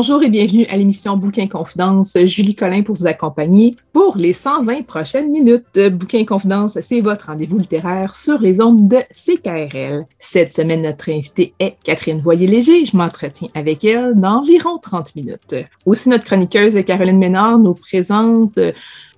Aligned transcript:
Bonjour 0.00 0.22
et 0.22 0.30
bienvenue 0.30 0.64
à 0.70 0.78
l'émission 0.78 1.14
Bouquin 1.14 1.46
Confidence. 1.46 2.16
Julie 2.24 2.54
Collin 2.54 2.80
pour 2.80 2.96
vous 2.96 3.06
accompagner 3.06 3.76
pour 3.92 4.16
les 4.16 4.32
120 4.32 4.86
prochaines 4.86 5.30
minutes. 5.30 5.78
Bouquin 5.92 6.24
Confidence, 6.24 6.78
c'est 6.80 7.02
votre 7.02 7.26
rendez-vous 7.26 7.58
littéraire 7.58 8.16
sur 8.16 8.40
les 8.40 8.62
ondes 8.62 8.88
de 8.88 8.96
CKRL. 9.12 10.06
Cette 10.16 10.54
semaine, 10.54 10.80
notre 10.80 11.10
invitée 11.10 11.52
est 11.58 11.76
Catherine 11.84 12.22
Voyer-Léger. 12.22 12.86
Je 12.86 12.96
m'entretiens 12.96 13.48
avec 13.54 13.84
elle 13.84 14.14
dans 14.14 14.38
environ 14.38 14.78
30 14.78 15.16
minutes. 15.16 15.54
Aussi, 15.84 16.08
notre 16.08 16.24
chroniqueuse 16.24 16.82
Caroline 16.86 17.18
Ménard 17.18 17.58
nous 17.58 17.74
présente 17.74 18.58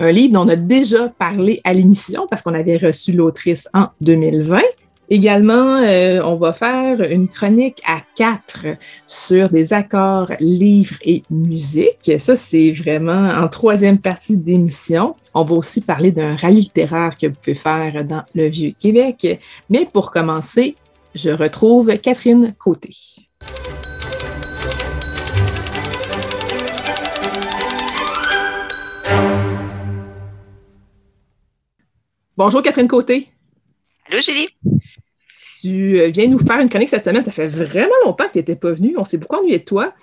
un 0.00 0.10
livre 0.10 0.34
dont 0.34 0.46
on 0.46 0.48
a 0.48 0.56
déjà 0.56 1.10
parlé 1.10 1.60
à 1.62 1.74
l'émission 1.74 2.26
parce 2.28 2.42
qu'on 2.42 2.54
avait 2.54 2.76
reçu 2.76 3.12
l'autrice 3.12 3.68
en 3.72 3.86
2020. 4.00 4.58
Également, 5.08 5.76
euh, 5.76 6.22
on 6.24 6.36
va 6.36 6.52
faire 6.52 7.02
une 7.02 7.28
chronique 7.28 7.82
à 7.86 8.00
quatre 8.14 8.66
sur 9.06 9.50
des 9.50 9.72
accords, 9.72 10.32
livres 10.40 10.96
et 11.02 11.22
musique. 11.28 12.12
Ça, 12.18 12.36
c'est 12.36 12.72
vraiment 12.72 13.28
en 13.28 13.48
troisième 13.48 13.98
partie 13.98 14.36
d'émission. 14.36 15.14
On 15.34 15.42
va 15.42 15.54
aussi 15.56 15.80
parler 15.80 16.12
d'un 16.12 16.36
rallye 16.36 16.60
littéraire 16.60 17.16
que 17.20 17.26
vous 17.26 17.34
pouvez 17.34 17.54
faire 17.54 18.04
dans 18.04 18.22
le 18.34 18.46
Vieux-Québec. 18.48 19.40
Mais 19.68 19.86
pour 19.92 20.12
commencer, 20.12 20.76
je 21.14 21.30
retrouve 21.30 21.94
Catherine 21.98 22.54
Côté. 22.58 22.90
Bonjour 32.36 32.62
Catherine 32.62 32.88
Côté. 32.88 33.28
Allô 34.08 34.20
Julie 34.20 34.48
tu 35.62 36.00
euh, 36.00 36.08
viens 36.08 36.26
nous 36.26 36.40
faire 36.40 36.58
une 36.58 36.68
chronique 36.68 36.88
cette 36.88 37.04
semaine. 37.04 37.22
Ça 37.22 37.30
fait 37.30 37.46
vraiment 37.46 37.94
longtemps 38.04 38.26
que 38.26 38.32
tu 38.32 38.38
n'étais 38.38 38.56
pas 38.56 38.72
venu. 38.72 38.94
On 38.98 39.04
s'est 39.04 39.18
beaucoup 39.18 39.36
ennuyé 39.36 39.60
de 39.60 39.64
toi. 39.64 39.94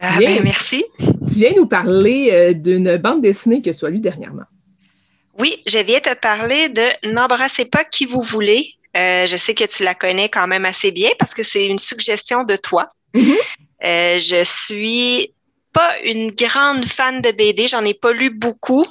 Ah, 0.00 0.16
ben, 0.18 0.42
merci. 0.44 0.84
Tu 0.98 1.34
viens 1.34 1.52
nous 1.56 1.66
parler 1.66 2.30
euh, 2.30 2.52
d'une 2.52 2.96
bande 2.98 3.22
dessinée 3.22 3.62
que 3.62 3.70
tu 3.70 3.86
as 3.86 3.88
lue 3.88 4.00
dernièrement. 4.00 4.44
Oui, 5.38 5.62
je 5.66 5.78
viens 5.78 6.00
te 6.00 6.14
parler 6.14 6.68
de 6.68 6.82
N'embrassez 7.10 7.64
pas 7.64 7.84
qui 7.84 8.04
vous 8.04 8.20
voulez. 8.20 8.74
Euh, 8.96 9.26
je 9.26 9.36
sais 9.36 9.54
que 9.54 9.64
tu 9.64 9.82
la 9.82 9.94
connais 9.94 10.28
quand 10.28 10.46
même 10.46 10.64
assez 10.64 10.90
bien 10.90 11.10
parce 11.18 11.32
que 11.32 11.42
c'est 11.42 11.66
une 11.66 11.78
suggestion 11.78 12.44
de 12.44 12.56
toi. 12.56 12.86
Mm-hmm. 13.14 14.18
je 14.18 14.42
suis 14.44 15.32
pas 15.72 15.98
une 16.04 16.30
grande 16.32 16.86
fan 16.86 17.20
de 17.22 17.30
BD, 17.30 17.68
j'en 17.68 17.84
ai 17.84 17.94
pas 17.94 18.12
lu 18.12 18.30
beaucoup. 18.30 18.84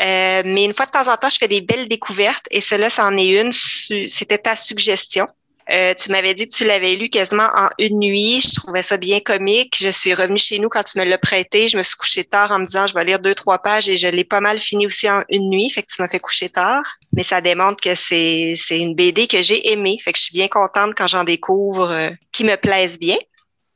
Euh, 0.00 0.42
mais 0.44 0.64
une 0.64 0.74
fois 0.74 0.86
de 0.86 0.90
temps 0.90 1.08
en 1.12 1.16
temps, 1.16 1.30
je 1.30 1.38
fais 1.38 1.48
des 1.48 1.60
belles 1.60 1.88
découvertes 1.88 2.46
et 2.50 2.60
cela, 2.60 2.90
c'en 2.90 3.16
est 3.16 3.40
une. 3.40 3.52
C'était 3.52 4.38
ta 4.38 4.56
suggestion. 4.56 5.26
Euh, 5.68 5.94
tu 5.94 6.12
m'avais 6.12 6.32
dit 6.32 6.48
que 6.48 6.54
tu 6.54 6.64
l'avais 6.64 6.94
lu 6.94 7.08
quasiment 7.08 7.48
en 7.54 7.68
une 7.78 7.98
nuit. 7.98 8.40
Je 8.40 8.54
trouvais 8.54 8.82
ça 8.82 8.96
bien 8.96 9.18
comique. 9.18 9.76
Je 9.80 9.88
suis 9.88 10.14
revenue 10.14 10.38
chez 10.38 10.60
nous 10.60 10.68
quand 10.68 10.84
tu 10.84 10.98
me 10.98 11.04
l'as 11.04 11.18
prêté. 11.18 11.66
Je 11.66 11.76
me 11.76 11.82
suis 11.82 11.96
couchée 11.96 12.22
tard 12.22 12.52
en 12.52 12.60
me 12.60 12.66
disant 12.66 12.86
je 12.86 12.94
vais 12.94 13.04
lire 13.04 13.18
deux, 13.18 13.34
trois 13.34 13.58
pages 13.58 13.88
et 13.88 13.96
je 13.96 14.06
l'ai 14.06 14.22
pas 14.22 14.40
mal 14.40 14.60
fini 14.60 14.86
aussi 14.86 15.10
en 15.10 15.22
une 15.28 15.50
nuit. 15.50 15.68
Fait 15.70 15.82
que 15.82 15.92
tu 15.92 16.00
m'as 16.00 16.08
fait 16.08 16.20
coucher 16.20 16.50
tard. 16.50 16.84
Mais 17.12 17.24
ça 17.24 17.40
démontre 17.40 17.82
que 17.82 17.96
c'est, 17.96 18.54
c'est 18.56 18.78
une 18.78 18.94
BD 18.94 19.26
que 19.26 19.42
j'ai 19.42 19.72
aimée. 19.72 19.98
Fait 20.02 20.12
que 20.12 20.18
je 20.18 20.24
suis 20.24 20.34
bien 20.34 20.48
contente 20.48 20.94
quand 20.96 21.08
j'en 21.08 21.24
découvre 21.24 21.90
euh, 21.90 22.10
qui 22.30 22.44
me 22.44 22.56
plaisent 22.56 23.00
bien. 23.00 23.18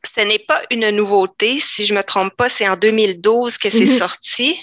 Ce 0.05 0.21
n'est 0.21 0.39
pas 0.39 0.63
une 0.71 0.91
nouveauté. 0.91 1.59
Si 1.59 1.87
je 1.87 1.95
me 1.95 2.03
trompe 2.03 2.35
pas, 2.37 2.49
c'est 2.49 2.69
en 2.69 2.77
2012 2.77 3.59
que 3.59 3.69
c'est 3.69 3.85
mm-hmm. 3.85 3.99
sorti. 3.99 4.57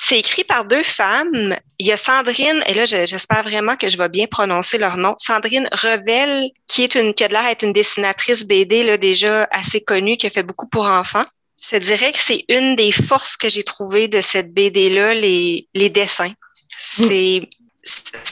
C'est 0.00 0.18
écrit 0.18 0.44
par 0.44 0.66
deux 0.66 0.82
femmes. 0.82 1.56
Il 1.78 1.86
y 1.86 1.92
a 1.92 1.96
Sandrine, 1.96 2.62
et 2.66 2.74
là, 2.74 2.84
j'espère 2.84 3.42
vraiment 3.42 3.76
que 3.76 3.88
je 3.88 3.96
vais 3.96 4.10
bien 4.10 4.26
prononcer 4.26 4.76
leur 4.76 4.98
nom. 4.98 5.14
Sandrine 5.16 5.66
Revel, 5.72 6.50
qui 6.66 6.84
est 6.84 6.94
une, 6.94 7.14
qui 7.14 7.24
a 7.24 7.28
l'air 7.28 7.46
être 7.46 7.62
une 7.62 7.72
dessinatrice 7.72 8.44
BD, 8.44 8.82
là, 8.82 8.98
déjà 8.98 9.48
assez 9.50 9.80
connue, 9.80 10.18
qui 10.18 10.26
a 10.26 10.30
fait 10.30 10.42
beaucoup 10.42 10.68
pour 10.68 10.84
enfants. 10.84 11.24
Je 11.72 11.78
dirais 11.78 12.12
que 12.12 12.18
c'est 12.18 12.44
une 12.48 12.76
des 12.76 12.92
forces 12.92 13.38
que 13.38 13.48
j'ai 13.48 13.62
trouvées 13.62 14.08
de 14.08 14.20
cette 14.20 14.52
BD-là, 14.52 15.14
les, 15.14 15.68
les 15.72 15.88
dessins. 15.88 16.34
C'est, 16.78 17.48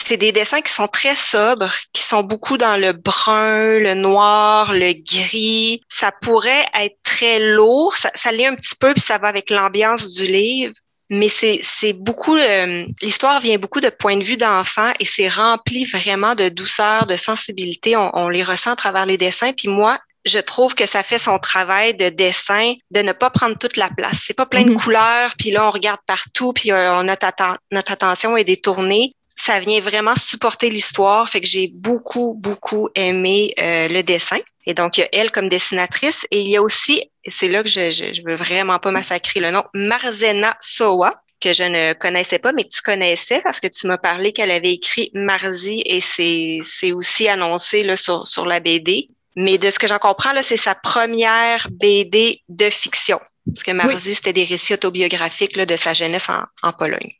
c'est 0.05 0.19
des 0.19 0.33
dessins 0.33 0.61
qui 0.61 0.73
sont 0.73 0.89
très 0.89 1.17
sobres, 1.17 1.73
qui 1.94 2.03
sont 2.03 2.23
beaucoup 2.23 2.59
dans 2.59 2.77
le 2.77 2.93
brun, 2.93 3.79
le 3.79 3.94
noir, 3.94 4.75
le 4.75 4.93
gris. 4.93 5.81
Ça 5.89 6.12
pourrait 6.21 6.67
être 6.79 6.99
très 7.03 7.55
lourd, 7.55 7.97
ça, 7.97 8.11
ça 8.15 8.31
l'est 8.31 8.47
un 8.47 8.56
petit 8.56 8.77
peu, 8.79 8.93
puis 8.93 9.03
ça 9.03 9.17
va 9.17 9.29
avec 9.29 9.49
l'ambiance 9.49 10.11
du 10.11 10.27
livre 10.27 10.75
mais 11.12 11.28
c'est 11.28 11.93
beaucoup, 11.93 12.37
euh, 12.37 12.87
l'histoire 13.03 13.39
vient 13.39 13.59
beaucoup 13.59 13.81
de 13.81 13.91
points 13.91 14.17
de 14.17 14.25
vue 14.25 14.39
d'enfants 14.39 14.93
et 14.99 15.05
c'est 15.05 15.28
rempli 15.28 15.84
vraiment 15.84 16.34
de 16.34 16.49
douceur, 16.49 17.05
de 17.05 17.17
sensibilité. 17.17 17.99
On, 17.99 18.31
les 18.31 18.43
ressent 18.43 18.73
à 18.73 18.77
travers 18.77 19.05
les 19.05 19.19
dessins. 19.19 19.53
Puis 19.53 19.69
moi, 19.69 19.99
je 20.25 20.39
trouve 20.39 20.75
que 20.75 20.87
ça 20.87 21.03
fait 21.03 21.19
son 21.19 21.39
travail 21.39 21.95
de 21.95 22.09
dessin 22.09 22.73
de 22.91 23.00
ne 23.00 23.12
pas 23.12 23.28
prendre 23.28 23.59
toute 23.59 23.77
la 23.77 23.91
place. 23.91 24.23
C'est 24.27 24.33
pas 24.33 24.47
plein 24.47 24.62
de 24.62 24.71
mm-hmm. 24.71 24.83
couleurs, 24.83 25.34
puis 25.39 25.50
là 25.50 25.67
on 25.67 25.71
regarde 25.71 26.00
partout, 26.06 26.55
puis 26.55 26.73
euh, 26.73 26.95
on 26.95 27.03
notre, 27.03 27.27
notre 27.71 27.93
attention 27.93 28.34
est 28.39 28.44
détournée. 28.44 29.15
Ça 29.44 29.58
vient 29.58 29.80
vraiment 29.80 30.14
supporter 30.14 30.70
l'histoire, 30.70 31.28
fait 31.28 31.41
que 31.41 31.48
j'ai 31.48 31.69
beaucoup 31.82 32.38
beaucoup 32.38 32.88
aimé 32.94 33.53
euh, 33.58 33.88
le 33.88 34.03
dessin. 34.03 34.38
Et 34.66 34.75
donc, 34.75 34.97
il 34.97 35.00
y 35.00 35.04
a 35.04 35.08
elle 35.12 35.32
comme 35.32 35.48
dessinatrice 35.48 36.28
et 36.30 36.41
il 36.42 36.48
y 36.48 36.56
a 36.56 36.62
aussi, 36.62 37.03
et 37.25 37.30
c'est 37.30 37.48
là 37.48 37.64
que 37.64 37.69
je, 37.69 37.91
je, 37.91 38.22
veux 38.25 38.36
vraiment 38.36 38.78
pas 38.78 38.92
massacrer 38.92 39.41
le 39.41 39.50
nom, 39.50 39.64
Marzena 39.75 40.56
Soa, 40.60 41.22
que 41.41 41.52
je 41.52 41.64
ne 41.64 41.92
connaissais 41.92 42.38
pas, 42.38 42.52
mais 42.52 42.62
que 42.62 42.69
tu 42.69 42.82
connaissais 42.82 43.41
parce 43.42 43.58
que 43.58 43.66
tu 43.66 43.88
m'as 43.88 43.98
parlé 43.98 44.32
qu'elle 44.32 44.52
avait 44.52 44.72
écrit 44.72 45.10
Marzi 45.12 45.82
et 45.84 46.00
c'est 46.00 46.92
aussi 46.92 47.28
annoncé 47.28 47.82
là, 47.82 47.97
sur, 47.97 48.28
sur 48.28 48.47
la 48.47 48.60
BD. 48.60 49.08
Mais 49.34 49.58
de 49.58 49.70
ce 49.70 49.78
que 49.78 49.88
j'en 49.88 49.98
comprends, 49.98 50.32
là, 50.32 50.42
c'est 50.42 50.56
sa 50.56 50.75
première 50.75 51.69
BD 51.72 52.42
de 52.48 52.70
fiction. 52.70 53.19
Parce 53.47 53.64
que 53.64 53.72
Marzi, 53.72 54.14
c'était 54.14 54.32
des 54.32 54.44
récits 54.44 54.75
autobiographiques 54.75 55.56
là, 55.56 55.67
de 55.67 55.76
sa 55.76 55.94
jeunesse 55.94 56.28
en, 56.28 56.44
en 56.62 56.72
Pologne. 56.72 57.11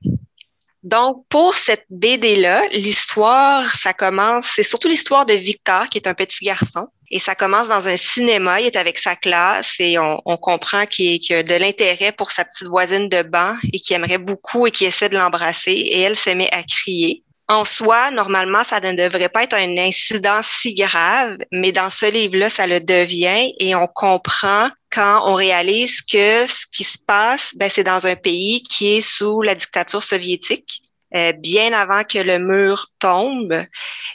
Donc, 0.83 1.25
pour 1.29 1.55
cette 1.55 1.85
BD-là, 1.91 2.63
l'histoire, 2.73 3.73
ça 3.75 3.93
commence, 3.93 4.47
c'est 4.55 4.65
surtout 4.65 4.89
l'histoire 4.89 5.25
de 5.25 5.35
Victor, 5.35 5.89
qui 5.89 5.99
est 5.99 6.09
un 6.09 6.15
petit 6.15 6.45
garçon. 6.45 6.89
Et 7.11 7.19
ça 7.19 7.35
commence 7.35 7.69
dans 7.69 7.89
un 7.89 7.97
cinéma, 7.97 8.61
il 8.61 8.67
est 8.67 8.77
avec 8.77 8.99
sa 8.99 9.15
classe 9.15 9.75
et 9.79 9.99
on, 9.99 10.19
comprend 10.39 10.87
qu'il 10.87 11.21
a 11.35 11.43
de 11.43 11.55
l'intérêt 11.55 12.11
pour 12.11 12.31
sa 12.31 12.45
petite 12.45 12.67
voisine 12.67 13.09
de 13.09 13.23
banc 13.23 13.55
et 13.71 13.79
qu'il 13.81 13.95
aimerait 13.95 14.19
beaucoup 14.19 14.67
et 14.67 14.71
qu'il 14.71 14.87
essaie 14.87 15.11
de 15.11 15.19
l'embrasser. 15.19 15.73
Et 15.73 16.01
elle 16.01 16.17
se 16.17 16.31
met 16.31 16.49
à 16.53 16.63
crier. 16.63 17.23
En 17.49 17.67
soi, 17.67 18.11
normalement, 18.11 18.65
ça 18.65 18.81
ne 18.81 18.93
devrait 18.93 19.29
pas 19.29 19.43
être 19.43 19.55
un 19.55 19.77
incident 19.77 20.41
si 20.43 20.73
grave, 20.73 21.37
mais 21.53 21.71
dans 21.71 21.91
ce 21.91 22.07
livre-là, 22.07 22.49
ça 22.49 22.67
le 22.67 22.81
devient 22.81 23.53
et 23.61 23.75
on 23.75 23.87
comprend 23.87 24.71
quand 24.93 25.29
on 25.29 25.35
réalise 25.35 26.03
que 26.03 26.47
ce 26.47 26.67
qui 26.67 26.85
se 26.85 26.99
passe, 26.99 27.53
ben, 27.57 27.71
c'est 27.71 27.85
dans 27.85 28.07
un 28.07 28.17
pays 28.17 28.63
qui 28.63 28.97
est 28.97 29.01
sous 29.01 29.43
la 29.43 29.55
dictature 29.55 30.03
soviétique. 30.03 30.83
Euh, 31.15 31.33
bien 31.33 31.75
avant 31.75 32.05
que 32.05 32.19
le 32.19 32.39
mur 32.39 32.87
tombe. 32.99 33.55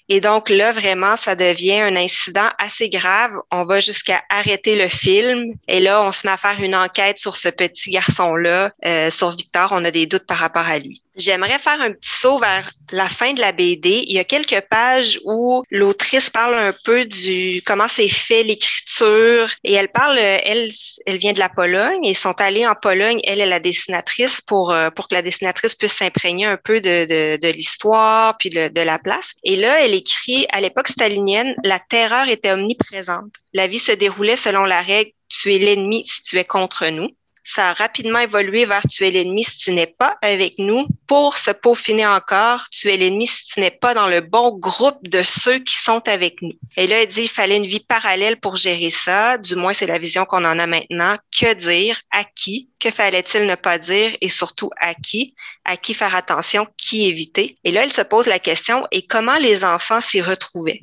Et 0.09 0.19
donc 0.19 0.50
là, 0.50 0.71
vraiment, 0.71 1.15
ça 1.15 1.35
devient 1.35 1.79
un 1.81 1.95
incident 1.95 2.50
assez 2.57 2.89
grave. 2.89 3.33
On 3.51 3.65
va 3.65 3.79
jusqu'à 3.79 4.24
arrêter 4.29 4.75
le 4.75 4.89
film. 4.89 5.53
Et 5.68 5.79
là, 5.79 6.01
on 6.01 6.12
se 6.12 6.25
met 6.25 6.33
à 6.33 6.38
faire 6.38 6.59
une 6.59 6.75
enquête 6.75 7.19
sur 7.19 7.38
ce 7.38 7.50
petit 7.50 7.91
garçon-là, 7.91 8.71
euh, 8.83 9.12
sur 9.12 9.30
Victor. 9.30 9.69
On 9.73 9.85
a 9.85 9.91
des 9.91 10.07
doutes 10.07 10.25
par 10.25 10.39
rapport 10.39 10.65
à 10.65 10.80
lui. 10.80 11.03
J'aimerais 11.17 11.59
faire 11.59 11.81
un 11.81 11.91
petit 11.91 12.09
saut 12.09 12.37
vers 12.37 12.69
la 12.91 13.09
fin 13.09 13.33
de 13.33 13.41
la 13.41 13.51
BD. 13.51 14.03
Il 14.05 14.13
y 14.13 14.19
a 14.19 14.23
quelques 14.23 14.61
pages 14.69 15.19
où 15.25 15.63
l'autrice 15.71 16.29
parle 16.29 16.55
un 16.55 16.73
peu 16.85 17.05
du 17.05 17.61
comment 17.65 17.87
c'est 17.87 18.07
fait 18.07 18.43
l'écriture 18.43 19.49
et 19.63 19.73
elle 19.73 19.89
parle, 19.89 20.17
elle, 20.19 20.69
elle 21.05 21.17
vient 21.17 21.33
de 21.33 21.39
la 21.39 21.49
Pologne 21.49 22.05
et 22.05 22.13
sont 22.13 22.39
allés 22.39 22.67
en 22.67 22.75
Pologne. 22.75 23.19
Elle 23.23 23.41
est 23.41 23.47
la 23.47 23.59
dessinatrice 23.59 24.41
pour 24.41 24.71
euh, 24.71 24.89
pour 24.91 25.07
que 25.07 25.15
la 25.15 25.21
dessinatrice 25.21 25.75
puisse 25.75 25.93
s'imprégner 25.93 26.45
un 26.45 26.57
peu 26.57 26.79
de, 26.79 27.05
de, 27.05 27.37
de 27.37 27.51
l'histoire 27.51 28.37
puis 28.37 28.49
de, 28.49 28.67
de 28.67 28.81
la 28.81 28.99
place. 28.99 29.33
Et 29.43 29.55
là, 29.55 29.83
elle 29.83 29.93
écrit 29.93 30.45
à 30.51 30.61
l'époque 30.61 30.87
stalinienne, 30.87 31.55
la 31.63 31.79
terreur 31.79 32.29
était 32.29 32.51
omniprésente. 32.51 33.33
La 33.53 33.67
vie 33.67 33.79
se 33.79 33.91
déroulait 33.91 34.35
selon 34.35 34.65
la 34.65 34.81
règle 34.81 35.11
tu 35.29 35.53
es 35.53 35.59
l'ennemi 35.59 36.05
si 36.05 36.21
tu 36.21 36.37
es 36.37 36.45
contre 36.45 36.87
nous 36.87 37.09
ça 37.47 37.69
a 37.69 37.73
rapidement 37.73 38.19
évolué 38.19 38.65
vers 38.65 38.81
tu 38.89 39.05
es 39.05 39.11
l'ennemi 39.11 39.45
si 39.45 39.57
tu 39.57 39.71
n'es 39.71 39.88
pas 39.88 40.17
avec 40.21 40.59
nous. 40.59 40.85
Pour 41.07 41.38
se 41.38 41.51
peaufiner 41.51 42.05
encore, 42.05 42.65
tu 42.71 42.91
es 42.91 42.97
l'ennemi 42.97 43.25
si 43.25 43.45
tu 43.45 43.61
n'es 43.61 43.71
pas 43.71 43.94
dans 43.94 44.07
le 44.07 44.19
bon 44.19 44.51
groupe 44.51 45.07
de 45.07 45.23
ceux 45.23 45.59
qui 45.59 45.77
sont 45.77 46.05
avec 46.09 46.41
nous. 46.41 46.51
Et 46.75 46.88
là, 46.88 47.01
elle 47.01 47.07
dit, 47.07 47.21
il 47.21 47.29
fallait 47.29 47.55
une 47.55 47.65
vie 47.65 47.79
parallèle 47.79 48.38
pour 48.38 48.57
gérer 48.57 48.89
ça. 48.89 49.38
Du 49.38 49.55
moins, 49.55 49.71
c'est 49.71 49.88
la 49.88 49.97
vision 49.97 50.25
qu'on 50.25 50.44
en 50.44 50.59
a 50.59 50.67
maintenant. 50.67 51.15
Que 51.31 51.53
dire? 51.53 52.01
À 52.11 52.25
qui? 52.25 52.69
Que 52.79 52.91
fallait-il 52.91 53.45
ne 53.45 53.55
pas 53.55 53.77
dire? 53.77 54.11
Et 54.19 54.27
surtout, 54.27 54.69
à 54.81 54.94
qui? 54.94 55.33
À 55.63 55.77
qui 55.77 55.94
faire 55.94 56.15
attention? 56.15 56.67
Qui 56.77 57.07
éviter? 57.07 57.57
Et 57.63 57.71
là, 57.71 57.83
elle 57.83 57.94
se 57.94 58.01
pose 58.01 58.27
la 58.27 58.39
question, 58.39 58.85
et 58.91 59.07
comment 59.07 59.38
les 59.38 59.63
enfants 59.63 60.01
s'y 60.01 60.21
retrouvaient? 60.21 60.81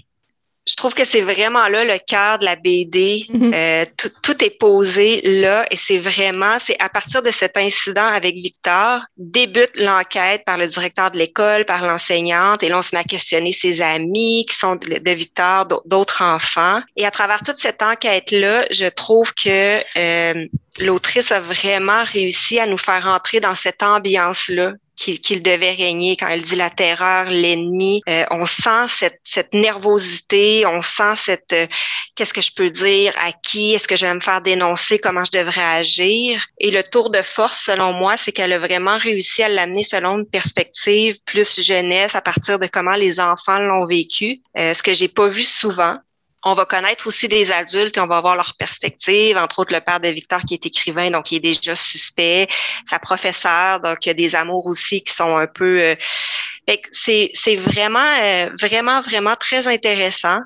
Je 0.67 0.77
trouve 0.77 0.95
que 0.95 1.05
c'est 1.05 1.21
vraiment 1.21 1.69
là 1.69 1.85
le 1.85 1.99
cœur 1.99 2.39
de 2.39 2.45
la 2.45 2.57
BD. 2.57 3.27
Mhm. 3.29 3.53
euh, 3.55 3.85
tout, 3.97 4.11
tout, 4.23 4.45
est 4.45 4.59
posé 4.59 5.21
là 5.23 5.67
et 5.71 5.77
c'est 5.77 5.99
vraiment, 5.99 6.59
c'est 6.59 6.77
à 6.81 6.89
partir 6.89 7.23
de 7.23 7.31
cet 7.31 7.57
incident 7.57 8.07
avec 8.07 8.35
Victor, 8.37 9.03
débute 9.17 9.77
l'enquête 9.77 10.45
par 10.45 10.57
le 10.57 10.67
directeur 10.67 11.11
de 11.11 11.19
l'école, 11.19 11.65
par 11.65 11.87
l'enseignante 11.87 12.63
et 12.63 12.69
là 12.69 12.79
on 12.79 12.83
se 12.83 12.95
met 12.95 13.01
à 13.01 13.05
questionner 13.05 13.53
ses 13.53 13.83
amis 13.83 14.47
qui 14.49 14.57
sont 14.57 14.77
de, 14.77 15.11
Victor, 15.11 15.67
d'autres 15.85 16.23
enfants. 16.23 16.81
Et 16.97 17.07
à 17.07 17.11
travers 17.11 17.43
toute 17.43 17.59
cette 17.59 17.83
enquête-là, 17.83 18.65
je 18.71 18.87
trouve 18.87 19.33
que 19.35 19.81
euh, 19.97 20.47
l'autrice 20.79 21.31
a 21.31 21.41
vraiment 21.41 22.05
réussi 22.05 22.59
à 22.59 22.67
nous 22.67 22.79
faire 22.79 23.07
entrer 23.07 23.41
dans 23.41 23.55
cette 23.55 23.83
ambiance-là 23.83 24.73
qu'il 24.97 25.43
devait 25.43 25.73
régner 25.73 26.17
quand 26.17 26.29
elle 26.29 26.43
dit 26.43 26.57
la 26.57 26.71
terreur, 26.71 27.27
l'ennemi. 27.27 28.03
Euh, 28.09 28.25
on 28.31 28.47
sent 28.47 28.89
cette, 28.89 29.21
cette, 29.25 29.53
nervosité, 29.55 30.65
on 30.67 30.81
sent 30.81 31.17
cette 31.17 31.53
euh, 31.53 31.67
qu'est-ce 32.15 32.35
que 32.35 32.41
je 32.41 32.53
peux 32.55 32.71
dire, 32.71 33.13
à 33.23 33.33
qui, 33.33 33.75
est-ce 33.75 33.89
que 33.89 33.97
je 33.97 34.07
vais 34.07 34.15
me 34.15 34.21
faire 34.21 34.41
dénoncer, 34.41 34.99
comment 34.99 35.25
je 35.25 35.33
devrais 35.33 35.65
agir. 35.65 36.45
Et 36.59 36.71
le 36.71 36.83
tour 36.83 37.11
de 37.11 37.23
force, 37.23 37.65
selon 37.65 37.93
moi, 37.93 38.17
c'est 38.17 38.33
qu'elle 38.33 38.53
a 38.53 38.59
vraiment 38.59 38.99
réussi 38.99 39.43
à 39.43 39.49
l'amener 39.49 39.83
selon 39.83 40.19
une 40.19 40.27
perspective 40.27 41.19
plus 41.25 41.61
jeunesse 41.61 42.15
à 42.15 42.21
partir 42.21 42.59
de 42.59 42.67
comment 42.67 42.95
les 42.95 43.21
enfants 43.21 43.59
l'ont 43.59 43.87
vécu, 43.87 44.41
euh, 44.59 44.75
ce 44.75 44.83
que 44.83 44.93
j'ai 44.93 45.09
pas 45.09 45.27
vu 45.27 45.43
souvent. 45.43 45.99
On 46.47 46.53
va 46.53 46.67
connaître 46.67 47.07
aussi 47.07 47.27
des 47.27 47.51
adultes 47.53 47.97
et 47.97 48.01
on 48.01 48.07
va 48.07 48.21
voir 48.21 48.37
leur 48.37 48.55
perspective, 48.59 49.39
entre 49.39 49.61
autres 49.61 49.75
le 49.75 49.81
père 49.81 49.99
de 49.99 50.09
Victor 50.09 50.43
qui 50.43 50.55
est 50.55 50.67
écrivain, 50.67 51.11
donc 51.11 51.33
il 51.33 51.37
est 51.37 51.41
déjà 51.57 51.75
suspect, 51.75 52.49
sa 52.89 52.99
professeure, 52.99 53.81
donc 53.81 54.05
il 54.05 54.09
y 54.09 54.11
a 54.11 54.15
des 54.15 54.37
amours 54.37 54.67
aussi 54.67 55.03
qui 55.03 55.13
sont 55.13 55.37
un 55.37 55.47
peu... 55.47 55.81
Euh, 55.81 55.95
c'est, 56.93 57.31
c'est 57.33 57.57
vraiment, 57.57 58.17
euh, 58.21 58.51
vraiment, 58.61 59.01
vraiment 59.01 59.37
très 59.37 59.69
intéressant. 59.69 60.41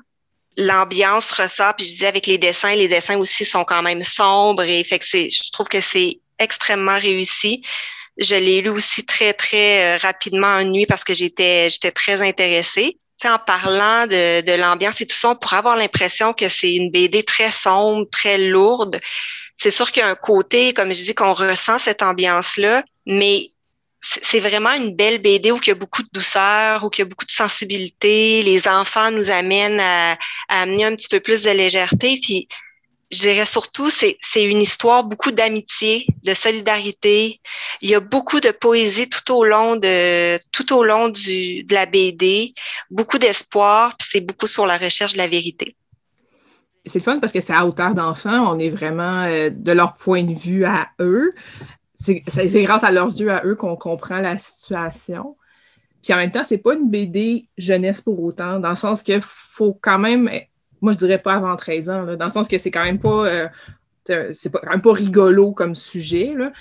L'ambiance 0.57 1.33
ressort, 1.33 1.75
puis 1.75 1.85
je 1.85 1.91
disais 1.91 2.07
avec 2.07 2.27
les 2.27 2.37
dessins, 2.37 2.75
les 2.75 2.87
dessins 2.87 3.17
aussi 3.17 3.43
sont 3.43 3.65
quand 3.65 3.81
même 3.81 4.03
sombres 4.03 4.63
et 4.63 4.83
fait 4.85 4.99
que 4.99 5.05
c'est, 5.05 5.29
je 5.29 5.51
trouve 5.51 5.67
que 5.67 5.81
c'est 5.81 6.19
extrêmement 6.37 6.97
réussi. 6.97 7.61
Je 8.17 8.35
l'ai 8.35 8.61
lu 8.61 8.69
aussi 8.69 9.05
très, 9.05 9.33
très 9.33 9.95
euh, 9.95 9.97
rapidement 9.97 10.47
en 10.47 10.63
nuit 10.63 10.85
parce 10.85 11.03
que 11.03 11.13
j'étais, 11.13 11.69
j'étais 11.69 11.91
très 11.91 12.21
intéressée 12.21 12.97
en 13.27 13.39
parlant 13.39 14.07
de, 14.07 14.41
de 14.41 14.51
l'ambiance 14.53 15.01
et 15.01 15.05
tout 15.05 15.15
ça, 15.15 15.31
on 15.31 15.35
pourrait 15.35 15.57
avoir 15.57 15.75
l'impression 15.75 16.33
que 16.33 16.47
c'est 16.47 16.73
une 16.73 16.91
BD 16.91 17.23
très 17.23 17.51
sombre, 17.51 18.07
très 18.09 18.37
lourde. 18.37 18.99
C'est 19.57 19.71
sûr 19.71 19.91
qu'il 19.91 20.01
y 20.01 20.05
a 20.05 20.09
un 20.09 20.15
côté, 20.15 20.73
comme 20.73 20.93
je 20.93 21.03
dis, 21.03 21.13
qu'on 21.13 21.33
ressent 21.33 21.79
cette 21.79 22.01
ambiance-là, 22.01 22.83
mais 23.05 23.51
c'est 24.01 24.39
vraiment 24.39 24.71
une 24.71 24.95
belle 24.95 25.19
BD 25.19 25.51
où 25.51 25.59
il 25.61 25.67
y 25.67 25.71
a 25.71 25.75
beaucoup 25.75 26.01
de 26.01 26.09
douceur, 26.13 26.83
où 26.83 26.89
il 26.93 26.99
y 26.99 27.01
a 27.01 27.05
beaucoup 27.05 27.25
de 27.25 27.31
sensibilité. 27.31 28.41
Les 28.43 28.67
enfants 28.67 29.11
nous 29.11 29.29
amènent 29.29 29.81
à, 29.81 30.13
à 30.47 30.61
amener 30.61 30.85
un 30.85 30.95
petit 30.95 31.09
peu 31.09 31.19
plus 31.19 31.43
de 31.43 31.51
légèreté. 31.51 32.19
Puis 32.21 32.47
je 33.11 33.17
dirais 33.19 33.45
surtout, 33.45 33.89
c'est, 33.89 34.17
une 34.35 34.61
histoire 34.61 35.03
beaucoup 35.03 35.31
d'amitié, 35.31 36.05
de 36.23 36.33
solidarité. 36.33 37.39
Il 37.81 37.89
y 37.89 37.95
a 37.95 37.99
beaucoup 37.99 38.39
de 38.39 38.51
poésie 38.51 39.09
tout 39.09 39.33
au 39.33 39.43
long 39.43 39.75
de 39.75 40.37
tout 40.51 40.73
au 40.73 40.83
long 40.83 41.09
du, 41.09 41.63
de 41.63 41.73
la 41.73 41.85
BD, 41.85 42.53
beaucoup 42.91 43.17
d'espoir, 43.17 43.95
puis 43.97 44.07
c'est 44.11 44.21
beaucoup 44.21 44.47
sur 44.47 44.67
la 44.67 44.77
recherche 44.77 45.13
de 45.13 45.17
la 45.17 45.27
vérité. 45.27 45.75
C'est 46.85 47.01
fun 47.01 47.19
parce 47.19 47.33
que 47.33 47.41
c'est 47.41 47.53
à 47.53 47.65
hauteur 47.65 47.93
d'enfants, 47.93 48.53
on 48.53 48.59
est 48.59 48.69
vraiment 48.69 49.23
euh, 49.23 49.49
de 49.51 49.71
leur 49.71 49.95
point 49.95 50.23
de 50.23 50.37
vue 50.37 50.65
à 50.65 50.87
eux. 50.99 51.33
C'est, 51.99 52.23
c'est 52.27 52.63
grâce 52.63 52.83
à 52.83 52.91
leurs 52.91 53.19
yeux 53.19 53.31
à 53.31 53.43
eux 53.45 53.55
qu'on 53.55 53.75
comprend 53.75 54.19
la 54.19 54.37
situation. 54.37 55.35
Puis 56.01 56.13
en 56.13 56.17
même 56.17 56.31
temps, 56.31 56.43
c'est 56.43 56.59
pas 56.59 56.75
une 56.75 56.89
BD 56.89 57.49
jeunesse 57.57 58.01
pour 58.01 58.23
autant, 58.23 58.59
dans 58.59 58.69
le 58.69 58.75
sens 58.75 59.03
que 59.03 59.19
faut 59.19 59.77
quand 59.81 59.99
même 59.99 60.29
moi, 60.81 60.93
je 60.93 60.97
dirais 60.97 61.19
pas 61.19 61.33
avant 61.33 61.55
13 61.55 61.89
ans, 61.89 62.15
dans 62.15 62.25
le 62.25 62.31
sens 62.31 62.47
que 62.47 62.57
c'est 62.57 62.71
quand 62.71 62.83
même 62.83 62.99
pas. 62.99 63.49
Euh, 64.09 64.31
c'est 64.33 64.51
quand 64.51 64.69
même 64.69 64.81
pas 64.81 64.93
rigolo 64.93 65.51
comme 65.51 65.75
sujet. 65.75 66.33
Là. 66.35 66.51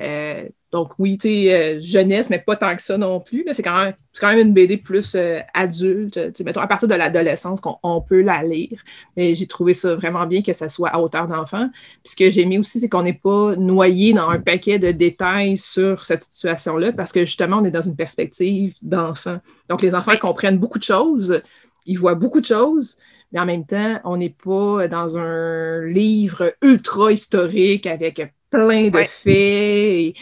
Euh, 0.00 0.44
donc, 0.72 0.92
oui, 0.98 1.16
tu 1.16 1.28
sais, 1.28 1.54
euh, 1.54 1.80
jeunesse, 1.80 2.28
mais 2.28 2.38
pas 2.38 2.56
tant 2.56 2.74
que 2.76 2.82
ça 2.82 2.98
non 2.98 3.20
plus. 3.20 3.46
C'est 3.52 3.62
quand, 3.62 3.84
même, 3.84 3.94
quand 4.20 4.28
même 4.28 4.46
une 4.46 4.52
BD 4.52 4.76
plus 4.76 5.16
adulte. 5.54 6.18
Mettons, 6.44 6.60
à 6.60 6.66
partir 6.66 6.88
de 6.88 6.94
l'adolescence, 6.94 7.60
qu'on 7.62 8.00
peut 8.02 8.20
la 8.20 8.42
lire. 8.42 8.78
Mais 9.16 9.32
j'ai 9.32 9.46
trouvé 9.46 9.72
ça 9.72 9.94
vraiment 9.94 10.26
bien 10.26 10.42
que 10.42 10.52
ça 10.52 10.68
soit 10.68 10.90
à 10.90 10.98
hauteur 10.98 11.26
d'enfant. 11.26 11.70
Puis 12.04 12.12
ce 12.12 12.16
que 12.16 12.30
j'ai 12.30 12.42
aimé 12.42 12.58
aussi, 12.58 12.80
c'est 12.80 12.88
qu'on 12.88 13.02
n'est 13.02 13.14
pas 13.14 13.56
noyé 13.56 14.12
dans 14.12 14.28
un 14.28 14.40
paquet 14.40 14.78
de 14.78 14.90
détails 14.90 15.56
sur 15.56 16.04
cette 16.04 16.20
situation-là, 16.20 16.92
parce 16.92 17.12
que 17.12 17.24
justement, 17.24 17.58
on 17.58 17.64
est 17.64 17.70
dans 17.70 17.80
une 17.80 17.96
perspective 17.96 18.74
d'enfant. 18.82 19.38
Donc, 19.70 19.80
les 19.80 19.94
enfants 19.94 20.16
comprennent 20.20 20.58
beaucoup 20.58 20.78
de 20.78 20.84
choses, 20.84 21.40
ils 21.86 21.98
voient 21.98 22.14
beaucoup 22.14 22.40
de 22.40 22.46
choses, 22.46 22.98
mais 23.32 23.40
en 23.40 23.46
même 23.46 23.66
temps, 23.66 24.00
on 24.04 24.16
n'est 24.16 24.34
pas 24.42 24.88
dans 24.88 25.18
un 25.18 25.84
livre 25.84 26.54
ultra 26.62 27.12
historique 27.12 27.86
avec 27.86 28.22
plein 28.50 28.88
de 28.88 28.98
faits. 28.98 30.14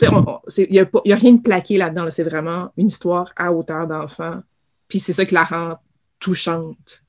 Il 0.00 0.68
n'y 0.70 0.78
a, 0.80 1.16
rien 1.16 1.32
de 1.32 1.42
plaqué 1.42 1.76
là-dedans. 1.76 2.10
C'est 2.10 2.24
vraiment 2.24 2.70
une 2.76 2.88
histoire 2.88 3.32
à 3.36 3.52
hauteur 3.52 3.86
d'enfant. 3.86 4.40
Puis 4.88 5.00
c'est 5.00 5.12
ça 5.12 5.24
qui 5.24 5.34
la 5.34 5.44
rend 5.44 5.78
touchante. 6.18 7.02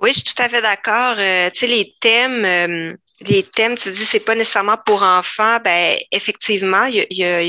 Oui, 0.00 0.10
je 0.12 0.18
suis 0.18 0.34
tout 0.34 0.42
à 0.42 0.48
fait 0.48 0.60
d'accord. 0.60 1.14
Euh, 1.18 1.48
tu 1.50 1.60
sais, 1.60 1.66
les 1.68 1.94
thèmes, 2.00 2.44
euh, 2.44 2.92
les 3.20 3.44
thèmes, 3.44 3.76
tu 3.76 3.90
dis, 3.90 4.04
c'est 4.04 4.20
pas 4.20 4.34
nécessairement 4.34 4.76
pour 4.84 5.02
enfants. 5.02 5.58
Ben, 5.64 5.96
effectivement, 6.10 6.84
il 6.84 7.06
y 7.10 7.24
a, 7.24 7.40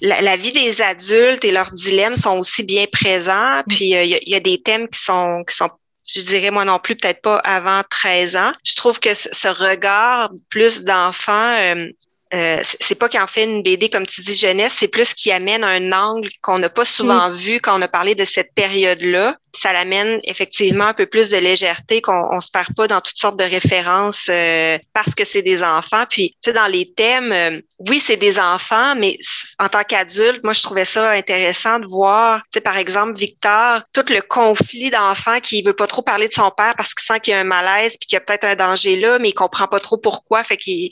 la, 0.00 0.36
vie 0.36 0.52
des 0.52 0.80
adultes 0.80 1.44
et 1.44 1.50
leurs 1.50 1.72
dilemmes 1.72 2.16
sont 2.16 2.38
aussi 2.38 2.62
bien 2.62 2.86
présents. 2.90 3.58
Mm. 3.58 3.62
Puis 3.68 3.96
euh, 3.96 4.04
il 4.04 4.28
y, 4.28 4.34
a 4.34 4.40
des 4.40 4.62
thèmes 4.62 4.88
qui 4.88 5.00
sont 5.00 5.42
qui 5.46 5.56
sont 5.56 5.70
je 6.06 6.20
dirais 6.22 6.50
moi 6.50 6.64
non 6.64 6.78
plus, 6.78 6.96
peut-être 6.96 7.22
pas 7.22 7.38
avant 7.38 7.82
13 7.90 8.36
ans. 8.36 8.52
Je 8.64 8.74
trouve 8.74 9.00
que 9.00 9.14
ce 9.14 9.48
regard 9.48 10.30
plus 10.48 10.82
d'enfants, 10.82 11.56
euh, 11.58 11.88
euh, 12.36 12.58
c'est 12.62 12.94
pas 12.94 13.08
qu'il 13.08 13.20
en 13.20 13.26
fait 13.26 13.44
une 13.44 13.62
BD 13.62 13.88
comme 13.88 14.06
tu 14.06 14.20
dis 14.20 14.34
jeunesse, 14.34 14.74
c'est 14.78 14.88
plus 14.88 15.14
qui 15.14 15.32
amène 15.32 15.64
un 15.64 15.92
angle 15.92 16.28
qu'on 16.42 16.58
n'a 16.58 16.68
pas 16.68 16.84
souvent 16.84 17.30
mm. 17.30 17.32
vu 17.32 17.60
quand 17.60 17.78
on 17.78 17.82
a 17.82 17.88
parlé 17.88 18.14
de 18.14 18.24
cette 18.24 18.52
période-là. 18.54 19.36
Ça 19.54 19.72
l'amène 19.72 20.20
effectivement 20.24 20.84
un 20.84 20.92
peu 20.92 21.06
plus 21.06 21.30
de 21.30 21.38
légèreté, 21.38 22.02
qu'on 22.02 22.28
on 22.30 22.42
se 22.42 22.50
perd 22.50 22.74
pas 22.76 22.88
dans 22.88 23.00
toutes 23.00 23.16
sortes 23.16 23.38
de 23.38 23.44
références 23.44 24.26
euh, 24.28 24.76
parce 24.92 25.14
que 25.14 25.24
c'est 25.24 25.40
des 25.40 25.62
enfants. 25.62 26.04
Puis, 26.10 26.30
tu 26.30 26.50
sais, 26.50 26.52
dans 26.52 26.66
les 26.66 26.92
thèmes, 26.92 27.32
euh, 27.32 27.58
oui, 27.78 27.98
c'est 27.98 28.18
des 28.18 28.38
enfants, 28.38 28.94
mais 28.96 29.16
en 29.58 29.68
tant 29.68 29.82
qu'adulte, 29.82 30.44
moi, 30.44 30.52
je 30.52 30.62
trouvais 30.62 30.84
ça 30.84 31.10
intéressant 31.10 31.78
de 31.78 31.86
voir, 31.86 32.40
tu 32.44 32.48
sais, 32.54 32.60
par 32.60 32.76
exemple, 32.76 33.18
Victor, 33.18 33.80
tout 33.94 34.04
le 34.10 34.20
conflit 34.20 34.90
d'enfants 34.90 35.40
qui 35.40 35.62
veut 35.62 35.72
pas 35.72 35.86
trop 35.86 36.02
parler 36.02 36.28
de 36.28 36.34
son 36.34 36.50
père 36.50 36.74
parce 36.76 36.92
qu'il 36.92 37.06
sent 37.06 37.20
qu'il 37.20 37.32
y 37.32 37.34
a 37.34 37.40
un 37.40 37.44
malaise 37.44 37.96
puis 37.96 38.08
qu'il 38.08 38.16
y 38.16 38.18
a 38.18 38.20
peut-être 38.20 38.44
un 38.44 38.56
danger 38.56 38.96
là, 38.96 39.18
mais 39.18 39.30
il 39.30 39.34
comprend 39.34 39.68
pas 39.68 39.80
trop 39.80 39.96
pourquoi. 39.96 40.44
Fait 40.44 40.58
qu'il, 40.58 40.90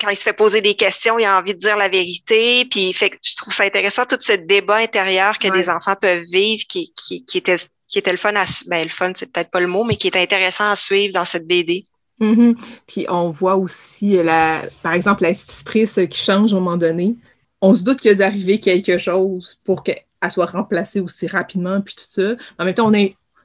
quand 0.00 0.08
il 0.08 0.16
se 0.16 0.22
fait 0.22 0.32
poser 0.32 0.61
des 0.62 0.74
questions, 0.74 1.18
il 1.18 1.24
a 1.24 1.38
envie 1.38 1.54
de 1.54 1.58
dire 1.58 1.76
la 1.76 1.88
vérité. 1.88 2.64
Puis, 2.64 2.92
fait 2.92 3.10
que 3.10 3.16
je 3.22 3.36
trouve 3.36 3.52
ça 3.52 3.64
intéressant, 3.64 4.06
tout 4.06 4.16
ce 4.20 4.32
débat 4.32 4.76
intérieur 4.76 5.38
que 5.38 5.48
des 5.48 5.68
enfants 5.68 5.96
peuvent 6.00 6.24
vivre 6.30 6.64
qui, 6.68 6.92
qui, 6.96 7.24
qui 7.24 7.38
était 7.38 7.56
qui 7.88 7.98
était 7.98 8.10
le 8.10 8.16
fun 8.16 8.34
à 8.36 8.46
ben 8.68 8.84
le 8.84 8.88
fun 8.88 9.12
c'est 9.14 9.30
peut-être 9.30 9.50
pas 9.50 9.60
le 9.60 9.66
mot 9.66 9.84
mais 9.84 9.98
qui 9.98 10.06
est 10.06 10.16
intéressant 10.16 10.70
à 10.70 10.76
suivre 10.76 11.12
dans 11.12 11.26
cette 11.26 11.46
BD. 11.46 11.84
Mm-hmm. 12.20 12.56
Puis 12.86 13.04
on 13.10 13.30
voit 13.30 13.56
aussi 13.56 14.12
la 14.12 14.62
par 14.82 14.94
exemple 14.94 15.24
l'institutrice 15.24 16.00
qui 16.08 16.18
change 16.18 16.54
au 16.54 16.56
moment 16.56 16.78
donné 16.78 17.16
on 17.62 17.74
se 17.74 17.84
doute 17.84 18.00
qu'il 18.00 18.20
a 18.20 18.26
arrivé 18.26 18.58
quelque 18.58 18.98
chose 18.98 19.60
pour 19.64 19.84
qu'elle 19.84 20.02
soit 20.28 20.46
remplacée 20.46 21.00
aussi 21.00 21.28
rapidement, 21.28 21.80
puis 21.80 21.94
tout 21.94 22.04
ça. 22.06 22.34
En 22.58 22.64
même 22.64 22.74
temps, 22.74 22.92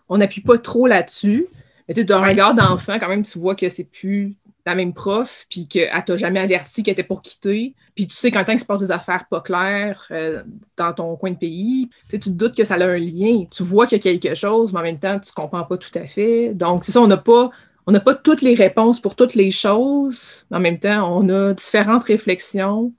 on 0.09 0.17
n'appuie 0.17 0.41
on 0.43 0.47
pas 0.47 0.57
trop 0.57 0.87
là-dessus. 0.87 1.45
Mais 1.87 1.93
tu 1.93 2.01
sais, 2.01 2.05
d'un 2.05 2.19
regard 2.19 2.55
d'enfant, 2.55 2.97
quand 2.99 3.07
même, 3.07 3.23
tu 3.23 3.37
vois 3.37 3.55
que 3.55 3.69
c'est 3.69 3.85
plus 3.85 4.35
la 4.67 4.75
même 4.75 4.93
prof, 4.93 5.45
puis 5.49 5.67
qu'elle 5.67 5.89
t'a 6.05 6.17
jamais 6.17 6.41
averti 6.41 6.83
qu'elle 6.83 6.91
était 6.91 7.03
pour 7.03 7.21
quitter, 7.21 7.73
puis 7.95 8.05
tu 8.05 8.13
sais 8.13 8.31
qu'en 8.31 8.43
temps 8.43 8.51
qu'il 8.51 8.59
se 8.59 8.65
passe 8.65 8.81
des 8.81 8.91
affaires 8.91 9.25
pas 9.29 9.39
claires 9.39 10.05
euh, 10.11 10.43
dans 10.75 10.91
ton 10.91 11.15
coin 11.15 11.31
de 11.31 11.37
pays, 11.37 11.89
tu 12.09 12.19
te 12.19 12.29
doutes 12.29 12.55
que 12.55 12.65
ça 12.65 12.75
a 12.75 12.85
un 12.85 12.97
lien. 12.97 13.45
Tu 13.49 13.63
vois 13.63 13.87
qu'il 13.87 13.97
y 13.97 14.09
a 14.09 14.17
quelque 14.19 14.35
chose, 14.35 14.73
mais 14.73 14.79
en 14.79 14.83
même 14.83 14.99
temps, 14.99 15.19
tu 15.19 15.31
comprends 15.31 15.63
pas 15.63 15.77
tout 15.77 15.97
à 15.97 16.05
fait. 16.05 16.53
Donc, 16.53 16.83
c'est 16.83 16.91
ça, 16.91 17.01
on 17.01 17.07
n'a 17.07 17.15
pas, 17.15 17.49
on 17.85 17.93
n'a 17.93 18.01
pas 18.01 18.13
toutes 18.13 18.41
les 18.41 18.55
réponses 18.55 18.99
pour 18.99 19.15
toutes 19.15 19.35
les 19.35 19.51
choses, 19.51 20.45
mais 20.51 20.57
en 20.57 20.59
même 20.59 20.79
temps, 20.79 21.17
on 21.17 21.29
a 21.29 21.53
différentes 21.53 22.03
réflexions. 22.03 22.91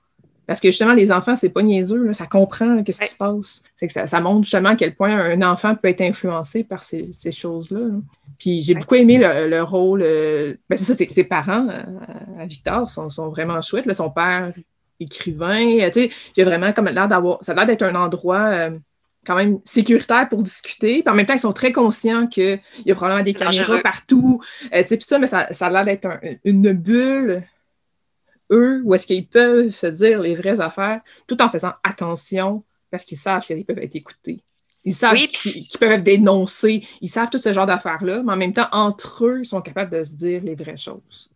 Parce 0.47 0.59
que 0.59 0.71
justement, 0.71 0.93
les 0.93 1.11
enfants, 1.11 1.35
c'est 1.35 1.49
pas 1.49 1.61
niaiseux, 1.61 2.11
ça 2.13 2.25
comprend 2.25 2.81
qu'est-ce 2.81 3.01
qui 3.01 3.09
se 3.09 3.15
passe. 3.15 3.61
C'est 3.75 3.85
que 3.85 3.93
ça, 3.93 4.21
montre 4.21 4.45
justement 4.45 4.69
à 4.69 4.75
quel 4.75 4.95
point 4.95 5.15
un 5.15 5.43
enfant 5.43 5.75
peut 5.75 5.89
être 5.89 6.01
influencé 6.01 6.63
par 6.63 6.81
ces, 6.81 7.11
choses-là. 7.31 7.89
Puis 8.39 8.61
j'ai 8.61 8.73
beaucoup 8.73 8.95
aimé 8.95 9.17
le, 9.17 9.61
rôle. 9.61 10.01
Euh, 10.01 10.55
ben 10.69 10.77
c'est 10.77 10.85
ça, 10.85 10.95
ses, 10.95 11.23
parents 11.25 11.67
euh, 11.69 12.41
à, 12.41 12.45
Victor 12.45 12.89
sont, 12.89 13.29
vraiment 13.29 13.61
chouettes. 13.61 13.91
son 13.93 14.09
père, 14.09 14.53
écrivain, 14.99 15.79
euh, 15.79 15.87
tu 15.87 16.07
sais, 16.07 16.11
j'ai 16.35 16.43
vraiment 16.43 16.71
comme 16.73 16.87
l'air 16.87 17.07
d'avoir. 17.07 17.39
Ça 17.43 17.51
a 17.51 17.55
l'air 17.55 17.65
d'être 17.65 17.83
un 17.83 17.95
endroit 17.95 18.69
quand 19.25 19.35
même 19.35 19.59
sécuritaire 19.65 20.29
pour 20.29 20.41
discuter. 20.41 21.03
Puis 21.03 21.11
en 21.11 21.15
même 21.15 21.25
temps, 21.25 21.33
ils 21.33 21.39
sont 21.39 21.53
très 21.53 21.73
conscients 21.73 22.27
qu'il 22.27 22.61
y 22.85 22.91
a 22.91 22.95
probablement 22.95 23.23
des 23.23 23.33
caméras 23.33 23.79
partout. 23.79 24.41
tu 24.61 24.69
sais, 24.85 24.97
puis 24.97 25.05
ça, 25.05 25.19
mais 25.19 25.27
ça, 25.27 25.51
ça 25.51 25.67
a 25.67 25.69
l'air 25.69 25.85
d'être 25.85 26.07
une 26.45 26.71
bulle 26.71 27.43
eux, 28.51 28.81
où 28.83 28.95
est-ce 28.95 29.05
qu'ils 29.05 29.27
peuvent 29.27 29.69
se 29.69 29.87
dire 29.87 30.19
les 30.19 30.35
vraies 30.35 30.59
affaires 30.59 31.01
tout 31.27 31.41
en 31.41 31.49
faisant 31.49 31.73
attention 31.83 32.63
parce 32.89 33.05
qu'ils 33.05 33.17
savent 33.17 33.45
qu'ils 33.45 33.65
peuvent 33.65 33.79
être 33.79 33.95
écoutés. 33.95 34.41
Ils 34.89 34.95
savent 34.95 35.15
qu'ils 35.15 35.77
peuvent 35.79 35.91
être 35.91 36.03
dénoncés. 36.03 36.83
Ils 36.99 37.09
savent 37.09 37.29
tout 37.29 37.37
ce 37.37 37.53
genre 37.53 37.67
d'affaires-là, 37.67 38.23
mais 38.23 38.33
en 38.33 38.35
même 38.35 38.53
temps, 38.53 38.67
entre 38.71 39.27
eux, 39.27 39.41
ils 39.43 39.45
sont 39.45 39.61
capables 39.61 39.91
de 39.91 40.03
se 40.03 40.15
dire 40.15 40.41
les 40.43 40.55
vraies 40.55 40.77
choses. 40.77 41.29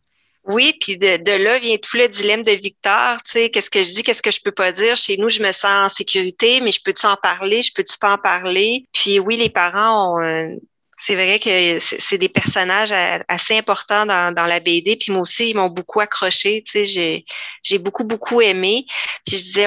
Oui, 0.46 0.76
puis 0.82 0.98
de, 0.98 1.44
là 1.44 1.60
vient 1.60 1.78
tout 1.78 1.96
le 1.96 2.08
dilemme 2.08 2.42
de 2.42 2.50
Victor, 2.52 3.22
tu 3.22 3.34
sais, 3.34 3.50
qu'est-ce 3.52 3.70
que 3.70 3.84
je 3.84 3.94
dis, 3.94 4.02
qu'est-ce 4.02 4.24
que 4.24 4.32
je 4.32 4.42
peux 4.42 4.52
pas 4.52 4.72
dire? 4.72 4.98
Chez 4.98 5.18
nous, 5.18 5.30
je 5.30 5.44
me 5.44 5.52
sens 5.52 5.66
en 5.66 5.88
sécurité, 5.88 6.62
mais 6.62 6.72
je 6.72 6.82
peux-tu 6.84 7.06
en 7.06 7.16
parler, 7.16 7.62
je 7.62 7.72
peux-tu 7.74 7.96
pas 8.00 8.16
en 8.16 8.18
parler? 8.18 8.88
Puis 8.92 9.20
oui, 9.20 9.38
les 9.38 9.50
parents 9.50 10.18
ont 10.18 10.58
c'est 11.06 11.16
vrai 11.16 11.38
que 11.38 11.80
c'est 11.80 12.18
des 12.18 12.30
personnages 12.30 12.94
assez 13.28 13.58
importants 13.58 14.06
dans, 14.06 14.34
dans, 14.34 14.46
la 14.46 14.62
BD. 14.62 14.96
Puis 14.96 15.12
moi 15.12 15.24
aussi, 15.24 15.50
ils 15.50 15.54
m'ont 15.54 15.68
beaucoup 15.68 16.00
accroché. 16.00 16.64
Tu 16.66 16.88
sais, 16.88 17.26
j'ai 17.62 17.78
beaucoup, 17.78 18.06
beaucoup 18.06 18.40
aimé. 18.40 18.86
Puis 19.26 19.36
je 19.36 19.44
disais, 19.44 19.66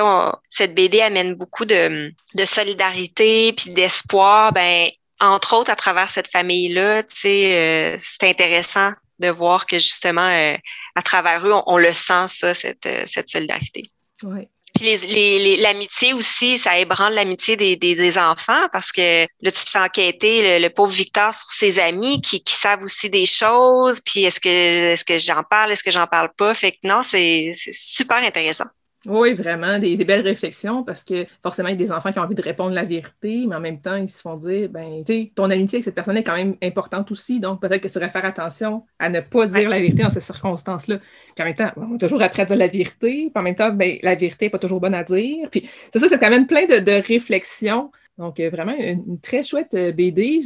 cette 0.48 0.74
BD 0.74 1.02
amène 1.02 1.34
beaucoup 1.34 1.66
de, 1.66 2.10
de 2.34 2.44
solidarité 2.46 3.52
puis 3.52 3.70
d'espoir. 3.72 4.54
Ben, 4.54 4.88
entre 5.20 5.54
autres, 5.54 5.70
à 5.70 5.76
travers 5.76 6.08
cette 6.08 6.28
famille-là, 6.28 7.02
tu 7.02 7.16
sais, 7.16 7.54
euh, 7.54 7.96
c'est 7.98 8.30
intéressant 8.30 8.92
de 9.18 9.28
voir 9.28 9.66
que 9.66 9.78
justement, 9.78 10.30
euh, 10.30 10.56
à 10.94 11.02
travers 11.02 11.46
eux, 11.46 11.52
on, 11.66 11.76
le 11.76 11.92
sent, 11.92 12.28
ça, 12.28 12.54
cette, 12.54 12.86
euh, 12.86 13.04
cette 13.06 13.28
solidarité. 13.28 13.90
Oui. 14.22 14.48
Puis 14.76 14.96
les, 14.96 15.56
l'amitié 15.56 16.12
aussi, 16.12 16.58
ça 16.58 16.78
ébranle 16.78 17.14
l'amitié 17.14 17.56
des, 17.56 17.76
des, 17.76 18.18
enfants 18.18 18.68
parce 18.72 18.92
que 18.92 19.22
là, 19.22 19.50
tu 19.50 19.64
te 19.64 19.70
fais 19.70 19.78
enquêter 19.78 20.58
le, 20.58 20.68
pauvre 20.68 20.92
Victor 20.92 21.34
sur 21.34 21.48
ses 21.50 21.78
amis 21.78 22.20
qui, 22.20 22.42
qui, 22.42 22.54
savent 22.54 22.82
aussi 22.82 23.10
des 23.10 23.26
choses. 23.26 24.00
Puis 24.00 24.24
est-ce 24.24 24.40
que 24.40 24.48
est-ce 24.48 25.04
que 25.04 25.18
j'en 25.18 25.42
parle, 25.42 25.72
est-ce 25.72 25.82
que 25.82 25.90
j'en 25.90 26.06
parle 26.06 26.30
pas? 26.36 26.54
Fait 26.54 26.72
que 26.72 26.78
non, 26.84 27.02
c'est 27.02 27.52
super 27.72 28.18
intéressant. 28.18 28.66
Oui, 29.08 29.34
vraiment, 29.34 29.78
des, 29.78 29.96
belles 29.98 30.22
réflexions 30.22 30.82
parce 30.82 31.04
que 31.04 31.26
forcément, 31.42 31.68
il 31.68 31.72
y 31.72 31.74
a 31.74 31.86
des 31.86 31.92
enfants 31.92 32.10
qui 32.10 32.18
ont 32.18 32.22
envie 32.22 32.34
de 32.34 32.42
répondre 32.42 32.72
la 32.72 32.84
vérité, 32.84 33.46
mais 33.48 33.54
en 33.54 33.60
même 33.60 33.80
temps, 33.80 33.94
ils 33.94 34.08
se 34.08 34.20
font 34.20 34.36
dire, 34.36 34.68
ben, 34.68 35.04
tu 35.04 35.12
sais, 35.12 35.32
ton 35.34 35.48
amitié 35.50 35.76
avec 35.76 35.84
cette 35.84 35.94
personne 35.94 36.16
est 36.16 36.24
quand 36.24 36.34
même 36.34 36.56
importante 36.60 37.10
aussi, 37.12 37.38
donc 37.38 37.60
peut-être 37.60 37.82
que 37.82 37.88
tu 37.88 37.94
devrais 37.94 38.10
faire 38.10 38.24
attention 38.24 38.84
à 38.98 39.08
ne 39.08 39.20
pas 39.20 39.46
dire 39.46 39.68
la 39.68 39.78
vérité 39.78 40.02
dans 40.02 40.10
ces 40.10 40.20
circonstances-là. 40.20 40.98
Puis 40.98 41.42
en 41.42 41.44
même 41.44 41.54
temps, 41.54 41.70
on 41.76 41.94
est 41.94 41.98
toujours 41.98 42.20
après 42.20 42.42
à 42.42 42.46
dire 42.46 42.56
la 42.56 42.66
vérité, 42.66 43.30
puis 43.30 43.32
en 43.36 43.42
même 43.42 43.54
temps, 43.54 43.70
ben, 43.70 43.96
la 44.02 44.16
vérité 44.16 44.46
n'est 44.46 44.50
pas 44.50 44.58
toujours 44.58 44.80
bonne 44.80 44.94
à 44.94 45.04
dire. 45.04 45.48
Puis 45.50 45.68
c'est 45.92 46.00
ça, 46.00 46.18
quand 46.18 46.30
même 46.30 46.48
plein 46.48 46.66
de, 46.66 47.06
réflexions. 47.06 47.92
Donc, 48.18 48.40
euh, 48.40 48.50
vraiment, 48.50 48.74
une, 48.76 49.20
très 49.20 49.44
chouette 49.44 49.74
euh, 49.74 49.92
BD, 49.92 50.42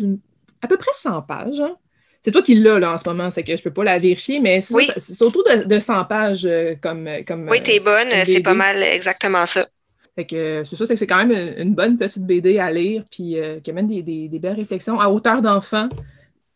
à 0.61 0.69
peu 0.69 0.77
près 0.77 0.91
100 0.93 1.23
pages. 1.23 1.61
Hein? 1.61 1.77
C'est 2.23 2.33
toi 2.33 2.43
qui 2.43 2.55
l'as 2.55 2.79
là, 2.79 2.93
en 2.93 2.99
ce 2.99 3.09
moment, 3.09 3.31
c'est 3.31 3.43
que 3.43 3.57
je 3.57 3.61
ne 3.61 3.65
peux 3.65 3.73
pas 3.73 3.85
la 3.85 3.99
vérifier, 3.99 4.41
mais 4.41 4.61
c'est 4.61 5.23
autour 5.23 5.43
de, 5.45 5.79
100 5.79 6.05
pages 6.05 6.45
euh, 6.45 6.75
comme, 6.81 7.09
comme. 7.27 7.49
Oui, 7.49 7.63
t'es 7.63 7.81
bonne, 7.81 8.09
c'est 8.25 8.41
pas 8.41 8.55
mal 8.55 8.83
exactement 8.83 9.47
ça. 9.47 9.67
Fait 10.15 10.27
que 10.27 10.63
c'est 10.67 10.77
ça, 10.77 10.87
c'est 10.87 10.95
que 10.95 10.99
c'est 10.99 11.07
quand 11.07 11.25
même 11.25 11.55
une, 11.57 11.75
bonne 11.75 11.97
petite 11.97 12.27
BD 12.27 12.59
à 12.59 12.71
lire, 12.71 13.05
puis 13.11 13.39
euh, 13.39 13.61
qui 13.61 13.71
amène 13.71 13.87
des, 13.89 14.03
des, 14.03 14.39
belles 14.39 14.57
réflexions 14.57 15.01
à 15.01 15.09
hauteur 15.09 15.41
d'enfant, 15.41 15.89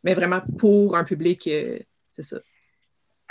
mais 0.03 0.13
vraiment 0.13 0.43
pour 0.59 0.97
un 0.97 1.05
public, 1.05 1.47
euh, 1.47 1.79
c'est 2.13 2.23
ça, 2.23 2.37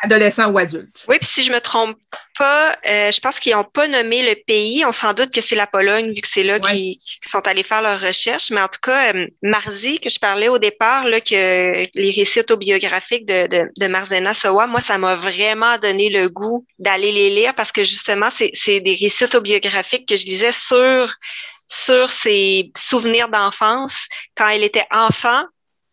adolescent 0.04 0.52
ou 0.52 0.58
adulte. 0.58 1.04
Oui, 1.08 1.18
puis 1.20 1.30
si 1.30 1.44
je 1.44 1.52
me 1.52 1.60
trompe 1.62 1.98
pas, 2.38 2.76
euh, 2.86 3.12
je 3.12 3.20
pense 3.20 3.40
qu'ils 3.40 3.54
n'ont 3.54 3.64
pas 3.64 3.88
nommé 3.88 4.22
le 4.22 4.36
pays. 4.46 4.84
On 4.86 4.92
s'en 4.92 5.14
doute 5.14 5.34
que 5.34 5.42
c'est 5.42 5.56
la 5.56 5.68
Pologne, 5.68 6.14
vu 6.14 6.22
que 6.22 6.28
c'est 6.28 6.44
là 6.44 6.60
qu'ils 6.60 6.98
sont 7.26 7.48
allés 7.48 7.64
faire 7.64 7.82
leurs 7.82 8.02
recherches. 8.02 8.52
Mais 8.52 8.62
en 8.62 8.68
tout 8.68 8.82
cas, 8.82 9.14
euh, 9.14 9.28
Marzi, 9.42 10.00
que 10.00 10.10
je 10.10 10.20
parlais 10.20 10.50
au 10.50 10.58
départ, 10.58 11.08
là, 11.08 11.22
que 11.22 11.88
les 11.96 12.12
récits 12.12 12.42
autobiographiques 12.42 13.26
de, 13.26 13.48
de, 13.48 13.68
de 13.80 13.88
Marzena 13.88 14.34
Sowa, 14.34 14.68
moi, 14.68 14.82
ça 14.82 14.98
m'a 14.98 15.16
vraiment 15.16 15.78
donné 15.78 16.10
le 16.10 16.28
goût 16.28 16.66
d'aller 16.80 17.12
les 17.12 17.30
lire 17.30 17.56
parce 17.56 17.72
que 17.72 17.84
justement, 17.84 18.30
c'est 18.32 18.80
des 18.82 18.96
récits 18.96 19.24
autobiographiques 19.24 20.08
que 20.08 20.16
je 20.16 20.26
lisais 20.26 20.52
sur 20.52 21.14
sur 21.66 22.10
ses 22.10 22.72
souvenirs 22.78 23.30
d'enfance 23.30 24.08
quand 24.36 24.50
elle 24.50 24.64
était 24.64 24.86
enfant, 24.92 25.44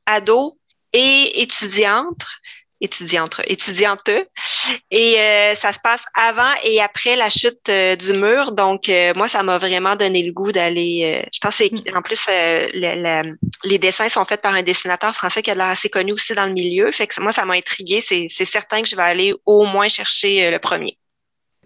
ado 0.05 0.59
et 0.93 1.41
étudiante 1.43 2.27
étudiante, 2.81 3.41
étudiante. 3.47 4.09
Et 4.91 5.19
euh, 5.19 5.55
ça 5.55 5.73
se 5.73 5.79
passe 5.83 6.05
avant 6.15 6.53
et 6.65 6.81
après 6.81 7.17
la 7.17 7.31
chute 7.31 7.69
euh, 7.69 7.97
du 7.97 8.13
mur. 8.13 8.53
Donc, 8.53 8.89
euh, 8.89 9.13
moi, 9.15 9.29
ça 9.29 9.43
m'a 9.43 9.59
vraiment 9.59 9.97
donné 9.97 10.23
le 10.23 10.33
goût 10.33 10.53
d'aller. 10.53 11.23
je 11.33 11.39
pense 11.41 11.59
que, 11.59 11.97
en 11.97 12.03
plus, 12.03 12.25
les 13.65 13.79
dessins 13.79 14.09
sont 14.09 14.25
faits 14.25 14.43
par 14.43 14.55
un 14.55 14.63
dessinateur 14.63 15.15
français 15.15 15.43
qui 15.43 15.51
a 15.51 15.55
l'air 15.55 15.69
assez 15.69 15.89
connu 15.89 16.13
aussi 16.13 16.35
dans 16.35 16.47
le 16.47 16.53
milieu. 16.53 16.91
Fait 16.91 17.07
que 17.07 17.21
moi, 17.21 17.33
ça 17.33 17.45
m'a 17.45 17.55
intrigué. 17.55 18.01
C'est 18.01 18.29
certain 18.29 18.83
que 18.83 18.89
je 18.89 18.97
vais 18.97 19.03
aller 19.03 19.35
au 19.47 19.65
moins 19.65 19.89
chercher 19.89 20.51
le 20.51 20.59
premier. 20.59 20.97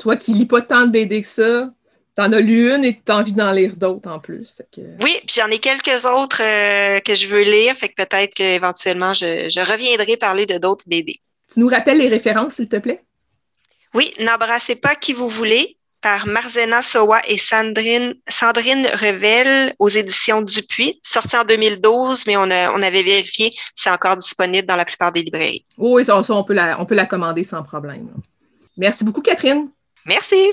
Toi 0.00 0.16
qui 0.16 0.33
lis 0.33 0.47
pas 0.47 0.61
tant 0.61 0.87
de 0.87 0.90
BD 0.90 1.23
que 1.23 1.26
ça, 1.26 1.71
T'en 2.14 2.33
as 2.33 2.40
lu 2.40 2.73
une 2.73 2.85
et 2.85 3.00
tu 3.04 3.11
as 3.11 3.16
envie 3.16 3.33
d'en 3.33 3.50
lire 3.50 3.75
d'autres 3.76 4.09
en 4.09 4.21
plus. 4.21 4.62
Oui, 5.02 5.18
puis 5.26 5.37
j'en 5.37 5.49
ai 5.49 5.59
quelques 5.59 6.04
autres 6.04 6.42
euh, 6.42 7.00
que 7.00 7.14
je 7.14 7.26
veux 7.26 7.42
lire, 7.42 7.75
fait 7.75 7.88
que 7.88 7.97
peut-être 7.97 8.35
qu'éventuellement 8.35 9.14
je, 9.14 9.49
je 9.49 9.61
reviendrai 9.61 10.16
parler 10.16 10.47
de 10.47 10.59
d'autres 10.59 10.85
BD. 10.87 11.21
Tu 11.52 11.61
nous 11.61 11.68
rappelles 11.68 11.99
les 11.99 12.09
références, 12.09 12.54
s'il 12.54 12.68
te 12.68 12.76
plaît? 12.76 13.02
Oui, 13.94 14.12
N'embrassez 14.21 14.76
pas 14.76 14.94
qui 14.94 15.12
vous 15.12 15.28
voulez 15.28 15.76
par 16.04 16.26
Marzena 16.26 16.83
Sowa 16.83 17.23
et 17.26 17.38
Sandrine, 17.38 18.14
Sandrine 18.28 18.87
Revel 18.87 19.75
aux 19.78 19.88
éditions 19.88 20.42
Dupuis, 20.42 21.00
sorti 21.02 21.35
en 21.35 21.44
2012, 21.44 22.26
mais 22.26 22.37
on, 22.37 22.42
on 22.42 22.83
avait 22.83 23.02
vérifié, 23.02 23.54
c'est 23.75 23.88
encore 23.90 24.18
disponible 24.18 24.66
dans 24.68 24.76
la 24.76 24.85
plupart 24.85 25.12
des 25.12 25.23
librairies. 25.23 25.64
Oui, 25.78 26.04
ça, 26.04 26.21
on, 26.28 26.44
peut 26.44 26.52
la, 26.52 26.78
on 26.78 26.85
peut 26.85 26.94
la 26.94 27.06
commander 27.06 27.42
sans 27.42 27.62
problème. 27.62 28.11
Merci 28.76 29.02
beaucoup, 29.02 29.23
Catherine. 29.23 29.71
Merci. 30.04 30.52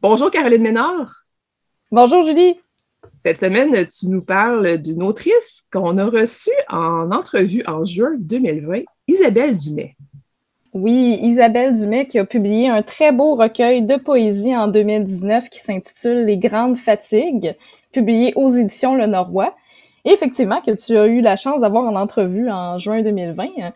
Bonjour 0.00 0.30
Caroline 0.32 0.62
Ménard. 0.62 1.24
Bonjour 1.92 2.24
Julie. 2.24 2.58
Cette 3.20 3.38
semaine, 3.38 3.86
tu 3.86 4.08
nous 4.08 4.22
parles 4.22 4.78
d'une 4.78 5.02
autrice 5.02 5.68
qu'on 5.72 5.96
a 5.96 6.06
reçue 6.06 6.50
en 6.68 7.12
entrevue 7.12 7.62
en 7.68 7.84
juin 7.84 8.16
2020, 8.18 8.80
Isabelle 9.06 9.56
Dumais. 9.56 9.94
Oui, 10.74 11.18
Isabelle 11.22 11.72
Dumais 11.74 12.06
qui 12.06 12.18
a 12.18 12.24
publié 12.24 12.68
un 12.68 12.82
très 12.82 13.12
beau 13.12 13.36
recueil 13.36 13.82
de 13.82 13.96
poésie 13.96 14.56
en 14.56 14.68
2019 14.68 15.50
qui 15.50 15.60
s'intitule 15.60 16.24
Les 16.24 16.38
Grandes 16.38 16.76
Fatigues, 16.76 17.54
publié 17.92 18.32
aux 18.36 18.48
éditions 18.48 18.96
Le 18.96 19.06
Norrois. 19.06 19.54
Et 20.04 20.10
effectivement, 20.10 20.60
que 20.60 20.72
tu 20.72 20.96
as 20.96 21.06
eu 21.06 21.20
la 21.20 21.36
chance 21.36 21.60
d'avoir 21.60 21.84
en 21.84 21.94
entrevue 21.94 22.50
en 22.50 22.78
juin 22.78 23.02
2020. 23.02 23.72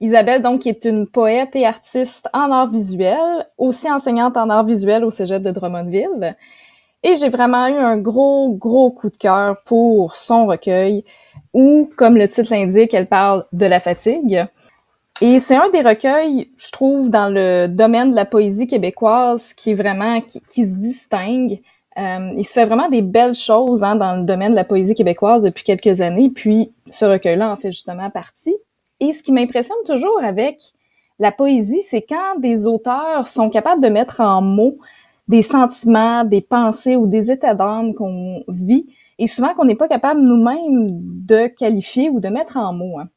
Isabelle, 0.00 0.42
donc, 0.42 0.60
qui 0.62 0.70
est 0.70 0.84
une 0.84 1.06
poète 1.06 1.54
et 1.54 1.66
artiste 1.66 2.28
en 2.32 2.50
art 2.50 2.70
visuel, 2.70 3.46
aussi 3.58 3.90
enseignante 3.90 4.36
en 4.36 4.48
art 4.48 4.64
visuel 4.64 5.04
au 5.04 5.10
cégep 5.10 5.42
de 5.42 5.50
Drummondville. 5.50 6.36
Et 7.02 7.16
j'ai 7.16 7.28
vraiment 7.28 7.68
eu 7.68 7.76
un 7.76 7.98
gros, 7.98 8.50
gros 8.52 8.90
coup 8.90 9.10
de 9.10 9.16
cœur 9.16 9.56
pour 9.64 10.16
son 10.16 10.46
recueil 10.46 11.04
où, 11.54 11.90
comme 11.96 12.16
le 12.16 12.28
titre 12.28 12.52
l'indique, 12.52 12.94
elle 12.94 13.08
parle 13.08 13.44
de 13.52 13.66
la 13.66 13.80
fatigue. 13.80 14.46
Et 15.22 15.38
c'est 15.38 15.56
un 15.56 15.68
des 15.70 15.82
recueils, 15.82 16.50
je 16.56 16.70
trouve, 16.72 17.10
dans 17.10 17.28
le 17.28 17.66
domaine 17.68 18.10
de 18.10 18.16
la 18.16 18.24
poésie 18.24 18.66
québécoise 18.66 19.52
qui 19.52 19.72
est 19.72 19.74
vraiment, 19.74 20.20
qui, 20.22 20.40
qui 20.50 20.66
se 20.66 20.74
distingue 20.74 21.60
euh, 22.00 22.32
il 22.36 22.46
se 22.46 22.52
fait 22.52 22.64
vraiment 22.64 22.88
des 22.88 23.02
belles 23.02 23.34
choses 23.34 23.82
hein, 23.82 23.96
dans 23.96 24.16
le 24.16 24.24
domaine 24.24 24.52
de 24.52 24.56
la 24.56 24.64
poésie 24.64 24.94
québécoise 24.94 25.42
depuis 25.42 25.64
quelques 25.64 26.00
années, 26.00 26.30
puis 26.30 26.72
ce 26.88 27.04
recueil-là 27.04 27.50
en 27.52 27.56
fait 27.56 27.72
justement 27.72 28.10
partie. 28.10 28.56
Et 29.00 29.12
ce 29.12 29.22
qui 29.22 29.32
m'impressionne 29.32 29.76
toujours 29.86 30.22
avec 30.22 30.60
la 31.18 31.32
poésie, 31.32 31.82
c'est 31.82 32.02
quand 32.02 32.38
des 32.38 32.66
auteurs 32.66 33.28
sont 33.28 33.50
capables 33.50 33.82
de 33.82 33.88
mettre 33.88 34.20
en 34.20 34.40
mots 34.40 34.78
des 35.28 35.42
sentiments, 35.42 36.24
des 36.24 36.40
pensées 36.40 36.96
ou 36.96 37.06
des 37.06 37.30
états 37.30 37.54
d'âme 37.54 37.94
qu'on 37.94 38.42
vit 38.48 38.86
et 39.18 39.26
souvent 39.26 39.54
qu'on 39.54 39.66
n'est 39.66 39.76
pas 39.76 39.86
capable 39.86 40.20
nous-mêmes 40.20 40.88
de 40.90 41.46
qualifier 41.46 42.08
ou 42.08 42.20
de 42.20 42.28
mettre 42.28 42.56
en 42.56 42.72
mots. 42.72 42.98
Hein. 42.98 43.08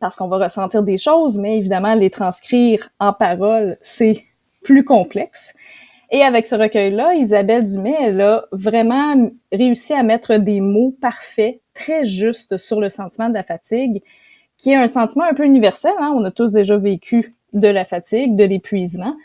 Parce 0.00 0.16
qu'on 0.16 0.28
va 0.28 0.38
ressentir 0.38 0.82
des 0.82 0.96
choses, 0.96 1.38
mais 1.38 1.58
évidemment, 1.58 1.94
les 1.94 2.10
transcrire 2.10 2.88
en 2.98 3.12
paroles, 3.12 3.76
c'est 3.82 4.24
plus 4.64 4.84
complexe. 4.84 5.54
Et 6.14 6.22
avec 6.22 6.46
ce 6.46 6.54
recueil-là, 6.54 7.14
Isabelle 7.14 7.64
Dumais, 7.64 7.96
elle 7.98 8.20
a 8.20 8.44
vraiment 8.52 9.30
réussi 9.50 9.94
à 9.94 10.02
mettre 10.02 10.36
des 10.36 10.60
mots 10.60 10.94
parfaits, 11.00 11.60
très 11.72 12.04
justes 12.04 12.58
sur 12.58 12.82
le 12.82 12.90
sentiment 12.90 13.30
de 13.30 13.34
la 13.34 13.42
fatigue, 13.42 14.02
qui 14.58 14.72
est 14.72 14.76
un 14.76 14.86
sentiment 14.86 15.24
un 15.24 15.32
peu 15.32 15.46
universel. 15.46 15.94
Hein? 15.98 16.12
On 16.14 16.22
a 16.24 16.30
tous 16.30 16.52
déjà 16.52 16.76
vécu 16.76 17.34
de 17.54 17.66
la 17.66 17.86
fatigue, 17.86 18.36
de 18.36 18.44
l'épuisement. 18.44 19.16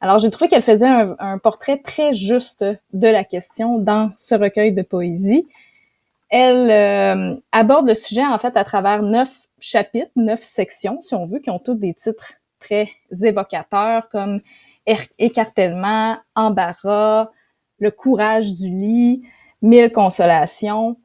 Alors, 0.00 0.18
j'ai 0.18 0.30
trouvé 0.30 0.48
qu'elle 0.48 0.62
faisait 0.62 0.88
un, 0.88 1.36
portrait 1.36 1.76
très 1.76 2.14
juste 2.14 2.64
de 2.64 3.06
la 3.06 3.22
question 3.22 3.76
dans 3.76 4.10
ce 4.16 4.34
recueil 4.34 4.72
de 4.72 4.80
poésie. 4.80 5.46
Elle 6.30 6.70
euh, 6.70 7.36
aborde 7.52 7.86
le 7.86 7.92
sujet, 7.92 8.24
en 8.24 8.38
fait, 8.38 8.56
à 8.56 8.64
travers 8.64 9.02
neuf 9.02 9.42
chapitres, 9.58 10.10
neuf 10.16 10.40
sections, 10.40 11.02
si 11.02 11.14
on 11.14 11.26
veut, 11.26 11.40
qui 11.40 11.50
ont 11.50 11.58
tous 11.58 11.74
des 11.74 11.92
titres 11.92 12.32
très 12.60 12.88
évocateurs, 13.22 14.08
comme 14.08 14.40
écartèlement, 15.18 16.16
embarras, 16.34 17.30
le 17.78 17.90
courage 17.90 18.54
du 18.54 18.70
lit, 18.70 19.22
mille 19.62 19.90
consolations. 19.90 20.96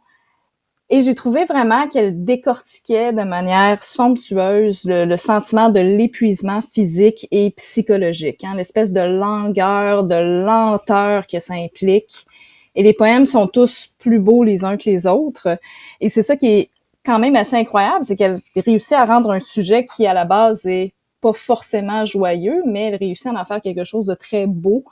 Et 0.89 1.01
j'ai 1.01 1.15
trouvé 1.15 1.45
vraiment 1.45 1.87
qu'elle 1.87 2.23
décortiquait 2.25 3.11
de 3.11 3.23
manière 3.23 3.81
somptueuse 3.83 4.83
le, 4.85 5.17
sentiment 5.17 5.69
de 5.69 5.79
l'épuisement 5.79 6.61
physique 6.73 7.27
et 7.31 7.49
psychologique, 7.51 8.43
hein, 8.43 8.53
l'espèce 8.55 8.91
de 8.91 9.01
langueur, 9.01 10.03
de 10.03 10.45
lenteur 10.45 11.25
que 11.25 11.39
ça 11.39 11.55
implique. 11.55 12.27
Et 12.75 12.83
les 12.83 12.93
poèmes 12.93 13.25
sont 13.25 13.47
tous 13.47 13.89
plus 13.97 14.19
beaux 14.19 14.43
les 14.43 14.63
uns 14.63 14.77
que 14.77 14.87
les 14.87 15.07
autres. 15.07 15.57
Et 16.01 16.09
c'est 16.09 16.23
ça 16.23 16.35
qui 16.35 16.47
est 16.47 16.69
quand 17.03 17.19
même 17.19 17.35
assez 17.35 17.55
incroyable, 17.55 18.03
c'est 18.03 18.15
qu'elle 18.15 18.41
réussit 18.55 18.93
à 18.93 19.05
rendre 19.05 19.31
un 19.31 19.39
sujet 19.39 19.85
qui, 19.85 20.05
à 20.05 20.13
la 20.13 20.25
base, 20.25 20.65
est 20.65 20.93
pas 21.25 21.33
forcément 21.33 22.05
joyeux, 22.05 22.61
mais 22.67 22.89
elle 22.89 22.97
réussit 22.97 23.25
à 23.25 23.41
en 23.41 23.45
faire 23.45 23.59
quelque 23.59 23.83
chose 23.83 24.05
de 24.05 24.13
très 24.13 24.45
beau, 24.45 24.83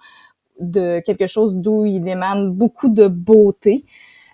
de 0.60 1.00
quelque 1.06 1.28
chose 1.28 1.54
d'où 1.54 1.86
il 1.86 2.08
émane 2.08 2.50
beaucoup 2.50 2.90
de 2.90 3.08
beauté. 3.08 3.86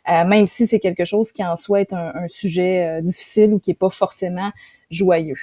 Euh, 0.10 0.24
même 0.24 0.48
si 0.48 0.65
c'est 0.65 0.79
quelque 0.79 1.03
chose 1.03 1.34
qui 1.34 1.44
en 1.44 1.58
soi 1.58 1.82
est 1.82 1.91
un, 1.91 2.27
sujet 2.29 2.86
euh, 2.86 3.01
difficile 3.01 3.53
ou 3.53 3.60
qui 3.60 3.72
est 3.72 3.82
pas 3.86 3.89
forcément 3.89 4.50
joyeux. 4.89 5.41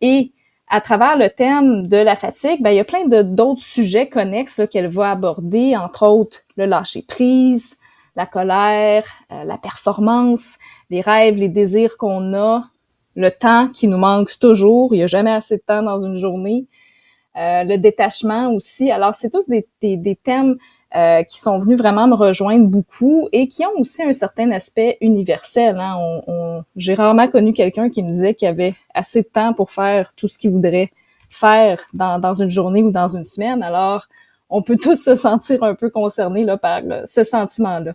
Et 0.00 0.30
à 0.68 0.80
travers 0.80 1.18
le 1.18 1.28
thème 1.28 1.88
de 1.88 1.96
la 1.96 2.14
fatigue, 2.14 2.62
ben, 2.62 2.70
il 2.70 2.76
y 2.76 2.80
a 2.80 2.84
plein 2.84 3.04
d'autres 3.24 3.62
sujets 3.62 4.08
connexes 4.08 4.62
qu'elle 4.70 4.86
va 4.86 5.10
aborder, 5.10 5.76
entre 5.76 6.06
autres 6.06 6.42
le 6.56 6.66
lâcher 6.66 7.02
prise, 7.02 7.78
la 8.14 8.26
colère, 8.26 9.06
euh, 9.32 9.42
la 9.42 9.58
performance, 9.58 10.58
les 10.88 11.00
rêves, 11.00 11.36
les 11.36 11.48
désirs 11.48 11.96
qu'on 11.96 12.32
a, 12.32 12.70
le 13.16 13.30
temps 13.30 13.68
qui 13.68 13.88
nous 13.88 13.98
manque 13.98 14.38
toujours, 14.38 14.94
il 14.94 14.98
n'y 14.98 15.04
a 15.04 15.08
jamais 15.08 15.32
assez 15.32 15.56
de 15.56 15.62
temps 15.66 15.82
dans 15.82 15.98
une 15.98 16.18
journée, 16.18 16.66
le 17.34 17.76
détachement 17.76 18.52
aussi. 18.52 18.90
Alors, 18.90 19.14
c'est 19.14 19.30
tous 19.30 19.48
des, 19.48 20.18
thèmes 20.22 20.56
euh, 20.94 21.22
qui 21.24 21.38
sont 21.38 21.58
venus 21.58 21.76
vraiment 21.76 22.06
me 22.06 22.14
rejoindre 22.14 22.66
beaucoup 22.66 23.28
et 23.32 23.48
qui 23.48 23.64
ont 23.66 23.80
aussi 23.80 24.02
un 24.02 24.12
certain 24.12 24.50
aspect 24.52 24.96
universel. 25.00 25.76
Hein. 25.78 26.64
J'ai 26.76 26.94
rarement 26.94 27.28
connu 27.28 27.52
quelqu'un 27.52 27.90
qui 27.90 28.02
me 28.02 28.12
disait 28.12 28.34
qu'il 28.34 28.48
avait 28.48 28.74
assez 28.94 29.22
de 29.22 29.28
temps 29.28 29.52
pour 29.52 29.70
faire 29.70 30.12
tout 30.16 30.28
ce 30.28 30.38
qu'il 30.38 30.50
voudrait 30.50 30.90
faire 31.28 31.80
dans, 31.92 32.34
une 32.34 32.50
journée 32.50 32.82
ou 32.82 32.90
dans 32.90 33.08
une 33.08 33.24
semaine. 33.24 33.62
Alors, 33.62 34.06
on 34.48 34.62
peut 34.62 34.76
tous 34.80 35.02
se 35.02 35.16
sentir 35.16 35.62
un 35.62 35.74
peu 35.74 35.90
concernés 35.90 36.44
là, 36.44 36.56
par 36.56 36.82
ce 37.04 37.24
sentiment-là. 37.24 37.94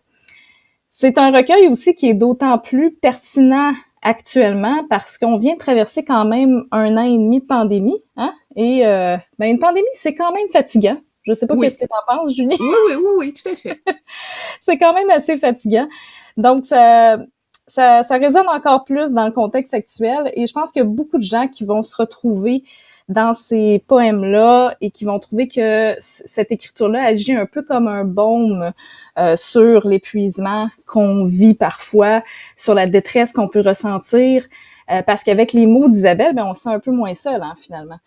C'est 0.89 1.17
un 1.17 1.31
recueil 1.31 1.67
aussi 1.69 1.95
qui 1.95 2.09
est 2.09 2.13
d'autant 2.13 2.57
plus 2.57 2.91
pertinent 2.91 3.71
actuellement 4.01 4.85
parce 4.89 5.17
qu'on 5.17 5.37
vient 5.37 5.53
de 5.53 5.59
traverser 5.59 6.03
quand 6.03 6.25
même 6.25 6.65
un 6.71 6.97
an 6.97 7.03
et 7.03 7.17
demi 7.17 7.41
de 7.41 7.45
pandémie. 7.45 8.03
Hein? 8.17 8.33
Et 8.55 8.85
euh, 8.85 9.17
ben 9.39 9.47
une 9.47 9.59
pandémie, 9.59 9.87
c'est 9.93 10.15
quand 10.15 10.31
même 10.33 10.47
fatigant. 10.51 10.97
Je 11.23 11.33
sais 11.33 11.45
pas 11.45 11.55
qu'est-ce 11.55 11.77
que 11.77 11.85
tu 11.85 11.91
en 11.91 12.17
penses, 12.17 12.35
Julie. 12.35 12.57
Oui, 12.59 12.75
oui, 12.87 12.95
oui, 12.95 13.11
oui, 13.17 13.33
tout 13.33 13.49
à 13.49 13.55
fait. 13.55 13.79
c'est 14.59 14.77
quand 14.77 14.93
même 14.93 15.09
assez 15.11 15.37
fatigant. 15.37 15.87
Donc, 16.35 16.65
ça, 16.65 17.19
ça, 17.67 18.01
ça 18.01 18.17
résonne 18.17 18.47
encore 18.47 18.85
plus 18.85 19.11
dans 19.11 19.25
le 19.25 19.31
contexte 19.31 19.73
actuel 19.73 20.31
et 20.33 20.47
je 20.47 20.53
pense 20.53 20.71
qu'il 20.71 20.81
y 20.81 20.85
a 20.85 20.89
beaucoup 20.89 21.17
de 21.17 21.23
gens 21.23 21.47
qui 21.47 21.63
vont 21.63 21.83
se 21.83 21.95
retrouver 21.95 22.63
dans 23.09 23.33
ces 23.33 23.83
poèmes-là 23.87 24.75
et 24.81 24.91
qui 24.91 25.05
vont 25.05 25.19
trouver 25.19 25.47
que 25.47 25.95
cette 25.99 26.51
écriture-là 26.51 27.03
agit 27.03 27.33
un 27.33 27.45
peu 27.45 27.61
comme 27.61 27.87
un 27.87 28.03
baume 28.03 28.71
euh, 29.17 29.35
sur 29.35 29.87
l'épuisement 29.87 30.69
qu'on 30.85 31.25
vit 31.25 31.53
parfois, 31.53 32.23
sur 32.55 32.73
la 32.73 32.87
détresse 32.87 33.33
qu'on 33.33 33.47
peut 33.47 33.61
ressentir, 33.61 34.45
euh, 34.89 35.01
parce 35.01 35.23
qu'avec 35.23 35.53
les 35.53 35.67
mots 35.67 35.89
d'Isabelle, 35.89 36.33
ben, 36.33 36.45
on 36.45 36.53
se 36.53 36.63
sent 36.63 36.69
un 36.69 36.79
peu 36.79 36.91
moins 36.91 37.13
seul, 37.13 37.41
hein, 37.41 37.53
finalement. 37.59 37.99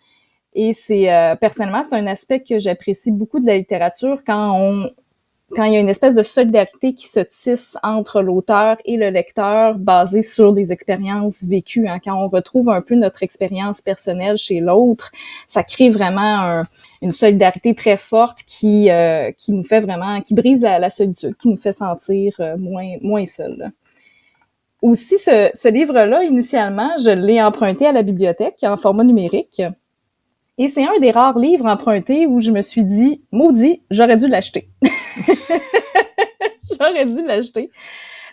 Et 0.53 0.73
c'est 0.73 1.11
euh, 1.11 1.35
personnellement, 1.35 1.83
c'est 1.83 1.95
un 1.95 2.07
aspect 2.07 2.39
que 2.39 2.59
j'apprécie 2.59 3.11
beaucoup 3.11 3.39
de 3.39 3.45
la 3.45 3.57
littérature 3.57 4.21
quand 4.25 4.57
on 4.57 4.89
quand 5.55 5.63
il 5.63 5.73
y 5.73 5.77
a 5.77 5.79
une 5.79 5.89
espèce 5.89 6.15
de 6.15 6.23
solidarité 6.23 6.93
qui 6.93 7.07
se 7.07 7.21
tisse 7.21 7.77
entre 7.81 8.21
l'auteur 8.21 8.77
et 8.83 8.97
le 8.97 9.09
lecteur 9.09 9.75
basée 9.77 10.21
sur 10.21 10.53
des 10.53 10.71
expériences 10.71 11.43
vécues. 11.43 11.87
Hein. 11.87 11.99
Quand 12.03 12.15
on 12.21 12.27
retrouve 12.27 12.69
un 12.69 12.81
peu 12.81 12.95
notre 12.95 13.23
expérience 13.23 13.81
personnelle 13.81 14.37
chez 14.37 14.59
l'autre, 14.59 15.11
ça 15.47 15.63
crée 15.63 15.89
vraiment 15.89 16.63
une 17.01 17.11
solidarité 17.11 17.73
très 17.73 17.97
forte 17.97 18.39
qui, 18.45 18.89
euh, 18.89 19.31
qui 19.31 19.53
nous 19.53 19.63
fait 19.63 19.79
vraiment, 19.79 20.21
qui 20.21 20.33
brise 20.33 20.61
la, 20.63 20.89
solitude, 20.89 21.35
qui 21.37 21.49
nous 21.49 21.57
fait 21.57 21.73
sentir 21.73 22.33
euh, 22.39 22.57
moins, 22.57 22.95
moins 23.01 23.25
seul. 23.25 23.71
Aussi, 24.81 25.17
ce, 25.17 25.49
ce 25.53 25.67
livre-là, 25.67 26.23
initialement, 26.23 26.91
je 27.03 27.09
l'ai 27.09 27.41
emprunté 27.41 27.85
à 27.85 27.91
la 27.91 28.03
bibliothèque 28.03 28.57
en 28.63 28.77
format 28.77 29.03
numérique. 29.03 29.61
Et 30.57 30.69
c'est 30.69 30.83
un 30.83 30.99
des 31.01 31.11
rares 31.11 31.37
livres 31.37 31.65
empruntés 31.65 32.27
où 32.27 32.39
je 32.39 32.51
me 32.51 32.61
suis 32.61 32.83
dit, 32.83 33.23
maudit, 33.31 33.81
j'aurais 33.89 34.17
dû 34.17 34.27
l'acheter. 34.27 34.69
j'aurais 36.79 37.05
dû 37.05 37.25
l'acheter. 37.25 37.69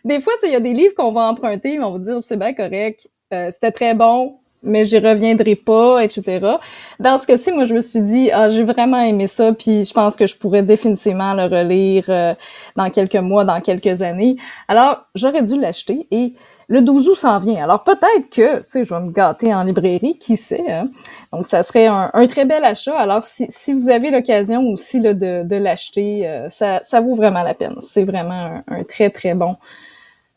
Des 0.05 0.21
fois, 0.21 0.33
il 0.43 0.51
y 0.51 0.57
a 0.57 0.61
des 0.61 0.73
livres 0.73 0.95
qu'on 0.97 1.13
va 1.13 1.29
emprunter, 1.29 1.79
mais 1.79 1.85
on 1.85 1.93
va 1.93 1.99
dire, 1.99 2.19
c'est 2.23 2.39
bien 2.39 2.55
correct, 2.55 3.09
euh, 3.33 3.51
c'était 3.53 3.71
très 3.71 3.95
bon, 3.95 4.39
mais 4.63 4.85
j'y 4.85 4.99
reviendrai 4.99 5.57
pas, 5.57 6.05
etc. 6.05 6.57
Dans 6.99 7.19
ce 7.19 7.27
cas-ci, 7.27 7.53
moi, 7.53 7.65
je 7.65 7.75
me 7.75 7.81
suis 7.81 8.01
dit, 8.01 8.31
ah, 8.33 8.51
j'ai 8.51 8.65
vraiment 8.65 9.01
aimé 9.03 9.27
ça, 9.27 9.53
puis 9.53 9.85
je 9.85 9.93
pense 9.93 10.17
que 10.17 10.27
je 10.27 10.37
pourrais 10.37 10.63
définitivement 10.63 11.35
le 11.35 11.45
relire 11.45 12.05
euh, 12.09 12.35
dans 12.77 12.91
quelques 12.91 13.17
mois, 13.17 13.45
dans 13.45 13.61
quelques 13.61 14.03
années. 14.03 14.37
Alors, 14.69 15.07
j'aurais 15.15 15.43
dû 15.43 15.59
l'acheter 15.59 16.07
et 16.11 16.35
le 16.73 16.81
12 16.81 17.11
août 17.11 17.17
s'en 17.17 17.39
vient. 17.39 17.63
Alors 17.63 17.85
peut-être 17.85 18.31
que, 18.31 18.61
tu 18.61 18.65
sais, 18.65 18.85
je 18.85 18.95
vais 18.95 19.01
me 19.01 19.13
gâter 19.13 19.53
en 19.53 19.63
librairie, 19.63 20.17
qui 20.19 20.39
sait. 20.39 20.65
Hein? 20.67 20.89
Donc 21.31 21.47
ça 21.47 21.63
serait 21.63 21.87
un, 21.87 22.27
très 22.27 22.47
bel 22.47 22.65
achat. 22.65 22.97
Alors 22.99 23.25
si, 23.25 23.75
vous 23.75 23.91
avez 23.91 24.11
l'occasion 24.11 24.63
aussi 24.69 24.99
là, 24.99 25.13
de, 25.13 25.43
de 25.45 25.57
l'acheter, 25.57 26.27
euh, 26.27 26.49
ça, 26.49 26.81
ça 26.83 27.03
vaut 27.03 27.15
vraiment 27.15 27.43
la 27.43 27.53
peine. 27.53 27.77
C'est 27.81 28.05
vraiment 28.05 28.63
un, 28.67 28.85
très 28.85 29.11
très 29.11 29.35
bon 29.35 29.57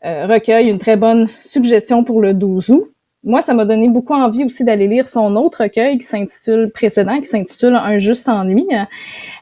euh, 0.04 0.26
recueil, 0.26 0.68
une 0.68 0.78
très 0.78 0.98
bonne 0.98 1.26
suggestion 1.40 2.04
pour 2.04 2.20
le 2.20 2.34
12 2.34 2.68
août. 2.68 2.92
Moi, 3.24 3.40
ça 3.40 3.54
m'a 3.54 3.64
donné 3.64 3.88
beaucoup 3.88 4.14
envie 4.14 4.44
aussi 4.44 4.62
d'aller 4.62 4.86
lire 4.86 5.08
son 5.08 5.34
autre 5.36 5.62
recueil 5.64 5.96
qui 5.96 6.04
s'intitule 6.04 6.70
précédent, 6.70 7.18
qui 7.18 7.24
s'intitule 7.24 7.74
Un 7.74 7.98
juste 7.98 8.28
ennui. 8.28 8.68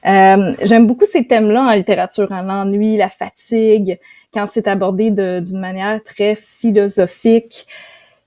Euh, 0.07 0.55
J'aime 0.63 0.87
beaucoup 0.87 1.05
ces 1.05 1.27
thèmes-là 1.27 1.65
en 1.65 1.73
littérature, 1.73 2.33
hein, 2.33 2.45
l'ennui, 2.45 2.97
la 2.97 3.09
fatigue, 3.09 3.99
quand 4.35 4.47
c'est 4.47 4.69
abordé 4.69 5.11
d'une 5.11 5.61
manière 5.61 6.03
très 6.03 6.35
philosophique. 6.35 7.67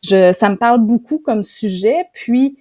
Je, 0.04 0.32
ça 0.32 0.50
me 0.50 0.56
parle 0.56 0.80
beaucoup 0.80 1.20
comme 1.20 1.44
sujet. 1.44 2.06
Puis 2.14 2.58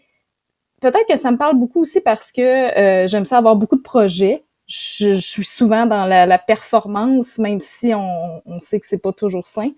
peut-être 0.81 1.07
que 1.09 1.17
ça 1.17 1.31
me 1.31 1.37
parle 1.37 1.57
beaucoup 1.57 1.81
aussi 1.83 2.01
parce 2.01 2.33
que 2.33 2.43
euh, 2.43 3.09
j'aime 3.09 3.25
ça 3.25 3.39
avoir 3.39 3.57
beaucoup 3.57 3.77
de 3.77 3.83
projets. 3.83 4.45
Je, 4.67 5.15
suis 5.15 5.45
souvent 5.45 5.87
dans 5.87 6.07
la, 6.07 6.39
performance, 6.39 7.39
même 7.39 7.61
si 7.61 7.95
on, 7.95 8.43
on 8.45 8.59
sait 8.59 8.81
que 8.81 8.87
c'est 8.87 9.01
pas 9.01 9.13
toujours 9.13 9.47
sain. 9.47 9.71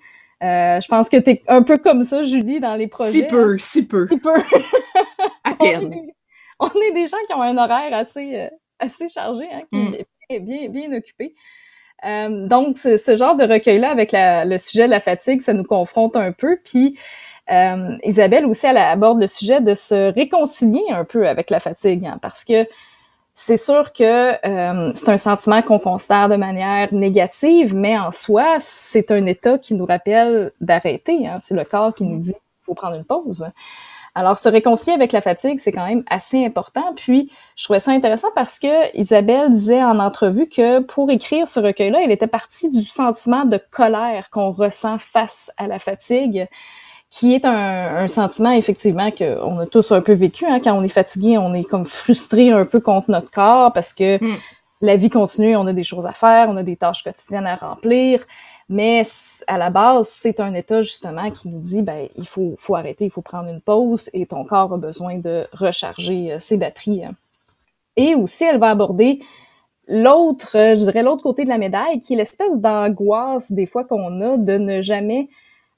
Euh, 0.43 0.81
je 0.81 0.87
pense 0.87 1.09
que 1.09 1.17
tu 1.17 1.31
es 1.31 1.43
un 1.49 1.63
peu 1.63 1.79
comme 1.79 2.05
ça, 2.05 2.23
Julie, 2.23 2.61
dans 2.61 2.77
les 2.77 2.87
projets. 2.87 3.13
Si 3.13 3.23
peu, 3.25 3.59
si 3.59 3.87
peu. 3.87 4.07
Si 4.07 4.19
peu. 4.19 4.35
à 5.45 5.55
peine. 5.55 5.95
On 6.61 6.69
est, 6.69 6.93
des 6.93 7.07
gens 7.07 7.19
qui 7.27 7.35
ont 7.35 7.43
un 7.43 7.57
horaire 7.57 7.95
assez, 7.95 8.35
euh, 8.35 8.49
assez 8.81 9.09
chargé, 9.09 9.47
hein, 9.53 9.63
qui 9.73 9.79
mm. 9.79 9.97
est 10.31 10.41
bien, 10.41 10.69
bien 10.69 10.93
occupé. 10.93 11.35
Euh, 12.05 12.47
donc, 12.47 12.79
ce, 12.79 13.17
genre 13.17 13.37
de 13.37 13.45
recueil-là 13.45 13.91
avec 13.91 14.15
le 14.15 14.59
sujet 14.59 14.87
de 14.87 14.91
la 14.91 15.01
fatigue, 15.01 15.41
ça 15.41 15.53
nous 15.53 15.65
confronte 15.65 16.17
un 16.17 16.33
peu. 16.33 16.59
Puis, 16.63 16.99
euh, 17.51 17.97
Isabelle 18.05 18.47
aussi, 18.47 18.67
elle 18.67 18.77
aborde 18.77 19.21
le 19.21 19.27
sujet 19.27 19.61
de 19.61 19.75
se 19.75 20.13
réconcilier 20.13 20.85
un 20.91 21.05
peu 21.05 21.27
avec 21.27 21.51
la 21.51 21.61
fatigue, 21.61 22.07
hein, 22.07 22.19
parce 22.21 22.45
que 22.45 22.67
c'est 23.35 23.57
sûr 23.57 23.93
que 23.93 24.33
euh, 24.47 24.93
c'est 24.95 25.09
un 25.09 25.17
sentiment 25.17 25.63
qu'on 25.63 25.79
considère 25.79 26.29
de 26.29 26.37
manière 26.37 26.93
négative, 26.93 27.75
mais 27.75 27.97
en 27.97 28.11
soi, 28.11 28.57
c'est 28.61 29.11
un 29.11 29.25
état 29.27 29.59
qui 29.59 29.75
nous 29.75 29.87
rappelle 29.87 30.51
d'arrêter. 30.61 31.27
Hein. 31.27 31.39
C'est 31.41 31.55
le 31.55 31.65
corps 31.65 31.95
qui 31.95 32.05
nous 32.05 32.19
dit 32.19 32.33
qu'il 32.33 32.65
faut 32.67 32.75
prendre 32.75 32.97
une 32.97 33.05
pause. 33.05 33.49
Alors, 34.15 34.39
se 34.39 34.49
réconcilier 34.49 34.95
avec 34.95 35.13
la 35.13 35.21
fatigue, 35.21 35.59
c'est 35.61 35.73
quand 35.73 35.87
même 35.87 36.05
assez 36.09 36.45
important. 36.45 36.93
Puis, 36.97 37.31
je 37.57 37.65
trouvais 37.65 37.81
ça 37.81 37.93
intéressant 37.93 38.29
parce 38.35 38.59
que 38.59 38.97
Isabelle 38.97 39.51
disait 39.51 39.83
en 39.83 39.99
entrevue 39.99 40.49
que 40.49 40.81
pour 40.81 41.11
écrire 41.11 41.47
ce 41.49 41.61
recueil-là, 41.61 42.01
elle 42.05 42.11
était 42.11 42.27
partie 42.27 42.71
du 42.71 42.83
sentiment 42.83 43.45
de 43.45 43.61
colère 43.71 44.31
qu'on 44.31 44.53
ressent 44.53 44.99
face 44.99 45.53
à 45.57 45.67
la 45.67 45.79
fatigue, 45.79 46.49
qui 47.11 47.35
est 47.35 47.45
un, 47.45 48.07
sentiment 48.09 48.53
effectivement 48.53 49.11
qu'on 49.11 49.59
a 49.59 49.67
tous 49.67 49.93
un 49.93 50.01
peu 50.01 50.13
vécu. 50.13 50.45
Hein. 50.47 50.61
Quand 50.63 50.75
on 50.75 50.83
est 50.83 50.89
fatigué, 50.89 51.39
on 51.39 51.55
est 51.55 51.65
comme 51.65 51.87
frustré 51.87 52.51
un 52.51 52.65
peu 52.65 52.81
contre 52.81 53.11
notre 53.11 53.31
corps 53.31 53.73
parce 53.73 53.95
que 53.95 54.23
hmm. 54.23 54.37
la 54.83 54.97
vie 54.97 55.11
continue, 55.11 55.57
on 55.57 55.67
a 55.67 55.73
des 55.73 55.85
choses 55.85 56.07
à 56.07 56.13
faire, 56.13 56.49
on 56.49 56.57
a 56.57 56.63
des 56.63 56.77
tâches 56.77 57.03
quotidiennes 57.03 57.47
à 57.47 57.57
remplir. 57.57 58.21
Mais 58.69 59.03
à 59.47 59.57
la 59.57 59.71
base, 59.71 60.09
c'est 60.09 60.41
un 60.41 60.53
état 60.53 60.83
justement 60.83 61.31
qui 61.31 61.49
nous 61.49 61.61
dit 61.61 61.83
ben 61.83 62.09
il 62.17 62.27
faut, 62.27 62.57
arrêter, 62.75 63.07
il 63.07 63.11
faut 63.11 63.23
prendre 63.23 63.49
une 63.49 63.63
pause 63.63 64.11
et 64.13 64.27
ton 64.27 64.45
corps 64.45 64.75
a 64.75 64.77
besoin 64.77 65.17
de 65.17 65.47
recharger 65.53 66.33
euh, 66.33 66.39
ses 66.39 66.59
batteries. 66.59 67.05
Hein. 67.05 67.15
Et 67.97 68.15
aussi, 68.15 68.45
elle 68.45 68.59
va 68.59 68.71
aborder 68.71 69.21
l'autre, 69.89 70.57
euh, 70.57 70.75
je 70.75 70.81
dirais 70.81 71.03
l'autre 71.03 71.23
côté 71.23 71.45
de 71.45 71.49
la 71.49 71.57
médaille, 71.57 72.01
qui 72.01 72.13
est 72.13 72.17
l'espèce 72.17 72.57
d'angoisse 72.59 73.51
des 73.53 73.65
fois 73.65 73.85
qu'on 73.85 74.21
a 74.21 74.37
de 74.37 74.59
ne 74.59 74.83
jamais 74.83 75.29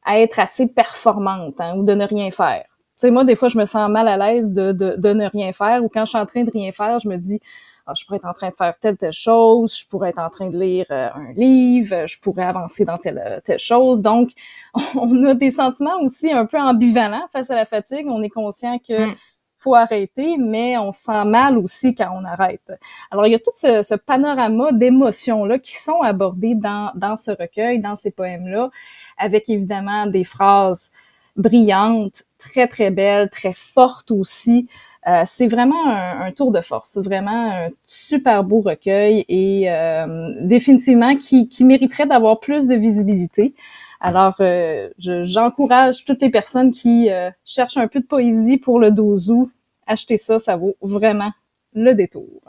être 0.09 0.41
assez 0.41 0.67
performante 0.67 1.61
hein, 1.61 1.77
ou 1.77 1.85
de 1.85 1.95
ne 1.95 2.05
rien 2.05 2.33
faire. 2.33 2.65
Tu 2.99 3.07
sais, 3.07 3.11
moi, 3.13 3.25
des 3.25 3.37
fois, 3.37 3.49
je 3.49 3.57
me 3.57 3.67
sens 3.67 3.89
mal 3.89 4.09
à 4.09 4.17
l'aise 4.17 4.53
de 4.53 5.13
ne 5.13 5.31
rien 5.31 5.53
faire 5.53 5.85
ou 5.85 5.89
quand 5.89 6.05
je 6.07 6.11
suis 6.11 6.19
en 6.19 6.27
train 6.27 6.43
de 6.43 6.51
rien 6.51 6.73
faire, 6.73 6.99
je 6.99 7.09
me 7.09 7.17
dis 7.17 7.41
ah, 7.87 7.95
je 7.95 8.05
pourrais 8.05 8.17
être 8.19 8.27
en 8.27 8.35
train 8.35 8.51
de 8.51 8.55
faire 8.55 8.75
telle, 8.81 8.97
telle 8.97 9.13
chose, 9.13 9.77
je 9.79 9.89
pourrais 9.89 10.11
être 10.11 10.19
en 10.19 10.31
train 10.31 10.49
de 10.49 10.59
lire 10.59 10.87
euh, 10.91 11.09
un 11.15 11.33
livre, 11.33 12.07
je 12.07 12.21
pourrais 12.21 12.45
avancer 12.45 12.85
dans 12.85 12.99
telle, 12.99 13.23
euh, 13.25 13.41
telle 13.45 13.59
chose. 13.59 14.03
Donc, 14.03 14.31
on 14.95 15.25
a 15.25 15.35
des 15.35 15.51
sentiments 15.51 16.01
aussi 16.03 16.33
un 16.33 16.47
peu 16.47 16.59
ambivalents 16.59 17.27
face 17.33 17.51
à 17.51 17.55
la 17.55 17.65
fatigue. 17.65 18.07
On 18.09 18.23
est 18.23 18.29
conscient 18.29 18.79
que 18.79 19.11
mm. 19.11 19.15
faut 19.59 19.75
arrêter, 19.75 20.37
mais 20.39 20.79
on 20.79 20.93
se 20.93 21.01
sent 21.01 21.25
mal 21.25 21.59
aussi 21.59 21.95
quand 21.95 22.11
on 22.15 22.25
arrête. 22.25 22.73
Alors, 23.11 23.27
il 23.27 23.33
y 23.33 23.37
a 23.37 23.39
tout 23.39 23.53
ce, 23.55 23.83
ce 23.83 23.95
panorama 23.95 24.73
d'émotions-là 24.73 25.59
qui 25.59 25.77
sont 25.77 26.01
abordées 26.03 26.55
dans, 26.55 26.93
dans 26.95 27.17
ce 27.17 27.31
recueil, 27.31 27.81
dans 27.81 27.97
ces 27.97 28.11
poèmes-là, 28.11 28.71
avec 29.19 29.49
évidemment 29.49 30.07
des 30.07 30.25
phrases 30.25 30.91
brillantes, 31.37 32.25
très, 32.39 32.67
très 32.69 32.91
belles, 32.91 33.31
très 33.31 33.53
fortes 33.55 34.11
aussi. 34.11 34.69
Euh, 35.07 35.23
c'est 35.27 35.47
vraiment 35.47 35.87
un, 35.87 36.31
tour 36.33 36.53
de 36.53 36.61
force, 36.61 36.99
vraiment 36.99 37.53
un 37.53 37.69
super 37.87 38.45
beau 38.45 38.61
recueil 38.61 39.25
et 39.29 39.71
euh, 39.71 40.35
définitivement 40.43 41.17
qui, 41.17 41.49
qui 41.49 41.65
mériterait 41.65 42.07
d'avoir 42.07 42.39
plus 42.39 42.67
de 42.67 42.75
visibilité. 42.75 43.55
Alors, 44.01 44.35
euh, 44.41 44.91
j'encourage 44.99 46.05
toutes 46.05 46.21
les 46.21 46.31
personnes 46.31 46.73
qui 46.73 47.09
cherchent 47.45 47.77
un 47.77 47.89
peu 47.89 48.01
de 48.01 48.07
poésie 48.07 48.59
pour 48.59 48.79
le 48.79 48.91
12 48.91 49.31
août, 49.31 49.51
achetez 49.87 50.17
ça, 50.17 50.39
ça 50.39 50.57
vaut 50.57 50.77
vraiment 50.83 51.33
le 51.75 51.95
détour. 51.95 52.43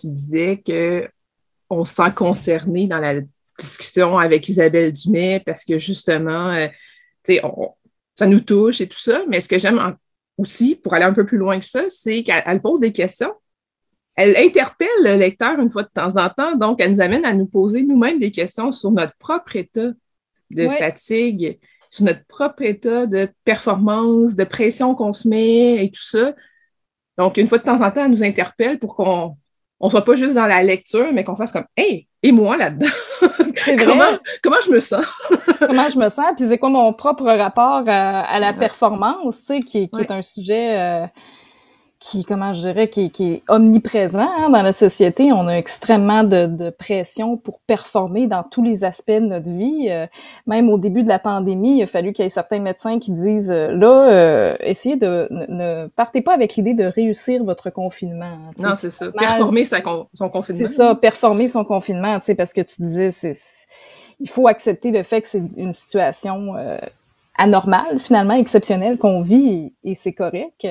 Tu 0.00 0.08
disais 0.08 0.62
que 0.64 1.08
on 1.70 1.84
se 1.84 1.94
sent 1.94 2.12
concerné 2.16 2.86
dans 2.86 2.98
la 2.98 3.20
discussion 3.58 4.18
avec 4.18 4.48
Isabelle 4.48 4.92
Dumais 4.92 5.42
parce 5.44 5.64
que 5.64 5.78
justement, 5.78 6.68
ça 8.16 8.26
nous 8.26 8.40
touche 8.40 8.80
et 8.80 8.88
tout 8.88 8.98
ça, 8.98 9.22
mais 9.28 9.40
ce 9.40 9.48
que 9.48 9.58
j'aime 9.58 9.96
aussi, 10.38 10.76
pour 10.76 10.94
aller 10.94 11.04
un 11.04 11.12
peu 11.12 11.26
plus 11.26 11.38
loin 11.38 11.58
que 11.58 11.64
ça, 11.64 11.84
c'est 11.88 12.22
qu'elle 12.22 12.60
pose 12.62 12.80
des 12.80 12.92
questions. 12.92 13.32
Elle 14.14 14.36
interpelle 14.36 14.88
le 15.02 15.14
lecteur 15.14 15.60
une 15.60 15.70
fois 15.70 15.84
de 15.84 15.90
temps 15.94 16.16
en 16.16 16.28
temps, 16.28 16.56
donc 16.56 16.80
elle 16.80 16.90
nous 16.90 17.00
amène 17.00 17.24
à 17.24 17.34
nous 17.34 17.46
poser 17.46 17.82
nous-mêmes 17.82 18.18
des 18.18 18.32
questions 18.32 18.72
sur 18.72 18.90
notre 18.90 19.16
propre 19.18 19.54
état 19.56 19.90
de 20.50 20.68
fatigue, 20.70 21.58
sur 21.88 22.04
notre 22.04 22.24
propre 22.26 22.62
état 22.62 23.06
de 23.06 23.28
performance, 23.44 24.34
de 24.34 24.44
pression 24.44 24.94
qu'on 24.94 25.12
se 25.12 25.28
met 25.28 25.84
et 25.84 25.90
tout 25.90 26.02
ça. 26.02 26.34
Donc, 27.16 27.36
une 27.36 27.48
fois 27.48 27.58
de 27.58 27.64
temps 27.64 27.80
en 27.80 27.90
temps, 27.90 28.04
elle 28.04 28.10
nous 28.10 28.24
interpelle 28.24 28.78
pour 28.78 28.96
qu'on 28.96 29.36
ne 29.80 29.88
soit 29.88 30.04
pas 30.04 30.16
juste 30.16 30.34
dans 30.34 30.46
la 30.46 30.62
lecture, 30.62 31.12
mais 31.12 31.24
qu'on 31.24 31.36
fasse 31.36 31.52
comme 31.52 31.66
Hey, 31.76 32.07
et 32.22 32.32
moi 32.32 32.56
là-dedans? 32.56 32.86
comment, 33.84 34.18
comment 34.42 34.60
je 34.64 34.70
me 34.70 34.80
sens? 34.80 35.04
comment 35.58 35.90
je 35.90 35.98
me 35.98 36.08
sens? 36.08 36.26
Puis 36.36 36.48
c'est 36.48 36.58
quoi 36.58 36.68
mon 36.68 36.92
propre 36.92 37.24
rapport 37.24 37.84
à, 37.86 38.38
la 38.38 38.52
performance, 38.52 39.40
tu 39.40 39.46
sais, 39.46 39.60
qui, 39.60 39.88
qui 39.88 40.00
est 40.00 40.10
un 40.10 40.22
sujet 40.22 40.78
euh, 40.78 41.06
qui, 42.00 42.24
comment 42.24 42.52
je 42.52 42.60
dirais, 42.60 42.88
qui, 42.88 43.10
qui 43.10 43.32
est 43.32 43.42
omniprésent 43.48 44.20
hein, 44.20 44.50
dans 44.50 44.62
la 44.62 44.72
société. 44.72 45.32
On 45.32 45.48
a 45.48 45.54
extrêmement 45.54 46.22
de, 46.22 46.46
de, 46.46 46.70
pression 46.70 47.36
pour 47.36 47.58
performer 47.60 48.28
dans 48.28 48.44
tous 48.44 48.62
les 48.62 48.84
aspects 48.84 49.10
de 49.10 49.26
notre 49.26 49.50
vie. 49.50 49.88
Euh, 49.90 50.06
même 50.46 50.68
au 50.68 50.78
début 50.78 51.02
de 51.02 51.08
la 51.08 51.18
pandémie, 51.18 51.78
il 51.78 51.82
a 51.82 51.88
fallu 51.88 52.12
qu'il 52.12 52.24
y 52.24 52.26
ait 52.26 52.30
certains 52.30 52.60
médecins 52.60 53.00
qui 53.00 53.10
disent 53.10 53.50
euh, 53.50 53.72
là, 53.72 54.10
euh, 54.10 54.56
essayez 54.60 54.96
de 54.96 55.26
ne, 55.30 55.88
partez 55.88 56.22
pas 56.22 56.34
avec 56.34 56.54
l'idée 56.54 56.74
de 56.74 56.84
réussir 56.84 57.42
votre 57.42 57.70
confinement. 57.70 58.26
Hein, 58.26 58.52
non, 58.58 58.74
c'est 58.76 58.92
ça. 58.92 59.10
Performer 59.10 59.64
son 59.64 60.28
confinement. 60.28 60.68
C'est 60.68 60.74
ça, 60.74 60.94
performer 60.94 61.48
son 61.48 61.64
confinement, 61.64 62.18
tu 62.20 62.26
sais, 62.26 62.34
parce 62.36 62.52
que 62.52 62.60
tu 62.60 62.80
disais, 62.80 63.10
c'est 63.10 63.32
il 64.20 64.28
faut 64.28 64.48
accepter 64.48 64.90
le 64.90 65.02
fait 65.04 65.22
que 65.22 65.28
c'est 65.28 65.42
une 65.56 65.72
situation 65.72 66.54
anormale, 67.36 68.00
finalement, 68.00 68.34
exceptionnelle 68.34 68.98
qu'on 68.98 69.22
vit 69.22 69.72
et 69.84 69.94
c'est 69.94 70.12
correct. 70.12 70.66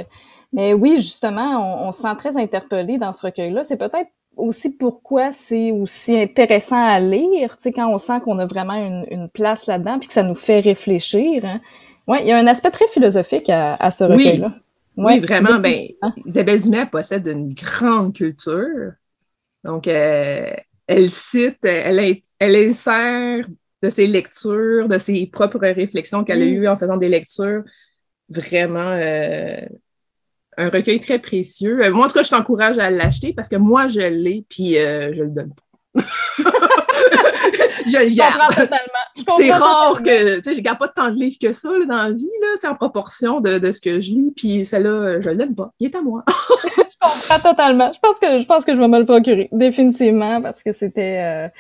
Mais 0.53 0.73
oui, 0.73 0.95
justement, 0.97 1.87
on, 1.87 1.91
se 1.91 2.01
sent 2.01 2.15
très 2.17 2.37
interpellé 2.37 2.97
dans 2.97 3.13
ce 3.13 3.25
recueil-là. 3.25 3.63
C'est 3.63 3.77
peut-être 3.77 4.09
aussi 4.35 4.75
pourquoi 4.77 5.33
c'est 5.33 5.71
aussi 5.71 6.17
intéressant 6.17 6.81
à 6.81 6.99
lire, 6.99 7.57
tu 7.57 7.63
sais, 7.63 7.71
quand 7.71 7.91
on 7.91 7.97
sent 7.97 8.21
qu'on 8.23 8.39
a 8.39 8.45
vraiment 8.45 8.75
une, 9.09 9.29
place 9.29 9.65
là-dedans, 9.65 9.99
puis 9.99 10.07
que 10.07 10.13
ça 10.13 10.23
nous 10.23 10.35
fait 10.35 10.59
réfléchir. 10.59 11.43
Hein. 11.43 11.59
Ouais, 12.07 12.21
il 12.21 12.27
y 12.27 12.31
a 12.31 12.37
un 12.37 12.47
aspect 12.47 12.71
très 12.71 12.87
philosophique 12.87 13.49
à, 13.49 13.91
ce 13.91 14.03
recueil-là. 14.03 14.53
Oui, 14.95 15.19
vraiment. 15.19 15.59
Ben, 15.59 15.87
hein? 16.01 16.13
Isabelle 16.25 16.61
Dumais 16.61 16.85
possède 16.87 17.27
une 17.27 17.53
grande 17.53 18.15
culture. 18.15 18.93
Donc, 19.63 19.87
euh, 19.87 20.51
elle 20.87 21.11
cite, 21.11 21.59
elle, 21.63 22.21
elle 22.39 22.55
insère 22.55 23.45
de 23.83 23.89
ses 23.89 24.07
lectures, 24.07 24.87
de 24.87 24.97
ses 24.97 25.27
propres 25.27 25.59
réflexions 25.59 26.23
qu'elle 26.23 26.41
a 26.41 26.45
eues 26.45 26.67
en 26.67 26.77
faisant 26.77 26.97
des 26.97 27.09
lectures 27.09 27.63
vraiment 28.29 28.91
euh, 28.91 29.59
un 30.57 30.69
recueil 30.69 30.99
très 30.99 31.19
précieux. 31.19 31.83
Euh, 31.83 31.91
moi, 31.91 32.05
en 32.05 32.07
tout 32.07 32.15
cas, 32.15 32.23
je 32.23 32.29
t'encourage 32.29 32.77
à 32.79 32.89
l'acheter 32.89 33.33
parce 33.33 33.47
que 33.47 33.55
moi, 33.55 33.87
je 33.87 34.01
l'ai, 34.01 34.45
puis 34.49 34.77
euh, 34.77 35.13
je 35.13 35.23
le 35.23 35.29
donne 35.29 35.53
pas. 35.53 35.63
je 37.87 37.97
le 37.97 38.15
garde. 38.15 38.69
C'est 39.37 39.51
rare 39.51 40.01
que, 40.01 40.37
tu 40.37 40.43
sais, 40.43 40.53
je 40.55 40.61
garde 40.61 40.79
pas 40.79 40.87
tant 40.87 41.09
de 41.09 41.15
livres 41.15 41.37
que 41.41 41.53
ça 41.53 41.69
dans 41.87 41.95
la 41.95 42.11
vie, 42.11 42.29
là, 42.41 42.69
en 42.69 42.75
proportion 42.75 43.39
de, 43.39 43.71
ce 43.71 43.81
que 43.81 43.99
je 43.99 44.11
lis, 44.11 44.33
puis 44.35 44.65
celle-là, 44.65 44.89
euh, 44.89 45.21
je 45.21 45.29
le 45.29 45.35
donne 45.35 45.55
pas. 45.55 45.71
Il 45.79 45.87
est 45.87 45.95
à 45.95 46.01
moi. 46.01 46.23
je 46.27 46.73
comprends 46.99 47.49
totalement. 47.49 47.91
Je 47.93 47.99
pense 47.99 48.19
que 48.19 48.39
je 48.39 48.45
pense 48.45 48.65
que 48.65 48.75
je 48.75 48.79
vais 48.79 48.87
me 48.87 48.99
le 48.99 49.05
procurer, 49.05 49.49
définitivement, 49.51 50.41
parce 50.41 50.63
que 50.63 50.73
c'était 50.73 51.51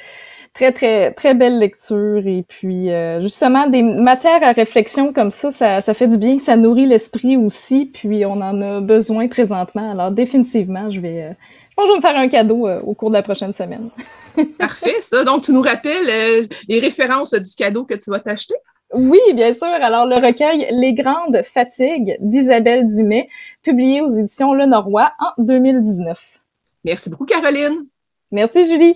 très, 0.57 0.71
très, 0.71 1.13
très 1.13 1.35
belle 1.35 1.59
lecture. 1.59 2.25
Et 2.25 2.43
puis, 2.47 2.91
euh, 2.91 3.21
justement, 3.21 3.67
des 3.67 3.83
matières 3.83 4.43
à 4.43 4.51
réflexion 4.51 5.13
comme 5.13 5.29
ça, 5.29 5.51
ça, 5.51 5.81
ça 5.81 5.93
fait 5.93 6.07
du 6.07 6.17
bien, 6.17 6.39
ça 6.39 6.55
nourrit 6.55 6.87
l'esprit 6.87 7.37
aussi. 7.37 7.85
Puis, 7.85 8.25
on 8.25 8.41
en 8.41 8.61
a 8.61 8.81
besoin 8.81 9.27
présentement. 9.27 9.91
Alors, 9.91 10.11
définitivement, 10.11 10.89
je 10.89 10.99
vais, 10.99 11.23
euh, 11.23 11.29
je 11.69 11.75
pense 11.75 11.85
que 11.85 11.89
je 11.89 11.91
vais 11.91 11.97
me 11.97 12.01
faire 12.01 12.17
un 12.17 12.27
cadeau 12.27 12.67
euh, 12.67 12.81
au 12.81 12.95
cours 12.95 13.09
de 13.09 13.15
la 13.15 13.21
prochaine 13.21 13.53
semaine. 13.53 13.89
Parfait, 14.57 14.95
ça. 14.99 15.23
Donc, 15.23 15.43
tu 15.43 15.51
nous 15.51 15.61
rappelles 15.61 16.47
les 16.67 16.79
références 16.79 17.33
du 17.33 17.55
cadeau 17.55 17.85
que 17.85 17.93
tu 17.93 18.09
vas 18.09 18.19
t'acheter? 18.19 18.55
Oui, 18.93 19.19
bien 19.35 19.53
sûr. 19.53 19.67
Alors, 19.67 20.07
le 20.07 20.15
recueil 20.15 20.67
Les 20.71 20.93
Grandes 20.93 21.41
Fatigues 21.43 22.17
d'Isabelle 22.19 22.87
Dumais, 22.87 23.27
publié 23.61 24.01
aux 24.01 24.09
éditions 24.09 24.53
Le 24.53 24.65
Norrois 24.65 25.11
en 25.19 25.43
2019. 25.43 26.39
Merci 26.83 27.09
beaucoup, 27.09 27.25
Caroline. 27.25 27.85
Merci, 28.31 28.67
Julie. 28.67 28.95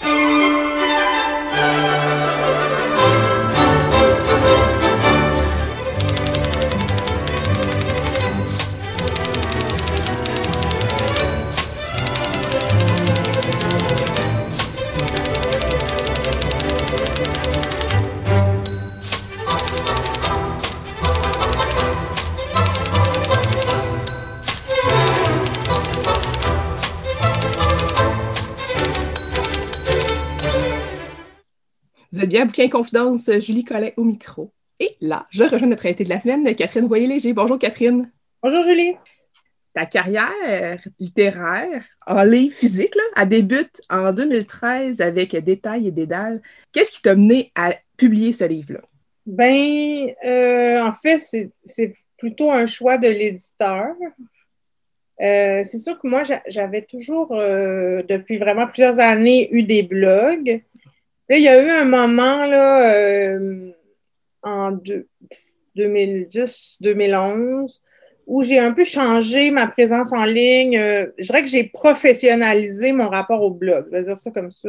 Música 0.00 1.97
bien, 32.26 32.46
Bouquin 32.46 32.68
Confidence, 32.68 33.30
Julie 33.38 33.64
Collin 33.64 33.90
au 33.96 34.04
micro. 34.04 34.52
Et 34.80 34.96
là, 35.00 35.26
je 35.30 35.44
rejoins 35.44 35.68
notre 35.68 35.86
invitée 35.86 36.04
de 36.04 36.08
la 36.08 36.20
semaine, 36.20 36.54
Catherine 36.54 36.86
Voyer-Léger. 36.86 37.32
Bonjour 37.32 37.58
Catherine. 37.58 38.10
Bonjour 38.42 38.62
Julie. 38.62 38.94
Ta 39.74 39.86
carrière 39.86 40.78
littéraire 40.98 41.84
en 42.06 42.22
livre 42.22 42.54
physique 42.54 42.94
a 43.14 43.26
débute 43.26 43.80
en 43.90 44.12
2013 44.12 45.00
avec 45.00 45.36
Détails 45.36 45.88
et 45.88 45.90
Dédales. 45.90 46.40
Qu'est-ce 46.72 46.92
qui 46.92 47.02
t'a 47.02 47.14
mené 47.14 47.52
à 47.54 47.74
publier 47.96 48.32
ce 48.32 48.44
livre-là? 48.44 48.80
Ben, 49.26 50.10
euh, 50.24 50.80
en 50.80 50.92
fait, 50.92 51.18
c'est 51.64 51.94
plutôt 52.16 52.50
un 52.50 52.66
choix 52.66 52.96
de 52.96 53.08
l'éditeur. 53.08 53.94
Euh, 55.20 55.62
c'est 55.64 55.78
sûr 55.78 55.98
que 55.98 56.08
moi, 56.08 56.22
j'avais 56.46 56.82
toujours, 56.82 57.32
euh, 57.32 58.02
depuis 58.08 58.38
vraiment 58.38 58.66
plusieurs 58.66 59.00
années, 59.00 59.48
eu 59.52 59.64
des 59.64 59.82
blogs. 59.82 60.62
Là, 61.28 61.36
il 61.36 61.42
y 61.42 61.48
a 61.48 61.62
eu 61.62 61.68
un 61.68 61.84
moment, 61.84 62.46
là, 62.46 63.38
en 64.42 64.72
2010-2011, 65.76 67.80
où 68.28 68.42
j'ai 68.42 68.58
un 68.58 68.72
peu 68.72 68.84
changé 68.84 69.50
ma 69.50 69.66
présence 69.66 70.12
en 70.12 70.24
ligne. 70.24 70.76
Euh, 70.76 71.06
je 71.18 71.26
dirais 71.26 71.42
que 71.42 71.48
j'ai 71.48 71.64
professionnalisé 71.64 72.92
mon 72.92 73.08
rapport 73.08 73.42
au 73.42 73.50
blog, 73.50 73.86
je 73.86 73.96
vais 73.96 74.04
dire 74.04 74.18
ça 74.18 74.30
comme 74.30 74.50
ça. 74.50 74.68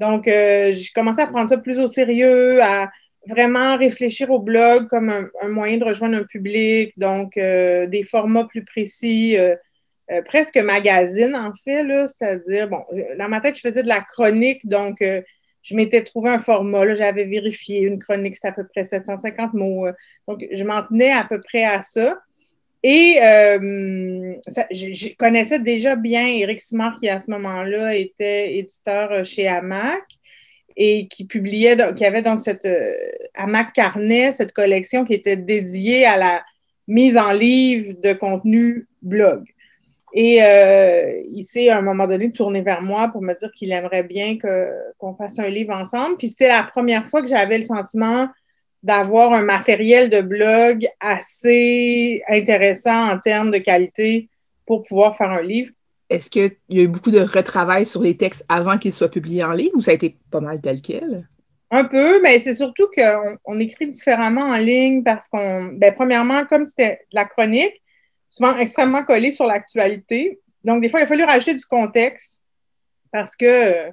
Donc, 0.00 0.28
euh, 0.28 0.72
j'ai 0.72 0.90
commencé 0.94 1.22
à 1.22 1.28
prendre 1.28 1.48
ça 1.48 1.56
plus 1.56 1.78
au 1.78 1.86
sérieux, 1.86 2.60
à 2.62 2.90
vraiment 3.28 3.76
réfléchir 3.76 4.30
au 4.30 4.40
blog 4.40 4.88
comme 4.88 5.08
un, 5.08 5.48
moyen 5.48 5.78
de 5.78 5.84
rejoindre 5.84 6.16
un 6.16 6.24
public, 6.24 6.92
donc 6.96 7.36
euh, 7.36 7.86
des 7.86 8.02
formats 8.02 8.44
plus 8.44 8.64
précis, 8.64 9.36
presque 10.24 10.58
magazine 10.58 11.34
en 11.34 11.52
fait, 11.64 11.84
c'est-à-dire, 12.06 12.68
bon, 12.68 12.84
dans 13.18 13.28
ma 13.28 13.40
tête, 13.40 13.56
je 13.56 13.60
faisais 13.60 13.82
de 13.82 13.88
la 13.88 14.00
chronique, 14.00 14.68
donc 14.68 15.02
je 15.66 15.74
m'étais 15.74 16.04
trouvé 16.04 16.30
un 16.30 16.38
format, 16.38 16.94
j'avais 16.94 17.24
vérifié 17.24 17.80
une 17.80 17.98
chronique, 17.98 18.36
c'est 18.36 18.46
à 18.46 18.52
peu 18.52 18.64
près 18.64 18.84
750 18.84 19.52
mots. 19.54 19.88
donc, 20.28 20.46
je 20.52 20.62
m'en 20.62 20.82
tenais 20.84 21.10
à 21.10 21.24
peu 21.24 21.40
près 21.40 21.64
à 21.64 21.82
ça. 21.82 22.16
Et 22.84 23.16
euh, 23.20 24.36
je, 24.70 25.16
connaissais 25.16 25.58
déjà 25.58 25.96
bien 25.96 26.24
Eric 26.28 26.60
Simard, 26.60 26.98
qui 27.00 27.08
à 27.08 27.18
ce 27.18 27.28
moment-là 27.32 27.96
était 27.96 28.58
éditeur 28.58 29.24
chez 29.24 29.48
Hamac 29.48 30.04
et 30.76 31.08
qui 31.08 31.26
publiait, 31.26 31.76
qui 31.96 32.04
avait 32.04 32.22
donc 32.22 32.40
cette 32.40 32.64
euh, 32.64 32.92
Hamac 33.34 33.72
Carnet, 33.72 34.30
cette 34.30 34.52
collection 34.52 35.04
qui 35.04 35.14
était 35.14 35.36
dédiée 35.36 36.06
à 36.06 36.16
la 36.16 36.44
mise 36.86 37.16
en 37.16 37.32
livre 37.32 37.94
de 38.00 38.12
contenu 38.12 38.86
blog. 39.02 39.48
Et 40.18 40.42
euh, 40.42 41.22
il 41.30 41.42
s'est 41.42 41.68
à 41.68 41.76
un 41.76 41.82
moment 41.82 42.06
donné 42.06 42.30
tourné 42.30 42.62
vers 42.62 42.80
moi 42.80 43.08
pour 43.08 43.20
me 43.20 43.34
dire 43.34 43.52
qu'il 43.52 43.70
aimerait 43.70 44.02
bien 44.02 44.38
qu'on 44.98 45.14
fasse 45.14 45.38
un 45.38 45.50
livre 45.50 45.74
ensemble. 45.74 46.16
Puis 46.16 46.28
c'était 46.28 46.48
la 46.48 46.62
première 46.62 47.06
fois 47.06 47.20
que 47.20 47.28
j'avais 47.28 47.58
le 47.58 47.62
sentiment 47.62 48.26
d'avoir 48.82 49.34
un 49.34 49.42
matériel 49.42 50.08
de 50.08 50.22
blog 50.22 50.88
assez 51.00 52.22
intéressant 52.28 53.12
en 53.12 53.18
termes 53.18 53.50
de 53.50 53.58
qualité 53.58 54.30
pour 54.64 54.84
pouvoir 54.84 55.18
faire 55.18 55.30
un 55.30 55.42
livre. 55.42 55.72
Est-ce 56.08 56.30
qu'il 56.30 56.56
y 56.70 56.80
a 56.80 56.84
eu 56.84 56.88
beaucoup 56.88 57.10
de 57.10 57.20
retravail 57.20 57.84
sur 57.84 58.02
les 58.02 58.16
textes 58.16 58.46
avant 58.48 58.78
qu'ils 58.78 58.92
soient 58.92 59.10
publiés 59.10 59.44
en 59.44 59.52
ligne 59.52 59.72
ou 59.74 59.82
ça 59.82 59.90
a 59.90 59.94
été 59.94 60.16
pas 60.30 60.40
mal 60.40 60.62
tel 60.62 60.80
quel? 60.80 61.28
Un 61.70 61.84
peu, 61.84 62.22
mais 62.22 62.38
c'est 62.38 62.54
surtout 62.54 62.86
qu'on 62.96 63.58
écrit 63.58 63.88
différemment 63.88 64.48
en 64.48 64.56
ligne 64.56 65.02
parce 65.02 65.28
qu'on, 65.28 65.64
ben, 65.74 65.92
premièrement, 65.92 66.46
comme 66.46 66.64
c'était 66.64 67.00
de 67.10 67.16
la 67.16 67.26
chronique, 67.26 67.82
souvent 68.36 68.56
extrêmement 68.56 69.04
collé 69.04 69.32
sur 69.32 69.46
l'actualité. 69.46 70.40
Donc, 70.64 70.82
des 70.82 70.88
fois, 70.88 71.00
il 71.00 71.04
a 71.04 71.06
fallu 71.06 71.24
rajouter 71.24 71.54
du 71.54 71.64
contexte 71.64 72.42
parce 73.12 73.36
que, 73.36 73.86
tu 73.88 73.92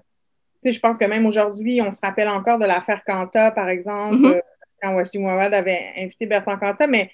sais, 0.60 0.71
je 0.71 0.79
pense 0.79 0.97
que 0.97 1.06
même 1.06 1.25
aujourd'hui, 1.25 1.82
on 1.82 1.91
se 1.91 1.99
rappelle 2.01 2.27
encore 2.27 2.60
de 2.60 2.65
l'affaire 2.65 3.03
Quanta, 3.06 3.51
par 3.51 3.69
exemple, 3.69 4.17
mm-hmm 4.17 4.41
quand 4.84 4.95
Wajdi 4.95 5.17
Mouawad 5.17 5.53
avait 5.53 5.93
invité 5.97 6.25
Bertrand 6.25 6.58
Cantat, 6.58 6.88
mais 6.88 7.10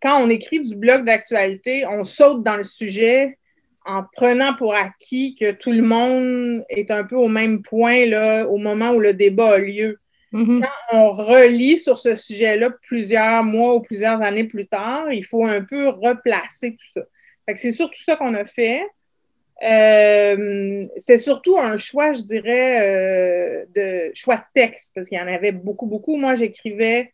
quand 0.00 0.22
on 0.22 0.30
écrit 0.30 0.60
du 0.60 0.76
blog 0.76 1.04
d'actualité, 1.04 1.84
on 1.86 2.04
saute 2.04 2.44
dans 2.44 2.56
le 2.56 2.64
sujet 2.64 3.38
en 3.84 4.04
prenant 4.12 4.54
pour 4.54 4.74
acquis 4.74 5.34
que 5.34 5.50
tout 5.50 5.72
le 5.72 5.82
monde 5.82 6.64
est 6.68 6.90
un 6.90 7.04
peu 7.04 7.16
au 7.16 7.28
même 7.28 7.62
point 7.62 8.06
là, 8.06 8.46
au 8.46 8.58
moment 8.58 8.92
où 8.92 9.00
le 9.00 9.14
débat 9.14 9.54
a 9.54 9.58
lieu. 9.58 9.98
Mm-hmm. 10.32 10.60
Quand 10.60 10.96
on 10.98 11.10
relit 11.10 11.78
sur 11.78 11.98
ce 11.98 12.16
sujet-là 12.16 12.70
plusieurs 12.82 13.42
mois 13.44 13.74
ou 13.74 13.80
plusieurs 13.80 14.20
années 14.22 14.44
plus 14.44 14.66
tard, 14.66 15.12
il 15.12 15.24
faut 15.24 15.44
un 15.44 15.62
peu 15.62 15.88
replacer 15.88 16.72
tout 16.72 17.00
ça. 17.00 17.54
c'est 17.56 17.72
surtout 17.72 18.02
ça 18.02 18.16
qu'on 18.16 18.34
a 18.34 18.44
fait. 18.44 18.82
Euh, 19.62 20.84
c'est 20.96 21.18
surtout 21.18 21.58
un 21.58 21.76
choix, 21.76 22.12
je 22.12 22.22
dirais, 22.22 22.80
euh, 22.80 23.66
de 23.74 24.12
choix 24.14 24.36
de 24.36 24.42
texte, 24.54 24.92
parce 24.94 25.08
qu'il 25.08 25.18
y 25.18 25.20
en 25.20 25.26
avait 25.26 25.52
beaucoup, 25.52 25.86
beaucoup. 25.86 26.16
Moi, 26.16 26.36
j'écrivais 26.36 27.12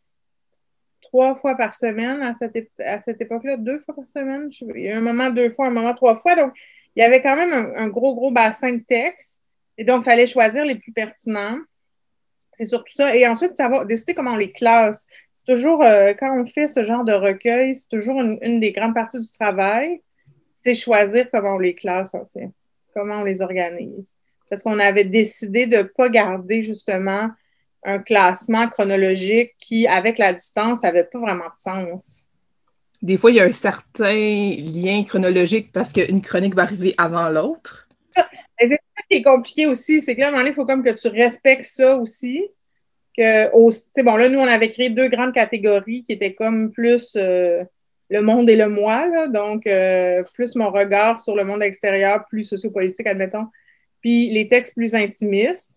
trois 1.01 1.37
fois 1.37 1.55
par 1.57 1.75
semaine 1.75 2.23
à 2.23 2.35
cette, 2.35 3.21
époque-là, 3.21 3.57
deux 3.57 3.79
fois 3.79 3.95
par 3.95 4.09
semaine. 4.09 4.51
Il 4.75 4.83
y 4.83 4.91
a 4.91 4.99
un 4.99 5.01
moment 5.01 5.31
deux 5.31 5.51
fois, 5.51 5.69
un 5.69 5.71
moment 5.71 5.95
trois 5.95 6.17
fois. 6.17 6.35
Donc, 6.35 6.53
il 6.97 7.01
y 7.01 7.03
avait 7.03 7.23
quand 7.23 7.37
même 7.37 7.53
un, 7.53 7.89
gros, 7.89 8.15
gros 8.15 8.31
bassin 8.31 8.73
de 8.73 8.83
texte. 8.87 9.41
Et 9.79 9.85
donc, 9.85 10.03
il 10.03 10.05
fallait 10.05 10.27
choisir 10.27 10.65
les 10.65 10.75
plus 10.75 10.93
pertinents. 10.93 11.59
C'est 12.55 12.67
surtout 12.67 12.93
ça. 12.93 13.15
Et 13.17 13.27
ensuite, 13.27 13.57
savoir, 13.57 13.85
décider 13.85 14.15
comment 14.15 14.33
on 14.33 14.37
les 14.37 14.53
classe. 14.53 15.07
C'est 15.35 15.53
toujours, 15.53 15.83
euh, 15.83 16.13
quand 16.19 16.41
on 16.41 16.47
fait 16.47 16.69
ce 16.69 16.85
genre 16.85 17.05
de 17.05 17.13
recueil, 17.13 17.75
c'est 17.75 17.89
toujours 17.89 18.21
une, 18.21 18.39
une 18.43 18.61
des 18.61 18.73
grandes 18.73 18.95
parties 18.95 19.19
du 19.19 19.31
travail 19.39 20.01
c'est 20.65 20.75
choisir 20.75 21.29
comment 21.31 21.57
on 21.57 21.59
les 21.59 21.75
classe, 21.75 22.15
en 22.15 22.27
fait, 22.33 22.51
comment 22.95 23.21
on 23.21 23.25
les 23.25 23.43
organise. 23.43 24.15
Parce 24.49 24.63
qu'on 24.63 24.79
avait 24.79 25.05
décidé 25.05 25.67
de 25.67 25.79
ne 25.79 25.83
pas 25.83 26.09
garder 26.09 26.63
justement 26.63 27.31
un 27.85 27.99
classement 27.99 28.67
chronologique 28.69 29.53
qui, 29.59 29.87
avec 29.87 30.19
la 30.19 30.33
distance, 30.33 30.83
n'avait 30.83 31.05
pas 31.05 31.19
vraiment 31.19 31.45
de 31.45 31.59
sens. 31.59 32.25
Des 33.03 33.19
fois, 33.19 33.31
il 33.31 33.37
y 33.37 33.41
a 33.41 33.45
un 33.45 33.53
certain 33.53 34.15
lien 34.15 35.05
chronologique 35.05 35.71
parce 35.73 35.93
qu'une 35.93 36.23
chronique 36.23 36.55
va 36.55 36.63
arriver 36.63 36.95
avant 36.97 37.29
l'autre. 37.29 37.84
Qui 39.11 39.19
est 39.19 39.23
compliqué 39.23 39.67
aussi, 39.67 40.01
c'est 40.01 40.15
que 40.15 40.21
là, 40.21 40.31
il 40.47 40.55
faut 40.55 40.65
comme 40.65 40.83
que 40.83 40.91
tu 40.91 41.09
respectes 41.09 41.65
ça 41.65 41.97
aussi. 41.97 42.49
Que, 43.17 43.51
bon, 44.03 44.17
là, 44.17 44.29
nous, 44.29 44.39
on 44.39 44.47
avait 44.47 44.71
créé 44.71 44.91
deux 44.91 45.09
grandes 45.09 45.33
catégories 45.33 46.03
qui 46.03 46.13
étaient 46.13 46.35
comme 46.35 46.73
plus 46.73 47.13
euh, 47.17 47.65
le 48.11 48.23
monde 48.23 48.49
et 48.51 48.57
le 48.57 48.69
moi, 48.69 49.29
donc 49.29 49.67
euh, 49.67 50.23
plus 50.35 50.55
mon 50.57 50.71
regard 50.71 51.19
sur 51.19 51.37
le 51.37 51.45
monde 51.45 51.63
extérieur, 51.63 52.25
plus 52.29 52.45
sociopolitique, 52.45 53.07
admettons, 53.07 53.47
puis 54.01 54.31
les 54.31 54.49
textes 54.49 54.75
plus 54.75 54.95
intimistes, 54.95 55.75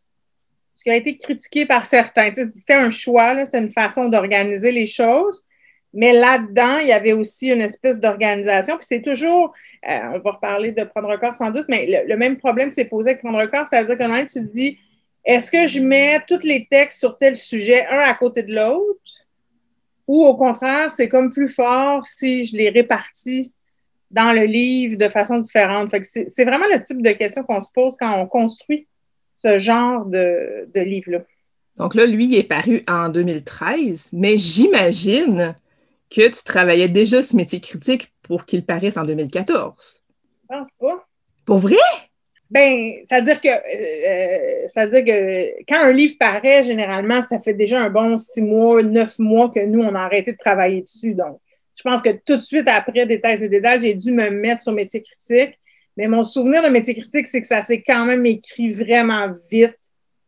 ce 0.75 0.83
qui 0.83 0.89
a 0.89 0.95
été 0.95 1.17
critiqué 1.17 1.65
par 1.65 1.85
certains. 1.85 2.31
C'était 2.33 2.73
un 2.73 2.91
choix, 2.91 3.45
c'est 3.45 3.57
une 3.57 3.71
façon 3.71 4.09
d'organiser 4.09 4.71
les 4.71 4.85
choses, 4.85 5.43
mais 5.93 6.13
là-dedans, 6.13 6.79
il 6.81 6.87
y 6.87 6.91
avait 6.91 7.13
aussi 7.13 7.47
une 7.47 7.61
espèce 7.61 7.99
d'organisation, 7.99 8.77
puis 8.77 8.85
c'est 8.87 9.01
toujours, 9.01 9.53
euh, 9.89 9.99
on 10.13 10.19
va 10.19 10.31
reparler 10.31 10.71
de 10.71 10.83
prendre 10.83 11.17
corps 11.19 11.35
sans 11.35 11.51
doute, 11.51 11.65
mais 11.69 12.03
le, 12.05 12.17
même 12.17 12.37
problème 12.37 12.69
s'est 12.69 12.85
posé 12.85 13.11
avec 13.11 13.21
prendre 13.21 13.43
corps, 13.45 13.67
c'est-à-dire 13.67 13.97
que 13.97 14.21
tu 14.21 14.45
te 14.45 14.53
dis, 14.53 14.79
est-ce 15.25 15.51
que 15.51 15.67
je 15.67 15.79
mets 15.79 16.19
tous 16.27 16.43
les 16.43 16.67
textes 16.69 16.99
sur 16.99 17.17
tel 17.17 17.35
sujet, 17.35 17.85
un 17.87 17.99
à 17.99 18.13
côté 18.13 18.43
de 18.43 18.53
l'autre? 18.53 19.01
Ou 20.07 20.23
au 20.23 20.35
contraire, 20.35 20.91
c'est 20.91 21.09
comme 21.09 21.33
plus 21.33 21.49
fort 21.49 22.05
si 22.05 22.45
je 22.45 22.55
les 22.55 22.69
répartis 22.69 23.51
dans 24.09 24.31
le 24.31 24.45
livre 24.45 24.95
de 24.97 25.09
façon 25.09 25.39
différente? 25.39 25.93
c'est 26.01 26.45
vraiment 26.45 26.65
le 26.71 26.81
type 26.81 27.01
de 27.01 27.11
question 27.11 27.43
qu'on 27.43 27.61
se 27.61 27.71
pose 27.73 27.97
quand 27.99 28.17
on 28.17 28.25
construit 28.25 28.87
ce 29.35 29.59
genre 29.59 30.05
de, 30.05 30.69
de 30.73 30.81
livre-là. 30.81 31.19
Donc 31.75 31.93
là, 31.93 32.05
lui, 32.05 32.25
il 32.25 32.35
est 32.35 32.47
paru 32.47 32.81
en 32.87 33.09
2013, 33.09 34.11
mais 34.13 34.37
j'imagine 34.37 35.55
que 36.09 36.29
tu 36.29 36.43
travaillais 36.43 36.89
déjà 36.89 37.21
ce 37.21 37.35
métier 37.35 37.59
critique 37.59 38.13
pour 38.23 38.45
qu'il 38.45 38.65
paraisse 38.65 38.97
en 38.97 39.03
2014. 39.03 40.03
Je 40.41 40.55
pense 40.55 40.71
pas. 40.79 41.05
Pour 41.45 41.59
vrai? 41.59 41.75
Ben, 42.49 42.93
ça 43.03 43.19
veut 43.19 43.25
dire 43.25 43.41
que 43.41 43.49
euh, 43.49 44.67
ça 44.69 44.85
veut 44.85 45.01
dire 45.01 45.13
que 45.13 45.63
quand 45.67 45.81
un 45.81 45.91
livre 45.91 46.15
paraît, 46.17 46.63
généralement, 46.63 47.23
ça 47.23 47.39
fait 47.39 47.53
déjà 47.53 47.81
un 47.81 47.89
bon 47.89 48.17
six 48.17 48.41
mois, 48.41 48.81
neuf 48.83 49.19
mois 49.19 49.49
que 49.49 49.65
nous, 49.65 49.81
on 49.81 49.95
a 49.95 49.99
arrêté 49.99 50.31
de 50.31 50.37
travailler 50.37 50.81
dessus. 50.81 51.13
Donc, 51.13 51.39
je 51.75 51.83
pense 51.83 52.01
que 52.01 52.09
tout 52.09 52.37
de 52.37 52.41
suite 52.41 52.67
après 52.67 53.05
des 53.05 53.19
thèses 53.19 53.41
et 53.41 53.49
des 53.49 53.59
dates, 53.59 53.81
j'ai 53.81 53.93
dû 53.93 54.11
me 54.11 54.29
mettre 54.29 54.61
sur 54.61 54.71
métier 54.71 55.01
critique. 55.01 55.59
Mais 55.97 56.07
mon 56.07 56.23
souvenir 56.23 56.63
de 56.63 56.69
métier 56.69 56.93
critique, 56.93 57.27
c'est 57.27 57.41
que 57.41 57.47
ça 57.47 57.63
s'est 57.63 57.83
quand 57.85 58.05
même 58.05 58.25
écrit 58.25 58.69
vraiment 58.69 59.33
vite, 59.51 59.77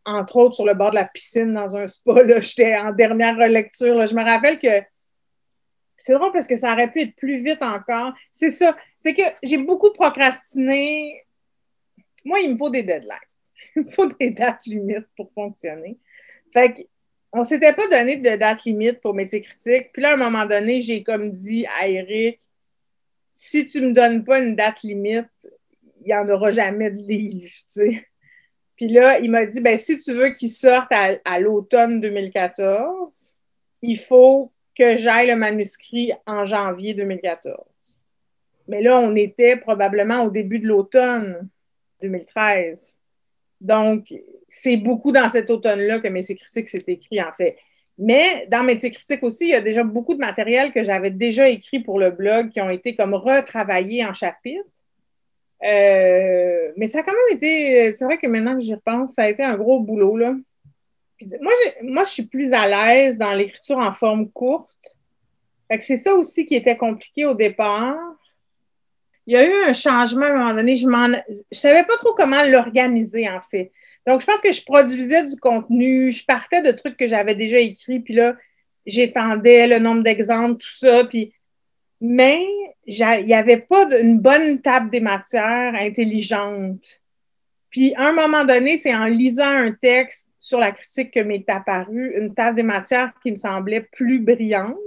entre 0.03 0.37
autres 0.37 0.55
sur 0.55 0.65
le 0.65 0.73
bord 0.73 0.89
de 0.89 0.95
la 0.95 1.05
piscine 1.05 1.53
dans 1.53 1.75
un 1.75 1.87
spa. 1.87 2.13
J'étais 2.39 2.75
en 2.75 2.91
dernière 2.91 3.37
relecture. 3.37 4.05
Je 4.05 4.15
me 4.15 4.23
rappelle 4.23 4.59
que 4.59 4.81
c'est 5.99 6.13
drôle 6.13 6.31
parce 6.31 6.47
que 6.47 6.57
ça 6.57 6.73
aurait 6.73 6.91
pu 6.91 7.01
être 7.01 7.15
plus 7.15 7.43
vite 7.43 7.61
encore. 7.61 8.13
C'est 8.33 8.51
ça. 8.51 8.75
C'est 8.97 9.13
que 9.13 9.21
j'ai 9.43 9.57
beaucoup 9.57 9.91
procrastiné 9.93 11.23
moi, 12.25 12.39
il 12.41 12.51
me 12.51 12.57
faut 12.57 12.69
des 12.69 12.83
deadlines. 12.83 13.17
Il 13.75 13.83
me 13.83 13.87
faut 13.87 14.05
des 14.05 14.29
dates 14.29 14.65
limites 14.65 15.07
pour 15.17 15.31
fonctionner. 15.33 15.97
Fait 16.53 16.87
qu'on 17.31 17.39
ne 17.39 17.43
s'était 17.43 17.73
pas 17.73 17.87
donné 17.87 18.17
de 18.17 18.35
date 18.35 18.63
limite 18.63 19.01
pour 19.01 19.13
métier 19.13 19.41
critique. 19.41 19.91
Puis 19.91 20.01
là, 20.01 20.11
à 20.11 20.13
un 20.13 20.17
moment 20.17 20.45
donné, 20.45 20.81
j'ai 20.81 21.03
comme 21.03 21.31
dit 21.31 21.65
à 21.79 21.87
Eric, 21.87 22.39
si 23.29 23.67
tu 23.67 23.81
me 23.81 23.91
donnes 23.91 24.23
pas 24.23 24.39
une 24.39 24.55
date 24.55 24.83
limite, 24.83 25.27
il 26.01 26.05
n'y 26.05 26.13
en 26.13 26.29
aura 26.29 26.51
jamais 26.51 26.89
de 26.89 27.01
livre. 27.01 27.51
Puis 28.77 28.87
là, 28.87 29.19
il 29.19 29.29
m'a 29.29 29.45
dit, 29.45 29.59
ben, 29.59 29.77
si 29.77 29.99
tu 29.99 30.13
veux 30.13 30.29
qu'il 30.29 30.49
sorte 30.49 30.91
à, 30.91 31.39
l'automne 31.39 31.99
2014, 31.99 33.35
il 33.81 33.99
faut 33.99 34.51
que 34.79 34.95
j'aille 34.95 35.27
le 35.27 35.35
manuscrit 35.35 36.13
en 36.25 36.45
janvier 36.45 36.93
2014. 36.93 37.57
Mais 38.69 38.81
là, 38.81 38.97
on 38.99 39.15
était 39.15 39.57
probablement 39.57 40.23
au 40.23 40.29
début 40.29 40.59
de 40.59 40.67
l'automne 40.67 41.49
2013. 42.01 42.97
Donc, 43.59 44.13
c'est 44.47 44.77
beaucoup 44.77 45.11
dans 45.11 45.27
cet 45.27 45.49
automne-là 45.49 45.99
que 45.99 46.07
Métier 46.07 46.35
critique 46.35 46.69
s'est 46.69 46.83
écrit, 46.87 47.21
en 47.21 47.33
fait. 47.33 47.57
Mais 47.97 48.47
dans 48.49 48.63
Métier 48.63 48.89
critique 48.89 49.21
aussi, 49.23 49.47
il 49.47 49.51
y 49.51 49.55
a 49.55 49.61
déjà 49.61 49.83
beaucoup 49.83 50.13
de 50.13 50.19
matériel 50.19 50.71
que 50.71 50.83
j'avais 50.83 51.11
déjà 51.11 51.49
écrit 51.49 51.81
pour 51.81 51.99
le 51.99 52.11
blog 52.11 52.49
qui 52.49 52.61
ont 52.61 52.69
été 52.69 52.95
comme 52.95 53.13
retravaillés 53.13 54.05
en 54.05 54.13
chapitres. 54.13 54.63
Euh, 55.61 56.71
mais 56.77 56.87
ça 56.87 56.99
a 56.99 57.03
quand 57.03 57.11
même 57.11 57.37
été, 57.37 57.93
c'est 57.93 58.05
vrai 58.05 58.17
que 58.17 58.27
maintenant 58.27 58.55
que 58.55 58.61
j'y 58.61 58.73
repense, 58.73 59.15
ça 59.15 59.23
a 59.23 59.29
été 59.29 59.43
un 59.43 59.57
gros 59.57 59.81
boulot. 59.81 60.15
Là. 60.15 60.35
Moi, 61.41 61.51
moi, 61.83 62.03
je 62.05 62.09
suis 62.09 62.25
plus 62.25 62.53
à 62.53 62.67
l'aise 62.67 63.17
dans 63.17 63.33
l'écriture 63.33 63.77
en 63.77 63.93
forme 63.93 64.29
courte. 64.29 64.95
c'est 65.79 65.97
ça 65.97 66.13
aussi 66.13 66.45
qui 66.45 66.55
était 66.55 66.77
compliqué 66.77 67.25
au 67.25 67.33
départ. 67.33 67.97
Il 69.27 69.33
y 69.33 69.37
a 69.37 69.45
eu 69.45 69.69
un 69.69 69.73
changement 69.73 70.25
à 70.25 70.29
un 70.29 70.37
moment 70.37 70.53
donné. 70.55 70.75
Je 70.75 70.87
ne 70.87 71.21
savais 71.51 71.83
pas 71.83 71.95
trop 71.97 72.13
comment 72.13 72.43
l'organiser, 72.43 73.29
en 73.29 73.41
fait. 73.51 73.71
Donc, 74.07 74.21
je 74.21 74.25
pense 74.25 74.41
que 74.41 74.51
je 74.51 74.63
produisais 74.63 75.25
du 75.25 75.35
contenu, 75.37 76.11
je 76.11 76.25
partais 76.25 76.61
de 76.61 76.71
trucs 76.71 76.97
que 76.97 77.05
j'avais 77.05 77.35
déjà 77.35 77.59
écrits, 77.59 77.99
puis 77.99 78.15
là, 78.15 78.35
j'étendais 78.85 79.67
le 79.67 79.77
nombre 79.77 80.01
d'exemples, 80.01 80.57
tout 80.57 80.71
ça. 80.71 81.03
Puis 81.03 81.33
mais 82.01 82.41
il 82.85 83.25
n'y 83.25 83.33
avait 83.33 83.57
pas 83.57 83.85
une 83.99 84.19
bonne 84.19 84.61
table 84.61 84.89
des 84.89 84.99
matières 84.99 85.75
intelligente. 85.75 87.01
Puis, 87.69 87.93
à 87.95 88.07
un 88.07 88.13
moment 88.13 88.45
donné, 88.45 88.77
c'est 88.77 88.95
en 88.95 89.05
lisant 89.05 89.43
un 89.43 89.73
texte 89.73 90.28
sur 90.39 90.59
la 90.59 90.71
critique 90.71 91.11
que 91.11 91.19
m'est 91.19 91.47
apparue 91.49 92.17
une 92.17 92.33
table 92.33 92.55
des 92.55 92.63
matières 92.63 93.11
qui 93.21 93.31
me 93.31 93.35
semblait 93.35 93.81
plus 93.81 94.19
brillante. 94.19 94.77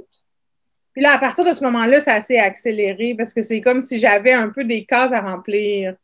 Puis 0.93 1.03
là, 1.03 1.13
à 1.13 1.19
partir 1.19 1.45
de 1.45 1.53
ce 1.53 1.63
moment-là, 1.65 2.01
ça 2.01 2.21
s'est 2.23 2.39
accéléré 2.39 3.15
parce 3.17 3.33
que 3.35 3.43
c'est 3.43 3.61
comme 3.61 3.83
si 3.83 3.99
j'avais 3.99 4.33
un 4.33 4.49
peu 4.49 4.65
des 4.65 4.85
cases 4.85 5.13
à 5.13 5.21
remplir. 5.21 5.95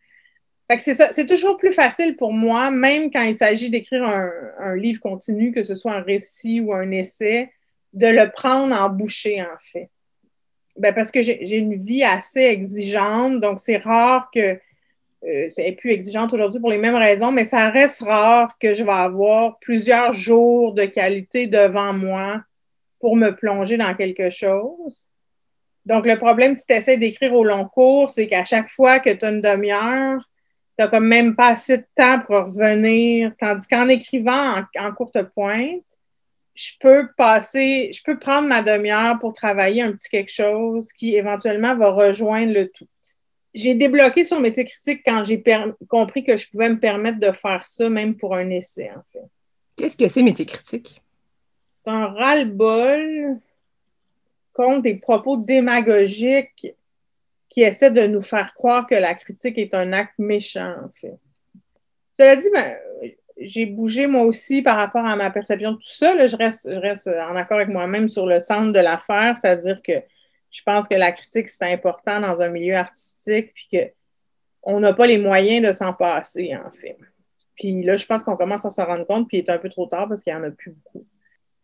Fait 0.71 0.77
que 0.77 0.83
c'est 0.83 0.95
ça, 0.95 1.09
c'est 1.13 1.27
toujours 1.27 1.57
plus 1.57 1.73
facile 1.73 2.17
pour 2.17 2.33
moi, 2.33 2.71
même 2.71 3.11
quand 3.11 3.23
il 3.23 3.35
s'agit 3.35 3.71
d'écrire 3.71 4.05
un, 4.05 4.77
livre 4.77 5.01
continu, 5.01 5.51
que 5.51 5.63
ce 5.63 5.75
soit 5.75 5.93
un 5.93 6.03
récit 6.03 6.61
ou 6.61 6.75
un 6.75 6.91
essai, 6.91 7.51
de 7.95 8.07
le 8.07 8.31
prendre 8.31 8.79
en 8.79 8.91
bouchée, 8.91 9.41
en 9.41 9.57
fait. 9.73 9.89
Ben 10.77 10.95
parce 10.95 11.11
que 11.11 11.23
j'ai 11.23 11.57
une 11.57 11.75
vie 11.75 12.05
assez 12.05 12.43
exigeante, 12.43 13.41
donc 13.41 13.59
c'est 13.61 13.79
rare 13.79 14.31
que 14.33 14.61
c'est 15.49 15.73
plus 15.73 15.91
exigeante 15.91 16.33
aujourd'hui 16.33 16.61
pour 16.61 16.71
les 16.71 16.79
mêmes 16.79 16.95
raisons, 16.95 17.33
mais 17.33 17.45
ça 17.45 17.71
reste 17.71 18.03
rare 18.03 18.57
que 18.59 18.75
je 18.75 18.85
vais 18.85 18.91
avoir 18.91 19.59
plusieurs 19.59 20.13
jours 20.13 20.75
de 20.75 20.85
qualité 20.85 21.47
devant 21.47 21.93
moi 21.93 22.43
pour 23.01 23.17
me 23.17 23.31
plonger 23.35 23.77
dans 23.77 23.95
quelque 23.95 24.31
chose. 24.31 25.09
Donc, 25.85 26.07
le 26.07 26.19
problème, 26.19 26.55
si 26.55 26.67
tu 26.67 26.75
essaies 26.75 26.99
d'écrire 26.99 27.35
au 27.35 27.45
long 27.45 27.65
cours, 27.65 28.11
c'est 28.11 28.29
qu'à 28.29 28.45
chaque 28.45 28.71
fois 28.71 28.99
que 28.99 29.11
tu 29.11 29.25
as 29.25 29.31
une 29.31 29.41
demi-heure, 29.41 30.21
tu 30.21 30.85
n'as 30.85 30.89
comme 30.89 31.07
même 31.07 31.35
pas 31.35 31.49
assez 31.49 31.79
de 31.79 31.87
temps 31.95 32.21
pour 32.21 32.37
revenir. 32.37 33.33
Tandis 33.41 33.67
qu'en 33.67 33.89
écrivant 33.89 34.59
en, 34.59 34.87
en 34.87 34.93
courte 34.93 35.23
pointe, 35.35 35.83
je 36.55 36.73
peux 36.81 37.09
passer, 37.17 37.91
je 37.93 38.03
peux 38.03 38.19
prendre 38.19 38.49
ma 38.49 38.63
demi-heure 38.63 39.19
pour 39.19 39.33
travailler 39.33 39.83
un 39.83 39.93
petit 39.93 40.11
quelque 40.11 40.33
chose 40.33 40.93
qui 40.93 41.17
éventuellement 41.17 41.75
va 41.77 41.91
rejoindre 41.91 42.53
le 42.53 42.69
tout. 42.69 42.89
J'ai 43.59 43.75
débloqué 43.75 44.23
sur 44.23 44.41
métier 44.41 44.65
critique 44.65 45.03
quand 45.05 45.25
j'ai 45.25 45.43
compris 45.89 46.23
que 46.23 46.37
je 46.37 46.49
pouvais 46.49 46.69
me 46.69 46.79
permettre 46.79 47.19
de 47.19 47.33
faire 47.33 47.67
ça, 47.67 47.91
même 47.91 48.15
pour 48.15 48.37
un 48.37 48.51
essai, 48.51 48.89
en 48.97 49.03
fait. 49.13 49.25
Qu'est-ce 49.75 49.97
que 49.97 50.07
c'est 50.07 50.23
métier 50.23 50.47
critique? 50.47 51.03
C'est 51.69 51.89
un 51.89 52.07
ras-le-bol 52.07 53.41
contre 54.53 54.83
des 54.83 54.95
propos 54.95 55.37
démagogiques 55.37 56.73
qui 57.49 57.63
essaient 57.63 57.91
de 57.91 58.07
nous 58.07 58.23
faire 58.23 58.55
croire 58.55 58.87
que 58.87 58.95
la 58.95 59.15
critique 59.15 59.59
est 59.59 59.75
un 59.75 59.93
acte 59.93 60.15
méchant, 60.19 60.77
en 60.85 60.91
fait. 61.01 61.19
Cela 62.13 62.37
dit, 62.37 62.51
ben, 62.55 62.77
j'ai 63.41 63.67
bougé 63.67 64.07
moi 64.07 64.23
aussi 64.23 64.63
par 64.63 64.77
rapport 64.77 65.05
à 65.05 65.17
ma 65.17 65.31
perception 65.31 65.73
de 65.73 65.77
tout 65.79 65.91
ça. 65.91 66.29
je, 66.29 66.37
reste, 66.37 66.73
je 66.73 66.79
reste 66.79 67.09
en 67.09 67.35
accord 67.35 67.57
avec 67.57 67.71
moi-même 67.71 68.09
sur 68.09 68.25
le 68.25 68.39
centre 68.39 68.71
de 68.71 68.79
l'affaire, 68.79 69.37
c'est-à-dire 69.37 69.83
que 69.83 69.95
je 70.51 70.63
pense 70.63 70.89
que 70.89 70.97
la 70.97 71.13
critique, 71.13 71.49
c'est 71.49 71.73
important 71.73 72.21
dans 72.21 72.41
un 72.41 72.49
milieu 72.49 72.75
artistique, 72.75 73.53
puis 73.55 73.93
qu'on 74.65 74.81
n'a 74.81 74.93
pas 74.93 75.07
les 75.07 75.19
moyens 75.19 75.67
de 75.67 75.73
s'en 75.73 75.93
passer, 75.93 76.57
en 76.57 76.71
fait. 76.71 76.97
Puis 77.57 77.83
là, 77.83 77.97
je 77.97 78.07
pense 78.07 78.23
qu'on 78.23 78.37
commence 78.37 78.65
à 78.65 78.71
s'en 78.71 78.87
rendre 78.87 79.07
compte, 79.07 79.29
puis 79.29 79.39
il 79.39 79.45
est 79.45 79.51
un 79.51 79.59
peu 79.59 79.69
trop 79.69 79.87
tard 79.87 80.09
parce 80.09 80.23
qu'il 80.23 80.33
n'y 80.33 80.39
en 80.39 80.45
a 80.45 80.51
plus 80.51 80.73
beaucoup. 80.73 81.07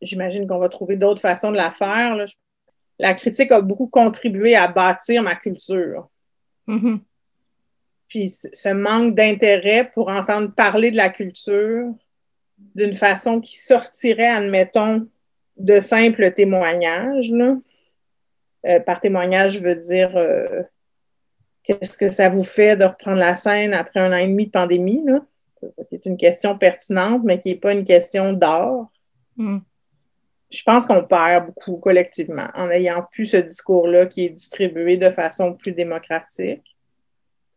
J'imagine 0.03 0.47
qu'on 0.47 0.59
va 0.59 0.69
trouver 0.69 0.97
d'autres 0.97 1.21
façons 1.21 1.51
de 1.51 1.57
la 1.57 1.71
faire. 1.71 2.17
La 2.99 3.15
critique 3.15 3.53
a 3.53 3.61
beaucoup 3.61 3.87
contribué 3.87 4.57
à 4.57 4.69
bâtir 4.69 5.23
ma 5.23 5.37
culture. 5.37 6.09
Mm-hmm. 6.69 7.01
Puis 8.09 8.31
ce 8.31 8.69
manque 8.69 9.15
d'intérêt 9.15 9.91
pour 9.93 10.09
entendre 10.09 10.53
parler 10.55 10.91
de 10.91 10.97
la 10.97 11.09
culture 11.09 11.93
d'une 12.75 12.95
façon 12.95 13.41
qui 13.41 13.59
sortirait, 13.59 14.29
admettons, 14.29 15.09
de 15.57 15.81
simples 15.81 16.33
témoignages. 16.33 17.33
Euh, 18.67 18.81
par 18.81 19.01
témoignage, 19.01 19.59
je 19.59 19.63
veux 19.63 19.75
dire 19.75 20.17
euh, 20.17 20.63
qu'est-ce 21.65 21.97
que 21.97 22.11
ça 22.11 22.29
vous 22.29 22.43
fait 22.43 22.77
de 22.77 22.85
reprendre 22.85 23.19
la 23.19 23.37
scène 23.37 23.75
après 23.75 24.01
un 24.01 24.13
an 24.13 24.17
et 24.17 24.27
demi 24.27 24.47
de 24.47 24.51
pandémie, 24.51 25.03
là? 25.05 25.21
C'est 25.91 26.05
une 26.07 26.19
question 26.19 26.59
pertinente, 26.59 27.23
mais 27.25 27.41
qui 27.41 27.49
n'est 27.49 27.59
pas 27.59 27.73
une 27.73 27.87
question 27.87 28.35
d'art. 28.35 28.91
Hmm. 29.37 29.59
Je 30.51 30.63
pense 30.63 30.87
qu'on 30.87 31.03
perd 31.03 31.47
beaucoup 31.47 31.79
collectivement 31.79 32.49
en 32.55 32.71
ayant 32.71 33.03
plus 33.11 33.27
ce 33.27 33.39
discours-là 33.39 34.07
qui 34.07 34.27
est 34.27 34.31
distribué 34.31 34.99
de 34.99 35.11
façon 35.11 35.55
plus 35.55 35.73
démocratique. 35.73 36.63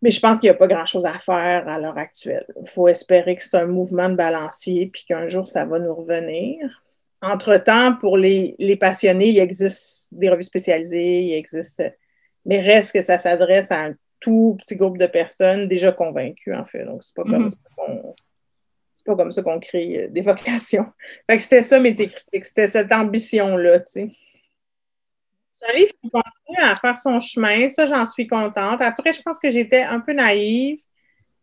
Mais 0.02 0.12
je 0.12 0.20
pense 0.20 0.40
qu'il 0.40 0.48
n'y 0.48 0.56
a 0.56 0.58
pas 0.58 0.68
grand-chose 0.68 1.06
à 1.06 1.14
faire 1.14 1.68
à 1.68 1.80
l'heure 1.80 1.98
actuelle. 1.98 2.46
Il 2.62 2.70
faut 2.70 2.88
espérer 2.88 3.36
que 3.36 3.44
c'est 3.44 3.58
un 3.58 3.66
mouvement 3.66 4.10
de 4.10 4.16
balancier 4.16 4.88
puis 4.88 5.06
qu'un 5.06 5.28
jour, 5.28 5.48
ça 5.48 5.66
va 5.66 5.80
nous 5.80 5.94
revenir. 5.94 6.84
Entre-temps, 7.22 7.96
pour 7.96 8.18
les, 8.18 8.78
passionnés, 8.80 9.30
il 9.30 9.40
existe 9.40 10.08
des 10.12 10.30
revues 10.30 10.44
spécialisées, 10.44 11.22
il 11.22 11.34
existe, 11.34 11.82
mais 12.46 12.62
reste 12.62 12.92
que 12.94 13.02
ça 13.02 13.18
s'adresse 13.18 13.72
à 13.72 13.80
un 13.86 13.96
tout 14.20 14.58
petit 14.60 14.76
groupe 14.76 14.98
de 14.98 15.08
personnes 15.08 15.68
déjà 15.68 15.92
convaincues, 15.92 16.54
en 16.54 16.66
fait. 16.66 16.86
Donc, 16.86 17.04
c'est 17.04 17.16
pas 17.16 17.24
comme 17.24 17.48
mm-hmm. 17.48 17.50
ça 17.50 17.58
qu'on 17.76 18.16
pas 19.08 19.16
comme 19.16 19.32
ça 19.32 19.42
qu'on 19.42 19.60
crée 19.60 20.04
euh, 20.04 20.08
des 20.10 20.22
vocations. 20.22 20.86
Fait 21.30 21.38
que 21.38 21.44
c'était 21.44 21.64
ça, 21.64 21.80
métier 21.80 22.08
critique. 22.08 22.46
C'était 22.46 22.68
cette 22.68 22.92
ambition-là, 22.92 23.80
tu 23.80 23.86
sais. 23.88 24.10
C'est 25.56 25.72
un 25.72 25.74
livre 25.74 25.92
qui 26.04 26.10
continue 26.12 26.70
à 26.70 26.76
faire 26.76 27.00
son 27.00 27.20
chemin. 27.20 27.68
Ça, 27.70 27.88
j'en 27.88 28.06
suis 28.06 28.28
contente. 28.28 28.80
Après, 28.80 29.12
je 29.12 29.24
pense 29.24 29.40
que 29.40 29.50
j'étais 29.50 29.82
un 29.82 30.00
peu 30.00 30.14
naïve. 30.14 30.78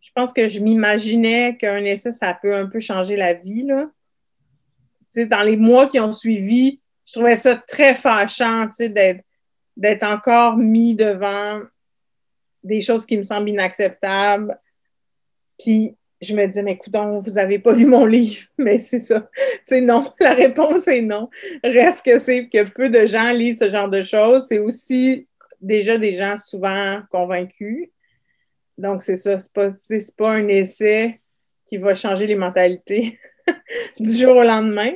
Je 0.00 0.10
pense 0.14 0.32
que 0.32 0.46
je 0.48 0.60
m'imaginais 0.60 1.56
qu'un 1.56 1.84
essai, 1.84 2.12
ça 2.12 2.38
peut 2.40 2.54
un 2.54 2.66
peu 2.66 2.78
changer 2.78 3.16
la 3.16 3.34
vie. 3.34 3.64
Là. 3.64 3.90
Dans 5.16 5.42
les 5.42 5.56
mois 5.56 5.86
qui 5.86 6.00
ont 6.00 6.12
suivi, 6.12 6.80
je 7.06 7.12
trouvais 7.12 7.36
ça 7.36 7.56
très 7.56 7.94
fâchant 7.94 8.68
d'être, 8.78 10.02
encore 10.02 10.56
mis 10.56 10.94
devant 10.94 11.60
des 12.62 12.80
choses 12.80 13.04
qui 13.06 13.16
me 13.16 13.22
semblent 13.22 13.48
inacceptables. 13.48 14.58
Puis 15.58 15.94
je 16.20 16.34
me 16.34 16.46
dis, 16.46 16.62
mais 16.62 16.72
écoute, 16.72 16.94
vous 16.96 17.32
n'avez 17.32 17.58
pas 17.58 17.74
lu 17.74 17.86
mon 17.86 18.06
livre. 18.06 18.46
Mais 18.58 18.78
c'est 18.78 18.98
ça. 18.98 19.28
C'est 19.62 19.80
non. 19.80 20.12
La 20.20 20.32
réponse 20.32 20.88
est 20.88 21.02
non. 21.02 21.28
Reste 21.62 22.04
que 22.04 22.18
c'est 22.18 22.48
que 22.48 22.64
peu 22.64 22.88
de 22.88 23.06
gens 23.06 23.30
lisent 23.32 23.58
ce 23.58 23.68
genre 23.68 23.90
de 23.90 24.02
choses. 24.02 24.46
C'est 24.48 24.58
aussi 24.58 25.28
déjà 25.60 25.98
des 25.98 26.12
gens 26.12 26.38
souvent 26.38 27.02
convaincus. 27.10 27.90
Donc, 28.78 29.02
c'est 29.02 29.16
ça. 29.16 29.38
Ce 29.38 29.48
n'est 29.90 30.00
pas 30.16 30.32
un 30.32 30.48
essai 30.48 31.20
qui 31.66 31.76
va 31.76 31.94
changer 31.94 32.26
les 32.26 32.34
mentalités 32.34 33.18
du 34.00 34.16
jour 34.16 34.36
au 34.36 34.42
lendemain. 34.42 34.92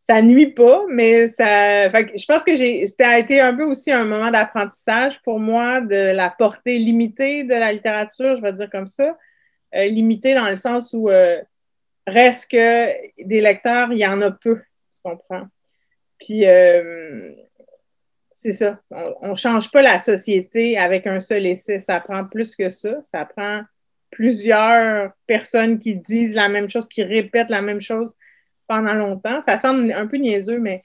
Ça 0.00 0.22
nuit 0.22 0.52
pas, 0.52 0.82
mais 0.88 1.28
ça. 1.28 1.88
je 1.88 2.24
pense 2.26 2.42
que 2.42 2.56
c'était 2.56 3.20
été 3.20 3.40
un 3.40 3.54
peu 3.54 3.64
aussi 3.64 3.92
un 3.92 4.04
moment 4.04 4.30
d'apprentissage 4.30 5.20
pour 5.22 5.38
moi 5.38 5.80
de 5.80 6.12
la 6.12 6.30
portée 6.30 6.78
limitée 6.78 7.44
de 7.44 7.54
la 7.54 7.72
littérature, 7.72 8.36
je 8.36 8.42
vais 8.42 8.52
dire 8.52 8.70
comme 8.70 8.88
ça 8.88 9.16
euh, 9.74 9.86
limité 9.86 10.34
dans 10.34 10.48
le 10.48 10.56
sens 10.56 10.92
où 10.94 11.08
euh, 11.08 11.40
reste 12.06 12.50
que 12.50 12.88
des 13.22 13.40
lecteurs, 13.40 13.92
il 13.92 13.98
y 13.98 14.06
en 14.06 14.20
a 14.20 14.30
peu, 14.32 14.60
tu 14.92 15.00
comprends? 15.02 15.46
Puis, 16.18 16.44
euh, 16.44 17.32
c'est 18.32 18.52
ça. 18.52 18.80
On 19.20 19.30
ne 19.30 19.34
change 19.34 19.70
pas 19.70 19.82
la 19.82 19.98
société 19.98 20.76
avec 20.76 21.06
un 21.06 21.20
seul 21.20 21.46
essai. 21.46 21.80
Ça 21.80 22.00
prend 22.00 22.24
plus 22.24 22.56
que 22.56 22.68
ça. 22.68 22.96
Ça 23.04 23.24
prend 23.24 23.62
plusieurs 24.10 25.12
personnes 25.26 25.78
qui 25.78 25.94
disent 25.94 26.34
la 26.34 26.48
même 26.48 26.68
chose, 26.68 26.88
qui 26.88 27.02
répètent 27.02 27.50
la 27.50 27.62
même 27.62 27.80
chose 27.80 28.14
pendant 28.66 28.94
longtemps. 28.94 29.40
Ça 29.40 29.58
semble 29.58 29.92
un 29.92 30.06
peu 30.06 30.16
niaiseux, 30.16 30.58
mais 30.58 30.82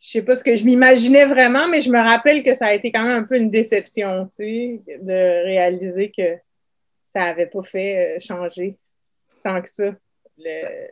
je 0.00 0.08
sais 0.08 0.22
pas 0.22 0.36
ce 0.36 0.44
que 0.44 0.54
je 0.54 0.64
m'imaginais 0.64 1.24
vraiment, 1.24 1.68
mais 1.68 1.80
je 1.80 1.90
me 1.90 1.98
rappelle 1.98 2.42
que 2.44 2.54
ça 2.54 2.66
a 2.66 2.74
été 2.74 2.92
quand 2.92 3.04
même 3.04 3.16
un 3.16 3.24
peu 3.24 3.36
une 3.36 3.50
déception, 3.50 4.26
tu 4.26 4.44
sais, 4.44 4.80
de 5.00 5.44
réaliser 5.44 6.12
que 6.16 6.36
ça 7.04 7.20
n'avait 7.20 7.46
pas 7.46 7.62
fait 7.62 8.16
euh, 8.16 8.20
changer 8.20 8.76
tant 9.42 9.60
que 9.60 9.68
ça. 9.68 9.92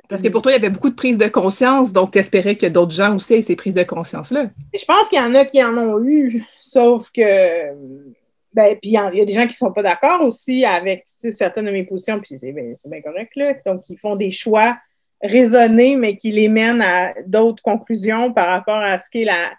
Parce 0.09 0.23
que 0.23 0.29
pour 0.29 0.43
toi, 0.43 0.51
il 0.53 0.55
y 0.57 0.59
avait 0.59 0.71
beaucoup 0.71 0.91
de 0.91 0.95
prise 0.95 1.19
de 1.19 1.29
conscience, 1.29 1.93
donc 1.93 2.13
tu 2.13 2.19
espérais 2.19 2.57
que 2.57 2.67
d'autres 2.67 2.95
gens 2.95 3.15
aussi 3.15 3.35
aient 3.35 3.43
ces 3.43 3.55
prises 3.55 3.75
de 3.75 3.85
conscience-là. 3.85 4.51
Je 4.75 4.85
pense 4.85 5.09
qu'il 5.09 5.19
y 5.19 5.23
en 5.23 5.35
a 5.35 5.45
qui 5.45 5.63
en 5.63 5.77
ont 5.77 6.03
eu, 6.03 6.43
sauf 6.59 7.11
que. 7.13 7.23
Ben, 8.57 8.75
puis 8.81 8.93
il 8.93 8.93
y, 8.93 8.97
a 8.97 9.25
des 9.27 9.33
gens 9.35 9.43
qui 9.43 9.49
ne 9.49 9.53
sont 9.53 9.73
pas 9.73 9.83
d'accord 9.83 10.23
aussi 10.23 10.65
avec 10.65 11.05
certaines 11.05 11.67
de 11.67 11.71
mes 11.71 11.85
positions, 11.85 12.19
puis 12.19 12.39
c'est 12.39 12.53
bien, 12.53 13.03
correct, 13.03 13.33
là. 13.37 13.53
Donc, 13.67 13.87
ils 13.91 13.99
font 13.99 14.17
des 14.17 14.31
choix 14.31 14.79
raisonnés, 15.23 15.97
mais 15.97 16.17
qui 16.17 16.33
les 16.33 16.49
mènent 16.49 16.81
à 16.81 17.13
d'autres 17.27 17.63
conclusions 17.63 18.33
par 18.33 18.47
rapport 18.49 18.79
à 18.79 18.97
ce 18.97 19.11
qu'est 19.11 19.27
la, 19.27 19.51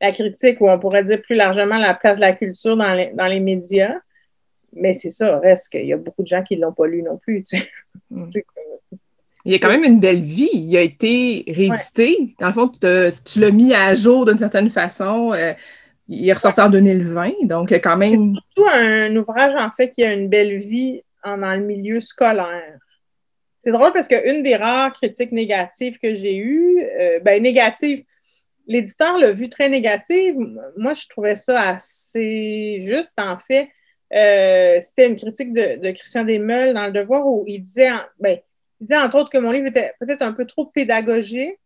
la 0.00 0.12
critique, 0.12 0.60
ou 0.60 0.70
on 0.70 0.78
pourrait 0.78 1.02
dire 1.02 1.20
plus 1.20 1.34
largement 1.34 1.78
la 1.78 1.94
place 1.94 2.18
de 2.18 2.20
la 2.20 2.32
culture 2.32 2.76
dans 2.76 2.94
les, 2.94 3.10
dans 3.12 3.26
les 3.26 3.40
médias. 3.40 3.96
Mais 4.72 4.92
c'est 4.92 5.10
ça, 5.10 5.40
reste 5.40 5.70
qu'il 5.70 5.86
y 5.86 5.92
a 5.92 5.96
beaucoup 5.96 6.22
de 6.22 6.28
gens 6.28 6.44
qui 6.44 6.56
ne 6.56 6.62
l'ont 6.62 6.72
pas 6.72 6.86
lu 6.86 7.02
non 7.02 7.18
plus. 7.18 7.42
Tu 7.42 7.58
sais. 7.58 7.68
Mm. 8.10 8.28
Il 9.46 9.52
y 9.52 9.56
a 9.56 9.58
quand 9.58 9.70
même 9.70 9.84
une 9.84 9.98
belle 9.98 10.22
vie. 10.22 10.48
Il 10.52 10.76
a 10.76 10.80
été 10.80 11.44
réédité. 11.48 12.36
Dans 12.38 12.46
le 12.46 12.52
fond, 12.52 12.68
tu 12.68 13.40
l'as 13.40 13.50
mis 13.50 13.74
à 13.74 13.94
jour 13.94 14.24
d'une 14.24 14.38
certaine 14.38 14.70
façon. 14.70 15.32
Euh, 15.32 15.52
il 16.08 16.28
est 16.28 16.32
ressorti 16.32 16.60
en 16.60 16.70
2020, 16.70 17.32
donc 17.44 17.72
quand 17.72 17.96
même. 17.96 18.34
C'est 18.34 18.62
surtout 18.62 18.76
un 18.76 19.16
ouvrage, 19.16 19.54
en 19.58 19.70
fait, 19.70 19.90
qui 19.90 20.04
a 20.04 20.12
une 20.12 20.28
belle 20.28 20.58
vie 20.58 21.02
dans 21.24 21.54
le 21.54 21.64
milieu 21.64 22.00
scolaire. 22.00 22.78
C'est 23.60 23.72
drôle 23.72 23.92
parce 23.94 24.08
qu'une 24.08 24.42
des 24.42 24.56
rares 24.56 24.92
critiques 24.92 25.32
négatives 25.32 25.98
que 25.98 26.14
j'ai 26.14 26.36
eues, 26.36 26.84
euh, 27.00 27.18
ben 27.20 27.42
négative, 27.42 28.04
l'éditeur 28.66 29.16
l'a 29.18 29.32
vu 29.32 29.48
très 29.48 29.70
négative. 29.70 30.36
Moi, 30.76 30.92
je 30.92 31.06
trouvais 31.08 31.36
ça 31.36 31.70
assez 31.70 32.76
juste, 32.80 33.18
en 33.18 33.38
fait. 33.38 33.70
Euh, 34.14 34.78
c'était 34.80 35.06
une 35.06 35.16
critique 35.16 35.52
de, 35.52 35.90
Christian 35.92 36.24
Desmeules 36.24 36.74
dans 36.74 36.86
Le 36.86 36.92
Devoir 36.92 37.26
où 37.26 37.44
il 37.46 37.60
disait, 37.60 37.90
ben, 38.20 38.38
il 38.80 38.86
disait 38.86 39.00
entre 39.00 39.16
autres 39.18 39.30
que 39.30 39.38
mon 39.38 39.50
livre 39.50 39.66
était 39.66 39.92
peut-être 39.98 40.22
un 40.22 40.32
peu 40.32 40.44
trop 40.44 40.66
pédagogique. 40.66 41.58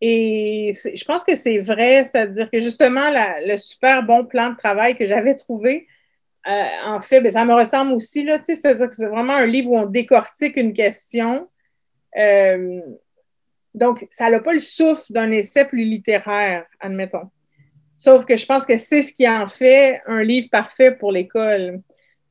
Et 0.00 0.72
je 0.72 1.04
pense 1.04 1.24
que 1.24 1.36
c'est 1.36 1.58
vrai, 1.58 2.06
c'est-à-dire 2.06 2.50
que 2.50 2.60
justement, 2.60 3.10
le 3.44 3.56
super 3.58 4.02
bon 4.02 4.24
plan 4.24 4.50
de 4.50 4.56
travail 4.56 4.96
que 4.96 5.06
j'avais 5.06 5.34
trouvé, 5.34 5.86
euh, 6.46 6.64
en 6.86 7.00
fait, 7.00 7.20
ben, 7.20 7.30
ça 7.30 7.44
me 7.44 7.52
ressemble 7.52 7.92
aussi, 7.92 8.26
c'est-à-dire 8.44 8.88
que 8.88 8.94
c'est 8.94 9.06
vraiment 9.06 9.34
un 9.34 9.46
livre 9.46 9.70
où 9.70 9.78
on 9.78 9.86
décortique 9.86 10.56
une 10.56 10.72
question. 10.72 11.48
Euh, 12.18 12.80
donc, 13.74 14.06
ça 14.10 14.30
n'a 14.30 14.40
pas 14.40 14.54
le 14.54 14.58
souffle 14.58 15.12
d'un 15.12 15.30
essai 15.32 15.66
plus 15.66 15.84
littéraire, 15.84 16.64
admettons. 16.80 17.30
Sauf 17.94 18.24
que 18.24 18.36
je 18.36 18.46
pense 18.46 18.64
que 18.64 18.78
c'est 18.78 19.02
ce 19.02 19.12
qui 19.12 19.28
en 19.28 19.46
fait 19.46 20.00
un 20.06 20.22
livre 20.22 20.48
parfait 20.50 20.92
pour 20.92 21.12
l'école. 21.12 21.82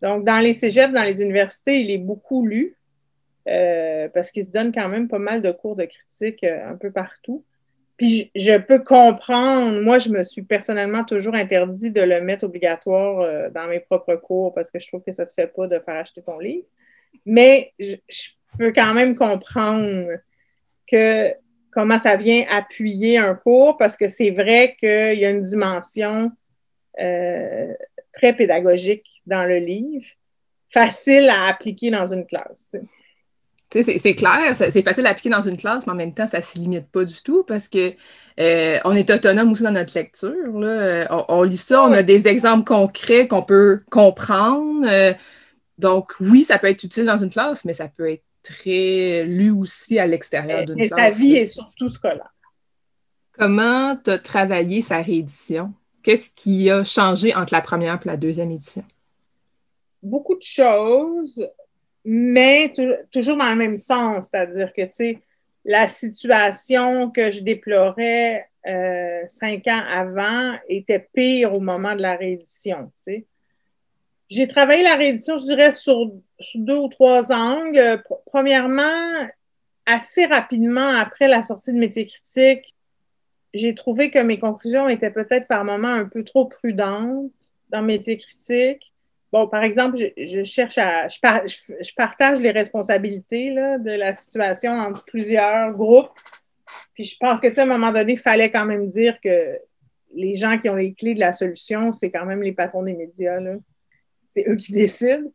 Donc, 0.01 0.25
dans 0.25 0.39
les 0.39 0.55
cégeps, 0.55 0.91
dans 0.91 1.03
les 1.03 1.21
universités, 1.21 1.81
il 1.81 1.91
est 1.91 1.99
beaucoup 1.99 2.47
lu 2.47 2.75
euh, 3.47 4.09
parce 4.09 4.31
qu'il 4.31 4.43
se 4.43 4.49
donne 4.49 4.73
quand 4.73 4.89
même 4.89 5.07
pas 5.07 5.19
mal 5.19 5.43
de 5.43 5.51
cours 5.51 5.75
de 5.75 5.85
critique 5.85 6.43
un 6.43 6.75
peu 6.75 6.91
partout. 6.91 7.45
Puis 7.99 8.31
je, 8.33 8.57
peux 8.57 8.79
comprendre, 8.79 9.81
moi, 9.81 9.97
je 9.97 10.07
me 10.07 10.23
suis 10.23 10.41
personnellement 10.41 11.03
toujours 11.03 11.35
interdit 11.35 11.91
de 11.91 11.99
le 11.99 12.21
mettre 12.21 12.45
obligatoire 12.45 13.19
euh, 13.19 13.49
dans 13.49 13.67
mes 13.67 13.81
propres 13.81 14.15
cours 14.15 14.53
parce 14.53 14.71
que 14.71 14.79
je 14.79 14.87
trouve 14.87 15.03
que 15.03 15.11
ça 15.11 15.23
ne 15.23 15.27
se 15.27 15.33
fait 15.33 15.53
pas 15.53 15.67
de 15.67 15.77
faire 15.79 15.97
acheter 15.97 16.21
ton 16.21 16.39
livre. 16.39 16.65
Mais 17.25 17.73
je 17.77 17.97
peux 18.57 18.71
quand 18.71 18.93
même 18.93 19.15
comprendre 19.15 20.13
que 20.89 21.33
comment 21.71 21.99
ça 21.99 22.15
vient 22.15 22.45
appuyer 22.49 23.17
un 23.17 23.35
cours 23.35 23.75
parce 23.75 23.97
que 23.97 24.07
c'est 24.07 24.31
vrai 24.31 24.77
qu'il 24.79 25.19
y 25.19 25.25
a 25.25 25.31
une 25.31 25.43
dimension 25.43 26.31
euh, 27.01 27.73
très 28.13 28.33
pédagogique 28.33 29.03
dans 29.25 29.43
le 29.43 29.57
livre, 29.57 30.07
facile 30.69 31.27
à 31.27 31.47
appliquer 31.47 31.89
dans 31.89 32.07
une 32.07 32.25
classe. 32.25 32.77
C'est 33.71 34.15
clair, 34.15 34.55
c'est 34.55 34.81
facile 34.81 35.05
à 35.05 35.11
appliquer 35.11 35.29
dans 35.29 35.41
une 35.41 35.55
classe, 35.55 35.85
mais 35.85 35.93
en 35.93 35.95
même 35.95 36.13
temps, 36.13 36.25
ça 36.25 36.39
ne 36.39 36.43
se 36.43 36.57
limite 36.57 36.87
pas 36.87 37.05
du 37.05 37.21
tout 37.21 37.43
parce 37.43 37.67
que 37.67 37.93
euh, 38.39 38.79
on 38.83 38.95
est 38.95 39.11
autonome 39.11 39.51
aussi 39.51 39.61
dans 39.61 39.71
notre 39.71 39.95
lecture. 39.95 40.33
On, 41.29 41.43
lit 41.43 41.57
ça, 41.57 41.83
on 41.83 41.91
a 41.91 42.01
des 42.01 42.27
exemples 42.27 42.63
concrets 42.63 43.27
qu'on 43.27 43.43
peut 43.43 43.79
comprendre. 43.91 44.87
Euh, 44.89 45.13
donc, 45.77 46.13
oui, 46.19 46.43
ça 46.43 46.57
peut 46.57 46.67
être 46.67 46.83
utile 46.83 47.05
dans 47.05 47.17
une 47.17 47.29
classe, 47.29 47.63
mais 47.63 47.73
ça 47.73 47.87
peut 47.87 48.09
être 48.09 48.23
très 48.41 49.23
lu 49.25 49.51
aussi 49.51 49.99
à 49.99 50.07
l'extérieur 50.07 50.65
d'une 50.65 50.87
classe. 50.87 50.89
ta 50.89 51.09
vie 51.11 51.35
est 51.35 51.45
surtout 51.45 51.89
scolaire. 51.89 52.33
Comment 53.37 53.95
tu 53.97 54.09
as 54.09 54.17
travaillé 54.17 54.81
sa 54.81 55.01
réédition? 55.03 55.73
Qu'est-ce 56.01 56.31
qui 56.35 56.71
a 56.71 56.83
changé 56.83 57.35
entre 57.35 57.53
la 57.53 57.61
première 57.61 57.99
et 58.03 58.07
la 58.07 58.17
deuxième 58.17 58.51
édition? 58.51 58.83
Beaucoup 60.01 60.35
de 60.35 60.41
choses, 60.41 61.47
mais 62.05 62.73
toujours 63.11 63.37
dans 63.37 63.49
le 63.49 63.55
même 63.55 63.77
sens, 63.77 64.29
c'est-à-dire 64.29 64.71
que, 64.73 64.83
tu 64.83 64.91
sais, 64.91 65.19
la 65.65 65.87
situation 65.87 67.11
que 67.11 67.31
je 67.31 67.41
déplorais 67.41 68.49
euh, 68.67 69.21
cinq 69.27 69.67
ans 69.67 69.83
avant 69.89 70.57
était 70.67 71.07
pire 71.13 71.55
au 71.55 71.59
moment 71.59 71.95
de 71.95 72.01
la 72.01 72.15
réédition, 72.15 72.91
tu 72.95 73.03
sais. 73.03 73.25
J'ai 74.29 74.47
travaillé 74.47 74.83
la 74.83 74.95
réédition, 74.95 75.37
je 75.37 75.45
dirais, 75.45 75.71
sur, 75.71 76.11
deux 76.53 76.77
ou 76.77 76.87
trois 76.87 77.31
angles. 77.31 78.03
Premièrement, 78.27 79.27
assez 79.87 80.25
rapidement 80.25 80.89
après 80.89 81.27
la 81.27 81.41
sortie 81.41 81.73
de 81.73 81.79
Métier 81.79 82.05
critique, 82.05 82.75
j'ai 83.55 83.73
trouvé 83.73 84.11
que 84.11 84.19
mes 84.19 84.37
conclusions 84.37 84.87
étaient 84.87 85.09
peut-être 85.09 85.47
par 85.47 85.65
moments 85.65 85.87
un 85.87 86.05
peu 86.05 86.23
trop 86.23 86.45
prudentes 86.45 87.31
dans 87.69 87.81
Métier 87.81 88.17
critique. 88.17 88.93
Bon, 89.31 89.47
par 89.47 89.63
exemple, 89.63 89.97
je, 90.17 90.43
cherche 90.43 90.77
à. 90.77 91.07
Je, 91.07 91.93
partage 91.95 92.39
les 92.39 92.51
responsabilités 92.51 93.51
de 93.51 93.91
la 93.91 94.13
situation 94.15 94.71
entre 94.71 95.03
plusieurs 95.05 95.71
groupes. 95.73 96.09
Puis 96.93 97.03
je 97.03 97.17
pense 97.17 97.39
que, 97.39 97.47
tu 97.47 97.53
sais, 97.53 97.61
à 97.61 97.63
un 97.63 97.67
moment 97.67 97.91
donné, 97.91 98.13
il 98.13 98.19
fallait 98.19 98.49
quand 98.49 98.65
même 98.65 98.87
dire 98.87 99.19
que 99.21 99.59
les 100.13 100.35
gens 100.35 100.57
qui 100.57 100.69
ont 100.69 100.75
les 100.75 100.93
clés 100.93 101.13
de 101.13 101.19
la 101.19 101.33
solution, 101.33 101.91
c'est 101.91 102.09
quand 102.09 102.25
même 102.25 102.41
les 102.41 102.51
patrons 102.51 102.83
des 102.83 102.93
médias. 102.93 103.39
Là 103.39 103.55
c'est 104.29 104.47
eux 104.47 104.55
qui 104.55 104.71
décident. 104.71 105.31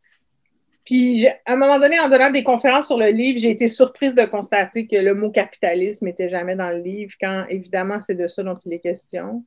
Puis, 0.83 1.27
à 1.27 1.53
un 1.53 1.55
moment 1.55 1.79
donné, 1.79 1.99
en 1.99 2.09
donnant 2.09 2.29
des 2.29 2.43
conférences 2.43 2.87
sur 2.87 2.97
le 2.97 3.07
livre, 3.07 3.39
j'ai 3.39 3.49
été 3.49 3.67
surprise 3.67 4.13
de 4.13 4.25
constater 4.25 4.85
que 4.87 4.97
le 4.97 5.15
mot 5.15 5.31
capitalisme 5.31 6.05
n'était 6.05 6.29
jamais 6.29 6.55
dans 6.55 6.69
le 6.69 6.79
livre, 6.79 7.13
quand 7.19 7.45
évidemment, 7.49 8.01
c'est 8.01 8.15
de 8.15 8.27
ça 8.27 8.43
dont 8.43 8.57
il 8.65 8.73
est 8.73 8.79
question. 8.79 9.43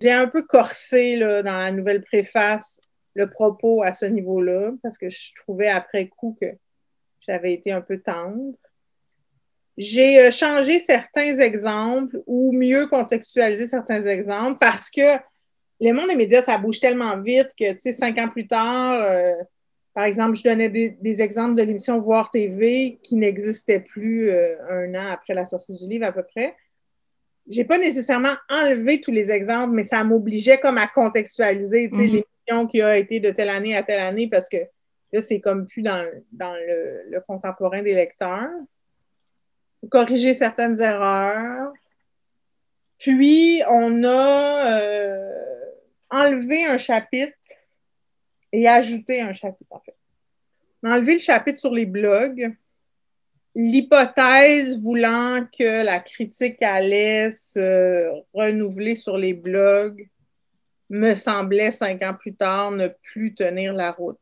J'ai 0.00 0.10
un 0.10 0.26
peu 0.26 0.42
corsé 0.42 1.16
là, 1.16 1.42
dans 1.42 1.58
la 1.58 1.70
nouvelle 1.70 2.02
préface 2.02 2.80
le 3.14 3.30
propos 3.30 3.82
à 3.82 3.94
ce 3.94 4.06
niveau-là, 4.06 4.72
parce 4.82 4.98
que 4.98 5.08
je 5.08 5.34
trouvais 5.36 5.68
après 5.68 6.08
coup 6.08 6.36
que 6.40 6.46
j'avais 7.20 7.52
été 7.52 7.72
un 7.72 7.80
peu 7.80 7.98
tendre. 7.98 8.54
J'ai 9.76 10.20
euh, 10.20 10.30
changé 10.30 10.78
certains 10.78 11.38
exemples 11.38 12.22
ou 12.26 12.52
mieux 12.52 12.86
contextualisé 12.86 13.66
certains 13.66 14.04
exemples 14.04 14.58
parce 14.60 14.90
que 14.90 15.18
le 15.80 15.92
monde 15.92 16.08
des 16.08 16.16
médias, 16.16 16.42
ça 16.42 16.56
bouge 16.58 16.80
tellement 16.80 17.20
vite 17.20 17.48
que, 17.58 17.72
tu 17.72 17.78
sais, 17.78 17.92
cinq 17.92 18.18
ans 18.18 18.28
plus 18.28 18.46
tard, 18.46 19.02
euh, 19.02 19.34
par 19.94 20.04
exemple, 20.04 20.36
je 20.36 20.42
donnais 20.42 20.68
des, 20.68 21.22
exemples 21.22 21.54
de 21.54 21.62
l'émission 21.62 22.00
Voir 22.00 22.30
TV 22.30 22.98
qui 23.02 23.14
n'existait 23.14 23.80
plus 23.80 24.28
euh, 24.28 24.56
un 24.68 24.94
an 24.94 25.12
après 25.12 25.34
la 25.34 25.46
sortie 25.46 25.76
du 25.76 25.88
livre 25.88 26.04
à 26.04 26.12
peu 26.12 26.24
près. 26.24 26.56
J'ai 27.48 27.64
pas 27.64 27.78
nécessairement 27.78 28.34
enlevé 28.48 29.00
tous 29.00 29.12
les 29.12 29.30
exemples, 29.30 29.72
mais 29.72 29.84
ça 29.84 30.02
m'obligeait 30.02 30.58
comme 30.58 30.78
à 30.78 30.88
contextualiser, 30.88 31.90
tu 31.90 32.10
sais, 32.10 32.24
qui 32.70 32.82
a 32.82 32.96
été 32.96 33.20
de 33.20 33.30
telle 33.30 33.48
année 33.48 33.76
à 33.76 33.82
telle 33.82 34.00
année 34.00 34.28
parce 34.28 34.48
que 34.48 34.58
là, 35.12 35.20
c'est 35.20 35.40
comme 35.40 35.66
plus 35.66 35.82
dans, 35.82 36.04
le, 36.32 37.20
contemporain 37.26 37.82
des 37.82 37.94
lecteurs. 37.94 38.50
Corriger 39.90 40.34
certaines 40.34 40.80
erreurs. 40.80 41.72
Puis, 42.98 43.62
on 43.68 44.04
a... 44.04 44.80
Euh, 44.80 45.34
enlever 46.14 46.64
un 46.64 46.78
chapitre 46.78 47.36
et 48.52 48.68
ajouter 48.68 49.20
un 49.20 49.32
chapitre, 49.32 49.72
en 49.72 49.80
fait. 49.80 49.96
Enlever 50.82 51.14
le 51.14 51.20
chapitre 51.20 51.58
sur 51.58 51.72
les 51.72 51.86
blogs, 51.86 52.54
l'hypothèse 53.54 54.80
voulant 54.80 55.46
que 55.56 55.84
la 55.84 55.98
critique 55.98 56.62
allait 56.62 57.30
se 57.30 58.10
renouveler 58.32 58.96
sur 58.96 59.16
les 59.16 59.34
blogs 59.34 60.08
me 60.90 61.14
semblait 61.16 61.70
cinq 61.70 62.02
ans 62.02 62.14
plus 62.14 62.34
tard 62.34 62.70
ne 62.70 62.88
plus 62.88 63.34
tenir 63.34 63.72
la 63.72 63.92
route. 63.92 64.18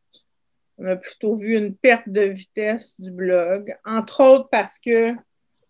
On 0.78 0.86
a 0.86 0.96
plutôt 0.96 1.36
vu 1.36 1.56
une 1.56 1.74
perte 1.74 2.08
de 2.08 2.22
vitesse 2.22 3.00
du 3.00 3.10
blog, 3.10 3.76
entre 3.84 4.22
autres 4.24 4.48
parce 4.50 4.78
que 4.78 5.14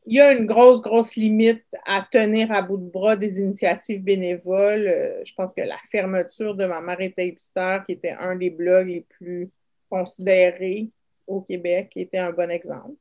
il 0.07 0.17
y 0.17 0.21
a 0.21 0.33
une 0.33 0.47
grosse, 0.47 0.83
grosse 0.83 1.15
limite 1.15 1.65
à 1.87 2.03
tenir 2.11 2.51
à 2.51 2.61
bout 2.61 2.77
de 2.77 2.91
bras 2.91 3.15
des 3.15 3.39
initiatives 3.39 4.03
bénévoles. 4.03 4.89
Euh, 4.89 5.25
je 5.25 5.33
pense 5.35 5.55
que 5.55 5.61
la 5.61 5.79
fermeture 5.91 6.57
de 6.57 6.67
Maman 6.67 6.99
était 6.99 7.29
hipster, 7.29 7.79
qui 7.87 7.93
était 7.93 8.17
un 8.19 8.35
des 8.35 8.51
blogs 8.51 8.89
les 8.89 9.03
plus 9.03 9.51
considérés 9.89 10.91
au 11.27 11.41
Québec, 11.41 11.93
était 11.95 12.19
un 12.19 12.33
bon 12.33 12.51
exemple. 12.51 12.97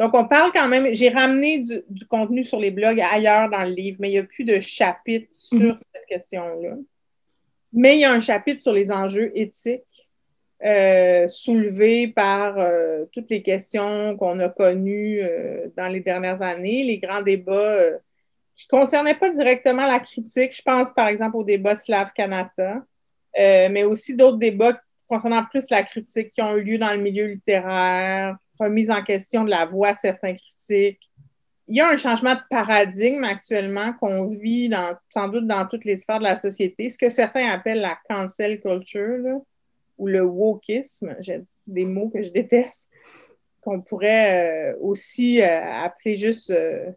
Donc, 0.00 0.12
on 0.14 0.26
parle 0.26 0.50
quand 0.52 0.66
même, 0.66 0.92
j'ai 0.92 1.08
ramené 1.08 1.60
du, 1.60 2.06
contenu 2.08 2.42
sur 2.42 2.58
les 2.58 2.70
blogs 2.70 3.00
ailleurs 3.00 3.48
dans 3.48 3.62
le 3.62 3.70
livre, 3.70 3.98
mais 4.00 4.08
il 4.08 4.12
n'y 4.12 4.18
a 4.18 4.24
plus 4.24 4.44
de 4.44 4.58
chapitre 4.60 5.28
sur 5.30 5.60
mhm. 5.60 5.76
cette 5.76 6.06
question-là. 6.06 6.76
Mais 7.72 7.96
il 7.96 8.00
y 8.00 8.04
a 8.04 8.12
un 8.12 8.20
chapitre 8.20 8.60
sur 8.60 8.72
les 8.72 8.90
enjeux 8.90 9.30
éthiques 9.34 10.08
euh, 10.64 11.28
soulevés 11.28 12.08
par 12.08 12.58
euh, 12.58 13.04
toutes 13.12 13.30
les 13.30 13.42
questions 13.42 14.16
qu'on 14.16 14.38
a 14.40 14.48
connues 14.48 15.20
dans 15.76 15.88
les 15.88 16.00
dernières 16.00 16.42
années, 16.42 16.84
les 16.84 16.98
grands 16.98 17.22
débats 17.22 17.78
qui 18.56 18.68
ne 18.72 18.78
concernaient 18.78 19.16
pas 19.16 19.30
directement 19.30 19.86
la 19.86 19.98
critique. 19.98 20.56
Je 20.56 20.62
pense 20.62 20.92
par 20.92 21.08
exemple 21.08 21.36
au 21.36 21.44
débat 21.44 21.76
Slav 21.76 22.12
Kanata, 22.12 22.84
mais 23.36 23.84
aussi 23.84 24.14
d'autres 24.14 24.38
débats 24.38 24.80
concernant 25.08 25.44
plus 25.44 25.70
la 25.70 25.82
critique 25.82 26.30
qui 26.30 26.42
ont 26.42 26.56
eu 26.56 26.62
lieu 26.62 26.78
dans 26.78 26.92
le 26.92 26.98
milieu 26.98 27.26
littéraire, 27.26 28.36
remise 28.58 28.90
en 28.90 29.02
question 29.02 29.44
de 29.44 29.50
la 29.50 29.66
voix 29.66 29.92
de 29.92 29.98
certains 29.98 30.34
critiques. 30.34 31.00
Il 31.66 31.76
y 31.76 31.80
a 31.80 31.88
un 31.88 31.96
changement 31.96 32.34
de 32.34 32.40
paradigme 32.50 33.24
actuellement 33.24 33.92
qu'on 33.94 34.28
vit 34.28 34.68
dans, 34.68 34.94
sans 35.10 35.28
doute 35.28 35.46
dans 35.46 35.66
toutes 35.66 35.84
les 35.84 35.96
sphères 35.96 36.18
de 36.18 36.24
la 36.24 36.36
société, 36.36 36.90
ce 36.90 36.98
que 36.98 37.08
certains 37.08 37.46
appellent 37.46 37.80
la 37.80 37.98
cancel 38.08 38.60
culture 38.60 39.40
ou 39.96 40.06
le 40.06 40.22
wokisme, 40.22 41.16
j'ai 41.20 41.42
des 41.66 41.84
mots 41.84 42.10
que 42.10 42.20
je 42.20 42.30
déteste, 42.30 42.90
qu'on 43.60 43.80
pourrait 43.80 44.74
euh, 44.74 44.78
aussi 44.80 45.40
euh, 45.40 45.64
appeler 45.64 46.16
juste 46.16 46.50
euh, 46.50 46.90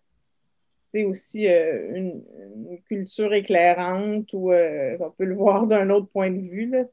aussi 1.05 1.45
une, 1.45 2.23
culture 2.87 3.33
éclairante 3.33 4.33
ou 4.33 4.51
on 4.51 5.11
peut 5.11 5.25
le 5.25 5.35
voir 5.35 5.67
d'un 5.67 5.91
autre 5.91 6.07
point 6.07 6.31
de 6.31 6.39
vue. 6.39 6.69
Là, 6.71 6.85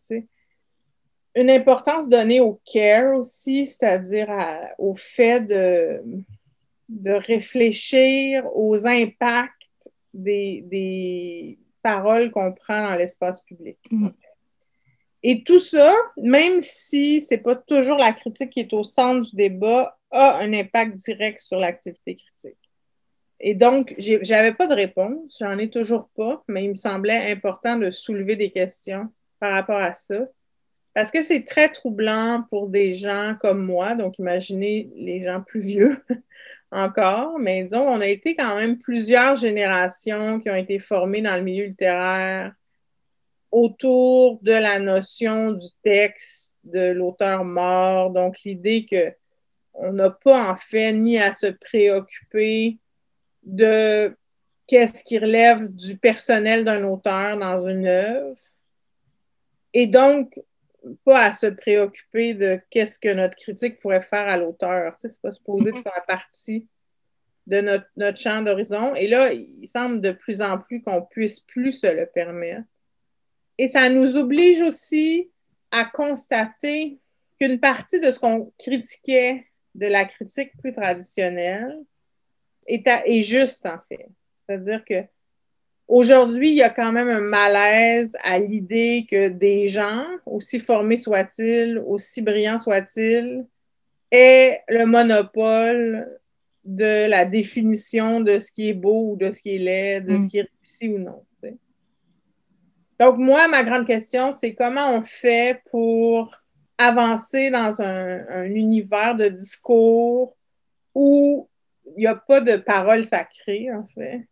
une 1.34 1.50
importance 1.50 2.08
donnée 2.08 2.40
au 2.40 2.60
care 2.64 3.18
aussi, 3.18 3.66
c'est-à-dire 3.66 4.28
au 4.78 4.94
fait 4.94 5.40
de, 5.40 6.02
de 6.88 7.12
réfléchir 7.12 8.44
aux 8.54 8.86
impacts 8.86 9.90
des, 10.12 11.58
paroles 11.82 12.30
qu'on 12.30 12.52
prend 12.52 12.82
dans 12.82 12.94
l'espace 12.94 13.42
public. 13.42 13.76
Mm. 13.90 14.08
Et 15.22 15.42
tout 15.42 15.58
ça, 15.58 15.94
même 16.16 16.62
si 16.62 17.20
ce 17.20 17.34
n'est 17.34 17.40
pas 17.40 17.56
toujours 17.56 17.98
la 17.98 18.12
critique 18.12 18.50
qui 18.50 18.60
est 18.60 18.72
au 18.72 18.82
centre 18.82 19.28
du 19.28 19.36
débat, 19.36 19.98
a 20.10 20.36
un 20.36 20.52
impact 20.54 20.94
direct 20.94 21.40
sur 21.40 21.58
l'activité 21.58 22.16
critique. 22.16 22.58
Et 23.40 23.54
donc, 23.54 23.94
j'avais 23.98 24.54
pas 24.54 24.66
de 24.66 24.74
réponse, 24.74 25.36
j'en 25.38 25.58
ai 25.58 25.68
toujours 25.68 26.08
pas, 26.16 26.42
mais 26.48 26.64
il 26.64 26.70
me 26.70 26.74
semblait 26.74 27.30
important 27.30 27.76
de 27.76 27.90
soulever 27.90 28.36
des 28.36 28.50
questions 28.50 29.08
par 29.38 29.52
rapport 29.52 29.80
à 29.80 29.94
ça. 29.94 30.26
Parce 30.94 31.10
que 31.10 31.22
c'est 31.22 31.44
très 31.44 31.68
troublant 31.68 32.44
pour 32.50 32.68
des 32.68 32.94
gens 32.94 33.34
comme 33.40 33.64
moi, 33.64 33.94
donc 33.94 34.18
imaginez 34.18 34.90
les 34.94 35.22
gens 35.22 35.42
plus 35.42 35.60
vieux 35.60 36.04
encore, 36.70 37.38
mais 37.38 37.64
disons, 37.64 37.88
on 37.88 38.00
a 38.00 38.06
été 38.06 38.36
quand 38.36 38.56
même 38.56 38.78
plusieurs 38.78 39.34
générations 39.34 40.38
qui 40.38 40.48
ont 40.50 40.54
été 40.54 40.78
formées 40.78 41.20
dans 41.20 41.36
le 41.36 41.42
milieu 41.42 41.66
littéraire 41.66 42.54
autour 43.50 44.40
de 44.42 44.52
la 44.52 44.78
notion 44.78 45.52
du 45.52 45.68
texte, 45.82 46.56
de 46.64 46.92
l'auteur 46.92 47.44
mort, 47.44 48.10
donc 48.10 48.42
l'idée 48.44 48.84
que 48.84 49.12
on 49.74 49.92
n'a 49.92 50.10
pas 50.10 50.50
en 50.50 50.56
fait 50.56 50.92
ni 50.92 51.18
à 51.18 51.32
se 51.32 51.48
préoccuper 51.48 52.78
de 53.42 54.16
qu'est-ce 54.66 55.04
qui 55.04 55.18
relève 55.18 55.68
du 55.72 55.96
personnel 55.98 56.64
d'un 56.64 56.84
auteur 56.84 57.36
dans 57.36 57.66
une 57.66 57.86
œuvre. 57.86 58.34
Et 59.72 59.86
donc, 59.86 60.40
pas 61.04 61.24
à 61.24 61.32
se 61.32 61.46
préoccuper 61.46 62.34
de 62.34 62.60
qu'est-ce 62.70 62.98
que 62.98 63.12
notre 63.12 63.36
critique 63.36 63.80
pourrait 63.80 64.00
faire 64.00 64.28
à 64.28 64.36
l'auteur. 64.36 64.94
c'est 64.98 65.20
pas 65.20 65.32
supposé 65.32 65.70
de 65.72 65.76
mhm. 65.76 65.82
faire 65.82 66.04
partie 66.06 66.68
de 67.46 67.60
notre, 67.60 67.86
notre 67.96 68.18
champ 68.18 68.42
d'horizon. 68.42 68.94
Et 68.94 69.06
là, 69.06 69.32
il 69.32 69.68
semble 69.68 70.00
de 70.00 70.12
plus 70.12 70.40
en 70.40 70.58
plus 70.58 70.80
qu'on 70.80 71.02
puisse 71.02 71.40
plus 71.40 71.72
se 71.72 71.86
le 71.86 72.06
permettre. 72.06 72.62
Et 73.58 73.68
ça 73.68 73.88
nous 73.88 74.16
oblige 74.16 74.60
aussi 74.60 75.30
à 75.70 75.84
constater 75.84 76.98
qu'une 77.38 77.60
partie 77.60 78.00
de 78.00 78.10
ce 78.10 78.18
qu'on 78.18 78.52
critiquait 78.58 79.46
de 79.74 79.86
la 79.86 80.04
critique 80.04 80.52
plus 80.58 80.72
traditionnelle 80.72 81.78
est, 82.66 82.86
est 82.86 83.22
juste, 83.22 83.66
en 83.66 83.78
fait. 83.88 84.08
C'est-à-dire 84.34 84.84
que 84.84 85.04
Aujourd'hui, 85.86 86.50
il 86.50 86.56
y 86.56 86.62
a 86.62 86.70
quand 86.70 86.92
même 86.92 87.08
un 87.08 87.20
malaise 87.20 88.16
à 88.22 88.38
l'idée 88.38 89.06
que 89.08 89.28
des 89.28 89.68
gens, 89.68 90.06
aussi 90.24 90.58
formés 90.58 90.96
soient-ils, 90.96 91.78
aussi 91.86 92.22
brillants 92.22 92.58
soient-ils, 92.58 93.44
aient 94.10 94.62
le 94.68 94.86
monopole 94.86 96.20
de 96.64 97.06
la 97.06 97.26
définition 97.26 98.20
de 98.20 98.38
ce 98.38 98.50
qui 98.50 98.70
est 98.70 98.74
beau 98.74 99.12
ou 99.12 99.16
de 99.16 99.30
ce 99.30 99.42
qui 99.42 99.56
est 99.56 99.58
laid, 99.58 100.00
de 100.00 100.18
ce 100.18 100.24
mm. 100.24 100.28
qui 100.28 100.38
est 100.38 100.50
réussi 100.60 100.88
ou 100.88 100.98
non. 100.98 101.22
Donc, 102.98 103.18
moi, 103.18 103.48
ma 103.48 103.64
grande 103.64 103.86
question, 103.86 104.30
c'est 104.30 104.54
comment 104.54 104.94
on 104.94 105.02
fait 105.02 105.60
pour 105.70 106.34
avancer 106.78 107.50
dans 107.50 107.82
un 107.82 108.44
univers 108.44 109.16
de 109.16 109.28
discours 109.28 110.36
où 110.94 111.48
il 111.96 112.00
n'y 112.00 112.06
a 112.06 112.14
pas 112.14 112.40
de 112.40 112.56
parole 112.56 113.04
sacrée, 113.04 113.72
en 113.72 113.86
fait? 113.94 114.22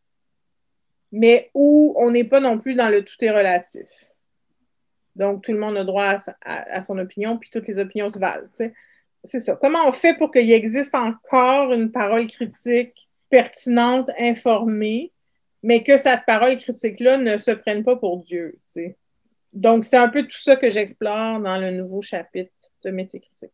Mais 1.13 1.51
où 1.55 1.95
on 1.97 2.11
n'est 2.11 2.25
pas 2.25 2.41
non 2.41 2.59
plus 2.59 2.75
dans 2.75 2.89
le 2.89 3.05
tout 3.05 3.15
est 3.21 3.31
relatif. 3.31 3.87
Donc, 5.15 5.45
tout 5.45 5.53
le 5.53 5.59
monde 5.59 5.77
a 5.77 5.85
droit 5.85 6.17
à, 6.41 6.81
son 6.81 6.99
opinion, 6.99 7.37
puis 7.37 7.51
toutes 7.51 7.69
les 7.69 7.79
opinions 7.79 8.09
se 8.09 8.19
valent. 8.19 8.49
C'est 9.25 9.41
ça. 9.41 9.57
Comment 9.61 9.87
on 9.87 9.93
fait 9.93 10.17
pour 10.17 10.31
qu'il 10.31 10.51
existe 10.51 10.95
encore 10.95 11.73
une 11.73 11.93
parole 11.93 12.27
critique 12.27 13.09
pertinente, 13.29 14.11
informée, 14.19 15.13
mais 15.63 15.85
que 15.85 15.99
cette 15.99 16.25
parole 16.27 16.57
critique-là 16.57 17.19
ne 17.19 17.37
se 17.37 17.51
prenne 17.51 17.85
pas 17.85 17.97
pour 17.97 18.23
Dieu? 18.23 18.59
Donc, 19.53 19.85
c'est 19.85 19.99
un 19.99 20.09
peu 20.09 20.23
tout 20.23 20.39
ça 20.39 20.57
que 20.57 20.71
j'explore 20.71 21.41
dans 21.41 21.59
le 21.59 21.73
nouveau 21.73 22.01
chapitre 22.01 22.51
de 22.83 22.91
métier 22.91 23.21
critique. 23.21 23.53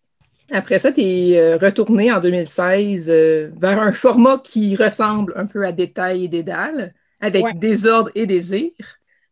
Après 0.50 0.78
ça, 0.78 0.92
tu 0.92 1.02
es 1.02 1.38
euh, 1.38 1.58
retourné 1.58 2.10
en 2.10 2.20
2016 2.20 3.10
euh, 3.10 3.50
vers 3.56 3.82
un 3.82 3.92
format 3.92 4.38
qui 4.42 4.76
ressemble 4.76 5.34
un 5.36 5.44
peu 5.44 5.66
à 5.66 5.72
Détail 5.72 6.24
et 6.24 6.28
Dédale 6.28 6.94
avec 7.20 7.58
Désordre 7.58 8.10
et 8.14 8.26
Désir. 8.26 8.72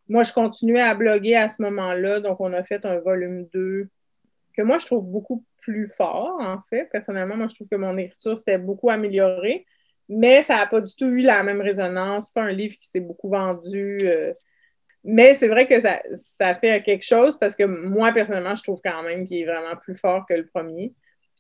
Moi, 0.09 0.23
je 0.23 0.33
continuais 0.33 0.81
à 0.81 0.95
bloguer 0.95 1.35
à 1.35 1.49
ce 1.49 1.61
moment-là, 1.63 2.21
donc 2.21 2.41
on 2.41 2.53
a 2.53 2.63
fait 2.63 2.85
un 2.87 2.99
volume 3.01 3.47
2 3.53 3.89
que 4.57 4.63
moi, 4.63 4.79
je 4.79 4.87
trouve 4.87 5.07
beaucoup 5.07 5.45
plus 5.59 5.89
fort, 5.89 6.37
en 6.41 6.59
fait. 6.71 6.89
Personnellement, 6.91 7.37
moi, 7.37 7.47
je 7.49 7.55
trouve 7.55 7.69
que 7.69 7.77
mon 7.77 7.97
écriture 7.99 8.39
s'était 8.39 8.59
beaucoup 8.59 8.89
améliorée, 8.89 9.67
mais 10.09 10.43
ça 10.43 10.57
n'a 10.57 10.67
pas 10.67 10.81
du 10.81 10.95
tout 10.95 11.07
eu 11.07 11.23
la 11.23 11.43
même 11.43 11.61
résonance. 11.61 12.31
pas 12.31 12.43
un 12.43 12.53
livre 12.53 12.77
qui 12.81 12.89
s'est 12.89 13.01
beaucoup 13.01 13.29
vendu. 13.29 13.99
Euh. 14.03 14.33
mais 15.05 15.35
c'est 15.35 15.49
vrai 15.49 15.67
que 15.67 15.81
ça, 15.81 16.01
ça 16.15 16.55
fait 16.55 16.83
quelque 16.83 17.05
chose 17.05 17.39
parce 17.39 17.57
que 17.57 17.65
moi, 17.65 18.13
personnellement, 18.13 18.57
je 18.57 18.63
trouve 18.63 18.81
quand 18.83 19.03
même 19.03 19.27
qu'il 19.27 19.39
est 19.39 19.45
vraiment 19.45 19.77
plus 19.77 19.97
fort 19.97 20.25
que 20.27 20.35
le 20.35 20.47
premier, 20.47 20.95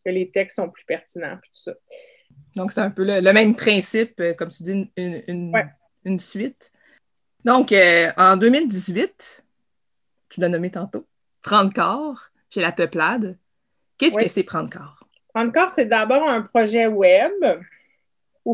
que 0.04 0.10
les 0.10 0.30
textes 0.30 0.56
sont 0.56 0.68
plus 0.68 0.84
pertinents, 0.84 1.36
tout 1.36 1.50
ça. 1.52 1.72
Donc, 2.56 2.72
c'est 2.72 2.80
un 2.80 2.90
peu 2.90 3.04
le, 3.04 3.32
même 3.32 3.54
principe, 3.54 4.20
euh, 4.20 4.34
comme 4.34 4.50
tu 4.50 4.62
dis, 4.62 4.90
une, 4.96 5.22
une 5.28 5.52
suite. 6.18 6.72
Donc, 7.44 7.72
euh, 7.72 8.10
en 8.16 8.36
2018, 8.36 9.44
tu 10.28 10.40
l'as 10.40 10.48
nommé 10.48 10.70
tantôt, 10.70 11.06
Prendre 11.42 11.72
corps 11.72 12.30
chez 12.50 12.60
la 12.60 12.72
Peuplade. 12.72 13.38
Qu'est-ce 13.98 14.18
que 14.18 14.28
c'est 14.28 14.42
Prendre 14.42 14.68
corps? 14.70 15.06
Prendre 15.32 15.52
corps, 15.52 15.70
c'est 15.70 15.86
d'abord 15.86 16.28
un 16.28 16.42
projet 16.42 16.86
web. 16.86 17.32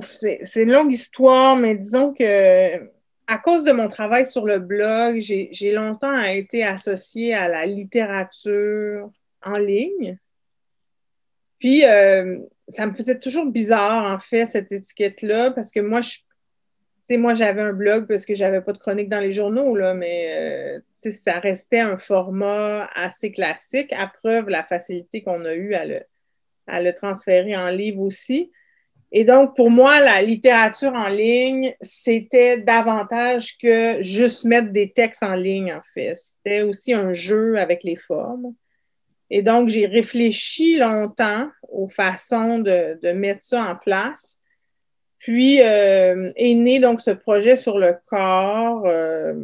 C'est 0.03 0.63
une 0.63 0.73
longue 0.73 0.93
histoire, 0.93 1.57
mais 1.57 1.75
disons 1.75 2.13
que 2.13 2.91
à 3.27 3.39
cause 3.39 3.65
de 3.65 3.73
mon 3.73 3.89
travail 3.89 4.27
sur 4.27 4.45
le 4.45 4.59
blog, 4.59 5.21
j'ai 5.21 5.73
longtemps 5.73 6.23
été 6.23 6.65
associée 6.65 7.33
à 7.33 7.49
la 7.49 7.65
littérature 7.65 9.11
en 9.43 9.57
ligne. 9.57 10.19
Puis, 11.59 11.87
euh, 11.87 12.39
ça 12.69 12.87
me 12.87 12.93
faisait 12.93 13.19
toujours 13.19 13.47
bizarre, 13.47 14.13
en 14.13 14.19
fait, 14.19 14.47
cette 14.47 14.73
étiquette-là, 14.73 15.53
parce 15.53 15.71
que 15.71 15.81
moi, 15.81 16.01
je 16.01 16.19
sais, 17.03 17.17
moi, 17.17 17.35
j'avais 17.35 17.63
un 17.63 17.73
blog 17.73 18.07
parce 18.07 18.25
que 18.25 18.35
j'avais 18.35 18.61
pas 18.61 18.73
de 18.73 18.79
chronique 18.79 19.09
dans 19.09 19.21
les 19.21 19.33
journaux, 19.33 19.75
là, 19.75 19.95
mais 19.95 20.81
euh, 21.07 21.11
ça 21.11 21.39
restait 21.41 21.81
un 21.81 21.99
format 21.99 22.89
assez 22.95 23.33
classique, 23.33 23.93
à 23.93 24.07
preuve 24.07 24.49
la 24.49 24.63
facilité 24.63 25.23
qu'on 25.23 25.45
a 25.45 25.55
eue 25.55 25.75
à 25.75 25.85
le, 26.81 26.93
transférer 26.95 27.57
en 27.57 27.71
livre 27.71 28.01
aussi. 28.01 28.53
Et 29.11 29.25
donc, 29.25 29.57
pour 29.57 29.71
moi, 29.71 30.01
la 30.01 30.23
littérature 30.23 30.95
en 30.95 31.09
ligne, 31.09 31.75
c'était 31.81 32.59
davantage 32.59 33.59
que 33.59 34.01
juste 34.01 34.45
mettre 34.45 34.71
des 34.71 34.93
textes 34.93 35.23
en 35.23 35.35
ligne, 35.35 35.73
en 35.73 35.83
fait. 35.95 36.15
C'était 36.17 36.63
aussi 36.63 36.95
un 36.95 37.13
jeu 37.13 37.59
avec 37.59 37.85
les 37.85 37.97
formes. 37.97 38.55
Et 39.29 39.43
donc, 39.43 39.69
j'ai 39.69 39.87
réfléchi 39.87 40.77
longtemps 40.77 41.51
aux 41.69 41.89
façons 41.89 42.59
de 42.59 43.13
mettre 43.13 43.43
ça 43.43 43.65
en 43.71 43.77
place. 43.77 44.39
Puis 45.23 45.62
euh, 45.62 46.33
est 46.35 46.55
né 46.55 46.81
donc 46.81 47.01
ce 47.01 47.12
projet 47.12 47.55
sur 47.55 47.79
le 47.79 47.95
corps 48.09 48.83
euh, 48.87 49.35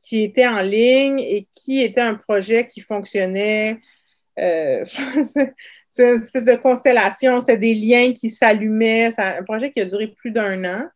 qui 0.00 0.24
était 0.24 0.48
en 0.48 0.62
ligne 0.62 1.20
et 1.20 1.46
qui 1.52 1.80
était 1.80 2.00
un 2.00 2.16
projet 2.16 2.66
qui 2.66 2.80
fonctionnait. 2.80 3.78
Euh, 4.40 4.84
c'est 5.90 6.10
une 6.10 6.18
espèce 6.18 6.44
de 6.44 6.56
constellation, 6.56 7.38
c'était 7.38 7.56
des 7.56 7.74
liens 7.74 8.12
qui 8.12 8.30
s'allumaient. 8.30 9.12
C'est 9.12 9.22
un 9.22 9.44
projet 9.44 9.70
qui 9.70 9.80
a 9.80 9.84
duré 9.84 10.08
plus 10.08 10.32
d'un 10.32 10.64
an. 10.64 10.88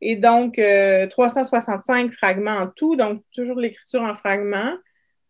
Et 0.00 0.16
donc, 0.16 0.58
365 1.10 2.12
fragments 2.12 2.56
en 2.56 2.68
tout, 2.68 2.96
donc 2.96 3.22
toujours 3.34 3.58
l'écriture 3.58 4.02
en 4.02 4.14
fragments. 4.14 4.74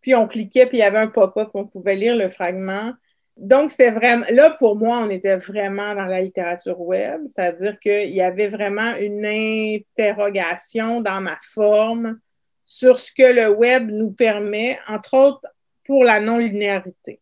Puis 0.00 0.14
on 0.14 0.28
cliquait, 0.28 0.66
puis 0.66 0.78
il 0.78 0.80
y 0.80 0.84
avait 0.84 0.98
un 0.98 1.08
pop-up, 1.08 1.50
on 1.54 1.66
pouvait 1.66 1.96
lire 1.96 2.14
le 2.14 2.28
fragment. 2.28 2.92
Donc, 3.36 3.70
c'est 3.70 3.90
vraiment, 3.90 4.24
là, 4.30 4.50
pour 4.50 4.76
moi, 4.76 5.00
on 5.04 5.10
était 5.10 5.36
vraiment 5.36 5.94
dans 5.94 6.06
la 6.06 6.22
littérature 6.22 6.80
web, 6.80 7.20
c'est-à-dire 7.26 7.78
qu'il 7.78 8.14
y 8.14 8.22
avait 8.22 8.48
vraiment 8.48 8.96
une 8.96 9.26
interrogation 9.26 11.02
dans 11.02 11.20
ma 11.20 11.38
forme 11.42 12.18
sur 12.64 12.98
ce 12.98 13.12
que 13.12 13.30
le 13.30 13.50
web 13.50 13.90
nous 13.90 14.10
permet, 14.10 14.78
entre 14.88 15.14
autres 15.14 15.46
pour 15.84 16.02
la 16.02 16.20
non-linéarité. 16.20 17.20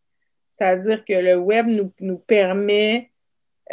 C'est-à-dire 0.51 1.03
que 1.03 1.13
le 1.13 1.35
web 1.35 1.67
nous, 1.67 1.91
nous 1.99 2.17
permet 2.17 3.11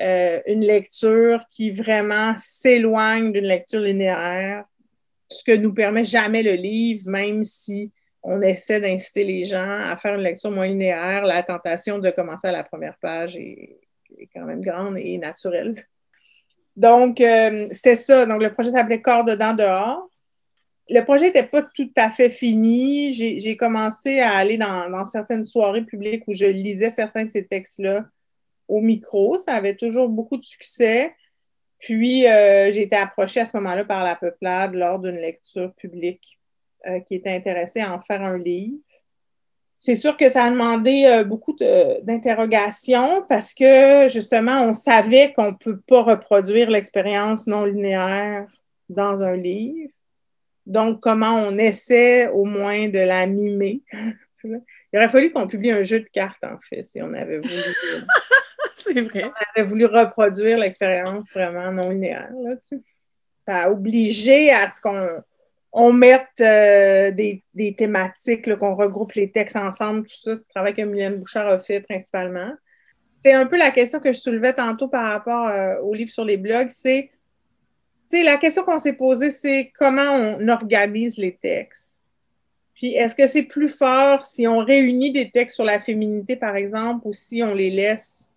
euh, 0.01 0.41
une 0.47 0.65
lecture 0.65 1.45
qui 1.51 1.71
vraiment 1.71 2.35
s'éloigne 2.37 3.33
d'une 3.33 3.45
lecture 3.45 3.81
linéaire, 3.81 4.65
ce 5.29 5.45
que 5.45 5.57
nous 5.57 5.73
permet 5.73 6.05
jamais 6.05 6.43
le 6.43 6.53
livre, 6.53 7.09
même 7.09 7.45
si 7.45 7.93
on 8.23 8.41
essaie 8.41 8.81
d'inciter 8.81 9.25
les 9.25 9.45
gens 9.45 9.79
à 9.81 9.97
faire 9.97 10.15
une 10.15 10.23
lecture 10.23 10.51
moins 10.51 10.67
linéaire. 10.67 11.25
La 11.25 11.43
tentation 11.43 11.99
de 11.99 12.11
commencer 12.11 12.49
à 12.49 12.53
la 12.53 12.63
première 12.63 12.97
page 12.99 13.37
est, 13.37 13.79
quand 14.35 14.45
même 14.45 14.63
grande 14.63 14.97
et 14.99 15.19
naturelle. 15.19 15.85
Donc, 16.77 17.21
euh, 17.21 17.67
c'était 17.71 17.97
ça. 17.97 18.25
Donc, 18.25 18.41
le 18.41 18.53
projet 18.53 18.71
s'appelait 18.71 19.01
Corps 19.01 19.25
dedans, 19.25 19.55
dehors. 19.55 20.09
Le 20.89 21.03
projet 21.03 21.27
n'était 21.27 21.47
pas 21.47 21.63
tout 21.63 21.91
à 21.97 22.11
fait 22.11 22.31
fini. 22.31 23.13
J'ai 23.13 23.57
commencé 23.57 24.21
à 24.21 24.37
aller 24.37 24.59
dans, 24.59 25.05
certaines 25.05 25.45
soirées 25.45 25.83
publiques 25.83 26.25
où 26.29 26.33
je 26.33 26.47
lisais 26.47 26.91
certains 26.91 27.25
de 27.25 27.31
ces 27.31 27.47
textes-là 27.47 28.05
au 28.69 28.81
micro. 28.81 29.39
Ça 29.39 29.55
avait 29.55 29.77
toujours 29.77 30.09
beaucoup 30.09 30.37
de 30.37 30.45
succès. 30.45 31.15
Puis, 31.79 32.29
euh, 32.29 32.71
j'ai 32.71 32.83
été 32.83 32.97
approchée 32.97 33.41
à 33.41 33.47
ce 33.47 33.57
moment-là 33.57 33.85
par 33.85 34.05
la 34.05 34.15
peuplade 34.15 34.75
lors 34.75 35.01
d'une 35.01 35.17
lecture 35.17 35.73
publique 35.75 36.39
euh, 36.87 37.01
qui 37.01 37.15
était 37.17 37.35
intéressé 37.35 37.81
à 37.81 37.95
en 37.95 38.01
faire 38.01 38.23
un 38.23 38.39
livre. 38.39 38.79
C'est 39.79 39.97
sûr 39.97 40.17
que 40.17 40.29
ça 40.29 40.45
a 40.45 40.51
demandé 40.51 41.07
euh, 41.09 41.25
beaucoup 41.25 41.57
d'interrogations 42.03 43.25
parce 43.29 43.53
que 43.53 44.09
justement, 44.09 44.63
on 44.63 44.73
savait 44.73 45.33
qu'on 45.33 45.51
ne 45.51 45.57
peut 45.57 45.81
pas 45.81 46.03
reproduire 46.03 46.71
l'expérience 46.71 47.47
non 47.47 47.65
linéaire 47.65 48.47
dans 48.89 49.25
un 49.25 49.37
livre. 49.37 49.91
Donc, 50.67 51.01
comment 51.01 51.35
on 51.35 51.59
essaie 51.59 52.29
au 52.29 52.45
moins 52.45 52.89
de 52.89 53.01
la 53.01 53.27
mimer? 53.27 53.83
Il 54.45 54.99
aurait 54.99 55.09
fallu 55.09 55.33
qu'on 55.33 55.49
publie 55.49 55.73
un 55.73 55.83
jeu 55.83 56.01
de 56.01 56.09
cartes, 56.13 56.45
en 56.45 56.59
fait, 56.61 56.85
si 56.85 57.01
on 57.03 57.13
avait 57.15 57.39
voulu. 57.39 57.55
C'est 58.77 59.01
vrai. 59.01 59.25
On 59.25 59.61
avait 59.61 59.69
voulu 59.69 59.87
reproduire 59.87 60.59
l'expérience 60.59 61.33
vraiment 61.33 61.73
non 61.73 61.91
linéaire. 61.91 62.31
Là, 62.43 62.55
ça 63.47 63.63
a 63.63 63.71
obligé 63.71 64.51
à 64.51 64.69
ce 64.69 64.81
qu'on 64.81 65.23
on 65.73 65.93
met 65.93 66.27
euh, 66.41 67.11
des, 67.11 67.75
thématiques, 67.75 68.55
qu'on 68.57 68.75
regroupe 68.75 69.13
les 69.13 69.31
textes 69.31 69.57
ensemble, 69.57 70.07
tout 70.07 70.15
ça, 70.23 70.31
le 70.33 70.45
travail 70.51 70.75
que 70.75 70.83
Mylène 70.83 71.17
Bouchard 71.17 71.49
a 71.49 71.59
fait 71.59 71.81
principalement. 71.81 72.53
C'est 73.11 73.33
un 73.33 73.47
peu 73.47 73.57
la 73.57 73.71
question 73.71 73.99
que 74.01 74.13
je 74.13 74.19
soulevais 74.19 74.53
tantôt 74.53 74.89
par 74.89 75.07
rapport 75.09 75.49
euh, 75.49 75.81
au 75.81 75.95
livre 75.95 76.11
sur 76.11 76.25
les 76.25 76.37
blogs, 76.37 76.71
c'est 76.71 77.11
la 78.13 78.37
question 78.37 78.65
qu'on 78.65 78.79
s'est 78.79 78.93
posée, 78.93 79.31
c'est 79.31 79.73
comment 79.75 80.11
on 80.13 80.49
organise 80.49 81.17
les 81.17 81.35
textes. 81.35 82.01
Puis 82.75 82.93
est-ce 82.93 83.15
que 83.15 83.27
c'est 83.27 83.45
plus 83.45 83.71
fort 83.71 84.27
si 84.27 84.47
on 84.47 84.59
réunit 84.59 85.13
des 85.13 85.31
textes 85.31 85.55
sur 85.55 85.65
la 85.65 85.81
féminité, 85.81 86.37
par 86.37 86.57
exemple, 86.57 87.07
ou 87.07 87.15
si 87.15 87.43
on 87.43 87.55
les 87.55 87.71
laisse 87.71 88.29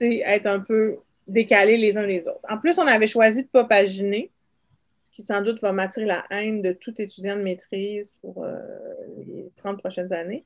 être 0.00 0.46
un 0.46 0.58
peu 0.58 0.96
décalés 1.28 1.76
les 1.76 1.96
uns 1.96 2.06
les 2.06 2.26
autres? 2.26 2.44
En 2.48 2.58
plus, 2.58 2.76
on 2.78 2.86
avait 2.86 3.06
choisi 3.06 3.42
de 3.42 3.46
ne 3.46 3.50
pas 3.50 3.64
paginer 3.64 4.32
qui 5.14 5.22
sans 5.22 5.40
doute 5.40 5.60
va 5.60 5.72
m'attirer 5.72 6.06
la 6.06 6.24
haine 6.30 6.60
de 6.60 6.72
tout 6.72 7.00
étudiant 7.00 7.36
de 7.36 7.42
maîtrise 7.42 8.18
pour 8.20 8.44
euh, 8.44 8.58
les 9.18 9.50
30 9.58 9.78
prochaines 9.78 10.12
années. 10.12 10.44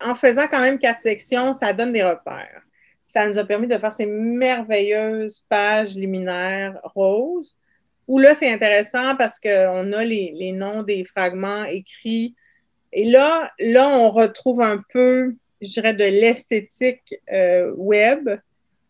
En 0.00 0.14
faisant 0.14 0.46
quand 0.48 0.60
même 0.60 0.78
quatre 0.78 1.00
sections, 1.00 1.52
ça 1.52 1.72
donne 1.72 1.92
des 1.92 2.04
repères. 2.04 2.62
Ça 3.08 3.26
nous 3.26 3.38
a 3.38 3.44
permis 3.44 3.66
de 3.66 3.78
faire 3.78 3.94
ces 3.94 4.06
merveilleuses 4.06 5.44
pages 5.48 5.94
liminaires 5.96 6.78
roses, 6.84 7.56
où 8.06 8.18
là, 8.20 8.34
c'est 8.34 8.52
intéressant 8.52 9.16
parce 9.16 9.40
qu'on 9.40 9.92
a 9.92 10.04
les, 10.04 10.52
noms 10.52 10.82
des 10.82 11.04
fragments 11.04 11.64
écrits. 11.64 12.36
Et 12.92 13.04
là, 13.04 13.50
là, 13.58 13.88
on 13.88 14.10
retrouve 14.10 14.60
un 14.60 14.82
peu, 14.92 15.34
je 15.60 15.72
dirais, 15.72 15.94
de 15.94 16.04
l'esthétique 16.04 17.14
euh, 17.32 17.72
web 17.74 18.28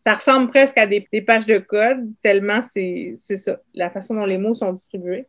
ça 0.07 0.13
ressemble 0.13 0.47
presque 0.47 0.77
à 0.77 0.87
des, 0.87 1.01
pages 1.21 1.45
de 1.45 1.57
code, 1.57 2.09
tellement 2.23 2.61
c'est 2.63 3.17
ça, 3.17 3.59
la 3.73 3.89
façon 3.89 4.15
dont 4.15 4.25
les 4.25 4.37
mots 4.37 4.53
sont 4.53 4.71
distribués. 4.71 5.27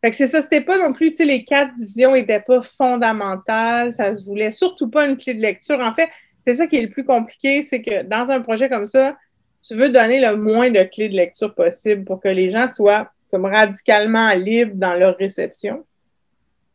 Fait 0.00 0.10
que 0.10 0.16
c'est 0.16 0.28
ça, 0.28 0.42
c'était 0.42 0.60
pas 0.60 0.78
non 0.78 0.92
plus, 0.92 1.10
tu 1.10 1.16
sais, 1.16 1.24
les 1.24 1.44
quatre 1.44 1.74
divisions 1.74 2.12
n'étaient 2.12 2.38
pas 2.38 2.62
fondamentales, 2.62 3.92
ça 3.92 4.14
se 4.14 4.24
voulait 4.24 4.52
surtout 4.52 4.88
pas 4.88 5.08
une 5.08 5.16
clé 5.16 5.34
de 5.34 5.42
lecture. 5.42 5.80
En 5.80 5.92
fait, 5.92 6.08
c'est 6.40 6.54
ça 6.54 6.68
qui 6.68 6.76
est 6.76 6.82
le 6.82 6.88
plus 6.88 7.04
compliqué, 7.04 7.62
c'est 7.62 7.82
que 7.82 8.04
dans 8.04 8.30
un 8.30 8.40
projet 8.42 8.68
comme 8.68 8.86
ça, 8.86 9.16
tu 9.60 9.74
veux 9.74 9.88
donner 9.88 10.20
le 10.20 10.36
moins 10.36 10.70
de 10.70 10.84
clés 10.84 11.08
de 11.08 11.16
lecture 11.16 11.52
possible 11.52 12.04
pour 12.04 12.20
que 12.20 12.28
les 12.28 12.50
gens 12.50 12.68
soient 12.68 13.10
comme 13.32 13.44
radicalement 13.44 14.32
libres 14.34 14.76
dans 14.76 14.94
leur 14.94 15.16
réception. 15.16 15.84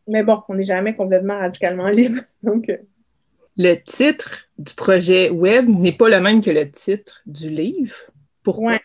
Mais 0.06 0.26
bon, 0.26 0.42
on 0.50 0.56
n'est 0.56 0.66
jamais 0.66 0.98
complètement 0.98 1.40
radicalement 1.40 1.88
libre. 1.88 2.24
Donc, 2.44 2.68
euh, 2.68 2.76
le 3.60 3.76
titre 3.76 4.48
du 4.58 4.74
projet 4.74 5.30
web 5.30 5.68
n'est 5.68 5.92
pas 5.92 6.08
le 6.08 6.22
même 6.22 6.42
que 6.42 6.50
le 6.50 6.72
titre 6.72 7.22
du 7.26 7.50
livre. 7.50 7.98
Pourquoi? 8.42 8.72
Oui, 8.72 8.78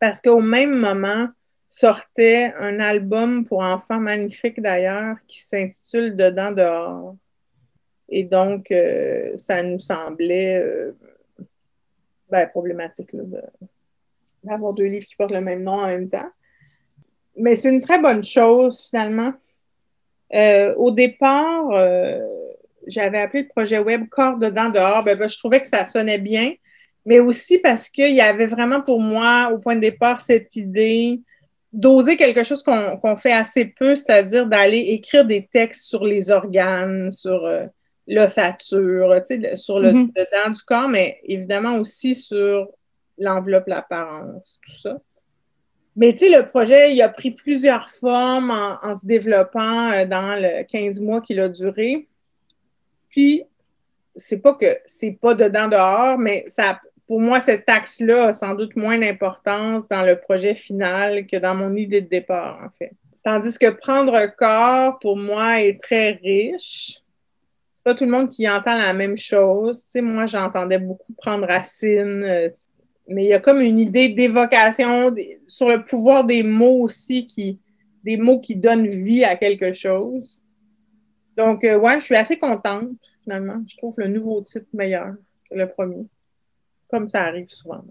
parce 0.00 0.20
qu'au 0.20 0.40
même 0.40 0.76
moment 0.76 1.28
sortait 1.68 2.52
un 2.58 2.80
album 2.80 3.44
pour 3.44 3.60
enfants 3.60 4.00
magnifique 4.00 4.60
d'ailleurs 4.60 5.18
qui 5.28 5.40
s'intitule 5.40 6.16
Dedans 6.16 6.50
dehors. 6.50 7.16
Et 8.08 8.24
donc, 8.24 8.72
euh, 8.72 9.34
ça 9.36 9.62
nous 9.62 9.78
semblait 9.78 10.56
euh, 10.56 10.96
ben, 12.28 12.48
problématique 12.48 13.10
d'avoir 14.42 14.72
deux 14.72 14.86
livres 14.86 15.06
qui 15.06 15.14
portent 15.14 15.30
le 15.30 15.42
même 15.42 15.62
nom 15.62 15.74
en 15.74 15.86
même 15.86 16.10
temps. 16.10 16.30
Mais 17.36 17.54
c'est 17.54 17.72
une 17.72 17.82
très 17.82 18.00
bonne 18.00 18.24
chose 18.24 18.88
finalement. 18.90 19.32
Euh, 20.34 20.74
au 20.74 20.90
départ, 20.90 21.70
j'avais 22.88 23.18
appelé 23.18 23.42
le 23.42 23.48
projet 23.48 23.78
web 23.78 24.08
Corps 24.08 24.38
dedans 24.38 24.70
dehors, 24.70 25.04
ben, 25.04 25.16
ben, 25.16 25.28
je 25.28 25.38
trouvais 25.38 25.60
que 25.60 25.68
ça 25.68 25.86
sonnait 25.86 26.18
bien, 26.18 26.52
mais 27.06 27.20
aussi 27.20 27.58
parce 27.58 27.88
qu'il 27.88 28.14
y 28.14 28.20
avait 28.20 28.46
vraiment 28.46 28.80
pour 28.80 29.00
moi, 29.00 29.50
au 29.52 29.58
point 29.58 29.76
de 29.76 29.80
départ, 29.80 30.20
cette 30.20 30.56
idée 30.56 31.20
d'oser 31.72 32.16
quelque 32.16 32.44
chose 32.44 32.62
qu'on 32.62 33.16
fait 33.16 33.32
assez 33.32 33.66
peu, 33.66 33.94
c'est-à-dire 33.94 34.46
d'aller 34.46 34.78
écrire 34.78 35.24
des 35.24 35.46
textes 35.46 35.82
sur 35.82 36.04
les 36.04 36.30
organes, 36.30 37.10
sur 37.10 37.44
euh, 37.44 37.66
l'ossature, 38.06 39.14
sur 39.54 39.78
le 39.78 39.92
mm-hmm. 39.92 40.12
dedans 40.14 40.50
du 40.50 40.62
corps, 40.62 40.88
mais 40.88 41.20
évidemment 41.24 41.76
aussi 41.76 42.14
sur 42.14 42.68
l'enveloppe, 43.18 43.66
l'apparence, 43.66 44.60
tout 44.64 44.80
ça. 44.82 44.98
Mais 45.98 46.12
tu 46.12 46.20
sais, 46.20 46.30
le 46.30 46.46
projet, 46.46 46.94
il 46.94 47.02
a 47.02 47.08
pris 47.08 47.32
plusieurs 47.32 47.90
formes 47.90 48.52
en, 48.52 48.94
se 48.94 49.04
développant 49.04 49.90
euh, 49.90 50.04
dans 50.04 50.40
le 50.40 50.62
15 50.64 51.00
mois 51.00 51.20
qu'il 51.20 51.40
a 51.40 51.48
duré. 51.48 52.06
C'est 54.16 54.42
pas 54.42 54.54
que 54.54 54.66
c'est 54.84 55.12
pas 55.12 55.34
dedans 55.34 55.68
dehors, 55.68 56.18
mais 56.18 56.44
ça, 56.48 56.80
pour 57.06 57.20
moi, 57.20 57.40
cet 57.40 57.68
axe-là 57.68 58.28
a 58.28 58.32
sans 58.32 58.54
doute 58.54 58.76
moins 58.76 58.98
d'importance 58.98 59.88
dans 59.88 60.02
le 60.02 60.16
projet 60.16 60.54
final 60.54 61.26
que 61.26 61.36
dans 61.36 61.54
mon 61.54 61.74
idée 61.74 62.00
de 62.00 62.08
départ, 62.08 62.60
en 62.64 62.70
fait. 62.76 62.92
Tandis 63.24 63.58
que 63.58 63.70
prendre 63.70 64.26
corps, 64.36 64.98
pour 64.98 65.16
moi, 65.16 65.62
est 65.62 65.80
très 65.80 66.12
riche. 66.22 66.98
C'est 67.72 67.84
pas 67.84 67.94
tout 67.94 68.04
le 68.04 68.10
monde 68.10 68.30
qui 68.30 68.48
entend 68.48 68.76
la 68.76 68.92
même 68.92 69.16
chose. 69.16 69.82
Tu 69.92 70.02
moi, 70.02 70.26
j'entendais 70.26 70.78
beaucoup 70.78 71.12
prendre 71.14 71.46
racine, 71.46 72.24
euh, 72.24 72.48
mais 73.08 73.24
il 73.24 73.28
y 73.28 73.32
a 73.32 73.38
comme 73.38 73.60
une 73.60 73.80
idée 73.80 74.10
d'évocation 74.10 75.14
sur 75.46 75.68
le 75.68 75.84
pouvoir 75.84 76.24
des 76.24 76.42
mots 76.42 76.82
aussi, 76.82 77.26
qui, 77.26 77.58
des 78.04 78.16
mots 78.16 78.40
qui 78.40 78.54
donnent 78.54 78.88
vie 78.88 79.24
à 79.24 79.36
quelque 79.36 79.72
chose. 79.72 80.42
Donc, 81.38 81.62
euh, 81.62 81.78
ouais, 81.78 82.00
je 82.00 82.04
suis 82.04 82.16
assez 82.16 82.36
contente, 82.36 82.90
finalement. 83.22 83.62
Je 83.68 83.76
trouve 83.76 83.94
le 83.98 84.08
nouveau 84.08 84.42
titre 84.42 84.66
meilleur 84.74 85.14
que 85.48 85.54
le 85.54 85.68
premier. 85.68 86.04
Comme 86.90 87.08
ça 87.08 87.22
arrive 87.22 87.48
souvent, 87.48 87.84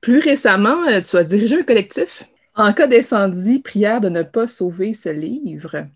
Plus 0.00 0.20
récemment, 0.20 0.86
euh, 0.86 1.00
tu 1.00 1.16
as 1.16 1.24
dirigé 1.24 1.56
un 1.58 1.62
collectif? 1.62 2.28
En 2.54 2.72
cas 2.72 2.86
d'incendie, 2.86 3.58
prière 3.58 4.00
de 4.00 4.08
ne 4.08 4.22
pas 4.22 4.46
sauver 4.46 4.92
ce 4.92 5.08
livre. 5.08 5.86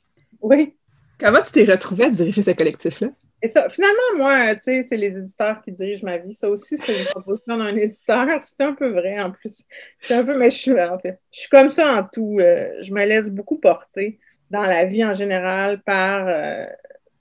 Oui. 0.40 0.74
Comment 1.20 1.42
tu 1.42 1.52
t'es 1.52 1.64
retrouvée 1.64 2.06
à 2.06 2.10
diriger 2.10 2.42
ce 2.42 2.50
collectif-là? 2.50 3.08
Et 3.42 3.48
ça, 3.48 3.68
finalement, 3.68 4.16
moi, 4.16 4.54
tu 4.56 4.62
sais, 4.62 4.86
c'est 4.88 4.96
les 4.96 5.16
éditeurs 5.16 5.62
qui 5.62 5.70
dirigent 5.70 6.04
ma 6.04 6.18
vie. 6.18 6.34
Ça 6.34 6.50
aussi, 6.50 6.76
c'est 6.78 6.98
une 6.98 7.04
proposition 7.04 7.58
d'un 7.58 7.76
éditeur. 7.76 8.26
C'est 8.40 8.64
un 8.64 8.72
peu 8.72 8.88
vrai, 8.88 9.20
en 9.20 9.30
plus. 9.30 9.62
Je 10.00 10.06
suis 10.06 10.14
un 10.14 10.24
peu, 10.24 10.36
mais 10.36 10.50
je 10.50 10.56
suis, 10.56 10.80
en 10.80 10.98
fait, 10.98 11.20
je 11.30 11.40
suis 11.40 11.48
comme 11.48 11.70
ça 11.70 12.00
en 12.00 12.08
tout. 12.12 12.38
Euh, 12.40 12.70
je 12.80 12.92
me 12.92 13.04
laisse 13.04 13.30
beaucoup 13.30 13.58
porter 13.60 14.18
dans 14.50 14.62
la 14.62 14.84
vie 14.84 15.04
en 15.04 15.14
général 15.14 15.80
par 15.82 16.26
euh, 16.28 16.66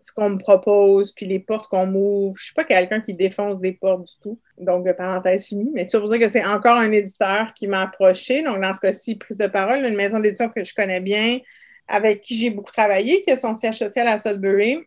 ce 0.05 0.11
qu'on 0.11 0.29
me 0.29 0.37
propose, 0.37 1.11
puis 1.11 1.25
les 1.25 1.39
portes 1.39 1.67
qu'on 1.67 1.87
m'ouvre. 1.87 2.37
Je 2.37 2.45
suis 2.45 2.53
pas 2.53 2.63
quelqu'un 2.63 3.01
qui 3.01 3.15
défonce 3.15 3.59
des 3.59 3.71
portes 3.71 4.03
du 4.03 4.13
tout. 4.21 4.39
Donc, 4.59 4.89
parenthèse 4.95 5.47
finie. 5.47 5.71
Mais 5.73 5.87
tu 5.87 5.97
sais 6.07 6.19
que 6.19 6.29
c'est 6.29 6.45
encore 6.45 6.77
un 6.77 6.91
éditeur 6.91 7.53
qui 7.55 7.67
m'a 7.67 7.81
approché. 7.81 8.43
Donc, 8.43 8.61
dans 8.61 8.71
ce 8.71 8.79
cas-ci, 8.79 9.15
prise 9.15 9.39
de 9.39 9.47
parole, 9.47 9.83
une 9.83 9.95
maison 9.95 10.19
d'édition 10.19 10.49
que 10.49 10.63
je 10.63 10.75
connais 10.75 10.99
bien, 10.99 11.39
avec 11.87 12.21
qui 12.21 12.37
j'ai 12.37 12.51
beaucoup 12.51 12.71
travaillé, 12.71 13.23
qui 13.23 13.31
a 13.31 13.37
son 13.37 13.55
siège 13.55 13.79
social 13.79 14.07
à 14.07 14.19
Sudbury. 14.19 14.79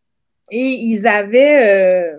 Et 0.53 0.61
ils 0.61 1.07
avaient, 1.09 2.13
euh, 2.13 2.17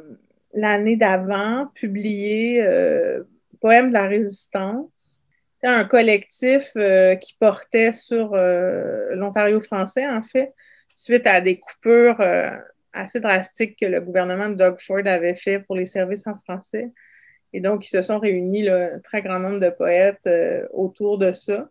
l'année 0.54 0.98
d'avant, 0.98 1.68
publié 1.74 2.62
euh, 2.62 3.24
Poème 3.62 3.90
de 3.90 3.94
la 3.94 4.08
résistance. 4.08 4.90
C'était 5.62 5.74
un 5.74 5.84
collectif 5.84 6.72
euh, 6.78 7.16
qui 7.16 7.36
portait 7.38 7.92
sur 7.92 8.36
l'Ontario 8.36 9.60
français, 9.60 10.08
en 10.08 10.22
fait, 10.22 10.54
suite 10.96 11.28
à 11.28 11.42
des 11.42 11.60
coupures 11.60 12.22
assez 12.94 13.20
drastiques 13.20 13.78
que 13.78 13.86
le 13.86 14.00
gouvernement 14.00 14.50
de 14.50 14.56
Doug 14.56 14.80
Ford 14.80 15.06
avait 15.06 15.36
fait 15.36 15.60
pour 15.60 15.76
les 15.76 15.86
services 15.86 16.26
en 16.28 16.38
français. 16.38 16.90
Et 17.52 17.60
donc, 17.60 17.86
ils 17.86 17.90
se 17.90 18.02
sont 18.02 18.20
réunis, 18.20 18.70
un 18.70 19.00
très 19.00 19.22
grand 19.22 19.40
nombre 19.40 19.60
de 19.60 19.70
poètes 19.70 20.30
autour 20.72 21.18
de 21.18 21.34
ça. 21.34 21.70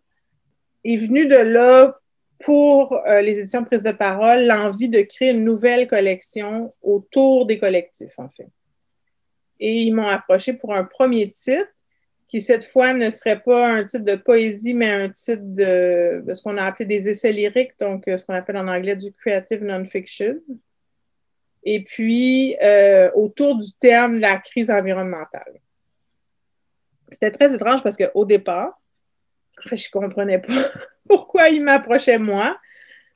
Et 0.83 0.97
venu 0.97 1.25
de 1.25 1.37
là, 1.37 1.99
pour 2.39 2.93
euh, 2.93 3.21
les 3.21 3.39
éditions 3.39 3.63
prise 3.63 3.83
de 3.83 3.91
parole 3.91 4.45
l'envie 4.45 4.89
de 4.89 5.01
créer 5.01 5.31
une 5.31 5.43
nouvelle 5.43 5.87
collection 5.87 6.69
autour 6.81 7.45
des 7.45 7.59
collectifs, 7.59 8.17
en 8.17 8.29
fait. 8.29 8.47
Et 9.59 9.81
ils 9.81 9.91
m'ont 9.93 10.07
approché 10.07 10.53
pour 10.53 10.73
un 10.73 10.85
premier 10.85 11.29
titre 11.31 11.67
qui, 12.29 12.41
cette 12.41 12.63
fois, 12.63 12.93
ne 12.93 13.09
serait 13.09 13.41
pas 13.41 13.67
un 13.67 13.83
titre 13.83 14.05
de 14.05 14.15
poésie, 14.15 14.75
mais 14.75 14.91
un 14.91 15.09
titre 15.09 15.41
de, 15.43 16.23
ce 16.31 16.41
qu'on 16.41 16.57
a 16.57 16.63
appelé 16.63 16.85
des 16.85 17.09
essais 17.09 17.31
lyriques, 17.31 17.77
donc 17.79 18.07
euh, 18.07 18.17
ce 18.17 18.25
qu'on 18.25 18.35
appelle 18.35 18.57
en 18.57 18.67
anglais 18.67 18.95
du 18.95 19.11
creative 19.11 19.63
non-fiction. 19.63 20.39
Et 21.63 21.83
puis, 21.83 22.55
euh, 22.61 23.11
autour 23.15 23.57
du 23.57 23.73
terme 23.73 24.17
de 24.17 24.21
la 24.21 24.37
crise 24.37 24.69
environnementale. 24.69 25.59
C'était 27.11 27.31
très 27.31 27.53
étrange 27.53 27.81
parce 27.81 27.97
qu'au 27.97 28.25
départ, 28.25 28.79
je 29.65 29.73
ne 29.73 29.91
comprenais 29.91 30.39
pas 30.39 30.53
pourquoi 31.07 31.49
il 31.49 31.63
m'approchait 31.63 32.19
moi. 32.19 32.57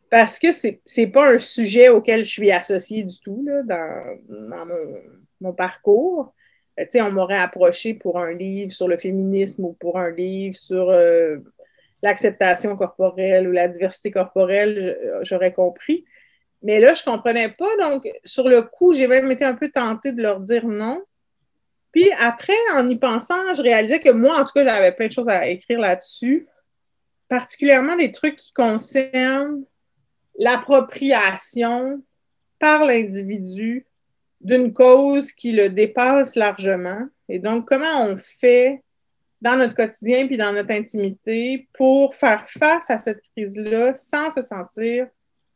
Parce 0.10 0.38
que 0.38 0.52
c'est 0.52 0.82
n'est 0.98 1.08
pas 1.08 1.34
un 1.34 1.40
sujet 1.40 1.90
auquel 1.90 2.24
je 2.26 2.30
suis 2.30 2.52
associée 2.52 3.04
du 3.04 3.20
tout 3.20 3.44
là, 3.46 3.64
dans, 3.64 4.66
mon, 5.42 5.54
parcours. 5.54 6.34
Euh, 6.80 6.86
on 7.02 7.12
m'aurait 7.12 7.38
approché 7.38 7.94
pour 7.94 8.20
un 8.20 8.34
livre 8.34 8.72
sur 8.72 8.88
le 8.88 8.98
féminisme 8.98 9.66
ou 9.66 9.74
pour 9.74 9.98
un 9.98 10.10
livre 10.10 10.56
sur 10.56 10.90
euh, 10.90 11.38
l'acceptation 12.02 12.76
corporelle 12.76 13.48
ou 13.48 13.52
la 13.52 13.68
diversité 13.68 14.12
corporelle, 14.12 14.98
j'aurais 15.22 15.54
compris. 15.54 16.06
Mais 16.62 16.80
là, 16.80 16.94
je 16.94 17.02
ne 17.02 17.14
comprenais 17.14 17.50
pas. 17.50 17.76
Donc, 17.80 18.10
sur 18.24 18.48
le 18.48 18.62
coup, 18.62 18.94
j'ai 18.94 19.08
même 19.08 19.30
été 19.32 19.46
un 19.46 19.56
peu 19.56 19.70
tentée 19.70 20.12
de 20.12 20.22
leur 20.22 20.40
dire 20.40 20.66
non. 20.68 21.04
Puis 21.92 22.10
après, 22.20 22.54
en 22.74 22.90
y 22.90 22.96
pensant, 22.96 23.54
je 23.54 23.62
réalisais 23.62 24.00
que 24.00 24.10
moi, 24.10 24.40
en 24.40 24.44
tout 24.44 24.54
cas, 24.54 24.66
j'avais 24.66 24.92
plein 24.92 25.08
de 25.08 25.12
choses 25.12 25.30
à 25.30 25.48
écrire 25.48 25.80
là-dessus 25.80 26.48
particulièrement 27.34 27.96
des 27.96 28.12
trucs 28.12 28.36
qui 28.36 28.54
concernent 28.54 29.64
l'appropriation 30.38 32.04
par 32.60 32.86
l'individu 32.86 33.88
d'une 34.44 34.74
cause 34.74 35.32
qui 35.32 35.54
le 35.54 35.70
dépasse 35.70 36.36
largement. 36.36 37.08
Et 37.30 37.40
donc, 37.40 37.68
comment 37.68 38.06
on 38.06 38.18
fait 38.18 38.84
dans 39.42 39.58
notre 39.58 39.76
quotidien 39.76 40.28
puis 40.28 40.38
dans 40.38 40.54
notre 40.54 40.72
intimité 40.72 41.68
pour 41.74 42.14
faire 42.14 42.46
face 42.50 42.90
à 42.90 42.98
cette 42.98 43.22
crise-là 43.32 43.94
sans 43.94 44.32
se 44.32 44.42
sentir 44.42 45.08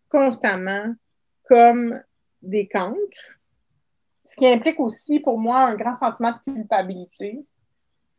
constamment 0.10 0.96
comme 1.44 2.02
des 2.42 2.68
cancres? 2.68 3.40
Ce 4.24 4.36
qui 4.36 4.48
implique 4.48 4.80
aussi 4.80 5.20
pour 5.20 5.38
moi 5.38 5.60
un 5.60 5.76
grand 5.76 5.94
sentiment 5.94 6.32
de 6.32 6.54
culpabilité 6.54 7.46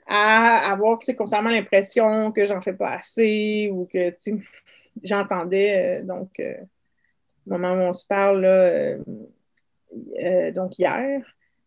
à 0.06 0.70
avoir 0.72 0.98
constamment 1.16 1.50
l'impression 1.50 2.32
que 2.32 2.46
j'en 2.46 2.62
fais 2.62 2.72
pas 2.72 2.92
assez 2.92 3.70
ou 3.70 3.86
que 3.92 4.14
j'entendais 5.02 6.00
euh, 6.00 6.04
donc 6.04 6.40
euh, 6.40 6.54
au 7.46 7.50
moment 7.50 7.72
où 7.72 7.88
on 7.88 7.92
se 7.92 8.06
parle 8.06 8.44
euh, 8.44 8.98
donc 10.54 10.78
hier 10.78 11.22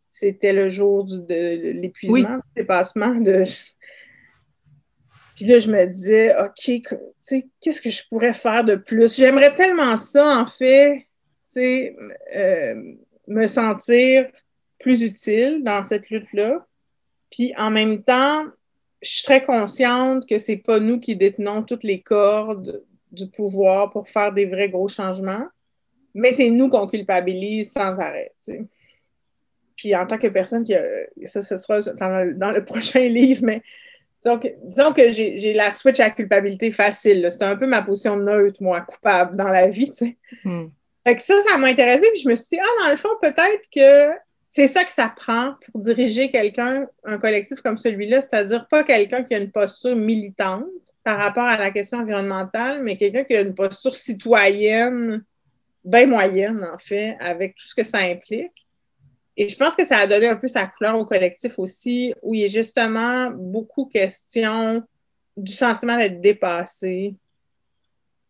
c'était 0.07 0.53
le 0.53 0.69
jour 0.69 1.05
de 1.05 1.71
l'épuisement 1.73 2.37
du 2.37 2.53
dépassement 2.55 3.15
de 3.15 3.43
puis 5.35 5.45
là 5.45 5.59
je 5.59 5.71
me 5.71 5.85
disais 5.85 6.35
ok 6.37 6.81
qu'est-ce 7.61 7.81
que 7.81 7.89
je 7.89 8.07
pourrais 8.09 8.33
faire 8.33 8.63
de 8.63 8.75
plus? 8.75 9.15
J'aimerais 9.15 9.55
tellement 9.55 9.97
ça 9.97 10.37
en 10.37 10.47
fait 10.47 11.07
c'est 11.41 11.95
me 13.27 13.47
sentir 13.47 14.27
plus 14.79 15.03
utile 15.03 15.63
dans 15.63 15.83
cette 15.83 16.09
lutte 16.09 16.33
là 16.33 16.65
puis 17.31 17.53
en 17.57 17.71
même 17.71 18.03
temps, 18.03 18.45
je 19.01 19.09
suis 19.09 19.23
très 19.23 19.41
consciente 19.41 20.27
que 20.27 20.37
c'est 20.37 20.57
pas 20.57 20.79
nous 20.79 20.99
qui 20.99 21.15
détenons 21.15 21.63
toutes 21.63 21.83
les 21.83 22.01
cordes 22.01 22.83
du 23.11 23.27
pouvoir 23.27 23.89
pour 23.89 24.07
faire 24.07 24.31
des 24.31 24.45
vrais 24.45 24.69
gros 24.69 24.87
changements, 24.87 25.47
mais 26.13 26.31
c'est 26.31 26.49
nous 26.49 26.69
qu'on 26.69 26.87
culpabilise 26.87 27.71
sans 27.71 27.99
arrêt. 27.99 28.33
Puis 29.75 29.95
en 29.95 30.05
tant 30.05 30.17
que 30.17 30.27
personne 30.27 30.63
qui 30.63 30.75
a, 30.75 30.83
ça, 31.25 31.41
ce 31.41 31.57
sera 31.57 31.79
dans 31.81 32.51
le, 32.51 32.65
prochain 32.65 33.01
livre, 33.01 33.43
mais 33.43 33.61
disons 34.23 34.93
que, 34.93 35.11
j'ai 35.11 35.53
la 35.53 35.71
switch 35.71 35.99
à 35.99 36.05
la 36.05 36.09
culpabilité 36.11 36.71
facile. 36.71 37.27
C'est 37.31 37.43
un 37.43 37.55
peu 37.55 37.67
ma 37.67 37.81
position 37.81 38.17
neutre, 38.17 38.61
moi, 38.61 38.81
coupable 38.81 39.35
dans 39.35 39.47
la 39.47 39.67
vie. 39.67 39.91
Hmm. 40.43 40.67
Fait 41.05 41.15
que 41.15 41.21
ça, 41.21 41.33
ça 41.47 41.57
m'a 41.57 41.67
intéressé. 41.67 42.07
Puis 42.13 42.21
je 42.21 42.29
me 42.29 42.35
suis 42.35 42.49
dit, 42.51 42.59
ah, 42.61 42.83
dans 42.83 42.91
le 42.91 42.97
fond, 42.97 43.09
peut-être 43.21 43.67
que 43.73 44.13
c'est 44.53 44.67
ça 44.67 44.83
que 44.83 44.91
ça 44.91 45.11
prend 45.15 45.55
pour 45.71 45.81
diriger 45.81 46.29
quelqu'un, 46.29 46.85
un 47.05 47.17
collectif 47.17 47.61
comme 47.61 47.77
celui-là, 47.77 48.21
c'est-à-dire 48.21 48.67
pas 48.67 48.83
quelqu'un 48.83 49.23
qui 49.23 49.33
a 49.33 49.37
une 49.37 49.49
posture 49.49 49.95
militante 49.95 50.65
par 51.03 51.17
rapport 51.17 51.45
à 51.45 51.57
la 51.57 51.71
question 51.71 51.99
environnementale, 51.99 52.83
mais 52.83 52.97
quelqu'un 52.97 53.23
qui 53.23 53.35
a 53.35 53.41
une 53.41 53.55
posture 53.55 53.95
citoyenne, 53.95 55.23
bien 55.83 56.05
moyenne 56.05 56.67
en 56.73 56.77
fait, 56.77 57.17
avec 57.19 57.55
tout 57.55 57.67
ce 57.67 57.75
que 57.75 57.83
ça 57.83 57.99
implique. 57.99 58.67
Et 59.37 59.47
je 59.47 59.55
pense 59.55 59.75
que 59.75 59.85
ça 59.85 59.99
a 59.99 60.07
donné 60.07 60.27
un 60.27 60.35
peu 60.35 60.47
sa 60.47 60.67
couleur 60.67 60.97
au 60.97 61.05
collectif 61.05 61.57
aussi, 61.57 62.13
où 62.21 62.33
il 62.33 62.41
y 62.41 62.45
a 62.45 62.47
justement 62.47 63.31
beaucoup 63.31 63.85
question 63.85 64.83
du 65.37 65.53
sentiment 65.53 65.97
d'être 65.97 66.21
dépassé. 66.21 67.15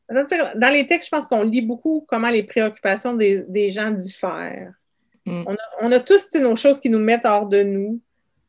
Dans 0.10 0.74
les 0.74 0.88
textes, 0.88 1.10
je 1.12 1.18
pense 1.18 1.28
qu'on 1.28 1.44
lit 1.44 1.62
beaucoup 1.62 2.06
comment 2.08 2.30
les 2.30 2.44
préoccupations 2.44 3.14
des, 3.14 3.44
des 3.48 3.70
gens 3.70 3.92
diffèrent. 3.92 4.74
Mm. 5.26 5.44
On, 5.82 5.92
a, 5.92 6.00
tous 6.00 6.34
nos 6.36 6.56
choses 6.56 6.80
qui 6.80 6.90
nous 6.90 7.00
mettent 7.00 7.26
hors 7.26 7.48
de 7.48 7.64
nous. 7.64 8.02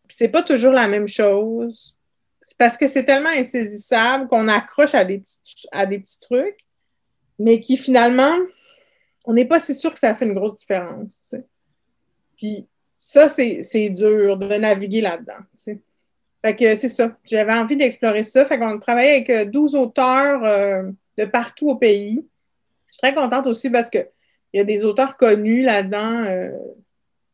C'est 0.08 0.28
pas 0.28 0.42
toujours 0.42 0.72
la 0.72 0.88
même 0.88 1.08
chose. 1.08 1.96
C'est 2.40 2.58
parce 2.58 2.76
que 2.76 2.88
c'est 2.88 3.04
tellement 3.04 3.30
insaisissable 3.30 4.28
qu'on 4.28 4.48
accroche 4.48 4.94
à 4.94 5.04
des, 5.04 5.18
petits, 5.18 5.66
à 5.70 5.86
des 5.86 6.00
petits 6.00 6.20
trucs, 6.20 6.66
mais 7.38 7.60
qui 7.60 7.76
finalement, 7.76 8.34
on 9.24 9.32
n'est 9.32 9.44
pas 9.44 9.60
si 9.60 9.74
sûr 9.74 9.92
que 9.92 9.98
ça 9.98 10.14
fait 10.14 10.24
une 10.24 10.34
grosse 10.34 10.58
différence. 10.58 11.34
Puis 12.36 12.66
ça, 12.96 13.28
c'est 13.28 13.88
dur 13.90 14.36
de 14.36 14.56
naviguer 14.56 15.00
là-dedans. 15.00 15.38
Fait 16.44 16.56
que 16.56 16.74
c'est 16.74 16.88
ça. 16.88 17.16
J'avais 17.24 17.52
envie 17.52 17.76
d'explorer 17.76 18.24
ça. 18.24 18.44
Fait 18.44 18.58
qu'on 18.58 18.78
travaillait 18.78 19.24
avec 19.28 19.50
12 19.50 19.74
euh, 19.74 19.78
auteurs 19.78 20.44
euh, 20.44 20.82
de 21.16 21.24
partout 21.24 21.70
au 21.70 21.76
pays. 21.76 22.26
Je 22.86 22.92
suis 22.92 23.00
très 23.00 23.14
contente 23.14 23.46
aussi 23.46 23.70
parce 23.70 23.90
que 23.90 23.98
il 24.52 24.58
y 24.58 24.60
a 24.60 24.64
des 24.64 24.84
auteurs 24.84 25.16
connus 25.16 25.62
là-dedans, 25.62 26.24
euh, 26.26 26.50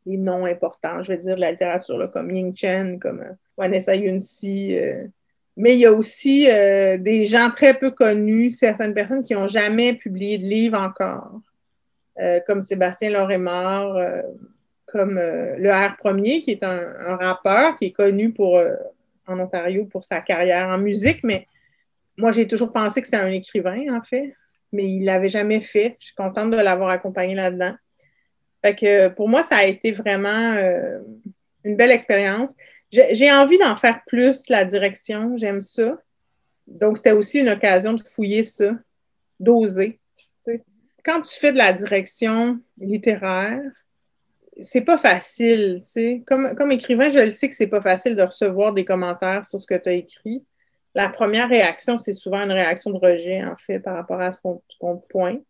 des 0.06 0.18
noms 0.18 0.44
importants, 0.44 1.02
je 1.02 1.12
vais 1.12 1.18
dire, 1.18 1.34
de 1.34 1.40
la 1.40 1.50
littérature, 1.50 2.10
comme 2.12 2.30
Ying 2.30 2.54
Chen, 2.54 3.00
comme 3.00 3.20
euh, 3.20 3.32
Vanessa 3.56 3.94
Yunsi. 3.96 4.78
Mais 5.56 5.74
il 5.74 5.80
y 5.80 5.86
a 5.86 5.92
aussi 5.92 6.44
des 6.44 7.24
gens 7.24 7.50
très 7.50 7.74
peu 7.74 7.90
connus, 7.90 8.50
certaines 8.50 8.94
personnes 8.94 9.24
qui 9.24 9.34
n'ont 9.34 9.48
jamais 9.48 9.92
publié 9.92 10.38
de 10.38 10.44
livre 10.44 10.80
encore, 10.80 11.40
comme 12.46 12.62
Sébastien 12.62 13.10
Loremar, 13.10 13.96
comme 14.86 15.14
le 15.14 15.70
R 15.70 15.96
Premier, 15.96 16.42
qui 16.42 16.50
est 16.50 16.62
un, 16.62 17.16
rappeur 17.16 17.76
qui 17.76 17.86
est 17.86 17.92
connu 17.92 18.32
pour, 18.32 18.60
en 19.26 19.38
Ontario 19.38 19.86
pour 19.86 20.04
sa 20.04 20.20
carrière 20.20 20.68
en 20.68 20.78
musique, 20.78 21.22
mais 21.22 21.46
moi, 22.16 22.32
j'ai 22.32 22.48
toujours 22.48 22.72
pensé 22.72 23.00
que 23.00 23.06
c'était 23.06 23.18
un 23.18 23.30
écrivain, 23.30 23.96
en 23.96 24.02
fait 24.02 24.34
mais 24.72 24.84
il 24.84 25.00
ne 25.00 25.06
l'avait 25.06 25.28
jamais 25.28 25.60
fait. 25.60 25.96
Je 26.00 26.06
suis 26.06 26.14
contente 26.14 26.50
de 26.50 26.56
l'avoir 26.56 26.90
accompagné 26.90 27.34
là-dedans. 27.34 27.74
Fait 28.64 29.10
pour 29.14 29.28
moi, 29.28 29.42
ça 29.42 29.56
a 29.56 29.64
été 29.64 29.92
vraiment 29.92 30.54
euh, 30.54 30.98
une 31.64 31.76
belle 31.76 31.90
expérience. 31.90 32.54
J'ai 32.90 33.30
envie 33.30 33.58
d'en 33.58 33.76
faire 33.76 34.00
plus, 34.06 34.48
la 34.48 34.64
direction. 34.64 35.36
J'aime 35.36 35.60
ça. 35.60 35.98
Donc, 36.66 36.96
c'était 36.96 37.12
aussi 37.12 37.40
une 37.40 37.50
occasion 37.50 37.92
de 37.92 38.02
fouiller 38.02 38.42
ça, 38.42 38.72
d'oser. 39.38 39.98
Quand 41.04 41.20
tu 41.20 41.38
fais 41.38 41.52
de 41.52 41.58
la 41.58 41.72
direction 41.72 42.60
littéraire, 42.78 43.62
c'est 44.60 44.82
pas 44.82 44.98
facile. 44.98 45.84
Comme, 46.26 46.54
comme 46.54 46.72
écrivain, 46.72 47.10
je 47.10 47.20
le 47.20 47.30
sais 47.30 47.48
que 47.48 47.54
c'est 47.54 47.68
pas 47.68 47.80
facile 47.80 48.16
de 48.16 48.22
recevoir 48.22 48.72
des 48.72 48.84
commentaires 48.84 49.46
sur 49.46 49.58
ce 49.60 49.66
que 49.66 49.76
tu 49.76 49.88
as 49.88 49.92
écrit 49.92 50.42
la 50.98 51.08
première 51.08 51.48
réaction, 51.48 51.96
c'est 51.96 52.12
souvent 52.12 52.42
une 52.42 52.50
réaction 52.50 52.90
de 52.90 52.98
rejet, 52.98 53.44
en 53.44 53.56
fait, 53.56 53.78
par 53.78 53.94
rapport 53.94 54.20
à 54.20 54.32
ce 54.32 54.40
qu'on 54.40 54.96
pointe. 55.08 55.42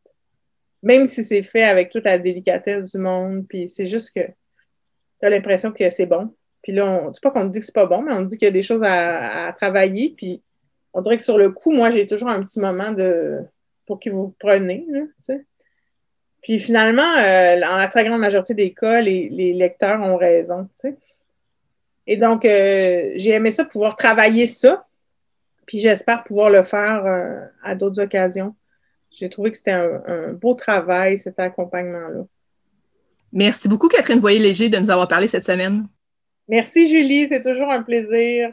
Même 0.82 1.07
si 1.07 1.24
c'est 1.24 1.42
fait 1.42 1.64
avec 1.64 1.90
toute 1.90 2.05
la 2.05 2.18
délicatesse 2.18 2.92
du 2.92 2.99
monde, 2.99 3.46
puis 3.49 3.68
c'est 3.68 3.86
juste 3.86 4.14
que 4.14 4.20
tu 4.20 5.26
as 5.26 5.30
l'impression 5.30 5.72
que 5.72 5.88
c'est 5.90 6.05
bon. 6.05 6.34
Puis 6.62 6.72
là, 6.72 7.09
c'est 7.14 7.22
pas 7.22 7.30
qu'on 7.30 7.46
dit 7.46 7.61
que 7.61 7.64
c'est 7.64 7.74
pas 7.74 7.86
bon, 7.86 8.03
mais 8.03 8.12
on 8.12 8.22
dit 8.22 8.36
qu'il 8.36 8.44
y 8.46 8.49
a 8.49 8.53
des 8.53 8.62
choses 8.62 8.82
à, 8.84 9.53
travailler. 9.57 10.14
Puis 10.14 10.42
on 10.92 11.01
dirait 11.01 11.16
que 11.16 11.22
sur 11.22 11.38
le 11.38 11.51
coup, 11.51 11.72
moi, 11.72 11.90
j'ai 11.90 12.07
toujours 12.07 12.28
un 12.28 12.42
petit 12.42 12.61
moment 12.61 12.92
de 12.92 13.38
pour 13.89 13.99
que 13.99 14.11
vous 14.11 14.34
sais. 15.18 15.47
Puis 16.43 16.61
finalement, 16.61 17.11
euh, 17.16 17.57
en 17.57 17.78
la 17.78 17.89
très 17.89 18.05
grande 18.05 18.20
majorité 18.20 18.55
des 18.55 18.72
cas, 18.72 19.01
les, 19.01 19.55
lecteurs 19.55 20.01
ont 20.03 20.16
raison. 20.16 20.68
Et 22.07 22.16
donc, 22.18 22.45
euh, 22.45 23.12
j'ai 23.16 23.30
aimé 23.30 23.51
ça, 23.51 23.64
pouvoir 23.64 23.97
travailler 23.97 24.47
ça. 24.47 24.86
Puis 25.66 25.80
j'espère 25.80 26.22
pouvoir 26.22 26.51
le 26.51 26.62
faire 26.62 27.05
euh, 27.07 27.45
à 27.62 27.74
d'autres 27.74 28.01
occasions. 28.03 28.55
J'ai 29.11 29.30
trouvé 29.30 29.51
que 29.51 29.57
c'était 29.57 29.72
un, 29.72 30.32
beau 30.34 30.53
travail, 30.55 31.18
cet 31.18 31.41
accompagnement-là. 31.41 32.24
Merci 33.32 33.68
beaucoup, 33.68 33.89
Catherine 33.89 34.20
Voyer-Léger, 34.20 34.68
de 34.68 34.78
nous 34.78 34.91
avoir 34.91 35.09
parlé 35.09 35.28
cette 35.28 35.45
semaine. 35.45 35.86
Merci, 36.47 36.89
Julie. 36.89 37.28
C'est 37.28 37.41
toujours 37.41 37.70
un 37.70 37.82
plaisir. 37.82 38.53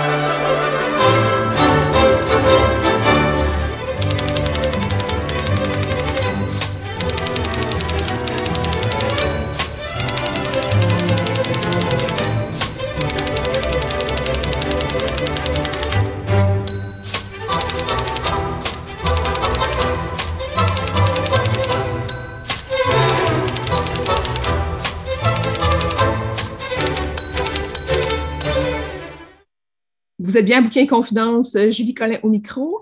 Vous 30.31 30.37
êtes 30.37 30.45
bien 30.45 30.61
Bouquin 30.61 30.87
Confidence, 30.87 31.57
euh, 31.57 31.71
Julie 31.71 31.93
Collin 31.93 32.17
au 32.23 32.29
micro. 32.29 32.79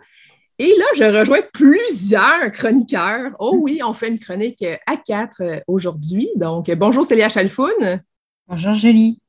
Et 0.59 0.71
là, 0.77 0.85
je 0.95 1.03
rejoins 1.03 1.41
plusieurs 1.51 2.51
chroniqueurs. 2.51 3.31
Oh 3.39 3.57
oui, 3.59 3.81
on 3.83 3.95
fait 3.95 4.09
une 4.09 4.19
chronique 4.19 4.63
à 4.85 4.97
quatre 4.97 5.41
euh, 5.41 5.59
aujourd'hui. 5.65 6.29
Donc, 6.35 6.69
bonjour 6.69 7.07
Célia 7.07 7.27
Chalfoun. 7.27 8.03
Bonjour 8.47 8.75
Julie. 8.75 9.19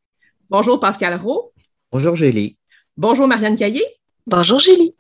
Bonjour 0.51 0.79
Pascal 0.79 1.19
Rowe. 1.19 1.51
Bonjour 1.91 2.15
Julie. 2.15 2.59
Bonjour 2.95 3.27
Marianne 3.27 3.57
Caillé. 3.57 3.87
Bonjour 4.27 4.59
Julie. 4.59 4.95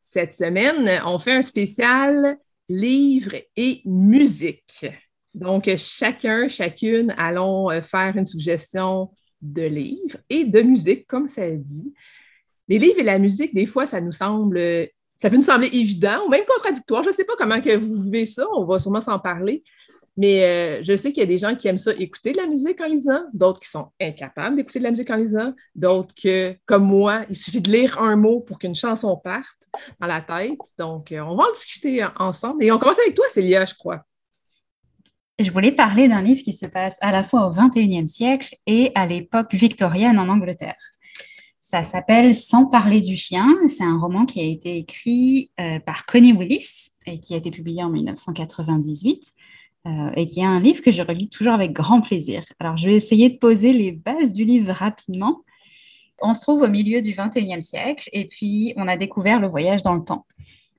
Cette 0.00 0.32
semaine, 0.32 1.02
on 1.04 1.18
fait 1.18 1.32
un 1.32 1.42
spécial 1.42 2.38
livres 2.70 3.36
et 3.54 3.82
musique. 3.84 4.86
Donc, 5.34 5.68
chacun, 5.76 6.48
chacune, 6.48 7.14
allons 7.18 7.70
euh, 7.70 7.82
faire 7.82 8.16
une 8.16 8.24
suggestion 8.24 9.10
de 9.42 9.64
livres 9.64 10.16
et 10.30 10.46
de 10.46 10.62
musique, 10.62 11.06
comme 11.06 11.28
ça 11.28 11.50
dit 11.50 11.92
les 12.68 12.78
livres 12.78 12.98
et 12.98 13.04
la 13.04 13.18
musique, 13.18 13.54
des 13.54 13.66
fois, 13.66 13.86
ça 13.86 14.00
nous 14.00 14.12
semble, 14.12 14.58
ça 15.18 15.30
peut 15.30 15.36
nous 15.36 15.42
sembler 15.42 15.68
évident 15.72 16.24
ou 16.26 16.28
même 16.28 16.44
contradictoire. 16.46 17.02
Je 17.02 17.08
ne 17.08 17.14
sais 17.14 17.24
pas 17.24 17.34
comment 17.38 17.60
que 17.60 17.76
vous 17.76 18.02
vivez 18.02 18.26
ça, 18.26 18.46
on 18.54 18.64
va 18.64 18.78
sûrement 18.78 19.00
s'en 19.00 19.18
parler. 19.18 19.62
Mais 20.16 20.44
euh, 20.44 20.82
je 20.82 20.96
sais 20.96 21.12
qu'il 21.12 21.20
y 21.20 21.24
a 21.24 21.26
des 21.26 21.38
gens 21.38 21.54
qui 21.54 21.68
aiment 21.68 21.78
ça 21.78 21.92
écouter 21.92 22.32
de 22.32 22.38
la 22.38 22.46
musique 22.46 22.80
en 22.80 22.86
lisant, 22.86 23.24
d'autres 23.34 23.60
qui 23.60 23.68
sont 23.68 23.88
incapables 24.00 24.56
d'écouter 24.56 24.78
de 24.78 24.84
la 24.84 24.90
musique 24.90 25.10
en 25.10 25.16
lisant, 25.16 25.52
d'autres 25.74 26.14
que, 26.14 26.56
comme 26.64 26.84
moi, 26.84 27.26
il 27.28 27.36
suffit 27.36 27.60
de 27.60 27.70
lire 27.70 28.00
un 28.00 28.16
mot 28.16 28.40
pour 28.40 28.58
qu'une 28.58 28.74
chanson 28.74 29.14
parte 29.16 29.68
dans 30.00 30.06
la 30.06 30.22
tête. 30.22 30.58
Donc, 30.78 31.12
euh, 31.12 31.20
on 31.20 31.36
va 31.36 31.44
en 31.44 31.52
discuter 31.52 32.06
ensemble. 32.18 32.64
Et 32.64 32.72
on 32.72 32.78
commence 32.78 32.98
avec 32.98 33.14
toi, 33.14 33.26
Célia, 33.28 33.66
je 33.66 33.74
crois. 33.74 34.04
Je 35.38 35.50
voulais 35.50 35.72
parler 35.72 36.08
d'un 36.08 36.22
livre 36.22 36.42
qui 36.42 36.54
se 36.54 36.64
passe 36.64 36.96
à 37.02 37.12
la 37.12 37.22
fois 37.22 37.46
au 37.46 37.52
21e 37.52 38.06
siècle 38.06 38.56
et 38.66 38.92
à 38.94 39.06
l'époque 39.06 39.52
victorienne 39.52 40.18
en 40.18 40.28
Angleterre. 40.30 40.76
Ça 41.68 41.82
s'appelle 41.82 42.32
Sans 42.32 42.66
parler 42.66 43.00
du 43.00 43.16
chien. 43.16 43.52
C'est 43.66 43.82
un 43.82 43.98
roman 43.98 44.24
qui 44.24 44.38
a 44.38 44.44
été 44.44 44.76
écrit 44.76 45.50
euh, 45.58 45.80
par 45.80 46.06
Connie 46.06 46.32
Willis 46.32 46.92
et 47.06 47.18
qui 47.18 47.34
a 47.34 47.38
été 47.38 47.50
publié 47.50 47.82
en 47.82 47.90
1998 47.90 49.32
euh, 49.84 50.10
et 50.14 50.26
qui 50.26 50.38
est 50.38 50.44
un 50.44 50.60
livre 50.60 50.80
que 50.80 50.92
je 50.92 51.02
relis 51.02 51.28
toujours 51.28 51.54
avec 51.54 51.72
grand 51.72 52.02
plaisir. 52.02 52.44
Alors, 52.60 52.76
je 52.76 52.86
vais 52.86 52.94
essayer 52.94 53.30
de 53.30 53.38
poser 53.38 53.72
les 53.72 53.90
bases 53.90 54.30
du 54.30 54.44
livre 54.44 54.70
rapidement. 54.70 55.42
On 56.22 56.34
se 56.34 56.42
trouve 56.42 56.62
au 56.62 56.68
milieu 56.68 57.00
du 57.00 57.10
21e 57.10 57.62
siècle 57.62 58.08
et 58.12 58.28
puis 58.28 58.72
on 58.76 58.86
a 58.86 58.96
découvert 58.96 59.40
le 59.40 59.48
voyage 59.48 59.82
dans 59.82 59.96
le 59.96 60.04
temps. 60.04 60.24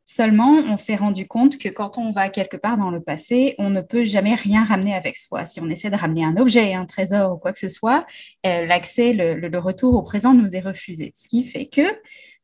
Seulement, 0.10 0.52
on 0.52 0.78
s'est 0.78 0.96
rendu 0.96 1.28
compte 1.28 1.58
que 1.58 1.68
quand 1.68 1.98
on 1.98 2.12
va 2.12 2.30
quelque 2.30 2.56
part 2.56 2.78
dans 2.78 2.92
le 2.92 3.02
passé, 3.02 3.56
on 3.58 3.70
ne 3.70 3.82
peut 3.82 4.06
jamais 4.06 4.36
rien 4.36 4.64
ramener 4.64 4.94
avec 4.94 5.18
soi. 5.18 5.46
Si 5.46 5.60
on 5.60 5.70
essaie 5.70 5.90
de 5.90 5.98
ramener 5.98 6.24
un 6.24 6.38
objet, 6.38 6.74
un 6.76 6.86
trésor 6.86 7.34
ou 7.34 7.38
quoi 7.38 7.52
que 7.52 7.60
ce 7.60 7.68
soit, 7.68 8.06
euh, 8.46 8.66
l'accès, 8.66 9.12
le, 9.12 9.60
retour 9.60 9.96
au 9.96 10.04
présent 10.04 10.34
nous 10.34 10.56
est 10.56 10.62
refusé. 10.62 11.12
Ce 11.14 11.28
qui 11.28 11.44
fait 11.44 11.66
que 11.66 11.82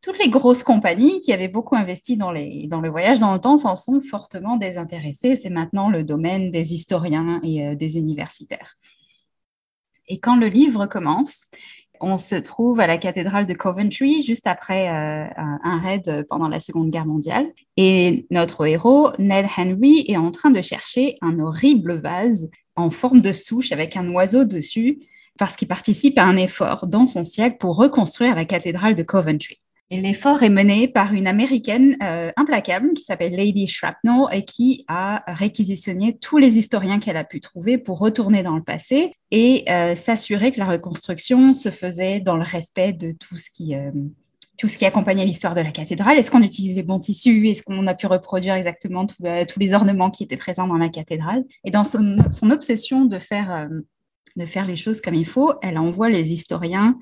toutes 0.01 0.19
les 0.19 0.29
grosses 0.29 0.61
compagnies 0.61 1.21
qui 1.21 1.31
avaient 1.31 1.47
beaucoup 1.47 1.77
investi 1.77 2.17
dans, 2.17 2.33
dans 2.33 2.81
le 2.81 2.89
voyage 2.89 3.21
dans 3.21 3.33
le 3.33 3.39
temps 3.39 3.55
s'en 3.55 3.77
sont 3.77 4.01
fortement 4.01 4.57
désintéressées. 4.57 5.37
C'est 5.37 5.49
maintenant 5.49 5.89
le 5.89 6.03
domaine 6.03 6.51
des 6.51 6.73
historiens 6.73 7.39
et 7.45 7.65
euh, 7.65 7.75
des 7.75 7.97
universitaires. 7.97 8.75
Et 10.09 10.19
quand 10.19 10.35
le 10.35 10.47
livre 10.47 10.85
commence, 10.85 11.49
on 12.03 12.17
se 12.17 12.35
trouve 12.35 12.79
à 12.79 12.87
la 12.87 12.97
cathédrale 12.97 13.45
de 13.45 13.53
Coventry 13.53 14.21
juste 14.21 14.45
après 14.45 14.89
euh, 14.89 15.25
un 15.37 15.79
raid 15.79 16.25
pendant 16.29 16.49
la 16.49 16.59
Seconde 16.59 16.89
Guerre 16.89 17.05
mondiale. 17.05 17.47
Et 17.77 18.27
notre 18.29 18.67
héros, 18.67 19.11
Ned 19.19 19.45
Henry, 19.57 20.03
est 20.07 20.17
en 20.17 20.31
train 20.31 20.51
de 20.51 20.61
chercher 20.61 21.17
un 21.21 21.39
horrible 21.39 21.95
vase 21.95 22.49
en 22.75 22.91
forme 22.91 23.21
de 23.21 23.31
souche 23.31 23.71
avec 23.71 23.95
un 23.95 24.09
oiseau 24.13 24.43
dessus 24.43 24.99
parce 25.39 25.55
qu'il 25.55 25.67
participe 25.67 26.17
à 26.19 26.25
un 26.25 26.37
effort 26.37 26.85
dans 26.87 27.07
son 27.07 27.23
siècle 27.23 27.57
pour 27.59 27.77
reconstruire 27.77 28.35
la 28.35 28.45
cathédrale 28.45 28.95
de 28.95 29.03
Coventry 29.03 29.59
l'effort 29.91 30.43
est 30.43 30.49
mené 30.49 30.87
par 30.87 31.13
une 31.13 31.27
américaine 31.27 31.97
euh, 32.01 32.31
implacable 32.35 32.93
qui 32.93 33.03
s'appelle 33.03 33.33
Lady 33.33 33.67
Shrapnel 33.67 34.25
et 34.31 34.43
qui 34.43 34.85
a 34.87 35.23
réquisitionné 35.27 36.17
tous 36.17 36.37
les 36.37 36.57
historiens 36.57 36.99
qu'elle 36.99 37.17
a 37.17 37.23
pu 37.23 37.41
trouver 37.41 37.77
pour 37.77 37.99
retourner 37.99 38.43
dans 38.43 38.55
le 38.55 38.63
passé 38.63 39.13
et 39.31 39.65
euh, 39.69 39.95
s'assurer 39.95 40.51
que 40.51 40.59
la 40.59 40.65
reconstruction 40.65 41.53
se 41.53 41.69
faisait 41.69 42.19
dans 42.19 42.37
le 42.37 42.43
respect 42.43 42.93
de 42.93 43.11
tout 43.11 43.37
ce 43.37 43.49
qui, 43.49 43.75
euh, 43.75 43.91
tout 44.57 44.67
ce 44.67 44.77
qui 44.77 44.85
accompagnait 44.85 45.25
l'histoire 45.25 45.55
de 45.55 45.61
la 45.61 45.71
cathédrale. 45.71 46.17
Est-ce 46.17 46.31
qu'on 46.31 46.43
utilise 46.43 46.75
les 46.75 46.83
bons 46.83 46.99
tissus? 46.99 47.47
Est-ce 47.49 47.63
qu'on 47.63 47.85
a 47.87 47.93
pu 47.93 48.07
reproduire 48.07 48.55
exactement 48.55 49.05
tous 49.05 49.59
les 49.59 49.73
ornements 49.73 50.11
qui 50.11 50.23
étaient 50.23 50.37
présents 50.37 50.67
dans 50.67 50.77
la 50.77 50.89
cathédrale? 50.89 51.43
Et 51.63 51.71
dans 51.71 51.83
son, 51.83 52.17
son 52.31 52.51
obsession 52.51 53.05
de 53.05 53.19
faire, 53.19 53.67
de 54.35 54.45
faire 54.45 54.67
les 54.67 54.75
choses 54.75 55.01
comme 55.01 55.15
il 55.15 55.25
faut, 55.25 55.53
elle 55.61 55.79
envoie 55.79 56.09
les 56.09 56.33
historiens 56.33 56.97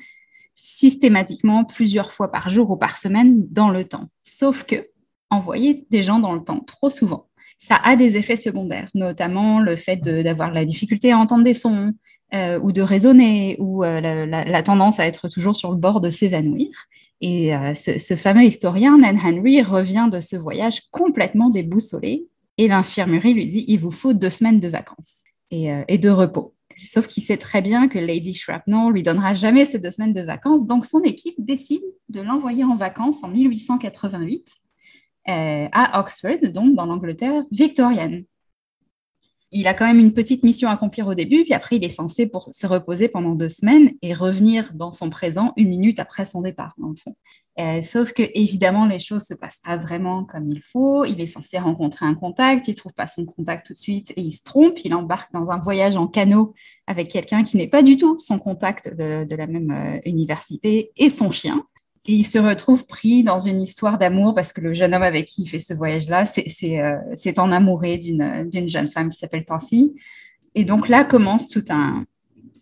systématiquement 0.64 1.64
plusieurs 1.64 2.12
fois 2.12 2.32
par 2.32 2.50
jour 2.50 2.70
ou 2.70 2.78
par 2.78 2.98
semaine 2.98 3.48
dans 3.50 3.70
le 3.70 3.86
temps. 3.86 4.10
Sauf 4.22 4.64
que 4.64 4.88
envoyer 5.32 5.88
des 5.90 6.04
gens 6.04 6.20
dans 6.20 6.34
le 6.34 6.44
temps 6.44 6.60
trop 6.60 6.90
souvent, 6.90 7.28
ça 7.58 7.76
a 7.84 7.96
des 7.96 8.18
effets 8.18 8.36
secondaires, 8.36 8.90
notamment 8.94 9.60
le 9.60 9.76
fait 9.76 9.98
d'avoir 9.98 10.52
la 10.52 10.66
difficulté 10.66 11.12
à 11.12 11.18
entendre 11.18 11.44
des 11.44 11.54
sons 11.54 11.94
euh, 12.34 12.60
ou 12.60 12.72
de 12.72 12.82
raisonner 12.82 13.56
ou 13.60 13.84
euh, 13.84 14.02
la, 14.02 14.64
tendance 14.64 15.00
à 15.00 15.08
être 15.08 15.30
toujours 15.30 15.56
sur 15.56 15.72
le 15.72 15.78
bord 15.78 16.00
de 16.00 16.10
s'évanouir. 16.10 16.70
Et 17.22 17.56
euh, 17.56 17.74
ce, 17.74 18.16
fameux 18.16 18.44
historien, 18.44 18.98
Nan 18.98 19.20
Henry, 19.24 19.62
revient 19.64 20.10
de 20.12 20.20
ce 20.20 20.36
voyage 20.36 20.82
complètement 20.92 21.50
déboussolé 21.50 22.28
et 22.58 22.68
l'infirmerie 22.68 23.34
lui 23.34 23.48
dit, 23.48 23.66
il 23.68 23.80
vous 23.80 23.92
faut 23.92 24.14
deux 24.14 24.30
semaines 24.30 24.60
de 24.60 24.68
vacances 24.68 25.24
et 25.52 25.98
de 25.98 26.10
repos. 26.10 26.54
Sauf 26.86 27.08
qu'il 27.08 27.24
sait 27.24 27.38
très 27.38 27.62
bien 27.62 27.88
que 27.88 28.00
Lady 28.00 28.34
Shrapnel 28.34 28.92
lui 28.92 29.04
donnera 29.04 29.34
jamais 29.34 29.66
ces 29.66 29.80
deux 29.80 29.92
semaines 29.92 30.14
de 30.14 30.22
vacances, 30.22 30.68
donc 30.68 30.86
son 30.86 31.02
équipe 31.02 31.36
décide 31.38 31.84
de 32.10 32.22
l'envoyer 32.22 32.64
en 32.64 32.76
vacances 32.76 33.24
en 33.24 33.30
1888 33.30 34.56
euh, 35.30 35.68
à 35.72 36.00
Oxford, 36.00 36.52
donc 36.54 36.76
dans 36.76 36.86
l'Angleterre 36.86 37.44
victorienne 37.52 38.26
il 39.52 39.68
a 39.68 39.74
quand 39.74 39.86
même 39.86 40.00
une 40.00 40.14
petite 40.14 40.44
mission 40.44 40.70
à 40.70 40.74
accomplir 40.74 41.08
au 41.08 41.14
début, 41.14 41.44
puis 41.44 41.54
après, 41.54 41.76
il 41.76 41.84
est 41.84 41.90
censé 41.90 42.28
pour 42.28 42.50
se 42.54 42.68
reposer 42.68 43.10
pendant 43.10 43.36
deux 43.36 43.50
semaines 43.50 43.92
et 44.02 44.14
revenir 44.14 44.72
dans 44.74 44.92
son 44.92 45.10
présent 45.10 45.54
une 45.58 45.70
minute 45.70 46.00
après 46.00 46.26
son 46.26 46.42
départ, 46.42 46.74
dans 46.78 46.90
le 46.90 46.96
fond. 46.96 47.16
Euh, 47.60 47.82
sauf 47.82 48.14
que, 48.14 48.24
évidemment, 48.34 48.86
les 48.86 49.00
choses 49.00 49.24
se 49.24 49.34
passent 49.34 49.62
pas 49.64 49.76
vraiment 49.76 50.24
comme 50.24 50.48
il 50.48 50.62
faut. 50.62 51.04
Il 51.04 51.20
est 51.20 51.28
censé 51.28 51.58
rencontrer 51.58 52.06
un 52.06 52.16
contact, 52.16 52.68
il 52.70 52.76
trouve 52.76 52.94
pas 52.94 53.08
son 53.08 53.26
contact 53.26 53.68
tout 53.68 53.74
de 53.74 53.78
suite 53.78 54.12
et 54.16 54.22
il 54.22 54.32
se 54.32 54.44
trompe. 54.44 54.80
Il 54.86 54.94
embarque 54.94 55.34
dans 55.34 55.52
un 55.52 55.58
voyage 55.58 55.98
en 55.98 56.08
canot 56.08 56.54
avec 56.88 57.10
quelqu'un 57.10 57.44
qui 57.44 57.58
n'est 57.58 57.68
pas 57.68 57.84
du 57.84 57.98
tout 57.98 58.18
son 58.20 58.40
contact 58.40 58.96
de, 58.96 59.36
la 59.36 59.48
même 59.48 59.72
euh, 59.72 60.00
université 60.06 60.92
et 60.96 61.10
son 61.10 61.30
chien. 61.30 61.66
Et 62.08 62.14
il 62.14 62.24
se 62.24 62.40
retrouve 62.40 62.86
pris 62.88 63.24
dans 63.24 63.38
une 63.38 63.62
histoire 63.62 64.00
d'amour 64.00 64.34
parce 64.34 64.54
que 64.54 64.62
le 64.62 64.74
jeune 64.74 64.94
homme 64.94 65.04
avec 65.04 65.28
qui 65.28 65.44
il 65.44 65.48
fait 65.48 65.60
ce 65.60 65.74
voyage-là, 65.74 66.26
c'est 66.26 66.80
euh, 66.80 67.34
en 67.38 67.52
amouré 67.52 68.00
d'une 68.00 68.68
jeune 68.68 68.88
femme 68.88 69.12
qui 69.12 69.20
s'appelle 69.20 69.46
Tansy. 69.46 69.94
Et 70.56 70.66
donc 70.66 70.90
là 70.90 71.04
commence 71.04 71.48
tout 71.48 71.64
un, 71.70 72.06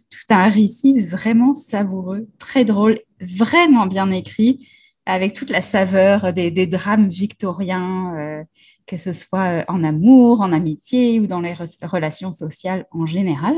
tout 0.10 0.34
un 0.34 0.50
récit 0.50 1.00
vraiment 1.00 1.54
savoureux, 1.56 2.28
très 2.38 2.66
drôle, 2.66 3.00
vraiment 3.22 3.88
bien 3.88 4.12
écrit, 4.12 4.68
avec 5.06 5.34
toute 5.34 5.50
la 5.50 5.62
saveur 5.62 6.34
des, 6.34 6.68
drames 6.68 7.08
victoriens, 7.08 8.16
euh, 8.18 8.44
que 8.88 8.98
ce 8.98 9.14
soit 9.14 9.64
en 9.70 9.86
amour, 9.86 10.42
en 10.42 10.52
amitié 10.52 11.20
ou 11.22 11.28
dans 11.28 11.40
les 11.40 11.56
relations 11.82 12.34
sociales 12.34 12.86
en 12.92 13.06
général. 13.06 13.56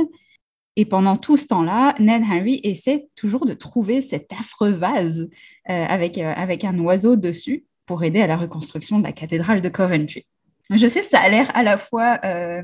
Et 0.77 0.85
pendant 0.85 1.17
tout 1.17 1.37
ce 1.37 1.47
temps-là, 1.47 1.95
Ned 1.99 2.23
Henry 2.23 2.61
essaie 2.63 3.07
toujours 3.15 3.45
de 3.45 3.53
trouver 3.53 4.01
cet 4.01 4.31
affreux 4.33 4.71
vase 4.71 5.29
euh, 5.69 5.85
avec, 5.85 6.17
euh, 6.17 6.33
avec 6.35 6.63
un 6.63 6.77
oiseau 6.79 7.17
dessus 7.17 7.65
pour 7.85 8.03
aider 8.03 8.21
à 8.21 8.27
la 8.27 8.37
reconstruction 8.37 8.99
de 8.99 9.03
la 9.03 9.11
cathédrale 9.11 9.61
de 9.61 9.69
Coventry. 9.69 10.25
Je 10.69 10.87
sais, 10.87 11.03
ça 11.03 11.19
a 11.19 11.29
l'air 11.29 11.51
à 11.53 11.63
la 11.63 11.77
fois, 11.77 12.19
euh, 12.23 12.63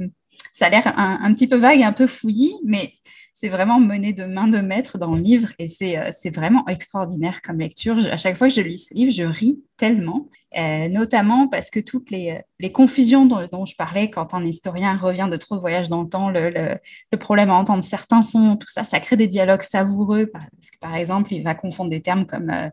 ça 0.54 0.68
a 0.68 0.70
l'air 0.70 0.88
un, 0.98 1.20
un, 1.22 1.34
petit 1.34 1.48
peu 1.48 1.58
vague, 1.58 1.82
un 1.82 1.92
peu 1.92 2.08
fouillis, 2.08 2.56
mais 2.64 2.94
c'est 3.40 3.50
vraiment 3.50 3.80
mené 3.80 4.14
de 4.14 4.24
main 4.24 4.48
de 4.48 4.58
maître 4.58 4.98
dans 4.98 5.14
le 5.14 5.22
livre 5.22 5.50
et 5.60 5.68
c'est 5.68 6.32
vraiment 6.32 6.68
extraordinaire 6.68 7.44
comme 7.44 7.60
lecture. 7.60 7.96
À 8.12 8.18
chaque 8.18 8.36
fois 8.36 8.48
que 8.48 8.54
je 8.56 8.62
lis 8.62 8.88
ce 8.90 8.96
livre, 8.96 9.12
je 9.12 9.22
ris 9.22 9.60
tellement. 9.78 10.28
Euh, 10.58 10.88
notamment 10.88 11.48
parce 11.48 11.70
que 11.70 11.80
toutes 11.80 12.10
les, 12.10 12.42
confusions 12.74 13.28
dont, 13.28 13.66
je 13.68 13.76
parlais 13.76 14.10
quand 14.10 14.34
un 14.34 14.44
historien 14.44 14.98
revient 14.98 15.28
de 15.30 15.38
trop 15.38 15.54
de 15.54 15.60
voyages 15.60 15.88
dans 15.88 16.02
le 16.02 16.10
temps, 16.10 16.32
le, 16.32 16.80
problème 17.20 17.52
à 17.52 17.54
entendre 17.54 17.84
certains 17.84 18.24
sons, 18.24 18.58
tout 18.58 18.70
ça, 18.72 18.84
ça 18.84 19.00
crée 19.00 19.18
des 19.18 19.28
dialogues 19.28 19.62
savoureux. 19.62 20.26
Parce 20.34 20.72
que, 20.72 20.80
par 20.80 20.96
exemple, 20.96 21.32
il 21.32 21.44
va 21.44 21.54
confondre 21.54 21.92
des 21.92 22.02
termes 22.02 22.26
comme, 22.26 22.50
euh, 22.50 22.70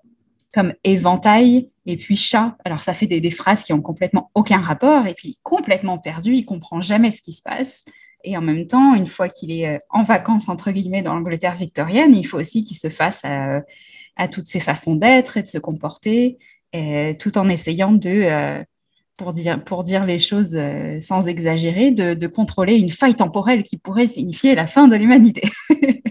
comme 0.50 0.72
éventail 0.82 1.68
et 1.84 1.98
puis 1.98 2.16
chat. 2.16 2.56
Alors, 2.64 2.82
ça 2.82 2.94
fait 2.94 3.06
des, 3.06 3.30
phrases 3.30 3.64
qui 3.64 3.74
ont 3.74 3.82
complètement 3.82 4.30
aucun 4.34 4.60
rapport 4.60 5.06
et 5.06 5.12
puis 5.12 5.36
complètement 5.42 5.98
perdu, 5.98 6.32
il 6.32 6.46
comprend 6.46 6.80
jamais 6.80 7.10
ce 7.10 7.20
qui 7.20 7.34
se 7.34 7.42
passe. 7.42 7.84
Et 8.24 8.36
en 8.36 8.42
même 8.42 8.66
temps, 8.66 8.94
une 8.94 9.06
fois 9.06 9.28
qu'il 9.28 9.52
est 9.52 9.68
euh, 9.68 9.78
en 9.90 10.02
vacances, 10.02 10.48
entre 10.48 10.72
guillemets, 10.72 11.02
dans 11.02 11.14
l'Angleterre 11.14 11.54
victorienne, 11.54 12.14
il 12.14 12.24
faut 12.24 12.38
aussi 12.38 12.64
qu'il 12.64 12.76
se 12.76 12.88
fasse 12.88 13.24
à, 13.24 13.62
à 14.16 14.28
toutes 14.28 14.46
ses 14.46 14.60
façons 14.60 14.96
d'être 14.96 15.36
et 15.36 15.42
de 15.42 15.48
se 15.48 15.58
comporter. 15.58 16.38
Euh, 16.74 17.14
tout 17.14 17.38
en 17.38 17.48
essayant 17.48 17.92
de, 17.92 18.10
euh, 18.10 18.64
pour, 19.16 19.32
dire, 19.32 19.62
pour 19.62 19.84
dire 19.84 20.04
les 20.04 20.18
choses 20.18 20.56
euh, 20.56 20.98
sans 21.00 21.28
exagérer, 21.28 21.92
de, 21.92 22.26
contrôler 22.26 22.74
une 22.74 22.90
faille 22.90 23.14
temporelle 23.14 23.62
qui 23.62 23.76
pourrait 23.76 24.08
signifier 24.08 24.56
la 24.56 24.66
fin 24.66 24.88
de 24.88 24.96
l'humanité. 24.96 25.48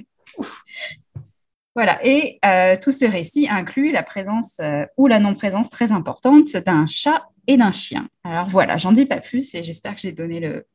voilà, 1.75 1.99
et 2.01 2.39
tout 2.81 2.93
ce 2.93 3.03
récit 3.03 3.49
inclut 3.49 3.91
la 3.91 4.03
présence 4.03 4.61
ou 4.95 5.07
la 5.07 5.19
non-présence 5.19 5.69
très 5.69 5.91
importante 5.91 6.55
d'un 6.65 6.87
chat 6.87 7.27
et 7.47 7.57
d'un 7.57 7.73
chien. 7.73 8.07
Alors 8.23 8.47
voilà, 8.47 8.77
j'en 8.77 8.93
dis 8.93 9.05
pas 9.05 9.19
plus 9.19 9.53
et 9.55 9.65
j'espère 9.65 9.95
que 9.95 10.01
j'ai 10.01 10.13
donné 10.13 10.39
le, 10.39 10.65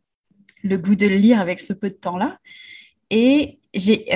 le 0.68 0.78
goût 0.78 0.94
de 0.94 1.06
le 1.06 1.16
lire 1.16 1.40
avec 1.40 1.58
ce 1.58 1.72
peu 1.72 1.88
de 1.88 1.94
temps-là. 1.94 2.38
Et 3.10 3.58
j'ai 3.74 4.06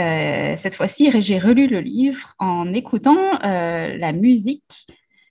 cette 0.56 0.74
fois-ci, 0.74 1.10
j'ai 1.20 1.38
relu 1.38 1.66
le 1.66 1.80
livre 1.80 2.34
en 2.38 2.72
écoutant 2.72 3.32
la 3.42 4.12
musique 4.12 4.86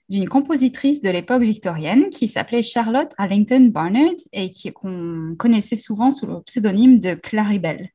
d'une 0.08 0.28
compositrice 0.28 1.00
de 1.00 1.08
l'époque 1.08 1.42
victorienne 1.42 2.10
qui 2.10 2.28
s'appelait 2.28 2.62
Charlotte 2.62 3.12
Allington 3.16 3.70
Barnard 3.72 4.10
et 4.32 4.52
qu'on 4.72 5.34
connaissait 5.38 5.76
souvent 5.76 6.10
sous 6.10 6.26
le 6.26 6.42
pseudonyme 6.42 6.98
de 6.98 7.14
Claribel. 7.14 7.88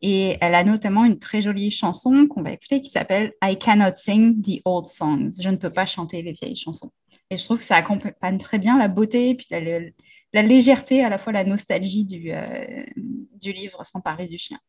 Et 0.00 0.36
elle 0.40 0.54
a 0.54 0.64
notamment 0.64 1.04
une 1.04 1.18
très 1.18 1.40
jolie 1.40 1.70
chanson 1.70 2.26
qu'on 2.28 2.42
va 2.42 2.52
écouter 2.52 2.80
qui 2.80 2.90
s'appelle 2.90 3.32
I 3.42 3.58
Cannot 3.58 3.94
Sing 3.94 4.42
the 4.42 4.60
Old 4.64 4.86
Songs. 4.86 5.30
Je 5.40 5.48
ne 5.48 5.56
peux 5.56 5.70
pas 5.70 5.86
chanter 5.86 6.22
les 6.22 6.32
vieilles 6.32 6.56
chansons. 6.56 6.90
Et 7.34 7.38
je 7.38 7.44
trouve 7.44 7.58
que 7.58 7.64
ça 7.64 7.74
accompagne 7.74 8.38
très 8.38 8.60
bien 8.60 8.78
la 8.78 8.86
beauté 8.86 9.34
puis 9.34 9.46
la, 9.50 10.42
légèreté, 10.42 11.02
à 11.02 11.08
la 11.08 11.18
fois 11.18 11.32
la 11.32 11.42
nostalgie 11.42 12.04
du, 12.04 12.30
euh, 12.30 12.84
du 13.32 13.52
livre, 13.52 13.84
sans 13.84 14.00
parler 14.00 14.28
du 14.28 14.38
chien. 14.38 14.60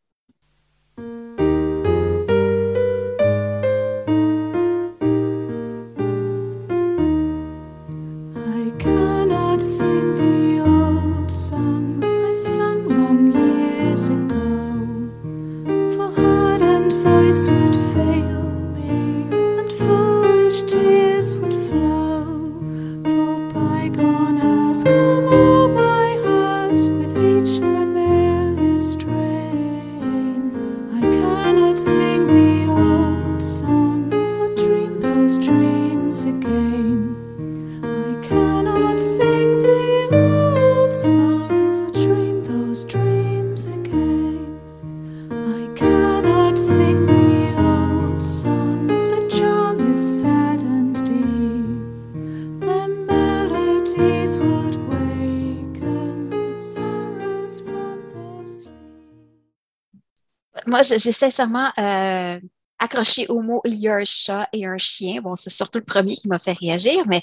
Moi, 60.76 60.84
j'ai 60.84 61.12
sincèrement 61.14 61.72
euh, 61.78 62.38
accroché 62.80 63.28
au 63.30 63.42
mot 63.42 63.62
il 63.64 63.76
y 63.76 63.88
a 63.88 63.96
un 63.96 64.04
chat 64.04 64.50
et 64.52 64.66
un 64.66 64.78
chien. 64.78 65.22
Bon, 65.22 65.38
c'est 65.38 65.50
surtout 65.50 65.80
le 65.80 65.86
premier 65.86 66.16
qui 66.16 66.28
m'a 66.28 66.38
fait 66.38 66.52
réagir, 66.52 67.06
mais 67.08 67.22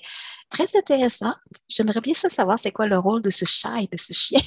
très 0.49 0.75
intéressant. 0.75 1.35
J'aimerais 1.69 2.01
bien 2.01 2.15
ça 2.15 2.31
savoir 2.31 2.59
c'est 2.59 2.73
quoi 2.73 2.87
le 2.87 2.97
rôle 2.97 3.21
de 3.21 3.29
ce 3.29 3.45
chat 3.45 3.83
et 3.83 3.89
de 3.93 3.99
ce 3.99 4.15
chien. 4.15 4.41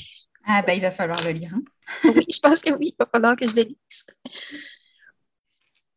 Ah, 0.47 0.63
ben, 0.63 0.73
il 0.73 0.81
va 0.81 0.89
falloir 0.89 1.23
le 1.23 1.31
lire. 1.31 1.51
Hein. 1.53 1.61
oui, 2.15 2.25
je 2.31 2.39
pense 2.39 2.61
que 2.61 2.73
oui, 2.73 2.93
il 2.93 2.95
va 2.97 3.07
falloir 3.11 3.35
que 3.35 3.47
je 3.47 3.55
le 3.55 3.63
lise. 3.63 4.05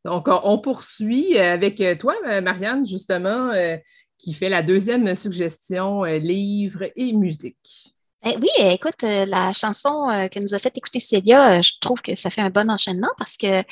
Donc, 0.04 0.26
on 0.28 0.58
poursuit 0.58 1.38
avec 1.38 1.82
toi, 1.98 2.14
Marianne, 2.42 2.86
justement, 2.86 3.50
euh, 3.52 3.76
qui 4.18 4.34
fait 4.34 4.48
la 4.48 4.62
deuxième 4.62 5.14
suggestion, 5.14 6.04
euh, 6.04 6.18
livre 6.18 6.84
et 6.96 7.12
musique. 7.12 7.94
Eh 8.24 8.36
oui, 8.36 8.48
écoute, 8.58 9.04
euh, 9.04 9.24
la 9.26 9.52
chanson 9.52 10.10
euh, 10.10 10.26
que 10.26 10.40
nous 10.40 10.52
a 10.52 10.58
fait 10.58 10.76
écouter 10.76 10.98
Célia, 10.98 11.58
euh, 11.58 11.62
je 11.62 11.78
trouve 11.80 12.02
que 12.02 12.16
ça 12.16 12.30
fait 12.30 12.40
un 12.40 12.50
bon 12.50 12.68
enchaînement 12.68 13.12
parce 13.16 13.36
que 13.36 13.62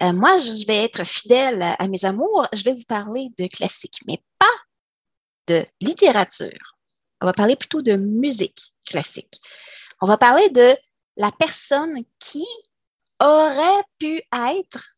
moi, 0.00 0.38
je 0.38 0.66
vais 0.66 0.84
être 0.84 1.04
fidèle 1.04 1.62
à, 1.62 1.88
mes 1.88 2.04
amours. 2.04 2.46
Je 2.52 2.64
vais 2.64 2.74
vous 2.74 2.84
parler 2.84 3.28
de 3.38 3.46
classique, 3.46 4.00
mais 4.08 4.20
pas 4.40 4.46
de 5.46 5.64
littérature. 5.80 6.76
On 7.22 7.26
va 7.26 7.32
parler 7.32 7.54
plutôt 7.54 7.80
de 7.80 7.94
musique 7.94 8.74
classique. 8.84 9.40
On 10.00 10.06
va 10.06 10.18
parler 10.18 10.48
de 10.50 10.76
la 11.16 11.30
personne 11.30 12.02
qui 12.18 12.44
aurait 13.20 13.84
pu 13.98 14.20
être 14.32 14.96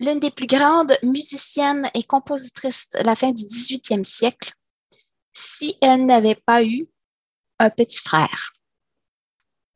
l'une 0.00 0.18
des 0.18 0.30
plus 0.30 0.46
grandes 0.46 0.96
musiciennes 1.02 1.88
et 1.94 2.02
compositrices 2.02 2.88
de 2.98 3.04
la 3.04 3.14
fin 3.14 3.32
du 3.32 3.44
18e 3.44 4.02
siècle 4.02 4.50
si 5.34 5.76
elle 5.82 6.06
n'avait 6.06 6.40
pas 6.46 6.64
eu 6.64 6.86
un 7.58 7.70
petit 7.70 8.00
frère. 8.00 8.52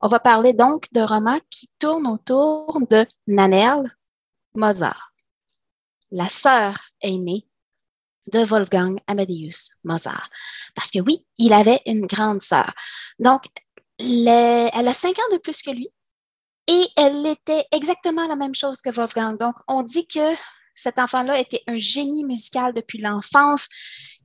On 0.01 0.09
va 0.09 0.20
parler 0.20 0.53
donc 0.53 0.87
d'un 0.93 1.07
roman 1.07 1.39
qui 1.49 1.68
tourne 1.78 2.07
autour 2.07 2.76
de 2.91 3.07
Nanel 3.26 3.97
Mozart, 4.55 5.12
la 6.11 6.28
sœur 6.28 6.76
aînée 7.01 7.47
de 8.33 8.45
Wolfgang 8.45 8.99
Amadeus 9.07 9.70
Mozart. 9.85 10.28
Parce 10.74 10.91
que 10.91 10.99
oui, 11.01 11.26
il 11.39 11.53
avait 11.53 11.80
une 11.87 12.07
grande 12.07 12.43
sœur. 12.43 12.72
Donc, 13.18 13.45
elle 13.99 14.28
a 14.28 14.93
cinq 14.93 15.18
ans 15.18 15.33
de 15.33 15.39
plus 15.39 15.62
que 15.62 15.70
lui 15.70 15.89
et 16.66 16.87
elle 16.97 17.26
était 17.26 17.64
exactement 17.72 18.26
la 18.26 18.37
même 18.37 18.55
chose 18.55 18.80
que 18.80 18.91
Wolfgang. 18.91 19.39
Donc, 19.39 19.55
on 19.68 19.83
dit 19.83 20.07
que 20.07 20.35
cet 20.74 20.99
enfant-là 20.99 21.39
était 21.39 21.62
un 21.66 21.78
génie 21.78 22.24
musical 22.24 22.72
depuis 22.72 22.99
l'enfance 22.99 23.68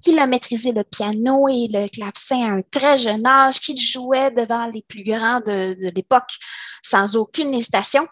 qu'il 0.02 0.20
a 0.20 0.28
maîtrisé 0.28 0.72
le 0.72 0.84
piano 0.84 1.48
et 1.48 1.68
le 1.72 1.88
clavecin 1.90 2.46
à 2.46 2.54
un 2.56 2.62
très 2.62 2.98
jeune 2.98 3.26
âge, 3.26 3.60
qu'il 3.60 3.80
jouait 3.80 4.32
devant 4.32 4.68
les 4.68 4.82
plus 4.82 5.04
grands 5.04 5.40
de, 5.40 5.76
l'époque 5.96 6.38
sans 6.84 7.16
aucune 7.16 7.54
hésitation. 7.54 8.08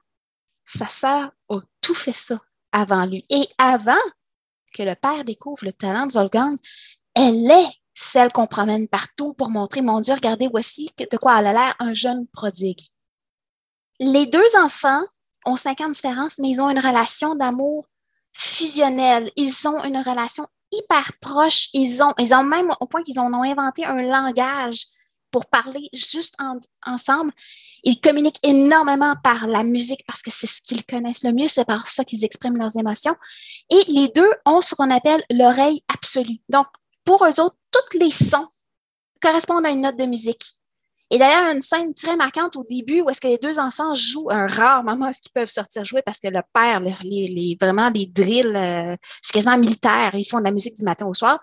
Sa 0.63 0.87
sœur 0.87 1.31
a 1.49 1.59
tout 1.81 1.93
fait 1.93 2.13
ça 2.13 2.39
avant 2.71 3.05
lui. 3.05 3.25
Et 3.29 3.45
avant 3.57 3.93
que 4.73 4.83
le 4.83 4.95
père 4.95 5.23
découvre 5.23 5.63
le 5.63 5.73
talent 5.73 6.07
de 6.07 6.13
Wolfgang, 6.13 6.57
elle 7.15 7.49
est 7.49 7.69
celle 7.93 8.31
qu'on 8.31 8.47
promène 8.47 8.87
partout 8.87 9.33
pour 9.33 9.49
montrer, 9.49 9.81
mon 9.81 10.01
Dieu, 10.01 10.13
regardez, 10.13 10.49
voici 10.49 10.89
de 10.97 11.17
quoi 11.17 11.39
elle 11.39 11.47
a 11.47 11.53
l'air 11.53 11.75
un 11.79 11.93
jeune 11.93 12.27
prodigue. 12.27 12.81
Les 13.99 14.25
deux 14.25 14.57
enfants 14.61 15.01
ont 15.45 15.55
cinq 15.55 15.79
ans 15.79 15.87
de 15.87 15.93
différence, 15.93 16.37
mais 16.39 16.49
ils 16.49 16.59
ont 16.59 16.69
une 16.69 16.79
relation 16.79 17.35
d'amour 17.35 17.87
fusionnelle. 18.33 19.31
Ils 19.37 19.67
ont 19.67 19.81
une 19.83 19.97
relation 19.97 20.45
hyper 20.77 21.11
proches. 21.21 21.69
Ils 21.73 22.01
ont, 22.03 22.13
ils 22.19 22.33
ont 22.33 22.43
même 22.43 22.71
au 22.79 22.87
point 22.87 23.03
qu'ils 23.03 23.19
ont 23.19 23.31
inventé 23.43 23.85
un 23.85 24.01
langage 24.01 24.85
pour 25.31 25.45
parler 25.47 25.89
juste 25.93 26.35
ensemble. 26.85 27.31
Ils 27.83 27.99
communiquent 27.99 28.39
énormément 28.41 29.15
par 29.23 29.47
la 29.47 29.63
musique 29.63 30.03
parce 30.07 30.21
que 30.21 30.31
c'est 30.31 30.47
ce 30.47 30.61
qu'ils 30.61 30.85
connaissent 30.85 31.23
le 31.23 31.33
mieux, 31.33 31.49
c'est 31.49 31.65
par 31.65 31.87
ça 31.87 32.03
qu'ils 32.03 32.23
expriment 32.23 32.57
leurs 32.57 32.77
émotions. 32.77 33.15
Et 33.69 33.83
les 33.87 34.07
deux 34.07 34.29
ont 34.45 34.61
ce 34.61 34.75
qu'on 34.75 34.89
appelle 34.89 35.21
l'oreille 35.29 35.81
absolue. 35.93 36.39
Donc, 36.49 36.67
pour 37.03 37.25
eux 37.25 37.39
autres, 37.39 37.57
tous 37.71 37.97
les 37.99 38.11
sons 38.11 38.47
correspondent 39.21 39.65
à 39.65 39.69
une 39.69 39.81
note 39.81 39.97
de 39.97 40.05
musique. 40.05 40.43
Et 41.11 41.19
d'ailleurs, 41.19 41.53
une 41.53 41.61
scène 41.61 41.93
très 41.93 42.15
marquante 42.15 42.55
au 42.55 42.63
début 42.63 43.01
où 43.01 43.09
est-ce 43.09 43.21
que 43.21 43.27
les 43.27 43.37
deux 43.37 43.59
enfants 43.59 43.93
jouent 43.93 44.31
un 44.31 44.47
rare 44.47 44.83
moment 44.83 45.07
est-ce 45.07 45.21
qu'ils 45.21 45.31
peuvent 45.31 45.49
sortir 45.49 45.85
jouer 45.85 46.01
parce 46.01 46.19
que 46.19 46.27
le 46.27 46.41
père, 46.51 46.79
les, 46.79 47.57
vraiment 47.61 47.89
les 47.93 48.07
drills, 48.07 48.55
euh, 48.55 48.95
c'est 49.21 49.33
quasiment 49.33 49.57
militaire, 49.57 50.15
ils 50.15 50.25
font 50.25 50.39
de 50.39 50.45
la 50.45 50.51
musique 50.51 50.75
du 50.75 50.83
matin 50.83 51.05
au 51.05 51.13
soir. 51.13 51.39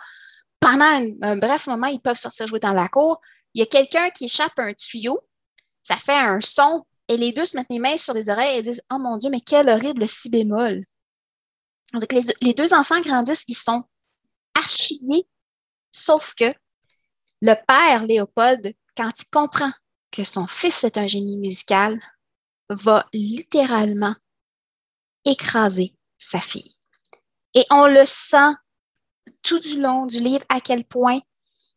Pendant 0.58 0.84
un, 1.22 1.36
bref 1.36 1.68
moment, 1.68 1.86
ils 1.86 2.00
peuvent 2.00 2.18
sortir 2.18 2.46
jouer 2.48 2.60
dans 2.60 2.72
la 2.72 2.88
cour. 2.88 3.20
Il 3.54 3.60
y 3.60 3.62
a 3.62 3.66
quelqu'un 3.66 4.10
qui 4.10 4.24
échappe 4.24 4.58
un 4.58 4.72
tuyau, 4.74 5.20
ça 5.82 5.96
fait 5.96 6.12
un 6.12 6.40
son 6.40 6.84
et 7.08 7.16
les 7.16 7.32
deux 7.32 7.46
se 7.46 7.56
mettent 7.56 7.70
les 7.70 7.78
mains 7.78 7.98
sur 7.98 8.14
les 8.14 8.28
oreilles 8.28 8.58
et 8.58 8.62
disent 8.62 8.82
Oh 8.92 8.98
mon 8.98 9.16
Dieu, 9.16 9.30
mais 9.30 9.40
quel 9.40 9.68
horrible 9.68 10.08
si 10.08 10.28
bémol. 10.28 10.80
Donc, 11.92 12.12
les, 12.12 12.22
les 12.40 12.54
deux 12.54 12.72
enfants 12.74 13.00
grandissent, 13.00 13.44
ils 13.46 13.54
sont 13.54 13.84
achillés, 14.58 15.28
sauf 15.92 16.34
que 16.34 16.52
le 17.42 17.54
père, 17.66 18.06
Léopold, 18.06 18.72
quand 18.96 19.12
il 19.18 19.30
comprend 19.30 19.72
que 20.10 20.24
son 20.24 20.46
fils 20.46 20.84
est 20.84 20.98
un 20.98 21.06
génie 21.06 21.38
musical, 21.38 21.98
va 22.68 23.06
littéralement 23.12 24.14
écraser 25.24 25.96
sa 26.18 26.40
fille. 26.40 26.76
Et 27.54 27.64
on 27.70 27.86
le 27.86 28.04
sent 28.06 28.54
tout 29.42 29.58
du 29.58 29.80
long 29.80 30.06
du 30.06 30.20
livre 30.20 30.44
à 30.48 30.60
quel 30.60 30.84
point 30.84 31.18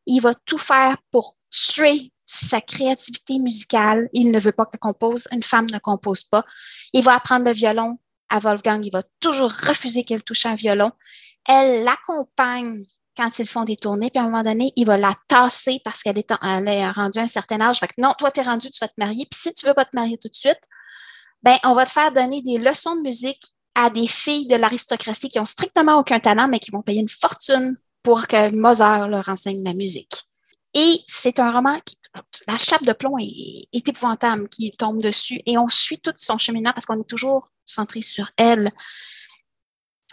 il 0.05 0.19
va 0.19 0.33
tout 0.35 0.57
faire 0.57 0.97
pour 1.11 1.37
tuer 1.49 2.11
sa 2.25 2.61
créativité 2.61 3.39
musicale. 3.39 4.09
Il 4.13 4.31
ne 4.31 4.39
veut 4.39 4.51
pas 4.51 4.65
qu'elle 4.65 4.79
compose. 4.79 5.27
Une 5.31 5.43
femme 5.43 5.69
ne 5.69 5.79
compose 5.79 6.23
pas. 6.23 6.43
Il 6.93 7.03
va 7.03 7.15
apprendre 7.15 7.45
le 7.45 7.53
violon 7.53 7.97
à 8.29 8.39
Wolfgang. 8.39 8.83
Il 8.83 8.91
va 8.91 9.03
toujours 9.19 9.51
refuser 9.51 10.03
qu'elle 10.03 10.23
touche 10.23 10.45
un 10.45 10.55
violon. 10.55 10.91
Elle 11.47 11.83
l'accompagne 11.83 12.83
quand 13.15 13.39
ils 13.39 13.47
font 13.47 13.63
des 13.63 13.75
tournées, 13.75 14.09
puis 14.09 14.19
à 14.19 14.23
un 14.23 14.29
moment 14.29 14.43
donné, 14.43 14.71
il 14.75 14.85
va 14.85 14.97
la 14.97 15.13
tasser 15.27 15.79
parce 15.83 16.03
qu'elle 16.03 16.17
est, 16.17 16.31
rendue 16.91 17.19
à 17.19 17.23
un 17.23 17.27
certain 17.27 17.61
âge. 17.61 17.79
Fait 17.79 17.87
que 17.87 17.93
non, 17.97 18.13
toi, 18.17 18.31
tu 18.31 18.39
es 18.39 18.43
rendu, 18.43 18.69
tu 18.69 18.79
vas 18.79 18.87
te 18.87 18.93
marier. 18.97 19.25
Puis 19.29 19.39
si 19.39 19.53
tu 19.53 19.65
veux 19.65 19.73
pas 19.73 19.85
te 19.85 19.95
marier 19.95 20.17
tout 20.17 20.29
de 20.29 20.35
suite, 20.35 20.59
ben, 21.43 21.55
on 21.63 21.73
va 21.73 21.85
te 21.85 21.91
faire 21.91 22.11
donner 22.11 22.41
des 22.41 22.57
leçons 22.57 22.95
de 22.95 23.01
musique 23.01 23.43
à 23.75 23.89
des 23.89 24.07
filles 24.07 24.47
de 24.47 24.55
l'aristocratie 24.55 25.29
qui 25.29 25.39
ont 25.39 25.45
strictement 25.45 25.99
aucun 25.99 26.19
talent, 26.19 26.47
mais 26.47 26.59
qui 26.59 26.71
vont 26.71 26.81
payer 26.81 27.01
une 27.01 27.09
fortune 27.09 27.77
pour 28.03 28.27
que 28.27 28.53
Mozart 28.55 29.09
leur 29.09 29.27
enseigne 29.29 29.63
la 29.63 29.73
musique. 29.73 30.23
Et 30.73 31.01
c'est 31.07 31.39
un 31.39 31.51
roman 31.51 31.79
qui, 31.85 31.97
la 32.47 32.57
chape 32.57 32.83
de 32.83 32.93
plomb 32.93 33.17
est, 33.17 33.67
est, 33.73 33.87
épouvantable 33.87 34.47
qui 34.49 34.71
tombe 34.71 35.01
dessus 35.01 35.41
et 35.45 35.57
on 35.57 35.67
suit 35.69 35.99
tout 35.99 36.13
son 36.15 36.37
cheminement 36.37 36.71
parce 36.71 36.85
qu'on 36.85 36.99
est 36.99 37.09
toujours 37.09 37.49
centré 37.65 38.01
sur 38.01 38.29
elle. 38.37 38.69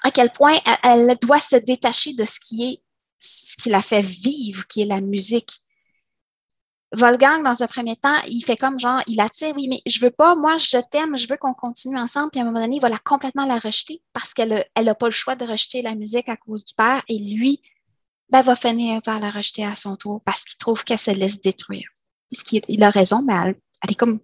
À 0.03 0.11
quel 0.11 0.32
point 0.32 0.57
elle 0.82 1.16
doit 1.20 1.40
se 1.40 1.57
détacher 1.57 2.14
de 2.14 2.24
ce 2.24 2.40
qui 2.40 2.64
est 2.64 2.82
ce 3.22 3.56
qui 3.56 3.70
la 3.70 3.82
fait 3.82 4.02
vivre, 4.02 4.66
qui 4.66 4.82
est 4.82 4.86
la 4.86 5.00
musique. 5.00 5.60
Wolfgang, 6.94 7.42
dans 7.42 7.62
un 7.62 7.66
premier 7.66 7.96
temps, 7.96 8.18
il 8.28 8.44
fait 8.44 8.56
comme 8.56 8.78
genre, 8.78 9.00
il 9.06 9.20
attire, 9.20 9.54
oui, 9.56 9.68
mais 9.68 9.80
je 9.86 10.00
veux 10.00 10.10
pas, 10.10 10.34
moi, 10.34 10.58
je 10.58 10.76
t'aime, 10.90 11.16
je 11.16 11.26
veux 11.28 11.36
qu'on 11.36 11.54
continue 11.54 11.98
ensemble, 11.98 12.30
puis 12.30 12.40
à 12.40 12.42
un 12.42 12.46
moment 12.46 12.60
donné, 12.60 12.76
il 12.76 12.82
va 12.82 12.88
la 12.88 12.98
complètement 12.98 13.46
la 13.46 13.58
rejeter 13.58 14.02
parce 14.12 14.34
qu'elle 14.34 14.66
elle 14.74 14.84
n'a 14.84 14.94
pas 14.94 15.06
le 15.06 15.12
choix 15.12 15.36
de 15.36 15.46
rejeter 15.46 15.80
la 15.80 15.94
musique 15.94 16.28
à 16.28 16.36
cause 16.36 16.64
du 16.64 16.74
père, 16.74 17.02
et 17.08 17.18
lui, 17.18 17.62
ben, 18.28 18.42
va 18.42 18.56
finir 18.56 19.00
par 19.02 19.20
la 19.20 19.30
rejeter 19.30 19.64
à 19.64 19.76
son 19.76 19.96
tour 19.96 20.20
parce 20.24 20.44
qu'il 20.44 20.58
trouve 20.58 20.84
qu'elle 20.84 20.98
se 20.98 21.12
laisse 21.12 21.40
détruire. 21.40 21.88
il 22.68 22.82
a 22.82 22.90
raison, 22.90 23.22
mais 23.22 23.34
elle, 23.34 23.54
elle 23.82 23.92
est 23.92 23.94
comme 23.94 24.20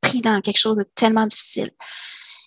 pris 0.00 0.20
dans 0.20 0.40
quelque 0.40 0.58
chose 0.58 0.76
de 0.76 0.84
tellement 0.94 1.26
difficile. 1.26 1.70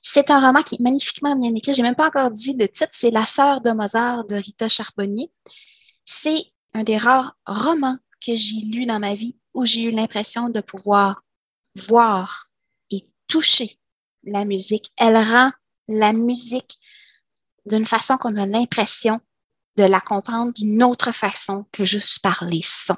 C'est 0.01 0.31
un 0.31 0.45
roman 0.45 0.63
qui 0.63 0.75
est 0.75 0.81
magnifiquement 0.81 1.35
bien 1.35 1.53
écrit. 1.53 1.73
J'ai 1.73 1.83
même 1.83 1.95
pas 1.95 2.07
encore 2.07 2.31
dit 2.31 2.55
le 2.57 2.67
titre, 2.67 2.91
c'est 2.91 3.11
La 3.11 3.25
sœur 3.25 3.61
de 3.61 3.71
Mozart 3.71 4.25
de 4.25 4.35
Rita 4.35 4.67
Charbonnier. 4.67 5.29
C'est 6.05 6.45
un 6.73 6.83
des 6.83 6.97
rares 6.97 7.35
romans 7.45 7.97
que 8.25 8.35
j'ai 8.35 8.61
lus 8.61 8.85
dans 8.85 8.99
ma 8.99 9.15
vie 9.15 9.37
où 9.53 9.65
j'ai 9.65 9.83
eu 9.83 9.91
l'impression 9.91 10.49
de 10.49 10.61
pouvoir 10.61 11.23
voir 11.75 12.49
et 12.89 13.03
toucher 13.27 13.79
la 14.23 14.45
musique. 14.45 14.91
Elle 14.97 15.17
rend 15.17 15.51
la 15.87 16.13
musique 16.13 16.77
d'une 17.65 17.85
façon 17.85 18.17
qu'on 18.17 18.37
a 18.37 18.45
l'impression 18.45 19.19
de 19.77 19.83
la 19.83 20.01
comprendre 20.01 20.53
d'une 20.53 20.83
autre 20.83 21.11
façon 21.11 21.65
que 21.71 21.85
juste 21.85 22.19
par 22.19 22.45
les 22.45 22.61
sons. 22.61 22.97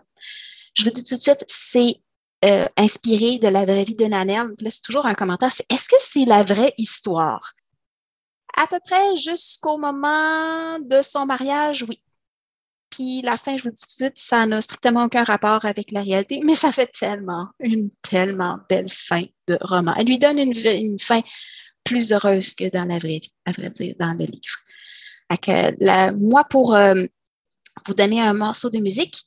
Je 0.73 0.83
vous 0.83 0.89
dis 0.89 1.03
tout 1.03 1.15
de 1.15 1.21
suite, 1.21 1.45
c'est 1.47 2.01
euh, 2.45 2.65
inspiré 2.77 3.37
de 3.37 3.47
la 3.47 3.65
vraie 3.65 3.83
vie 3.83 3.95
de 3.95 4.05
Nanelle. 4.05 4.53
Là, 4.59 4.71
c'est 4.71 4.81
toujours 4.81 5.05
un 5.05 5.13
commentaire. 5.13 5.51
Est-ce 5.69 5.87
que 5.87 5.95
c'est 5.99 6.25
la 6.25 6.43
vraie 6.43 6.73
histoire? 6.77 7.53
À 8.57 8.67
peu 8.67 8.79
près 8.83 9.15
jusqu'au 9.17 9.77
moment 9.77 10.79
de 10.79 11.01
son 11.01 11.25
mariage, 11.25 11.85
oui. 11.87 12.03
Puis 12.93 13.23
la 13.23 13.37
fin, 13.37 13.57
je 13.57 13.63
vous 13.63 13.71
dis 13.71 13.81
tout 13.81 13.87
de 13.87 14.05
suite, 14.05 14.17
ça 14.17 14.45
n'a 14.45 14.61
strictement 14.61 15.05
aucun 15.05 15.23
rapport 15.23 15.65
avec 15.65 15.91
la 15.91 16.01
réalité, 16.01 16.41
mais 16.43 16.53
ça 16.53 16.71
fait 16.71 16.91
tellement, 16.91 17.47
une 17.59 17.89
tellement 18.07 18.59
belle 18.69 18.89
fin 18.89 19.23
de 19.47 19.57
roman. 19.61 19.95
Elle 19.97 20.05
lui 20.05 20.19
donne 20.19 20.37
une, 20.37 20.99
fin 20.99 21.21
plus 21.83 22.11
heureuse 22.11 22.53
que 22.53 22.69
dans 22.69 22.85
la 22.85 22.99
vraie 22.99 23.19
vie, 23.19 23.33
à 23.45 23.51
vrai 23.51 23.71
dire, 23.71 23.95
dans 23.99 24.13
le 24.13 24.25
livre. 24.25 26.17
moi, 26.19 26.43
pour 26.43 26.75
euh, 26.75 27.03
vous 27.87 27.93
donner 27.95 28.21
un 28.21 28.33
morceau 28.33 28.69
de 28.69 28.77
musique, 28.77 29.17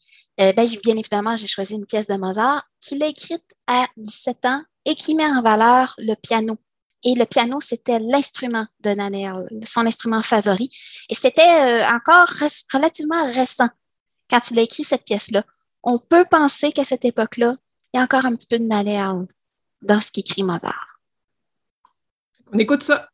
euh, 0.40 0.52
ben, 0.52 0.68
bien 0.84 0.96
évidemment, 0.96 1.34
j'ai 1.34 1.48
choisi 1.48 1.74
une 1.74 1.86
pièce 1.86 2.06
de 2.06 2.14
Mozart 2.14 2.68
qu'il 2.80 3.02
a 3.02 3.08
écrite 3.08 3.44
à 3.66 3.86
17 3.96 4.44
ans 4.44 4.62
et 4.84 4.94
qui 4.94 5.16
met 5.16 5.26
en 5.26 5.42
valeur 5.42 5.94
le 5.98 6.14
piano. 6.14 6.56
Et 7.05 7.14
le 7.14 7.24
piano, 7.24 7.61
c'était 7.61 7.99
l'instrument 7.99 8.66
de 8.80 8.90
Nanel, 8.90 9.47
son 9.66 9.86
instrument 9.86 10.22
favori. 10.22 10.70
Et 11.09 11.14
c'était 11.14 11.42
euh, 11.42 11.88
encore 11.88 12.28
relativement 12.72 13.24
récent 13.32 13.68
quand 14.30 14.51
il 14.51 14.59
a 14.59 14.62
écrit 14.62 14.84
cette 14.84 15.05
pièce-là. 15.05 15.44
On 15.82 15.99
peut 15.99 16.24
penser 16.28 16.72
qu'à 16.72 16.84
cette 16.84 17.05
époque-là, 17.05 17.55
il 17.92 17.99
y 17.99 18.01
a 18.01 18.03
encore 18.03 18.24
un 18.24 18.34
petit 18.34 18.49
peu 18.49 18.59
de 18.59 18.64
Nanel 18.64 19.26
dans 19.82 20.01
ce 20.01 20.11
qu'écrit 20.11 20.42
Mozart. 20.42 21.01
On 22.53 22.59
écoute 22.59 22.82
ça. 22.82 23.09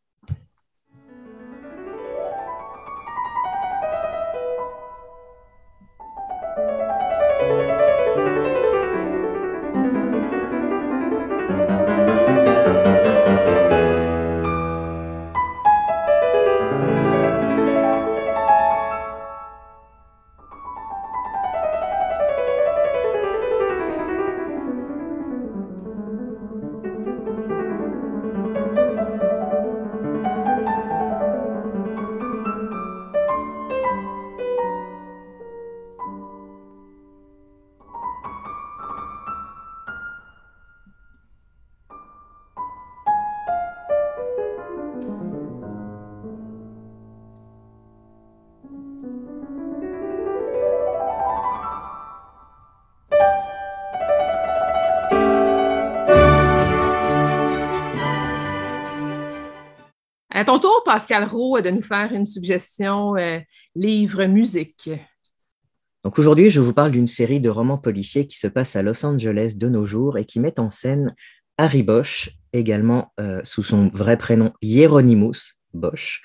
À 60.43 60.44
ton 60.44 60.59
tour, 60.59 60.82
Pascal 60.85 61.23
Roux, 61.23 61.60
de 61.60 61.70
nous 61.70 61.82
faire 61.82 62.12
une 62.12 62.27
suggestion 62.27 63.16
euh, 63.16 63.39
livre-musique. 63.77 64.90
Donc 66.02 66.19
aujourd'hui, 66.19 66.51
je 66.51 66.60
vous 66.60 66.73
parle 66.73 66.90
d'une 66.90 67.06
série 67.06 67.39
de 67.39 67.48
romans 67.48 67.78
policiers 67.78 68.27
qui 68.27 68.36
se 68.36 68.48
passe 68.48 68.74
à 68.74 68.82
Los 68.82 69.06
Angeles 69.06 69.55
de 69.56 69.69
nos 69.69 69.86
jours 69.86 70.19
et 70.19 70.24
qui 70.24 70.40
met 70.40 70.59
en 70.59 70.73
scène 70.73 71.14
Harry 71.59 71.85
Bosch, 71.85 72.31
également 72.52 73.12
euh, 73.20 73.40
sous 73.44 73.62
son 73.62 73.86
vrai 73.86 74.16
prénom 74.16 74.52
Hieronymus 74.62 75.60
Bosch, 75.74 76.24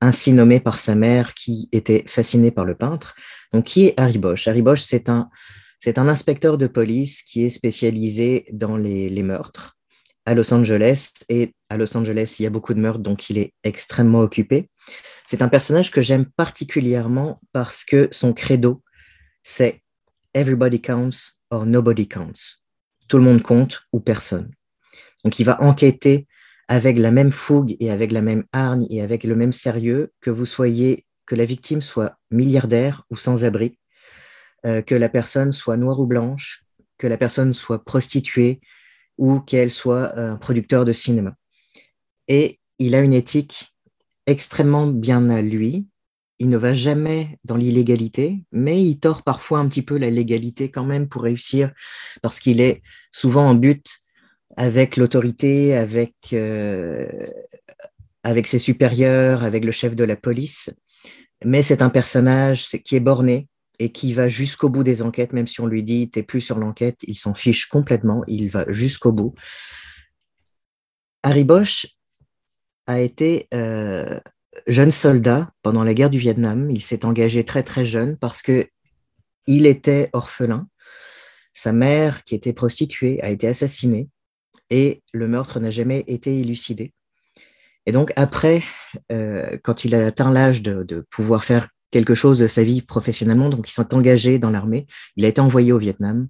ainsi 0.00 0.32
nommé 0.32 0.58
par 0.58 0.80
sa 0.80 0.96
mère 0.96 1.32
qui 1.32 1.68
était 1.70 2.02
fascinée 2.08 2.50
par 2.50 2.64
le 2.64 2.74
peintre. 2.74 3.14
Donc 3.52 3.66
qui 3.66 3.84
est 3.84 3.94
Harry 3.96 4.18
Bosch? 4.18 4.48
Harry 4.48 4.62
Bosch, 4.62 4.80
c'est 4.80 5.08
un, 5.08 5.30
c'est 5.78 5.98
un 5.98 6.08
inspecteur 6.08 6.58
de 6.58 6.66
police 6.66 7.22
qui 7.22 7.44
est 7.44 7.50
spécialisé 7.50 8.44
dans 8.52 8.76
les, 8.76 9.08
les 9.08 9.22
meurtres 9.22 9.78
à 10.26 10.34
Los 10.34 10.52
Angeles 10.52 11.12
et 11.28 11.54
à 11.68 11.76
Los 11.76 11.96
Angeles, 11.96 12.36
il 12.38 12.42
y 12.42 12.46
a 12.46 12.50
beaucoup 12.50 12.74
de 12.74 12.80
meurtres, 12.80 13.00
donc 13.00 13.30
il 13.30 13.38
est 13.38 13.52
extrêmement 13.64 14.20
occupé. 14.20 14.68
C'est 15.26 15.42
un 15.42 15.48
personnage 15.48 15.90
que 15.90 16.02
j'aime 16.02 16.26
particulièrement 16.26 17.40
parce 17.52 17.84
que 17.84 18.08
son 18.12 18.32
credo, 18.32 18.82
c'est 19.42 19.82
Everybody 20.34 20.80
counts 20.80 21.34
or 21.50 21.66
nobody 21.66 22.08
counts. 22.08 22.60
Tout 23.08 23.18
le 23.18 23.24
monde 23.24 23.42
compte 23.42 23.82
ou 23.92 24.00
personne. 24.00 24.50
Donc 25.24 25.38
il 25.38 25.44
va 25.44 25.60
enquêter 25.62 26.26
avec 26.68 26.96
la 26.98 27.10
même 27.10 27.32
fougue 27.32 27.76
et 27.80 27.90
avec 27.90 28.12
la 28.12 28.22
même 28.22 28.44
hargne 28.52 28.86
et 28.88 29.02
avec 29.02 29.24
le 29.24 29.34
même 29.34 29.52
sérieux 29.52 30.12
que 30.20 30.30
vous 30.30 30.46
soyez, 30.46 31.04
que 31.26 31.34
la 31.34 31.44
victime 31.44 31.80
soit 31.80 32.18
milliardaire 32.30 33.04
ou 33.10 33.16
sans 33.16 33.44
abri, 33.44 33.78
euh, 34.64 34.80
que 34.80 34.94
la 34.94 35.08
personne 35.08 35.52
soit 35.52 35.76
noire 35.76 36.00
ou 36.00 36.06
blanche, 36.06 36.64
que 36.96 37.06
la 37.06 37.18
personne 37.18 37.52
soit 37.52 37.84
prostituée 37.84 38.60
ou 39.18 39.40
qu'elle 39.40 39.70
soit 39.70 40.18
un 40.18 40.36
producteur 40.36 40.84
de 40.84 40.92
cinéma. 40.92 41.34
Et 42.28 42.58
il 42.78 42.94
a 42.94 43.00
une 43.00 43.12
éthique 43.12 43.72
extrêmement 44.26 44.86
bien 44.86 45.28
à 45.30 45.42
lui. 45.42 45.86
Il 46.38 46.48
ne 46.48 46.56
va 46.56 46.74
jamais 46.74 47.38
dans 47.44 47.56
l'illégalité, 47.56 48.44
mais 48.50 48.82
il 48.82 48.98
tord 48.98 49.22
parfois 49.22 49.60
un 49.60 49.68
petit 49.68 49.82
peu 49.82 49.96
la 49.96 50.10
légalité 50.10 50.70
quand 50.70 50.84
même 50.84 51.08
pour 51.08 51.22
réussir, 51.22 51.72
parce 52.20 52.40
qu'il 52.40 52.60
est 52.60 52.82
souvent 53.12 53.48
en 53.48 53.54
but 53.54 53.86
avec 54.56 54.96
l'autorité, 54.96 55.76
avec, 55.76 56.14
euh, 56.32 57.06
avec 58.24 58.46
ses 58.46 58.58
supérieurs, 58.58 59.44
avec 59.44 59.64
le 59.64 59.72
chef 59.72 59.94
de 59.94 60.04
la 60.04 60.16
police. 60.16 60.70
Mais 61.44 61.62
c'est 61.62 61.82
un 61.82 61.90
personnage 61.90 62.68
qui 62.84 62.96
est 62.96 63.00
borné 63.00 63.48
et 63.78 63.90
qui 63.90 64.14
va 64.14 64.28
jusqu'au 64.28 64.68
bout 64.68 64.82
des 64.82 65.02
enquêtes, 65.02 65.32
même 65.32 65.46
si 65.46 65.60
on 65.60 65.66
lui 65.66 65.82
dit 65.82 66.10
t'es 66.10 66.22
plus 66.22 66.40
sur 66.40 66.58
l'enquête, 66.58 66.98
il 67.02 67.16
s'en 67.16 67.34
fiche 67.34 67.66
complètement, 67.66 68.22
il 68.26 68.48
va 68.48 68.64
jusqu'au 68.68 69.12
bout. 69.12 69.34
Harry 71.22 71.44
Bosch 71.44 71.86
a 72.86 73.00
été 73.00 73.48
euh, 73.54 74.18
jeune 74.66 74.90
soldat 74.90 75.50
pendant 75.62 75.84
la 75.84 75.94
guerre 75.94 76.10
du 76.10 76.18
Vietnam. 76.18 76.70
Il 76.70 76.82
s'est 76.82 77.04
engagé 77.04 77.44
très 77.44 77.62
très 77.62 77.84
jeune 77.84 78.16
parce 78.16 78.42
que 78.42 78.66
il 79.46 79.66
était 79.66 80.10
orphelin. 80.12 80.68
Sa 81.52 81.72
mère, 81.72 82.24
qui 82.24 82.34
était 82.34 82.52
prostituée, 82.52 83.22
a 83.22 83.30
été 83.30 83.46
assassinée 83.46 84.08
et 84.70 85.02
le 85.12 85.28
meurtre 85.28 85.60
n'a 85.60 85.70
jamais 85.70 86.04
été 86.06 86.38
élucidé. 86.40 86.92
Et 87.86 87.92
donc 87.92 88.12
après, 88.16 88.62
euh, 89.10 89.58
quand 89.62 89.84
il 89.84 89.94
a 89.94 90.06
atteint 90.06 90.30
l'âge 90.30 90.62
de, 90.62 91.04
pouvoir 91.10 91.44
faire 91.44 91.68
quelque 91.92 92.14
chose 92.14 92.40
de 92.40 92.48
sa 92.48 92.64
vie 92.64 92.82
professionnellement, 92.82 93.50
donc 93.50 93.68
il 93.68 93.72
s'est 93.72 93.94
engagé 93.94 94.40
dans 94.40 94.50
l'armée, 94.50 94.88
il 95.16 95.24
a 95.24 95.28
été 95.28 95.40
envoyé 95.40 95.72
au 95.72 95.78
Vietnam. 95.78 96.26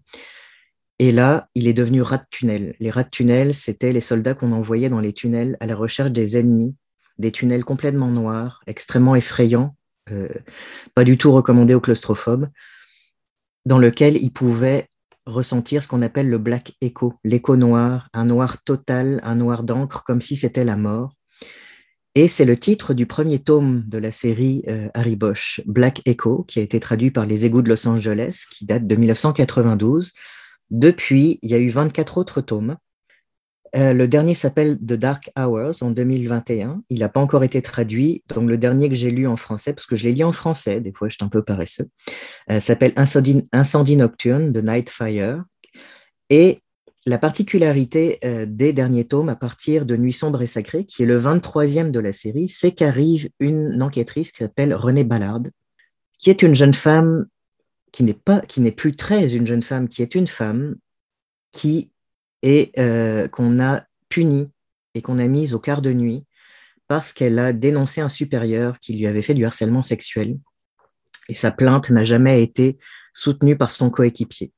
Et 0.98 1.10
là, 1.10 1.48
il 1.54 1.66
est 1.66 1.72
devenu 1.72 2.02
rat 2.02 2.18
de 2.18 2.26
tunnel. 2.30 2.76
Les 2.78 2.90
rats 2.90 3.04
de 3.04 3.08
tunnel, 3.08 3.54
c'était 3.54 3.92
les 3.92 4.00
soldats 4.00 4.34
qu'on 4.34 4.52
envoyait 4.52 4.90
dans 4.90 5.00
les 5.00 5.14
tunnels 5.14 5.56
à 5.60 5.66
la 5.66 5.74
recherche 5.74 6.10
des 6.10 6.36
ennemis, 6.36 6.76
des 7.18 7.32
tunnels 7.32 7.64
complètement 7.64 8.08
noirs, 8.08 8.60
extrêmement 8.66 9.14
effrayants, 9.14 9.74
euh, 10.10 10.28
pas 10.94 11.04
du 11.04 11.16
tout 11.16 11.32
recommandés 11.32 11.74
aux 11.74 11.80
claustrophobes, 11.80 12.48
dans 13.64 13.78
lequel 13.78 14.16
ils 14.16 14.32
pouvaient 14.32 14.88
ressentir 15.26 15.82
ce 15.82 15.88
qu'on 15.88 16.02
appelle 16.02 16.28
le 16.28 16.38
black 16.38 16.74
echo, 16.80 17.14
l'écho 17.22 17.56
noir, 17.56 18.08
un 18.12 18.24
noir 18.24 18.62
total, 18.64 19.20
un 19.22 19.36
noir 19.36 19.62
d'encre, 19.62 20.02
comme 20.04 20.20
si 20.20 20.36
c'était 20.36 20.64
la 20.64 20.76
mort. 20.76 21.14
Et 22.14 22.28
c'est 22.28 22.44
le 22.44 22.58
titre 22.58 22.92
du 22.92 23.06
premier 23.06 23.38
tome 23.38 23.84
de 23.86 23.96
la 23.96 24.12
série 24.12 24.64
euh, 24.68 24.88
Harry 24.92 25.16
Bosch, 25.16 25.62
Black 25.64 26.02
Echo, 26.04 26.44
qui 26.46 26.58
a 26.58 26.62
été 26.62 26.78
traduit 26.78 27.10
par 27.10 27.24
les 27.24 27.46
égouts 27.46 27.62
de 27.62 27.70
Los 27.70 27.88
Angeles, 27.88 28.44
qui 28.50 28.66
date 28.66 28.86
de 28.86 28.96
1992. 28.96 30.12
Depuis, 30.70 31.38
il 31.42 31.50
y 31.50 31.54
a 31.54 31.58
eu 31.58 31.70
24 31.70 32.18
autres 32.18 32.42
tomes. 32.42 32.76
Euh, 33.74 33.94
le 33.94 34.06
dernier 34.06 34.34
s'appelle 34.34 34.76
The 34.76 34.92
Dark 34.92 35.30
Hours 35.38 35.82
en 35.82 35.90
2021. 35.90 36.82
Il 36.90 36.98
n'a 36.98 37.08
pas 37.08 37.20
encore 37.20 37.44
été 37.44 37.62
traduit. 37.62 38.22
Donc, 38.28 38.48
le 38.48 38.58
dernier 38.58 38.90
que 38.90 38.94
j'ai 38.94 39.10
lu 39.10 39.26
en 39.26 39.38
français, 39.38 39.72
parce 39.72 39.86
que 39.86 39.96
je 39.96 40.04
l'ai 40.04 40.14
lu 40.14 40.24
en 40.24 40.32
français, 40.32 40.82
des 40.82 40.92
fois 40.92 41.08
je 41.08 41.14
suis 41.14 41.24
un 41.24 41.28
peu 41.28 41.42
paresseux, 41.42 41.86
euh, 42.50 42.60
s'appelle 42.60 42.92
Incendie, 42.96 43.96
nocturne 43.96 44.52
de 44.52 44.60
Night 44.60 44.90
Fire. 44.90 45.42
Et 46.28 46.61
la 47.04 47.18
particularité 47.18 48.18
euh, 48.24 48.46
des 48.46 48.72
derniers 48.72 49.06
tomes, 49.06 49.28
à 49.28 49.36
partir 49.36 49.86
de 49.86 49.96
Nuit 49.96 50.12
sombre 50.12 50.42
et 50.42 50.46
sacrée, 50.46 50.84
qui 50.84 51.02
est 51.02 51.06
le 51.06 51.20
23e 51.20 51.90
de 51.90 52.00
la 52.00 52.12
série, 52.12 52.48
c'est 52.48 52.72
qu'arrive 52.72 53.28
une 53.40 53.82
enquêtrice 53.82 54.30
qui 54.30 54.38
s'appelle 54.38 54.74
Renée 54.74 55.04
Ballard, 55.04 55.42
qui 56.18 56.30
est 56.30 56.42
une 56.42 56.54
jeune 56.54 56.74
femme 56.74 57.26
qui 57.90 58.04
n'est 58.04 58.14
pas, 58.14 58.40
qui 58.40 58.60
n'est 58.60 58.72
plus 58.72 58.94
très 58.94 59.34
une 59.34 59.46
jeune 59.46 59.62
femme, 59.62 59.88
qui 59.88 60.02
est 60.02 60.14
une 60.14 60.28
femme 60.28 60.76
qui 61.50 61.90
et 62.42 62.72
euh, 62.78 63.28
qu'on 63.28 63.60
a 63.60 63.84
punie 64.08 64.50
et 64.94 65.02
qu'on 65.02 65.18
a 65.18 65.26
mise 65.26 65.54
au 65.54 65.58
quart 65.58 65.82
de 65.82 65.92
nuit 65.92 66.24
parce 66.88 67.12
qu'elle 67.12 67.38
a 67.38 67.52
dénoncé 67.52 68.00
un 68.00 68.08
supérieur 68.08 68.78
qui 68.80 68.94
lui 68.94 69.06
avait 69.06 69.22
fait 69.22 69.34
du 69.34 69.44
harcèlement 69.44 69.82
sexuel. 69.82 70.38
Et 71.28 71.34
sa 71.34 71.50
plainte 71.50 71.90
n'a 71.90 72.04
jamais 72.04 72.42
été 72.42 72.78
soutenue 73.12 73.56
par 73.56 73.72
son 73.72 73.90
coéquipier. 73.90 74.52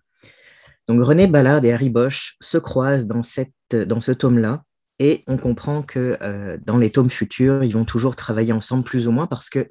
Donc 0.88 1.00
René 1.02 1.26
Ballard 1.26 1.64
et 1.64 1.72
Harry 1.72 1.90
Bosch 1.90 2.36
se 2.40 2.58
croisent 2.58 3.06
dans, 3.06 3.22
cette, 3.22 3.52
ce 3.70 4.12
tome-là 4.12 4.62
et 4.98 5.24
on 5.26 5.36
comprend 5.36 5.82
que 5.82 6.16
euh, 6.22 6.56
dans 6.64 6.76
les 6.76 6.90
tomes 6.90 7.10
futurs, 7.10 7.64
ils 7.64 7.72
vont 7.72 7.84
toujours 7.84 8.16
travailler 8.16 8.52
ensemble 8.52 8.84
plus 8.84 9.08
ou 9.08 9.12
moins 9.12 9.26
parce 9.26 9.48
que 9.48 9.68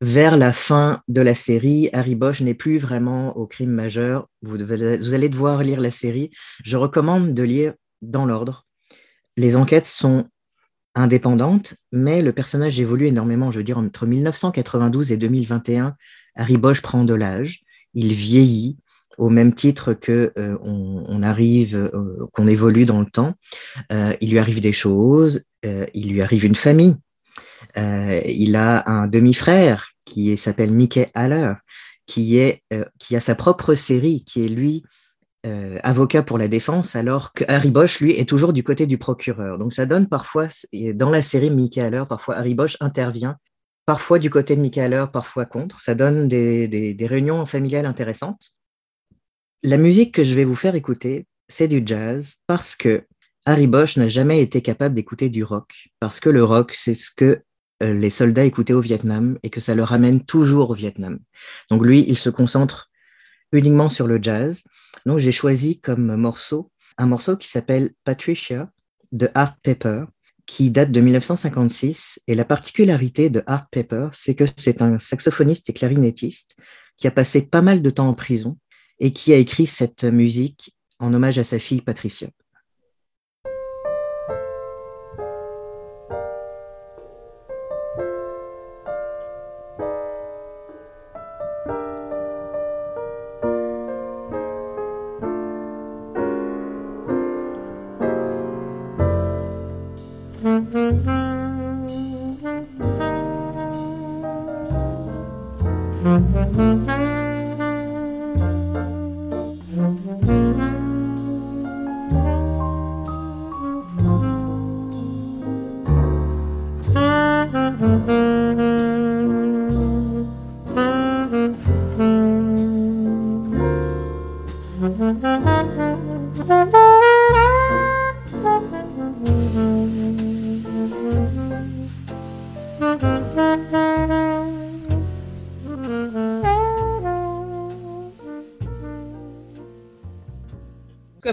vers 0.00 0.36
la 0.36 0.52
fin 0.52 1.00
de 1.06 1.20
la 1.20 1.34
série, 1.34 1.88
Harry 1.92 2.16
Bosch 2.16 2.40
n'est 2.40 2.54
plus 2.54 2.78
vraiment 2.78 3.36
au 3.36 3.46
crime 3.46 3.70
majeur. 3.70 4.28
Vous, 4.42 4.72
allez 4.72 5.28
devoir 5.28 5.62
lire 5.62 5.80
la 5.80 5.92
série. 5.92 6.30
Je 6.64 6.76
recommande 6.76 7.34
de 7.34 7.42
lire 7.44 7.74
dans 8.00 8.26
l'ordre. 8.26 8.66
Les 9.36 9.54
enquêtes 9.54 9.86
sont 9.86 10.26
indépendantes, 10.96 11.74
mais 11.92 12.20
le 12.20 12.32
personnage 12.32 12.80
évolue 12.80 13.06
énormément. 13.06 13.52
Je 13.52 13.58
veux 13.58 13.64
dire, 13.64 13.78
entre 13.78 14.06
1992 14.06 15.12
et 15.12 15.16
2021, 15.16 15.94
Harry 16.34 16.56
Bosch 16.56 16.82
prend 16.82 17.04
de 17.04 17.14
l'âge, 17.14 17.62
il 17.94 18.12
vieillit 18.12 18.78
au 19.18 19.28
même 19.28 19.54
titre 19.54 19.94
que 19.94 20.32
euh, 20.38 20.56
on, 20.62 21.22
arrive, 21.22 21.76
euh, 21.76 22.26
qu'on 22.32 22.46
évolue 22.46 22.84
dans 22.84 23.00
le 23.00 23.06
temps. 23.06 23.34
Euh, 23.92 24.14
il 24.20 24.30
lui 24.30 24.38
arrive 24.38 24.60
des 24.60 24.72
choses, 24.72 25.44
il 25.94 26.12
lui 26.12 26.22
arrive 26.22 26.44
une 26.44 26.56
famille. 26.56 26.96
il 27.76 28.56
a 28.56 28.88
un 28.88 29.06
demi-frère 29.06 29.92
qui 30.04 30.36
s'appelle 30.36 30.72
Mickey 30.72 31.10
Haller, 31.14 31.54
qui, 32.06 32.40
a 32.40 33.20
sa 33.20 33.34
propre 33.36 33.74
série, 33.74 34.24
qui 34.24 34.44
est 34.44 34.48
lui 34.48 34.82
avocat 35.84 36.22
pour 36.24 36.36
la 36.36 36.48
défense, 36.48 36.96
alors 36.96 37.32
que 37.32 37.44
Harry 37.46 37.70
Bosch, 37.70 38.00
lui, 38.00 38.12
est 38.12 38.28
toujours 38.28 38.52
du 38.52 38.64
côté 38.64 38.86
du 38.86 38.98
procureur. 38.98 39.56
Donc 39.56 39.72
ça 39.72 39.86
donne 39.86 40.08
parfois, 40.08 40.48
dans 40.94 41.10
la 41.10 41.22
série 41.22 41.50
Mickey 41.50 41.80
Haller, 41.80 42.04
parfois 42.08 42.36
Harry 42.36 42.54
Bosch 42.54 42.76
intervient, 42.80 43.36
parfois 43.86 44.18
du 44.18 44.30
côté 44.30 44.56
de 44.56 44.60
Mickey 44.60 44.80
Haller, 44.80 45.04
parfois 45.12 45.46
contre. 45.46 45.80
Ça 45.80 45.94
donne 45.94 46.26
des 46.26 47.06
réunions 47.08 47.46
familiales 47.46 47.86
intéressantes. 47.86 48.56
La 49.64 49.76
musique 49.76 50.12
que 50.12 50.24
je 50.24 50.34
vais 50.34 50.44
vous 50.44 50.56
faire 50.56 50.74
écouter, 50.74 51.26
c'est 51.48 51.68
du 51.68 51.82
jazz 51.86 52.34
parce 52.48 52.74
que 52.74 53.04
Harry 53.46 53.68
Bosch 53.68 53.96
n'a 53.96 54.08
jamais 54.08 54.42
été 54.42 54.60
capable 54.60 54.94
d'écouter 54.96 55.28
du 55.28 55.44
rock, 55.44 55.88
parce 56.00 56.18
que 56.18 56.28
le 56.28 56.42
rock, 56.42 56.72
c'est 56.74 56.94
ce 56.94 57.10
que 57.16 57.42
euh, 57.82 57.92
les 57.92 58.10
soldats 58.10 58.44
écoutaient 58.44 58.72
au 58.72 58.80
Vietnam 58.80 59.38
et 59.44 59.50
que 59.50 59.60
ça 59.60 59.76
leur 59.76 59.88
ramène 59.88 60.24
toujours 60.24 60.70
au 60.70 60.74
Vietnam. 60.74 61.20
Donc 61.70 61.86
lui, 61.86 62.04
il 62.08 62.18
se 62.18 62.28
concentre 62.28 62.90
uniquement 63.52 63.88
sur 63.88 64.08
le 64.08 64.20
jazz. 64.20 64.64
Donc 65.06 65.20
j'ai 65.20 65.30
choisi 65.30 65.80
comme 65.80 66.16
morceau 66.16 66.72
un 66.98 67.06
morceau 67.06 67.36
qui 67.36 67.48
s'appelle 67.48 67.92
Patricia 68.04 68.68
de 69.12 69.28
Art 69.34 69.56
Pepper, 69.62 70.04
qui 70.44 70.72
date 70.72 70.90
de 70.90 71.00
1956. 71.00 72.20
Et 72.26 72.34
la 72.34 72.44
particularité 72.44 73.30
de 73.30 73.44
Art 73.46 73.68
Pepper, 73.70 74.08
c'est 74.12 74.34
que 74.34 74.44
c'est 74.56 74.82
un 74.82 74.98
saxophoniste 74.98 75.70
et 75.70 75.72
clarinettiste 75.72 76.56
qui 76.96 77.06
a 77.06 77.10
passé 77.10 77.42
pas 77.42 77.62
mal 77.62 77.80
de 77.80 77.90
temps 77.90 78.08
en 78.08 78.14
prison 78.14 78.58
et 79.02 79.12
qui 79.12 79.34
a 79.34 79.36
écrit 79.36 79.66
cette 79.66 80.04
musique 80.04 80.74
en 81.00 81.12
hommage 81.12 81.36
à 81.36 81.44
sa 81.44 81.58
fille 81.58 81.82
Patricia. 81.82 82.28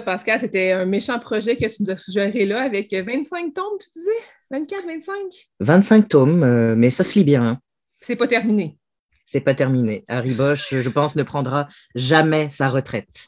Pascal, 0.10 0.40
c'était 0.40 0.72
un 0.72 0.86
méchant 0.86 1.19
projet 1.19 1.56
que 1.56 1.68
tu 1.68 1.84
nous 1.84 1.91
as 1.91 1.98
suggéré 1.98 2.48
là 2.48 2.64
avec 2.64 2.91
25 2.91 3.53
tomes, 3.53 3.64
tu 3.80 3.91
disais? 3.94 4.10
24, 4.49 4.88
25 4.88 5.15
25 5.60 6.10
tomes, 6.10 6.44
euh, 6.44 6.76
mais 6.76 6.90
ça 6.90 7.03
se 7.03 7.14
lit 7.14 7.23
bien. 7.23 7.44
Hein. 7.44 7.60
C'est 8.02 8.15
pas 8.15 8.27
terminé. 8.27 8.80
C'est 9.27 9.41
pas 9.41 9.53
terminé. 9.53 10.06
Harry 10.07 10.31
Bosch, 10.31 10.73
je 10.73 10.90
pense, 10.90 11.15
ne 11.15 11.22
prendra 11.22 11.68
jamais 11.94 12.49
sa 12.49 12.69
retraite. 12.69 13.27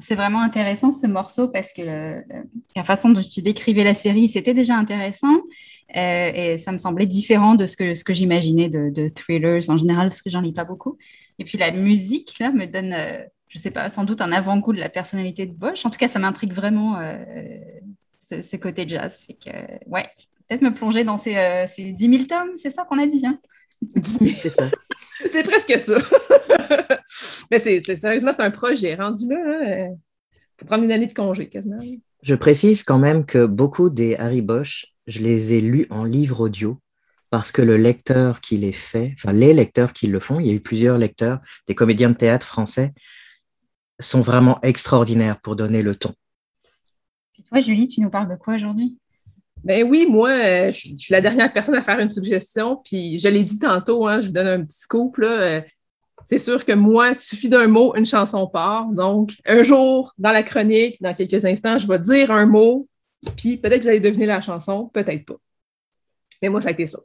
C'est 0.00 0.16
vraiment 0.16 0.40
intéressant 0.40 0.90
ce 0.90 1.06
morceau 1.06 1.46
parce 1.46 1.72
que 1.72 1.82
la 2.74 2.82
façon 2.82 3.10
dont 3.10 3.22
tu 3.22 3.40
décrivais 3.40 3.84
la 3.84 3.94
série, 3.94 4.28
c'était 4.28 4.52
déjà 4.52 4.74
intéressant. 4.74 5.36
Euh, 5.96 6.30
et 6.34 6.58
ça 6.58 6.72
me 6.72 6.76
semblait 6.76 7.06
différent 7.06 7.54
de 7.54 7.66
ce 7.66 7.76
que, 7.76 7.94
ce 7.94 8.02
que 8.02 8.12
j'imaginais 8.12 8.68
de, 8.68 9.08
thrillers 9.10 9.70
en 9.70 9.76
général, 9.76 10.08
parce 10.08 10.22
que 10.22 10.30
j'en 10.30 10.40
lis 10.40 10.52
pas 10.52 10.64
beaucoup. 10.64 10.98
Et 11.38 11.44
puis 11.44 11.56
la 11.56 11.70
musique, 11.70 12.36
là, 12.40 12.50
me 12.50 12.66
donne, 12.66 12.92
euh, 12.92 13.24
je 13.56 13.62
sais 13.62 13.70
pas, 13.70 13.88
sans 13.88 14.04
doute 14.04 14.20
un 14.20 14.32
avant-goût 14.32 14.74
de 14.74 14.78
la 14.78 14.90
personnalité 14.90 15.46
de 15.46 15.54
Bosch. 15.54 15.86
En 15.86 15.90
tout 15.90 15.98
cas, 15.98 16.08
ça 16.08 16.18
m'intrigue 16.18 16.52
vraiment 16.52 16.98
euh, 16.98 17.16
ce, 18.20 18.56
côté 18.56 18.86
jazz. 18.86 19.24
Fait 19.26 19.32
que, 19.32 19.88
ouais, 19.88 20.06
peut-être 20.46 20.60
me 20.60 20.74
plonger 20.74 21.04
dans 21.04 21.16
ces, 21.16 21.64
ces 21.66 21.92
10 21.92 22.10
000 22.10 22.24
tomes, 22.24 22.56
c'est 22.56 22.68
ça 22.68 22.84
qu'on 22.84 22.98
a 22.98 23.06
dit, 23.06 23.24
hein? 23.24 23.38
C'est 24.04 24.50
ça. 24.50 24.68
c'est 25.18 25.42
presque 25.42 25.78
ça. 25.78 25.96
Mais 27.50 27.58
c'est, 27.58 27.82
sérieusement, 27.96 28.32
c'est 28.36 28.42
un 28.42 28.50
projet 28.50 28.94
rendu 28.94 29.26
là. 29.28 29.36
Il 29.38 29.72
hein. 29.72 29.96
faut 30.58 30.66
prendre 30.66 30.84
une 30.84 30.92
année 30.92 31.06
de 31.06 31.14
congé 31.14 31.48
quasiment. 31.48 31.80
Je 32.22 32.34
précise 32.34 32.84
quand 32.84 32.98
même 32.98 33.24
que 33.24 33.46
beaucoup 33.46 33.88
des 33.88 34.16
Harry 34.16 34.42
Bosch, 34.42 34.86
je 35.06 35.20
les 35.20 35.54
ai 35.54 35.62
lus 35.62 35.86
en 35.88 36.04
livre 36.04 36.40
audio 36.40 36.78
parce 37.30 37.52
que 37.52 37.62
le 37.62 37.76
lecteur 37.76 38.40
qui 38.40 38.56
les 38.56 38.72
fait, 38.72 39.14
enfin 39.14 39.32
les 39.32 39.52
lecteurs 39.52 39.92
qui 39.92 40.06
le 40.06 40.20
font, 40.20 40.40
il 40.40 40.46
y 40.46 40.50
a 40.50 40.54
eu 40.54 40.60
plusieurs 40.60 40.98
lecteurs, 40.98 41.40
des 41.66 41.74
comédiens 41.74 42.10
de 42.10 42.16
théâtre 42.16 42.46
français, 42.46 42.92
sont 43.98 44.20
vraiment 44.20 44.58
extraordinaires 44.62 45.40
pour 45.40 45.56
donner 45.56 45.82
le 45.82 45.96
ton. 45.96 46.12
Et 47.38 47.42
toi, 47.42 47.60
Julie, 47.60 47.86
tu 47.86 48.00
nous 48.00 48.10
parles 48.10 48.28
de 48.28 48.36
quoi 48.36 48.54
aujourd'hui? 48.54 48.98
Ben 49.64 49.82
oui, 49.88 50.06
moi, 50.08 50.30
euh, 50.30 50.70
je, 50.70 50.96
suis 50.96 51.12
la 51.12 51.20
dernière 51.20 51.52
personne 51.52 51.74
à 51.74 51.82
faire 51.82 51.98
une 51.98 52.10
suggestion, 52.10 52.80
puis 52.84 53.18
je 53.18 53.28
l'ai 53.28 53.42
dit 53.42 53.58
tantôt, 53.58 54.06
hein, 54.06 54.20
je 54.20 54.28
vous 54.28 54.32
donne 54.32 54.46
un 54.46 54.64
petit 54.64 54.78
scoop. 54.78 55.16
Là, 55.16 55.28
euh, 55.28 55.60
c'est 56.26 56.38
sûr 56.38 56.64
que 56.64 56.72
moi, 56.72 57.08
il 57.08 57.16
suffit 57.16 57.48
d'un 57.48 57.66
mot, 57.66 57.94
une 57.96 58.06
chanson 58.06 58.46
part. 58.46 58.86
Donc, 58.86 59.32
un 59.44 59.62
jour, 59.62 60.12
dans 60.18 60.30
la 60.30 60.42
chronique, 60.42 61.00
dans 61.00 61.14
quelques 61.14 61.44
instants, 61.44 61.78
je 61.78 61.86
vais 61.86 61.98
dire 61.98 62.30
un 62.30 62.46
mot, 62.46 62.88
puis 63.36 63.56
peut-être 63.56 63.78
que 63.78 63.82
vous 63.82 63.88
allez 63.88 64.00
deviner 64.00 64.26
la 64.26 64.40
chanson, 64.40 64.88
peut-être 64.92 65.24
pas. 65.24 65.36
Mais 66.42 66.48
moi, 66.48 66.60
ça 66.60 66.68
a 66.68 66.72
été 66.72 66.86
ça. 66.86 66.98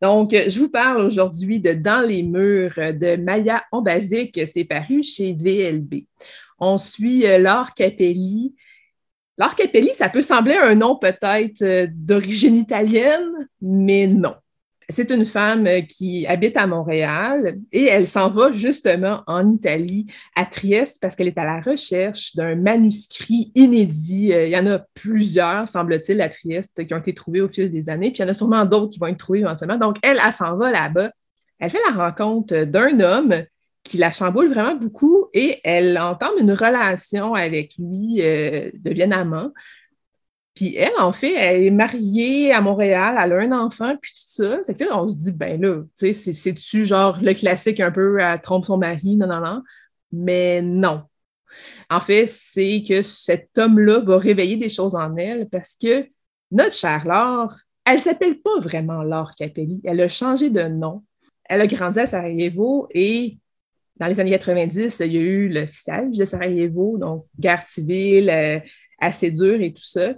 Donc, 0.00 0.30
je 0.32 0.58
vous 0.58 0.70
parle 0.70 1.02
aujourd'hui 1.02 1.60
de 1.60 1.72
Dans 1.72 2.00
les 2.00 2.22
murs 2.22 2.74
de 2.76 3.16
Maya 3.16 3.64
Ombasic. 3.70 4.40
C'est 4.46 4.64
paru 4.64 5.02
chez 5.02 5.34
VLB. 5.34 6.06
On 6.58 6.78
suit 6.78 7.26
euh, 7.26 7.38
Laure 7.38 7.74
Capelli. 7.74 8.54
Laure 9.38 9.54
Capelli, 9.54 9.90
ça 9.94 10.08
peut 10.08 10.22
sembler 10.22 10.54
un 10.54 10.74
nom 10.74 10.96
peut-être 10.96 11.62
euh, 11.62 11.86
d'origine 11.90 12.56
italienne, 12.56 13.48
mais 13.60 14.06
non. 14.06 14.34
C'est 14.90 15.10
une 15.10 15.26
femme 15.26 15.66
euh, 15.66 15.80
qui 15.82 16.26
habite 16.26 16.56
à 16.56 16.66
Montréal 16.66 17.58
et 17.72 17.84
elle 17.84 18.06
s'en 18.06 18.30
va 18.30 18.52
justement 18.52 19.22
en 19.26 19.50
Italie, 19.52 20.06
à 20.36 20.44
Trieste, 20.44 20.98
parce 21.00 21.16
qu'elle 21.16 21.28
est 21.28 21.38
à 21.38 21.44
la 21.44 21.60
recherche 21.60 22.34
d'un 22.36 22.54
manuscrit 22.54 23.52
inédit. 23.54 24.32
Euh, 24.32 24.46
il 24.46 24.52
y 24.52 24.56
en 24.56 24.66
a 24.66 24.80
plusieurs, 24.94 25.68
semble-t-il, 25.68 26.20
à 26.20 26.28
Trieste, 26.28 26.86
qui 26.86 26.94
ont 26.94 26.98
été 26.98 27.14
trouvés 27.14 27.40
au 27.40 27.48
fil 27.48 27.70
des 27.70 27.90
années, 27.90 28.10
puis 28.10 28.18
il 28.18 28.22
y 28.22 28.24
en 28.24 28.30
a 28.30 28.34
sûrement 28.34 28.64
d'autres 28.64 28.92
qui 28.92 28.98
vont 28.98 29.06
être 29.06 29.18
trouvés 29.18 29.40
éventuellement. 29.40 29.78
Donc, 29.78 29.96
elle, 30.02 30.20
elle, 30.24 30.32
s'en 30.32 30.56
va 30.56 30.70
là-bas. 30.70 31.10
Elle 31.58 31.70
fait 31.70 31.80
la 31.88 31.96
rencontre 31.96 32.64
d'un 32.64 33.00
homme 33.00 33.44
qui 33.82 33.96
la 33.96 34.12
chamboule 34.12 34.52
vraiment 34.52 34.76
beaucoup 34.76 35.26
et 35.32 35.60
elle 35.64 35.98
entame 35.98 36.34
une 36.38 36.52
relation 36.52 37.34
avec 37.34 37.74
lui, 37.78 38.20
euh, 38.20 38.70
deviennent 38.74 39.12
amants. 39.12 39.52
Puis 40.60 40.76
elle, 40.76 40.92
en 40.98 41.10
fait, 41.10 41.32
elle 41.32 41.62
est 41.62 41.70
mariée 41.70 42.52
à 42.52 42.60
Montréal, 42.60 43.16
elle 43.18 43.32
a 43.32 43.36
un 43.38 43.52
enfant, 43.64 43.96
puis 43.96 44.12
tout 44.12 44.44
ça. 44.44 44.62
C'est 44.62 44.78
que 44.78 44.84
là, 44.84 45.02
on 45.02 45.08
se 45.08 45.16
dit, 45.16 45.32
ben 45.32 45.58
là, 45.58 45.82
tu 45.98 46.12
sais, 46.12 46.34
c'est-tu 46.34 46.84
genre 46.84 47.18
le 47.22 47.32
classique 47.32 47.80
un 47.80 47.90
peu, 47.90 48.20
elle 48.20 48.38
trompe 48.42 48.66
son 48.66 48.76
mari, 48.76 49.16
non, 49.16 49.26
non, 49.26 49.40
non. 49.40 49.62
Mais 50.12 50.60
non. 50.60 51.04
En 51.88 52.00
fait, 52.00 52.26
c'est 52.26 52.84
que 52.86 53.00
cet 53.00 53.56
homme-là 53.56 54.00
va 54.00 54.18
réveiller 54.18 54.58
des 54.58 54.68
choses 54.68 54.94
en 54.94 55.16
elle 55.16 55.48
parce 55.48 55.78
que 55.82 56.06
notre 56.50 56.74
chère 56.74 57.06
Laure, 57.06 57.56
elle 57.86 57.98
s'appelle 57.98 58.38
pas 58.42 58.60
vraiment 58.60 59.02
Laure 59.02 59.30
Capelli. 59.30 59.80
Elle 59.84 60.02
a 60.02 60.10
changé 60.10 60.50
de 60.50 60.64
nom. 60.64 61.02
Elle 61.48 61.62
a 61.62 61.66
grandi 61.66 62.00
à 62.00 62.06
Sarajevo 62.06 62.86
et 62.90 63.38
dans 63.96 64.08
les 64.08 64.20
années 64.20 64.30
90, 64.32 65.00
il 65.06 65.12
y 65.12 65.16
a 65.16 65.20
eu 65.22 65.48
le 65.48 65.64
siège 65.64 66.18
de 66.18 66.24
Sarajevo, 66.26 66.98
donc 66.98 67.24
guerre 67.38 67.62
civile 67.62 68.28
euh, 68.28 68.58
assez 68.98 69.30
dure 69.30 69.62
et 69.62 69.72
tout 69.72 69.82
ça. 69.82 70.12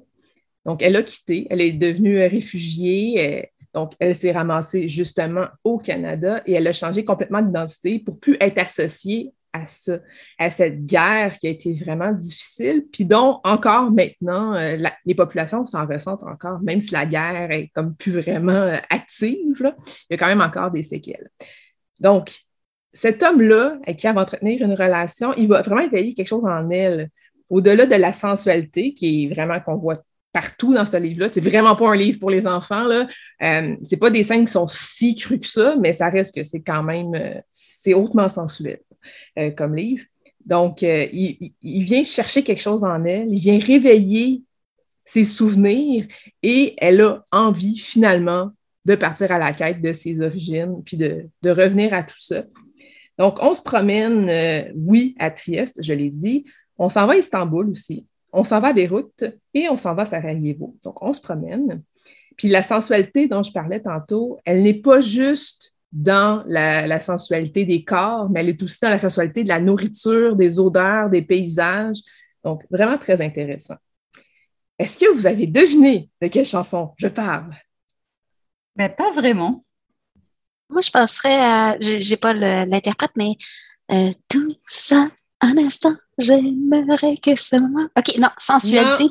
Donc, 0.64 0.82
elle 0.82 0.96
a 0.96 1.02
quitté, 1.02 1.46
elle 1.50 1.60
est 1.60 1.72
devenue 1.72 2.18
réfugiée. 2.26 3.42
Euh, 3.42 3.42
donc, 3.74 3.92
elle 3.98 4.14
s'est 4.14 4.32
ramassée 4.32 4.88
justement 4.88 5.46
au 5.64 5.78
Canada 5.78 6.42
et 6.46 6.52
elle 6.52 6.66
a 6.66 6.72
changé 6.72 7.04
complètement 7.04 7.42
d'identité 7.42 7.98
pour 7.98 8.20
plus 8.20 8.36
être 8.40 8.58
associée 8.58 9.32
à 9.52 9.66
ça, 9.66 9.98
à 10.38 10.50
cette 10.50 10.86
guerre 10.86 11.38
qui 11.38 11.46
a 11.46 11.50
été 11.50 11.74
vraiment 11.74 12.12
difficile, 12.12 12.86
puis 12.90 13.04
dont 13.04 13.40
encore 13.44 13.90
maintenant, 13.90 14.54
euh, 14.54 14.78
les 15.04 15.14
populations 15.14 15.66
s'en 15.66 15.86
ressentent 15.86 16.22
encore, 16.22 16.60
même 16.60 16.80
si 16.80 16.92
la 16.94 17.04
guerre 17.06 17.50
est 17.50 17.70
comme 17.74 17.94
plus 17.94 18.12
vraiment 18.12 18.52
euh, 18.52 18.78
active, 18.88 19.74
il 20.10 20.12
y 20.12 20.14
a 20.14 20.16
quand 20.16 20.26
même 20.26 20.40
encore 20.40 20.70
des 20.70 20.82
séquelles. 20.82 21.28
Donc, 22.00 22.32
cet 22.92 23.22
homme-là, 23.22 23.78
avec 23.86 23.98
qui 23.98 24.06
elle 24.06 24.14
va 24.14 24.22
entretenir 24.22 24.62
une 24.62 24.74
relation, 24.74 25.34
il 25.34 25.48
va 25.48 25.62
vraiment 25.62 25.82
éveiller 25.82 26.14
quelque 26.14 26.28
chose 26.28 26.44
en 26.44 26.70
elle, 26.70 27.10
au-delà 27.48 27.86
de 27.86 27.94
la 27.94 28.12
sensualité, 28.12 28.94
qui 28.94 29.24
est 29.24 29.34
vraiment 29.34 29.60
qu'on 29.60 29.76
voit 29.76 30.02
partout 30.32 30.72
dans 30.74 30.84
ce 30.84 30.96
livre-là. 30.96 31.28
C'est 31.28 31.40
vraiment 31.40 31.76
pas 31.76 31.90
un 31.90 31.96
livre 31.96 32.18
pour 32.18 32.30
les 32.30 32.46
enfants. 32.46 32.84
Là. 32.84 33.06
Euh, 33.42 33.76
c'est 33.84 33.98
pas 33.98 34.10
des 34.10 34.22
scènes 34.22 34.46
qui 34.46 34.52
sont 34.52 34.68
si 34.68 35.14
crues 35.14 35.40
que 35.40 35.46
ça, 35.46 35.76
mais 35.78 35.92
ça 35.92 36.08
reste 36.08 36.34
que 36.34 36.42
c'est 36.42 36.62
quand 36.62 36.82
même 36.82 37.14
euh, 37.14 37.40
c'est 37.50 37.94
hautement 37.94 38.28
sensuel 38.28 38.80
euh, 39.38 39.50
comme 39.50 39.76
livre. 39.76 40.04
Donc, 40.44 40.82
euh, 40.82 41.06
il, 41.12 41.84
vient 41.84 42.02
chercher 42.02 42.42
quelque 42.42 42.62
chose 42.62 42.82
en 42.82 43.04
elle, 43.04 43.30
il 43.30 43.38
vient 43.38 43.58
réveiller 43.58 44.42
ses 45.04 45.24
souvenirs 45.24 46.06
et 46.42 46.74
elle 46.78 47.00
a 47.00 47.24
envie 47.30 47.78
finalement 47.78 48.50
de 48.84 48.96
partir 48.96 49.30
à 49.30 49.38
la 49.38 49.52
quête 49.52 49.80
de 49.80 49.92
ses 49.92 50.20
origines, 50.20 50.82
puis 50.84 50.96
de, 50.96 51.28
de 51.42 51.50
revenir 51.50 51.94
à 51.94 52.02
tout 52.02 52.18
ça. 52.18 52.42
Donc, 53.18 53.38
on 53.40 53.54
se 53.54 53.62
promène, 53.62 54.72
oui, 54.74 55.14
à 55.20 55.30
Trieste, 55.30 55.78
je 55.80 55.92
l'ai 55.92 56.08
dit. 56.08 56.44
On 56.76 56.88
s'en 56.88 57.06
va 57.06 57.12
à 57.12 57.16
Istanbul 57.16 57.68
aussi 57.68 58.04
on 58.32 58.44
s'en 58.44 58.60
va 58.60 58.68
à 58.68 58.72
Beyrouth 58.72 59.24
et 59.54 59.68
on 59.68 59.76
s'en 59.76 59.94
va 59.94 60.02
à 60.02 60.06
Sarajevo. 60.06 60.76
Donc, 60.82 61.02
on 61.02 61.12
se 61.12 61.20
promène. 61.20 61.82
Puis 62.36 62.48
la 62.48 62.62
sensualité 62.62 63.28
dont 63.28 63.42
je 63.42 63.52
parlais 63.52 63.80
tantôt, 63.80 64.38
elle 64.44 64.62
n'est 64.62 64.80
pas 64.80 65.00
juste 65.00 65.74
dans 65.92 66.42
la, 66.46 67.00
sensualité 67.00 67.66
des 67.66 67.84
corps, 67.84 68.30
mais 68.30 68.40
elle 68.40 68.48
est 68.48 68.62
aussi 68.62 68.78
dans 68.80 68.88
la 68.88 68.98
sensualité 68.98 69.44
de 69.44 69.48
la 69.48 69.60
nourriture, 69.60 70.34
des 70.36 70.58
odeurs, 70.58 71.10
des 71.10 71.20
paysages. 71.20 71.98
Donc, 72.42 72.64
vraiment 72.70 72.96
très 72.96 73.20
intéressant. 73.20 73.76
Est-ce 74.78 74.98
que 74.98 75.12
vous 75.12 75.26
avez 75.26 75.46
deviné 75.46 76.08
de 76.20 76.28
quelle 76.28 76.46
chanson 76.46 76.94
je 76.96 77.08
parle? 77.08 77.54
Ben, 78.74 78.88
pas 78.88 79.12
vraiment. 79.12 79.60
Moi, 80.70 80.80
je 80.80 80.90
penserais 80.90 81.38
à, 81.38 81.76
j'ai 81.78 82.16
pas 82.16 82.32
l'interprète, 82.32 83.12
mais 83.14 83.36
euh, 83.92 84.10
tout 84.28 84.56
ça 84.66 85.08
un 85.42 85.58
instant, 85.58 85.94
j'aimerais 86.18 87.16
que 87.16 87.36
ce 87.36 87.56
moment. 87.56 87.88
OK, 87.98 88.18
non, 88.18 88.28
sensualité. 88.38 89.04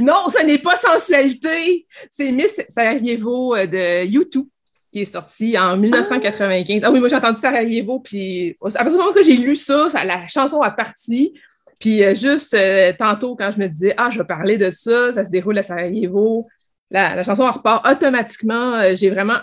Non, 0.00 0.28
ce 0.28 0.44
n'est 0.44 0.58
pas 0.58 0.76
sensualité. 0.76 1.86
C'est 2.10 2.32
Miss 2.32 2.60
Sarajevo 2.68 3.54
euh, 3.54 3.66
de 3.66 4.06
YouTube 4.06 4.46
qui 4.92 5.02
est 5.02 5.04
sorti 5.04 5.56
en 5.56 5.76
1995. 5.76 6.82
Ah, 6.82 6.90
oui, 6.90 6.98
moi 6.98 7.08
j'ai 7.08 7.16
entendu 7.16 7.38
Sarajevo, 7.38 8.00
puis 8.00 8.56
à 8.60 8.70
partir 8.70 8.90
du 8.90 8.96
moment 8.96 9.12
que 9.12 9.22
j'ai 9.22 9.36
lu 9.36 9.54
ça, 9.54 9.86
la 10.04 10.26
chanson 10.26 10.60
a 10.62 10.70
parti. 10.70 11.32
Puis 11.78 12.02
euh, 12.02 12.14
juste 12.14 12.54
euh, 12.54 12.92
tantôt, 12.98 13.36
quand 13.36 13.52
je 13.52 13.58
me 13.58 13.68
disais, 13.68 13.94
ah, 13.96 14.08
je 14.10 14.18
vais 14.18 14.24
parler 14.24 14.58
de 14.58 14.70
ça, 14.70 15.12
ça 15.12 15.24
se 15.24 15.30
déroule 15.30 15.58
à 15.58 15.62
Sarajevo, 15.62 16.48
la, 16.90 17.22
chanson 17.22 17.48
repart 17.48 17.86
automatiquement. 17.86 18.82
j'ai 18.94 19.10
vraiment 19.10 19.38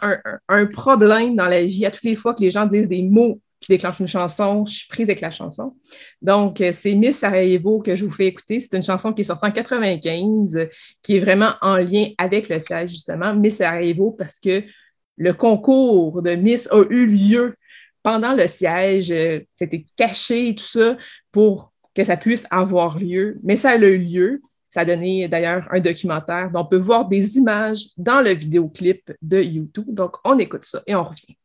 un, 0.50 0.66
problème 0.66 1.36
dans 1.38 1.46
la 1.46 1.64
vie 1.64 1.86
à 1.86 1.92
toutes 1.92 2.04
les 2.04 2.18
fois 2.18 2.34
que 2.34 2.42
les 2.42 2.52
gens 2.52 2.66
disent 2.66 2.90
des 2.90 3.04
mots 3.04 3.40
qui 3.60 3.72
déclenche 3.72 4.00
une 4.00 4.08
chanson, 4.08 4.66
je 4.66 4.78
suis 4.78 4.88
prise 4.88 5.06
avec 5.06 5.22
la 5.22 5.32
chanson. 5.32 5.76
Donc, 6.22 6.62
euh, 6.62 6.72
c'est 6.72 6.94
Miss 6.94 7.20
Sarajevo 7.20 7.80
que 7.80 7.96
je 7.96 8.06
vous 8.06 8.12
fais 8.12 8.28
écouter. 8.28 8.60
C'est 8.60 8.76
une 8.78 8.84
chanson 8.84 9.14
qui 9.14 9.22
est 9.22 9.26
sortie 9.26 9.46
en 9.46 9.52
95, 9.52 10.68
qui 11.02 11.18
est 11.18 11.20
vraiment 11.20 11.54
en 11.62 11.78
lien 11.78 12.10
avec 12.18 12.50
le 12.50 12.60
siège, 12.60 12.92
justement, 12.92 13.34
Miss 13.34 13.58
Sarajevo, 13.58 14.12
parce 14.12 14.40
que 14.40 14.64
le 15.18 15.34
concours 15.34 16.22
de 16.22 16.36
Miss 16.36 16.68
a 16.72 16.84
eu 16.90 17.08
lieu 17.08 17.56
pendant 18.04 18.34
le 18.34 18.48
siège. 18.48 19.12
Euh, 19.12 19.40
c'était 19.56 19.86
caché, 19.96 20.54
tout 20.56 20.64
ça, 20.64 20.96
pour 21.32 21.74
que 21.96 22.04
ça 22.04 22.16
puisse 22.16 22.46
avoir 22.52 23.00
lieu. 23.00 23.40
Mais 23.44 23.56
ça 23.56 23.72
a 23.72 23.76
eu 23.78 23.98
lieu. 23.98 24.42
Ça 24.70 24.82
a 24.82 24.86
donné 24.86 25.28
d'ailleurs 25.28 25.68
un 25.72 25.80
documentaire 25.80 26.52
dont 26.52 26.60
on 26.60 26.66
peut 26.66 26.78
voir 26.78 27.08
des 27.08 27.38
images 27.38 27.88
dans 27.98 28.22
le 28.22 28.32
vidéoclip 28.32 29.12
de 29.22 29.42
YouTube. 29.42 29.88
Donc, 29.88 30.18
on 30.24 30.38
écoute 30.38 30.66
ça 30.66 30.84
et 30.86 30.94
on 30.94 31.04
revient. 31.04 31.36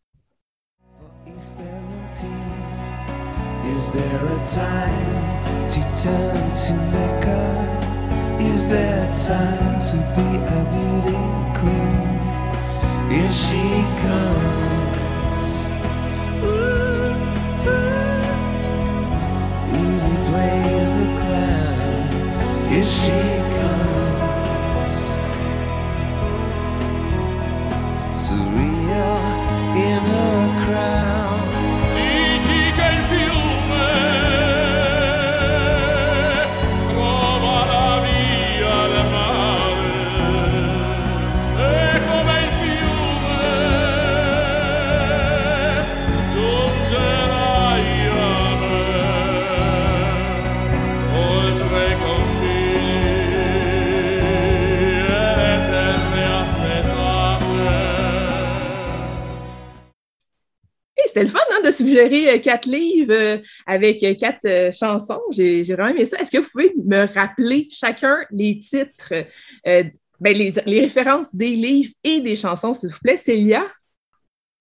Is 2.15 3.91
there 3.91 4.27
a 4.27 4.47
time 4.47 5.67
to 5.67 5.81
turn 5.97 6.53
to 6.53 6.73
Mecca? 6.93 7.43
Is 8.39 8.69
there 8.69 9.07
time 9.17 9.79
to 9.81 9.97
be 10.15 10.29
a 10.37 10.63
beauty 10.73 11.23
queen? 11.59 12.21
Here 13.11 13.33
she 13.33 13.65
comes. 14.05 15.57
Ooh. 16.45 17.17
Beauty 19.71 20.17
plays 20.29 20.91
the 20.93 21.07
clown. 21.19 22.09
Here 22.69 22.91
she 22.99 23.21
comes. 23.57 25.11
Surreal 28.23 28.72
De 61.73 61.77
suggérer 61.77 62.29
euh, 62.29 62.39
quatre 62.39 62.69
livres 62.69 63.15
euh, 63.15 63.39
avec 63.67 64.03
euh, 64.03 64.15
quatre 64.15 64.75
chansons. 64.75 65.23
J'ai 65.31 65.63
vraiment 65.63 65.89
aimé 65.89 66.05
ça. 66.05 66.19
Est-ce 66.19 66.31
que 66.31 66.37
vous 66.37 66.49
pouvez 66.51 66.73
me 66.85 67.07
rappeler 67.15 67.69
chacun 67.71 68.19
les 68.31 68.59
titres, 68.59 69.15
ben, 69.65 70.37
les, 70.37 70.53
les 70.67 70.81
références 70.81 71.35
des 71.35 71.57
livres 71.57 71.93
et 72.05 72.21
des 72.21 72.37
chansons, 72.37 72.75
s'il 72.75 72.91
vous 72.91 72.99
plaît? 73.03 73.17
Célia? 73.17 73.65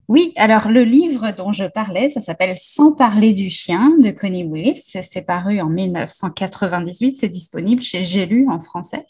Oui, 0.07 0.31
alors 0.38 0.69
le 0.69 0.83
livre 0.83 1.33
dont 1.35 1.51
je 1.51 1.65
parlais, 1.65 2.09
ça 2.09 2.21
s'appelle 2.21 2.55
Sans 2.57 2.93
parler 2.93 3.33
du 3.33 3.49
chien 3.49 3.97
de 3.99 4.11
Connie 4.11 4.45
Willis. 4.45 4.81
C'est 4.85 5.25
paru 5.25 5.59
en 5.59 5.67
1998. 5.69 7.15
C'est 7.15 7.29
disponible 7.29 7.81
chez 7.81 8.05
J'ai 8.05 8.25
lu 8.25 8.47
en 8.49 8.59
français. 8.59 9.05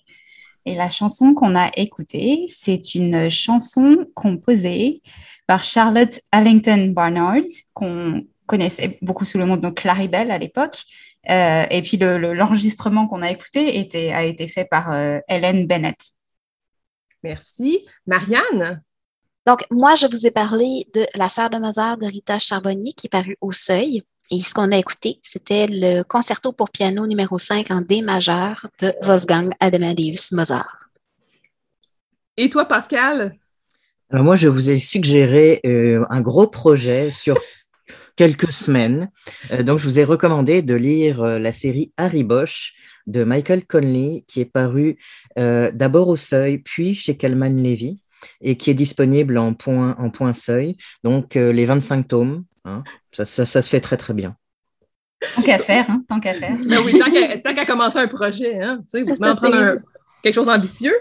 Et 0.65 0.76
la 0.76 0.90
chanson 0.90 1.34
qu'on 1.34 1.56
a 1.56 1.72
écoutée, 1.76 2.45
c'est 2.48 2.95
une 2.95 3.30
chanson 3.30 4.06
composée 4.15 5.02
par 5.48 5.64
Charlotte 5.64 6.20
Allington 6.32 6.92
Barnard, 6.96 7.42
qu'on 7.74 8.26
connaissait 8.46 8.98
beaucoup 9.02 9.26
sous 9.26 9.38
le 9.38 9.46
nom 9.46 9.58
de 9.58 9.70
Claribel 9.70 10.32
à 10.32 10.38
l'époque. 10.38 10.84
Euh, 11.30 11.66
et 11.70 11.82
puis 11.82 11.98
le- 11.98 12.18
le- 12.18 12.34
l'enregistrement 12.34 13.08
qu'on 13.08 13.22
a 13.22 13.30
écouté 13.32 13.80
était, 13.80 14.12
a 14.12 14.24
été 14.24 14.48
fait 14.48 14.66
par 14.66 14.92
euh, 14.92 15.20
Helen 15.28 15.68
Bennett. 15.68 16.00
Merci. 17.24 17.86
Marianne? 18.08 18.82
Donc, 19.46 19.64
moi, 19.72 19.96
je 19.96 20.08
vous 20.08 20.26
ai 20.26 20.32
parlé 20.32 20.86
de 20.94 21.06
La 21.16 21.30
sœur 21.30 21.50
de 21.50 21.58
Mozart 21.58 21.98
de 21.98 22.06
Rita 22.08 22.40
Charbonnier 22.40 22.94
qui 22.94 23.08
est 23.08 23.10
paru 23.10 23.38
au 23.42 23.52
Seuil. 23.52 24.02
Et 24.32 24.42
ce 24.42 24.54
qu'on 24.54 24.72
a 24.72 24.78
écouté, 24.78 25.20
c'était 25.22 25.68
le 25.70 26.04
concerto 26.04 26.52
pour 26.54 26.70
piano 26.70 27.06
numéro 27.06 27.38
5 27.38 27.70
en 27.70 27.82
D 27.82 28.02
majeur 28.02 28.68
de 28.80 28.94
Wolfgang 29.02 29.52
Amadeus 29.60 30.32
Mozart. 30.32 30.90
Et 32.38 32.50
toi, 32.50 32.66
Pascal? 32.66 33.36
Alors 34.12 34.26
moi, 34.26 34.36
je 34.36 34.48
vous 34.48 34.70
ai 34.70 34.78
suggéré 34.78 35.62
euh, 35.66 36.04
un 36.10 36.22
gros 36.22 36.48
projet 36.48 37.12
sur 37.12 37.40
quelques 38.16 38.52
semaines. 38.52 39.10
Euh, 39.52 39.64
donc, 39.64 39.80
je 39.80 39.86
vous 39.86 40.00
ai 40.00 40.04
recommandé 40.04 40.62
de 40.62 40.76
lire 40.76 41.22
euh, 41.24 41.40
la 41.40 41.52
série 41.52 41.94
Harry 41.98 42.24
Bosch 42.24 42.74
de 43.08 43.24
Michael 43.24 43.66
Conley, 43.66 44.24
qui 44.28 44.42
est 44.42 44.46
paru 44.46 44.98
euh, 45.40 45.72
d'abord 45.74 46.08
au 46.10 46.18
Seuil, 46.18 46.58
puis 46.60 46.94
chez 46.94 47.16
Calman 47.16 47.50
Levy, 47.64 48.02
et 48.42 48.58
qui 48.58 48.70
est 48.70 48.74
disponible 48.76 49.38
en 49.38 49.54
point, 49.54 49.96
en 49.98 50.10
point 50.10 50.34
Seuil. 50.34 50.76
Donc, 51.04 51.36
euh, 51.38 51.52
les 51.54 51.66
25 51.66 52.08
tomes, 52.08 52.44
hein, 52.66 52.84
ça, 53.12 53.26
ça- 53.26 53.46
ça 53.46 53.62
se 53.62 53.70
fait 53.70 53.80
très 53.82 53.98
très 53.98 54.14
bien. 54.14 54.36
Tant 55.36 55.42
qu'à 55.44 55.60
faire, 55.60 55.86
hein, 55.90 56.02
tant 56.08 56.20
qu'à 56.20 56.34
faire. 56.34 56.56
Ben 56.68 56.80
oui, 56.86 57.00
tant 57.44 57.54
qu'à 57.56 57.66
commencer 57.66 58.00
un 58.00 58.08
projet, 58.08 58.60
hein, 58.60 58.80
tu 58.92 59.04
sais, 59.04 59.10
vous 59.10 59.24
en 59.24 59.36
prendre 59.36 59.56
un- 59.56 59.76
quelque 60.23 60.35
chose 60.35 60.48
d'ambitieux. 60.48 60.95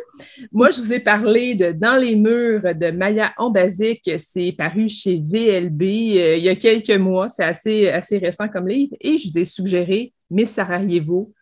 Moi, 0.53 0.71
je 0.71 0.81
vous 0.81 0.93
ai 0.93 1.01
parlé 1.01 1.55
de 1.55 1.73
Dans 1.73 1.97
les 1.97 2.17
murs 2.17 2.75
de 2.75 2.91
Maya 2.91 3.33
Ambasic. 3.39 4.11
C'est 4.19 4.53
paru 4.53 4.89
chez 4.89 5.17
VLB 5.17 5.83
euh, 5.83 6.37
il 6.37 6.45
y 6.45 6.49
a 6.49 6.57
quelques 6.57 6.91
mois. 6.91 7.29
C'est 7.29 7.45
assez, 7.45 7.89
assez 7.89 8.19
récent 8.19 8.49
comme 8.49 8.69
livre. 8.69 8.97
Et 9.01 9.19
je 9.19 9.29
vous 9.29 9.39
ai 9.39 9.45
suggéré 9.45 10.13
Miss 10.31 10.51
Sarajevo 10.51 11.33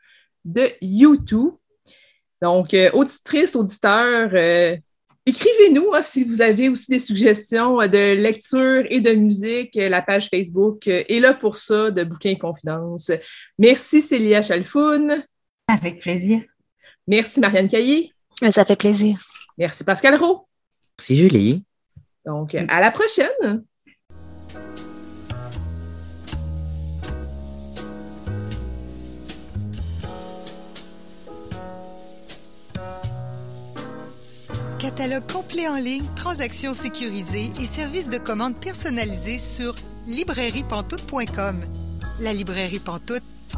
de 0.45 0.71
U2. 0.83 1.53
Donc, 2.41 2.75
euh, 2.75 2.91
auditrices, 2.93 3.57
auditeurs, 3.57 4.31
euh, 4.33 4.77
écrivez-nous 5.27 5.93
hein, 5.93 6.03
si 6.03 6.25
vous 6.25 6.41
avez 6.41 6.69
aussi 6.69 6.91
des 6.91 7.01
suggestions 7.01 7.81
euh, 7.81 7.89
de 7.89 8.15
lecture 8.15 8.85
et 8.89 9.01
de 9.01 9.13
musique. 9.13 9.75
La 9.75 10.03
page 10.03 10.29
Facebook 10.29 10.87
est 10.87 11.21
là 11.21 11.35
pour 11.35 11.57
ça, 11.57 11.91
de 11.91 12.05
Bouquins 12.05 12.37
Confidence. 12.37 13.11
Merci 13.59 14.03
Célia 14.03 14.43
Chalfoun. 14.43 15.25
Avec 15.67 16.01
plaisir. 16.01 16.43
Merci 17.09 17.41
Marianne 17.41 17.69
Caillé. 17.69 18.13
Ça 18.53 18.65
fait 18.65 18.77
plaisir. 18.77 19.19
Merci 19.57 19.83
Pascal 19.83 20.15
Rowe. 20.15 20.47
Merci 20.99 21.17
Julie. 21.17 21.65
Donc, 22.25 22.55
à 22.55 22.81
la 22.81 22.91
prochaine. 22.91 23.65
Catalogue 34.79 35.33
complet 35.33 35.69
en 35.69 35.77
ligne, 35.77 36.05
transactions 36.15 36.73
sécurisées 36.73 37.51
et 37.59 37.65
services 37.65 38.11
de 38.11 38.19
commande 38.19 38.57
personnalisés 38.57 39.39
sur 39.39 39.75
librairiepantoute.com. 40.07 41.57
La 42.21 42.33
librairie 42.33 42.81
Pantoute, 42.81 43.23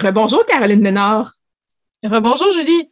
Rebonjour 0.00 0.46
Caroline 0.46 0.80
Ménard. 0.80 1.32
Rebonjour 2.02 2.50
Julie. 2.52 2.88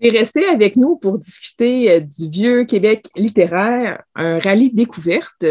Et 0.00 0.10
restez 0.10 0.44
avec 0.46 0.74
nous 0.74 0.96
pour 0.96 1.18
discuter 1.18 1.88
euh, 1.92 2.00
du 2.00 2.28
vieux 2.28 2.64
Québec 2.64 3.06
littéraire, 3.14 4.02
un 4.16 4.40
rallye 4.40 4.72
découverte. 4.72 5.44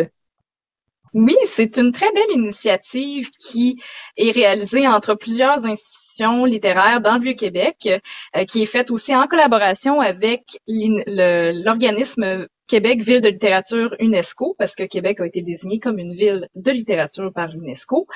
Oui, 1.14 1.38
c'est 1.46 1.78
une 1.78 1.94
très 1.94 2.12
belle 2.12 2.36
initiative 2.36 3.30
qui 3.40 3.82
est 4.18 4.32
réalisée 4.32 4.86
entre 4.86 5.16
plusieurs 5.16 5.66
institutions 5.66 6.44
littéraires 6.44 7.00
dans 7.00 7.16
le 7.16 7.22
Vieux-Québec, 7.22 7.88
euh, 8.36 8.44
qui 8.44 8.62
est 8.62 8.68
faite 8.68 8.92
aussi 8.92 9.16
en 9.16 9.28
collaboration 9.28 10.02
avec 10.02 10.44
l'organisme 10.68 12.48
Québec 12.68 13.02
Ville 13.02 13.22
de 13.22 13.30
littérature 13.30 13.96
UNESCO, 14.00 14.56
parce 14.60 14.76
que 14.76 14.84
Québec 14.84 15.22
a 15.22 15.26
été 15.26 15.42
désigné 15.42 15.80
comme 15.80 16.00
une 16.00 16.14
ville 16.14 16.48
de 16.56 16.72
littérature 16.72 17.32
par 17.34 17.48
l'UNESCO. 17.48 18.08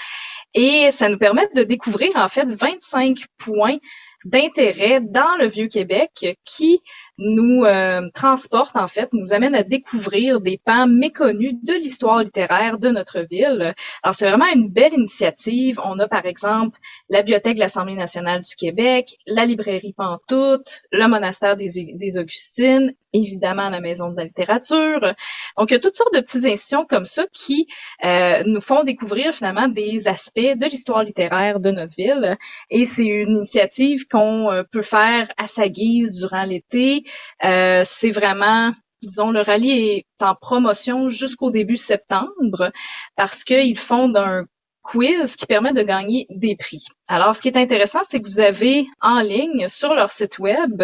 Et 0.53 0.91
ça 0.91 1.09
nous 1.09 1.17
permet 1.17 1.47
de 1.55 1.63
découvrir 1.63 2.11
en 2.15 2.29
fait 2.29 2.45
25 2.45 3.25
points 3.37 3.77
d'intérêt 4.25 5.01
dans 5.01 5.35
le 5.37 5.47
Vieux-Québec 5.47 6.37
qui 6.45 6.79
nous 7.17 7.63
euh, 7.63 8.09
transporte 8.13 8.75
en 8.75 8.87
fait, 8.87 9.09
nous 9.13 9.33
amène 9.33 9.55
à 9.55 9.63
découvrir 9.63 10.41
des 10.41 10.59
pans 10.63 10.87
méconnus 10.87 11.55
de 11.63 11.73
l'histoire 11.73 12.23
littéraire 12.23 12.79
de 12.79 12.89
notre 12.89 13.21
ville. 13.29 13.73
Alors 14.01 14.15
c'est 14.15 14.27
vraiment 14.27 14.51
une 14.53 14.69
belle 14.69 14.93
initiative. 14.93 15.79
On 15.83 15.99
a 15.99 16.07
par 16.07 16.25
exemple 16.25 16.79
la 17.09 17.21
bibliothèque 17.21 17.55
de 17.55 17.59
l'Assemblée 17.59 17.95
nationale 17.95 18.41
du 18.41 18.55
Québec, 18.55 19.15
la 19.27 19.45
librairie 19.45 19.93
Pantoute, 19.95 20.81
le 20.91 21.07
monastère 21.07 21.55
des, 21.55 21.93
des 21.93 22.17
Augustines, 22.17 22.93
évidemment 23.13 23.69
la 23.69 23.79
maison 23.79 24.09
de 24.09 24.17
la 24.17 24.23
littérature. 24.25 25.13
Donc 25.57 25.69
il 25.69 25.73
y 25.73 25.77
a 25.77 25.79
toutes 25.79 25.95
sortes 25.95 26.13
de 26.13 26.19
petites 26.19 26.45
institutions 26.45 26.85
comme 26.85 27.05
ça 27.05 27.25
qui 27.31 27.67
euh, 28.03 28.43
nous 28.45 28.61
font 28.61 28.83
découvrir 28.83 29.33
finalement 29.33 29.67
des 29.67 30.07
aspects 30.07 30.39
de 30.39 30.65
l'histoire 30.65 31.03
littéraire 31.03 31.59
de 31.59 31.71
notre 31.71 31.95
ville. 31.95 32.37
Et 32.69 32.85
c'est 32.85 33.05
une 33.05 33.37
initiative 33.37 34.07
qu'on 34.07 34.51
euh, 34.51 34.63
peut 34.63 34.81
faire 34.81 35.31
à 35.37 35.47
sa 35.47 35.69
guise 35.69 36.11
durant 36.13 36.43
l'été. 36.43 37.02
Euh, 37.43 37.81
c'est 37.85 38.11
vraiment 38.11 38.73
disons, 39.01 39.31
le 39.31 39.41
rallye 39.41 39.71
est 39.71 40.05
en 40.21 40.35
promotion 40.35 41.09
jusqu'au 41.09 41.49
début 41.51 41.77
septembre 41.77 42.71
parce 43.15 43.43
qu'ils 43.43 43.77
font 43.77 44.13
un 44.15 44.45
quiz 44.81 45.35
qui 45.35 45.45
permet 45.45 45.73
de 45.73 45.83
gagner 45.83 46.25
des 46.29 46.55
prix. 46.55 46.85
Alors, 47.07 47.35
ce 47.35 47.41
qui 47.41 47.47
est 47.47 47.57
intéressant, 47.57 48.01
c'est 48.03 48.19
que 48.19 48.29
vous 48.29 48.39
avez 48.39 48.85
en 49.01 49.21
ligne 49.21 49.67
sur 49.67 49.95
leur 49.95 50.11
site 50.11 50.37
web, 50.39 50.83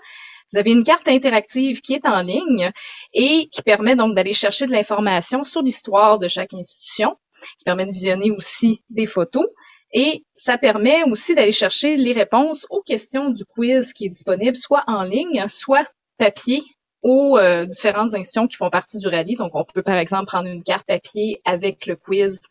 vous 0.51 0.59
avez 0.59 0.72
une 0.72 0.84
carte 0.84 1.07
interactive 1.07 1.80
qui 1.81 1.93
est 1.93 2.05
en 2.05 2.22
ligne 2.22 2.72
et 3.13 3.47
qui 3.51 3.61
permet 3.61 3.95
donc 3.95 4.15
d'aller 4.15 4.34
chercher 4.34 4.68
de 4.68 4.72
l'information 4.72 5.45
sur 5.45 5.61
l'histoire 5.61 6.19
de 6.19 6.27
chaque 6.27 6.53
institution, 6.53 7.15
qui 7.57 7.63
permet 7.63 7.85
de 7.85 7.91
visionner 7.91 8.31
aussi 8.31 8.84
des 8.89 9.07
photos. 9.07 9.45
Et 9.93 10.23
ça 10.35 10.57
permet 10.57 11.03
aussi 11.03 11.35
d'aller 11.35 11.51
chercher 11.51 11.97
les 11.97 12.13
réponses 12.13 12.65
aux 12.69 12.81
questions 12.81 13.30
du 13.30 13.43
quiz 13.45 13.93
qui 13.93 14.05
est 14.05 14.09
disponible 14.09 14.55
soit 14.55 14.84
en 14.88 15.03
ligne, 15.03 15.45
soit 15.47 15.89
papier 16.18 16.61
aux 17.01 17.38
euh, 17.38 17.65
différentes 17.65 18.13
institutions 18.13 18.47
qui 18.47 18.55
font 18.55 18.69
partie 18.69 18.99
du 18.99 19.07
rallye. 19.07 19.35
Donc, 19.35 19.55
on 19.55 19.65
peut 19.65 19.81
par 19.81 19.97
exemple 19.97 20.27
prendre 20.27 20.47
une 20.47 20.63
carte 20.63 20.85
papier 20.85 21.41
avec 21.45 21.88
le 21.88 21.95
quiz 21.95 22.41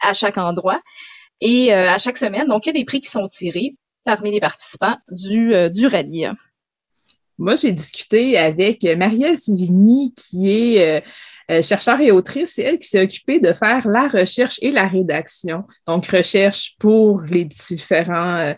à 0.00 0.12
chaque 0.12 0.38
endroit. 0.38 0.80
Et 1.40 1.74
euh, 1.74 1.90
à 1.90 1.98
chaque 1.98 2.16
semaine, 2.16 2.46
donc, 2.46 2.66
il 2.66 2.68
y 2.68 2.70
a 2.70 2.80
des 2.80 2.84
prix 2.84 3.00
qui 3.00 3.10
sont 3.10 3.26
tirés 3.26 3.74
parmi 4.04 4.30
les 4.30 4.40
participants 4.40 4.98
du, 5.08 5.54
euh, 5.54 5.68
du 5.70 5.86
rallye. 5.86 6.30
Moi, 7.38 7.56
j'ai 7.56 7.72
discuté 7.72 8.38
avec 8.38 8.84
Marielle 8.84 9.38
Sivigny, 9.38 10.14
qui 10.14 10.52
est 10.52 11.02
euh, 11.50 11.58
euh, 11.58 11.62
chercheur 11.62 12.00
et 12.00 12.10
autrice. 12.10 12.52
C'est 12.54 12.62
elle 12.62 12.78
qui 12.78 12.88
s'est 12.88 13.02
occupée 13.02 13.40
de 13.40 13.52
faire 13.52 13.86
la 13.88 14.08
recherche 14.08 14.58
et 14.62 14.70
la 14.70 14.86
rédaction. 14.86 15.64
Donc, 15.86 16.06
recherche 16.06 16.74
pour 16.78 17.22
les 17.22 17.44
différents 17.44 18.36
euh, 18.36 18.54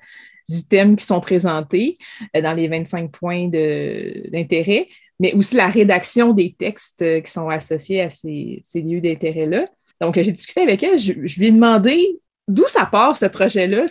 items 0.48 0.96
qui 1.00 1.06
sont 1.06 1.20
présentés 1.20 1.96
dans 2.34 2.54
les 2.54 2.68
25 2.68 3.10
points 3.10 3.48
d'intérêt, 3.48 4.86
mais 5.18 5.34
aussi 5.34 5.56
la 5.56 5.66
rédaction 5.66 6.32
des 6.32 6.54
textes 6.56 7.04
qui 7.22 7.30
sont 7.30 7.48
associés 7.48 8.02
à 8.02 8.10
ces, 8.10 8.60
lieux 8.74 9.00
d'intérêt-là. 9.00 9.64
Donc, 10.00 10.14
j'ai 10.14 10.30
discuté 10.30 10.60
avec 10.60 10.82
elle. 10.84 10.98
Je 10.98 11.12
lui 11.12 11.48
ai 11.48 11.50
demandé 11.50 12.20
d'où 12.46 12.66
ça 12.68 12.86
part, 12.86 13.16
ce 13.16 13.26
projet-là. 13.26 13.86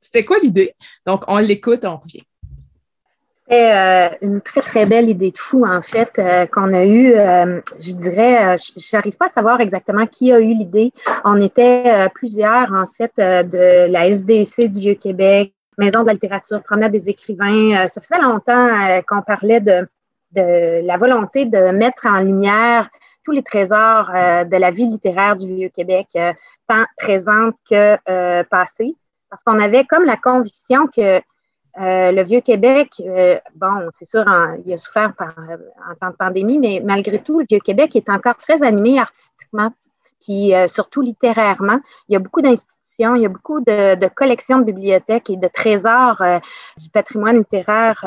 C'était 0.00 0.24
quoi 0.24 0.38
l'idée? 0.42 0.74
Donc, 1.06 1.22
on 1.28 1.38
l'écoute, 1.38 1.84
on 1.84 1.98
revient. 1.98 2.22
C'est 3.48 3.76
euh, 3.76 4.08
une 4.22 4.40
très, 4.40 4.60
très 4.60 4.86
belle 4.86 5.08
idée 5.08 5.30
de 5.30 5.38
fou, 5.38 5.64
en 5.64 5.80
fait, 5.80 6.18
euh, 6.18 6.46
qu'on 6.46 6.72
a 6.72 6.84
eue. 6.84 7.14
Euh, 7.14 7.60
je 7.78 7.92
dirais, 7.92 8.56
j'arrive 8.76 9.16
pas 9.16 9.26
à 9.26 9.30
savoir 9.30 9.60
exactement 9.60 10.06
qui 10.06 10.32
a 10.32 10.40
eu 10.40 10.52
l'idée. 10.52 10.92
On 11.24 11.40
était 11.40 12.08
plusieurs, 12.14 12.72
en 12.72 12.86
fait, 12.88 13.12
de 13.16 13.90
la 13.90 14.08
SDC 14.08 14.68
du 14.68 14.80
Vieux-Québec, 14.80 15.52
Maison 15.78 16.00
de 16.00 16.06
la 16.06 16.14
littérature, 16.14 16.62
Promenade 16.62 16.90
des 16.90 17.08
écrivains. 17.08 17.86
ça 17.86 18.00
faisait 18.00 18.20
longtemps 18.20 18.68
qu'on 19.06 19.22
parlait 19.22 19.60
de, 19.60 19.86
de 20.32 20.84
la 20.84 20.96
volonté 20.96 21.44
de 21.44 21.70
mettre 21.70 22.06
en 22.06 22.20
lumière 22.20 22.88
tous 23.24 23.32
les 23.32 23.42
trésors 23.42 24.06
de 24.06 24.56
la 24.56 24.70
vie 24.70 24.86
littéraire 24.86 25.36
du 25.36 25.54
Vieux-Québec, 25.54 26.08
tant 26.66 26.84
présente 26.96 27.54
que 27.70 28.42
passée, 28.44 28.96
parce 29.28 29.42
qu'on 29.42 29.60
avait 29.60 29.84
comme 29.84 30.04
la 30.04 30.16
conviction 30.16 30.86
que 30.86 31.20
euh, 31.78 32.10
le 32.10 32.22
Vieux-Québec, 32.22 32.90
euh, 33.00 33.38
bon, 33.54 33.90
c'est 33.92 34.06
sûr, 34.06 34.24
il 34.64 34.72
a 34.72 34.76
souffert 34.78 35.12
euh, 35.20 35.56
en 35.90 35.94
temps 35.94 36.10
de 36.10 36.16
pandémie, 36.16 36.58
mais 36.58 36.80
malgré 36.82 37.18
tout, 37.18 37.40
le 37.40 37.46
Vieux-Québec 37.48 37.94
est 37.96 38.08
encore 38.08 38.36
très 38.38 38.62
animé 38.62 38.98
artistiquement, 38.98 39.70
puis 40.20 40.52
surtout 40.68 41.02
littérairement. 41.02 41.78
Il 42.08 42.14
y 42.14 42.16
a 42.16 42.18
beaucoup 42.18 42.40
d'institutions, 42.40 43.14
il 43.14 43.22
y 43.22 43.26
a 43.26 43.28
beaucoup 43.28 43.60
de, 43.60 44.08
collections 44.08 44.58
de 44.58 44.64
bibliothèques 44.64 45.28
et 45.28 45.36
de 45.36 45.48
trésors 45.48 46.22
du 46.78 46.88
patrimoine 46.88 47.38
littéraire 47.38 48.02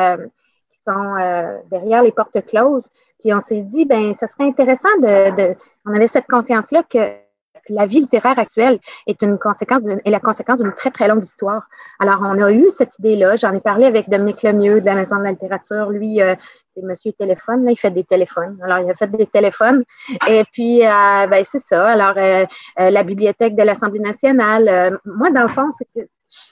qui 0.72 0.80
sont 0.84 1.60
derrière 1.70 2.02
les 2.02 2.12
portes 2.12 2.44
closes. 2.48 2.90
Puis 3.20 3.34
on 3.34 3.40
s'est 3.40 3.62
dit, 3.62 3.86
ben, 3.86 4.16
ça 4.16 4.26
serait 4.26 4.46
intéressant 4.46 4.90
de 5.00 5.56
on 5.86 5.94
avait 5.94 6.08
cette 6.08 6.28
conscience-là 6.28 6.84
que 6.84 7.29
la 7.70 7.86
vie 7.86 8.02
littéraire 8.02 8.38
actuelle 8.38 8.80
est 9.08 9.22
une 9.22 9.38
conséquence 9.38 9.84
est 9.86 10.10
la 10.10 10.20
conséquence 10.20 10.62
d'une 10.62 10.74
très, 10.74 10.92
très 10.92 11.08
longue 11.08 11.24
histoire. 11.24 11.68
Alors, 12.00 12.20
on 12.22 12.42
a 12.42 12.52
eu 12.52 12.68
cette 12.78 12.98
idée-là. 13.00 13.36
J'en 13.36 13.54
ai 13.54 13.60
parlé 13.60 13.86
avec 13.86 14.10
Dominique 14.10 14.44
Lemieux 14.44 14.82
de 14.82 14.86
la 14.86 14.96
Maison 14.96 15.18
de 15.18 15.24
la 15.24 15.32
littérature. 15.32 15.90
Lui, 15.90 16.22
euh, 16.22 16.36
c'est 16.76 16.84
Monsieur 16.84 17.12
Téléphone, 17.14 17.66
là, 17.66 17.72
il 17.72 17.78
fait 17.78 17.92
des 17.92 18.04
téléphones. 18.04 18.58
Alors, 18.64 18.80
il 18.80 18.90
a 18.90 18.96
fait 18.96 19.08
des 19.08 19.26
téléphones. 19.26 19.84
Et 20.28 20.44
puis, 20.52 20.86
euh, 20.86 21.28
ben, 21.28 21.44
c'est 21.44 21.60
ça. 21.60 21.88
Alors, 21.88 22.18
euh, 22.18 22.46
la 22.78 23.04
bibliothèque 23.04 23.56
de 23.56 23.64
l'Assemblée 23.64 24.00
nationale. 24.00 25.00
moi, 25.06 25.30
dans 25.32 25.44
le 25.44 25.48
fond, 25.48 25.70
je 25.96 26.04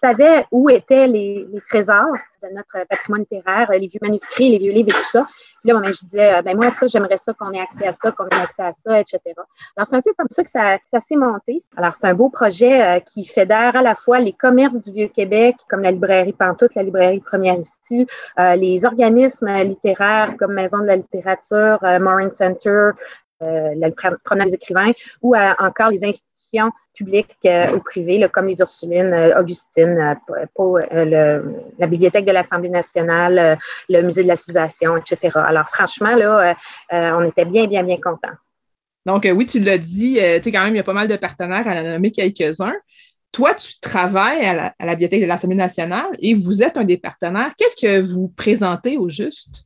savais 0.02 0.46
où 0.52 0.70
étaient 0.70 1.08
les, 1.08 1.48
trésors 1.70 2.16
de 2.44 2.50
notre 2.54 2.88
patrimoine 2.88 3.22
littéraire, 3.22 3.70
les 3.72 3.88
vieux 3.88 4.00
manuscrits, 4.02 4.50
les 4.50 4.58
vieux 4.58 4.72
livres 4.72 4.90
et 4.90 4.94
tout 4.94 5.10
ça. 5.12 5.28
Là, 5.74 5.92
je 5.92 6.06
disais, 6.06 6.42
ben 6.44 6.56
moi, 6.56 6.72
ça, 6.72 6.88
j'aimerais 6.88 7.18
ça 7.18 7.34
qu'on 7.34 7.52
ait 7.52 7.60
accès 7.60 7.88
à 7.88 7.94
ça, 7.94 8.12
qu'on 8.12 8.26
ait 8.26 8.42
accès 8.42 8.64
à 8.64 8.74
ça, 8.86 9.00
etc. 9.02 9.20
Alors, 9.76 9.88
c'est 9.88 9.96
un 9.96 10.02
peu 10.02 10.14
comme 10.18 10.28
ça 10.30 10.44
que 10.44 10.50
ça, 10.50 11.00
s'est 11.00 11.16
monté. 11.16 11.62
Alors, 11.76 11.94
c'est 11.94 12.06
un 12.06 12.14
beau 12.14 12.30
projet 12.30 12.82
euh, 12.82 13.00
qui 13.00 13.26
fédère 13.26 13.76
à 13.76 13.82
la 13.82 13.96
fois 13.96 14.20
les 14.20 14.34
commerces 14.34 14.82
du 14.84 14.92
Vieux-Québec, 14.92 15.56
comme 15.70 15.82
la 15.82 15.92
librairie 15.92 16.34
Pantoute, 16.34 16.74
la 16.76 16.84
librairie 16.84 17.20
Première 17.20 17.58
Issue, 17.58 18.08
euh, 18.40 18.56
les 18.56 18.86
organismes 18.86 19.50
littéraires 19.64 20.36
comme 20.40 20.54
Maison 20.54 20.80
de 20.80 20.86
la 20.86 20.96
littérature, 20.96 21.80
euh, 21.84 22.00
Morin 22.00 22.32
Center, 22.32 22.92
la 23.40 23.92
promenade 24.24 24.48
des 24.48 24.56
écrivains, 24.56 24.94
ou 25.22 25.36
encore 25.36 25.90
les 25.90 26.04
institutions 26.54 26.72
publiques 26.94 27.36
euh, 27.46 27.76
ou 27.76 27.80
privées, 27.80 28.28
comme 28.34 28.48
les 28.48 28.60
Ursulines, 28.60 29.14
euh, 29.14 29.40
Augustine, 29.40 30.18
euh, 30.60 31.42
la 31.78 31.88
Bibliothèque 31.88 32.26
de 32.26 32.32
l'Assemblée 32.32 32.70
nationale, 32.70 33.58
le 33.88 34.02
Musée 34.02 34.24
de 34.24 34.28
l'Association, 34.28 34.98
etc. 34.98 35.32
Alors, 35.36 35.70
franchement, 35.70 36.16
là, 36.16 36.56
on 36.92 37.24
était 37.24 37.46
bien, 37.46 37.68
bien, 37.68 37.84
bien 37.84 37.98
contents. 37.98 38.36
Donc, 39.06 39.28
oui, 39.32 39.46
tu 39.46 39.60
l'as 39.60 39.78
dit, 39.78 40.16
tu 40.16 40.20
sais, 40.20 40.52
quand 40.52 40.64
même, 40.64 40.74
il 40.74 40.78
y 40.78 40.82
a 40.82 40.84
pas 40.84 40.94
mal 40.94 41.08
de 41.08 41.16
partenaires, 41.16 41.68
à 41.68 41.72
en 41.72 41.84
nommer 41.84 42.12
quelques-uns. 42.12 42.76
Toi, 43.32 43.54
tu 43.54 43.80
travailles 43.80 44.44
à 44.46 44.54
la, 44.54 44.74
à 44.80 44.86
la 44.86 44.94
Bibliothèque 44.96 45.22
de 45.22 45.28
l'Assemblée 45.28 45.56
nationale 45.56 46.10
et 46.20 46.34
vous 46.34 46.64
êtes 46.64 46.78
un 46.78 46.84
des 46.84 46.98
partenaires. 46.98 47.52
Qu'est-ce 47.58 47.80
que 47.80 48.02
vous 48.02 48.30
présentez 48.30 48.98
au 48.98 49.10
juste? 49.10 49.66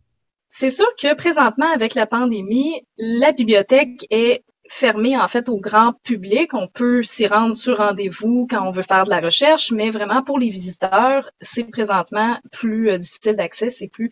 C'est 0.50 0.70
sûr 0.70 0.88
que 1.02 1.16
présentement, 1.16 1.72
avec 1.74 1.96
la 1.96 2.06
pandémie, 2.06 2.86
la 2.98 3.32
bibliothèque 3.32 4.06
est 4.10 4.44
fermé 4.72 5.18
en 5.18 5.28
fait 5.28 5.50
au 5.50 5.60
grand 5.60 5.94
public. 6.04 6.54
On 6.54 6.68
peut 6.68 7.04
s'y 7.04 7.28
rendre 7.28 7.54
sur 7.54 7.78
rendez-vous 7.78 8.48
quand 8.50 8.66
on 8.66 8.72
veut 8.72 8.84
faire 8.84 9.04
de 9.04 9.10
la 9.10 9.20
recherche, 9.20 9.72
mais 9.72 9.92
vraiment 9.92 10.24
pour 10.24 10.40
les 10.40 10.50
visiteurs, 10.50 11.30
c'est 11.42 11.66
présentement 11.66 12.40
plus 12.52 12.90
euh, 12.90 12.98
difficile 12.98 13.36
d'accès, 13.36 13.70
c'est 13.70 13.90
plus 13.90 14.12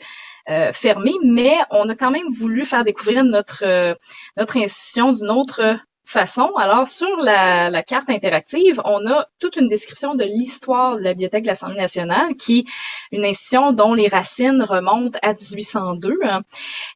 euh, 0.50 0.74
fermé. 0.74 1.14
Mais 1.24 1.56
on 1.72 1.88
a 1.88 1.96
quand 1.96 2.12
même 2.12 2.28
voulu 2.30 2.66
faire 2.66 2.84
découvrir 2.84 3.24
notre 3.24 3.64
euh, 3.66 3.96
notre 4.36 4.58
institution 4.58 5.14
d'une 5.14 5.32
autre 5.32 5.80
Alors, 6.16 6.88
sur 6.88 7.18
la, 7.18 7.70
la, 7.70 7.84
carte 7.84 8.10
interactive, 8.10 8.82
on 8.84 9.06
a 9.06 9.28
toute 9.40 9.58
une 9.58 9.70
description 9.70 10.16
de 10.16 10.24
l'histoire 10.24 10.98
de 10.98 11.04
la 11.04 11.14
Bibliothèque 11.14 11.44
de 11.44 11.48
l'Assemblée 11.48 11.80
nationale, 11.80 12.36
qui 12.36 12.60
est 12.60 12.66
une 13.12 13.26
institution 13.26 13.74
dont 13.74 13.94
les 13.94 14.08
racines 14.08 14.64
remontent 14.64 15.20
à 15.22 15.34
1802. 15.34 16.20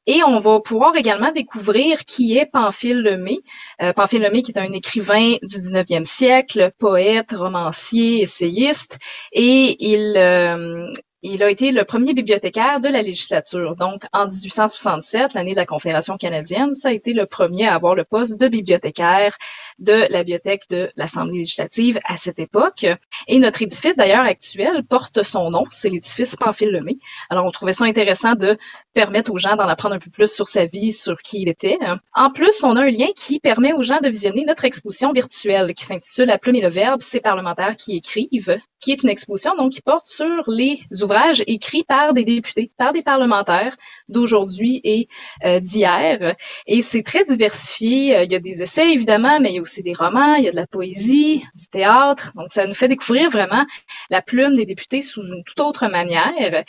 Et 0.07 0.23
on 0.23 0.39
va 0.39 0.59
pouvoir 0.61 0.95
également 0.95 1.31
découvrir 1.31 2.05
qui 2.05 2.37
est 2.37 2.47
Pamphile 2.47 3.01
Lemay. 3.01 3.37
Euh, 3.81 3.93
Pamphile 3.93 4.21
Lemay, 4.21 4.41
qui 4.41 4.51
est 4.51 4.59
un 4.59 4.71
écrivain 4.71 5.37
du 5.43 5.57
19e 5.57 6.03
siècle, 6.03 6.71
poète, 6.79 7.33
romancier, 7.33 8.21
essayiste. 8.23 8.97
Et 9.31 9.75
il, 9.79 10.17
euh, 10.17 10.91
il 11.23 11.41
a 11.41 11.49
été 11.49 11.71
le 11.71 11.85
premier 11.85 12.13
bibliothécaire 12.13 12.81
de 12.81 12.89
la 12.89 13.01
législature. 13.01 13.77
Donc, 13.77 14.03
en 14.11 14.27
1867, 14.27 15.33
l'année 15.33 15.51
de 15.51 15.55
la 15.55 15.65
Confédération 15.65 16.17
canadienne, 16.17 16.75
ça 16.75 16.89
a 16.89 16.91
été 16.91 17.13
le 17.13 17.25
premier 17.25 17.65
à 17.65 17.75
avoir 17.75 17.95
le 17.95 18.03
poste 18.03 18.37
de 18.37 18.49
bibliothécaire 18.49 19.37
de 19.79 20.05
la 20.09 20.23
bibliothèque 20.23 20.63
de 20.69 20.89
l'Assemblée 20.95 21.39
législative 21.39 21.99
à 22.05 22.17
cette 22.17 22.39
époque. 22.39 22.85
Et 23.27 23.39
notre 23.39 23.61
édifice, 23.61 23.95
d'ailleurs, 23.95 24.25
actuel, 24.25 24.83
porte 24.83 25.23
son 25.23 25.49
nom. 25.49 25.65
C'est 25.71 25.89
l'édifice 25.89 26.35
Pamphile 26.35 26.69
Lemay. 26.69 26.97
Alors, 27.29 27.45
on 27.45 27.51
trouvait 27.51 27.73
ça 27.73 27.85
intéressant 27.85 28.35
de 28.35 28.57
permettre 28.93 29.31
aux 29.31 29.37
gens 29.37 29.55
d'en 29.55 29.67
apprendre 29.67 29.95
un 29.95 29.99
peu 29.99 30.09
plus 30.09 30.31
sur 30.31 30.47
sa 30.47 30.65
vie, 30.65 30.91
sur 30.91 31.21
qui 31.21 31.41
il 31.41 31.49
était. 31.49 31.77
En 32.13 32.29
plus, 32.29 32.63
on 32.63 32.75
a 32.75 32.81
un 32.81 32.89
lien 32.89 33.07
qui 33.15 33.39
permet 33.39 33.73
aux 33.73 33.81
gens 33.81 33.99
de 34.01 34.09
visionner 34.09 34.45
notre 34.45 34.65
exposition 34.65 35.11
virtuelle 35.11 35.73
qui 35.73 35.83
s'intitule 35.83 36.25
La 36.25 36.37
plume 36.37 36.55
et 36.55 36.61
le 36.61 36.69
verbe, 36.69 37.01
ces 37.01 37.19
parlementaires 37.19 37.75
qui 37.75 37.97
écrivent, 37.97 38.59
qui 38.79 38.91
est 38.91 39.03
une 39.03 39.09
exposition 39.09 39.55
donc 39.55 39.71
qui 39.71 39.81
porte 39.81 40.05
sur 40.05 40.43
les 40.47 40.79
ouvrages 41.01 41.43
écrits 41.47 41.83
par 41.83 42.13
des 42.13 42.23
députés, 42.23 42.71
par 42.77 42.93
des 42.93 43.01
parlementaires 43.01 43.77
d'aujourd'hui 44.09 44.81
et 44.83 45.07
euh, 45.45 45.59
d'hier. 45.59 46.35
Et 46.67 46.81
c'est 46.81 47.03
très 47.03 47.23
diversifié. 47.23 48.17
Euh, 48.17 48.23
il 48.23 48.31
y 48.31 48.35
a 48.35 48.39
des 48.39 48.61
essais 48.61 48.91
évidemment, 48.91 49.39
mais 49.39 49.51
il 49.51 49.55
y 49.55 49.59
a 49.59 49.61
aussi 49.63 49.81
des 49.81 49.93
romans, 49.93 50.35
il 50.35 50.43
y 50.43 50.47
a 50.47 50.51
de 50.51 50.55
la 50.55 50.67
poésie, 50.67 51.43
du 51.55 51.67
théâtre. 51.67 52.31
Donc 52.35 52.47
ça 52.49 52.67
nous 52.67 52.73
fait 52.73 52.87
découvrir 52.87 53.29
vraiment 53.29 53.65
la 54.09 54.21
plume 54.21 54.55
des 54.55 54.65
députés 54.65 55.01
sous 55.01 55.23
une 55.23 55.43
toute 55.43 55.59
autre 55.59 55.87
manière. 55.87 56.63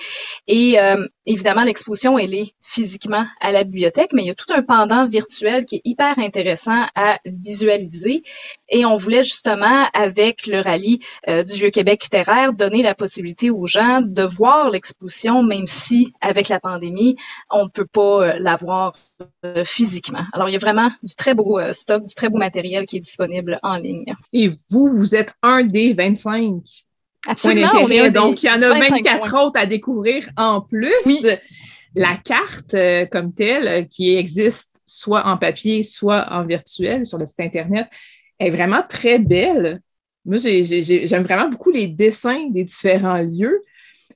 Et 0.47 0.81
euh, 0.81 1.07
évidemment, 1.27 1.65
l'exposition, 1.65 2.19
elle 2.19 2.35
est 2.35 2.55
physiquement 2.63 3.27
à 3.41 3.53
la 3.53 3.65
bibliothèque, 3.65 4.13
mais 4.13 4.23
il 4.23 4.27
y 4.27 4.31
a 4.31 4.35
tout 4.35 4.53
un 4.53 4.63
pendant 4.63 5.07
virtuel 5.07 5.67
qui 5.67 5.77
est 5.77 5.83
hyper 5.85 6.19
intéressant 6.19 6.87
à 6.95 7.19
visualiser. 7.27 8.23
Et 8.69 8.87
on 8.87 8.97
voulait 8.97 9.25
justement, 9.25 9.89
avec 9.93 10.47
le 10.47 10.61
rallye 10.61 11.01
euh, 11.29 11.43
du 11.45 11.55
Vieux-Québec 11.55 12.05
littéraire, 12.05 12.53
donner 12.53 12.83
la 12.83 12.95
possibilité 12.95 13.51
aux 13.51 13.67
gens 13.67 14.01
de 14.03 14.23
voir 14.23 14.71
l'exposition, 14.71 15.43
même 15.43 15.67
si, 15.67 16.13
avec 16.21 16.49
la 16.49 16.61
pandémie, 16.61 17.17
on 17.51 17.65
ne 17.65 17.69
peut 17.69 17.87
pas 17.87 18.23
euh, 18.23 18.35
la 18.39 18.57
voir 18.57 18.95
physiquement. 19.65 20.25
Alors, 20.33 20.49
il 20.49 20.53
y 20.53 20.57
a 20.57 20.59
vraiment 20.59 20.91
du 21.03 21.15
très 21.15 21.35
beau 21.35 21.61
stock, 21.73 22.05
du 22.05 22.15
très 22.15 22.29
beau 22.29 22.39
matériel 22.39 22.87
qui 22.87 22.97
est 22.97 23.01
disponible 23.01 23.59
en 23.63 23.77
ligne. 23.77 24.15
Et 24.33 24.49
vous, 24.71 24.89
vous 24.89 25.15
êtes 25.15 25.35
un 25.43 25.65
des 25.65 25.93
25 25.93 26.63
Absolument. 27.27 27.71
Donc, 28.11 28.43
il 28.43 28.47
y 28.47 28.51
en 28.51 28.61
a 28.63 28.79
24 28.79 29.47
autres 29.47 29.59
à 29.59 29.67
découvrir 29.67 30.29
en 30.37 30.61
plus. 30.61 31.27
La 31.95 32.17
carte 32.17 32.75
comme 33.13 33.33
telle, 33.33 33.87
qui 33.89 34.17
existe 34.17 34.83
soit 34.85 35.27
en 35.27 35.37
papier, 35.37 35.83
soit 35.83 36.27
en 36.31 36.45
virtuel 36.45 37.07
sur 37.07 37.19
le 37.19 37.27
site 37.27 37.41
Internet, 37.41 37.87
est 38.39 38.51
vraiment 38.51 38.83
très 38.89 39.19
belle. 39.19 39.81
Moi, 40.25 40.39
j'aime 40.39 41.23
vraiment 41.23 41.49
beaucoup 41.49 41.71
les 41.71 41.87
dessins 41.87 42.49
des 42.51 42.65
différents 42.65 43.19
lieux. 43.23 43.63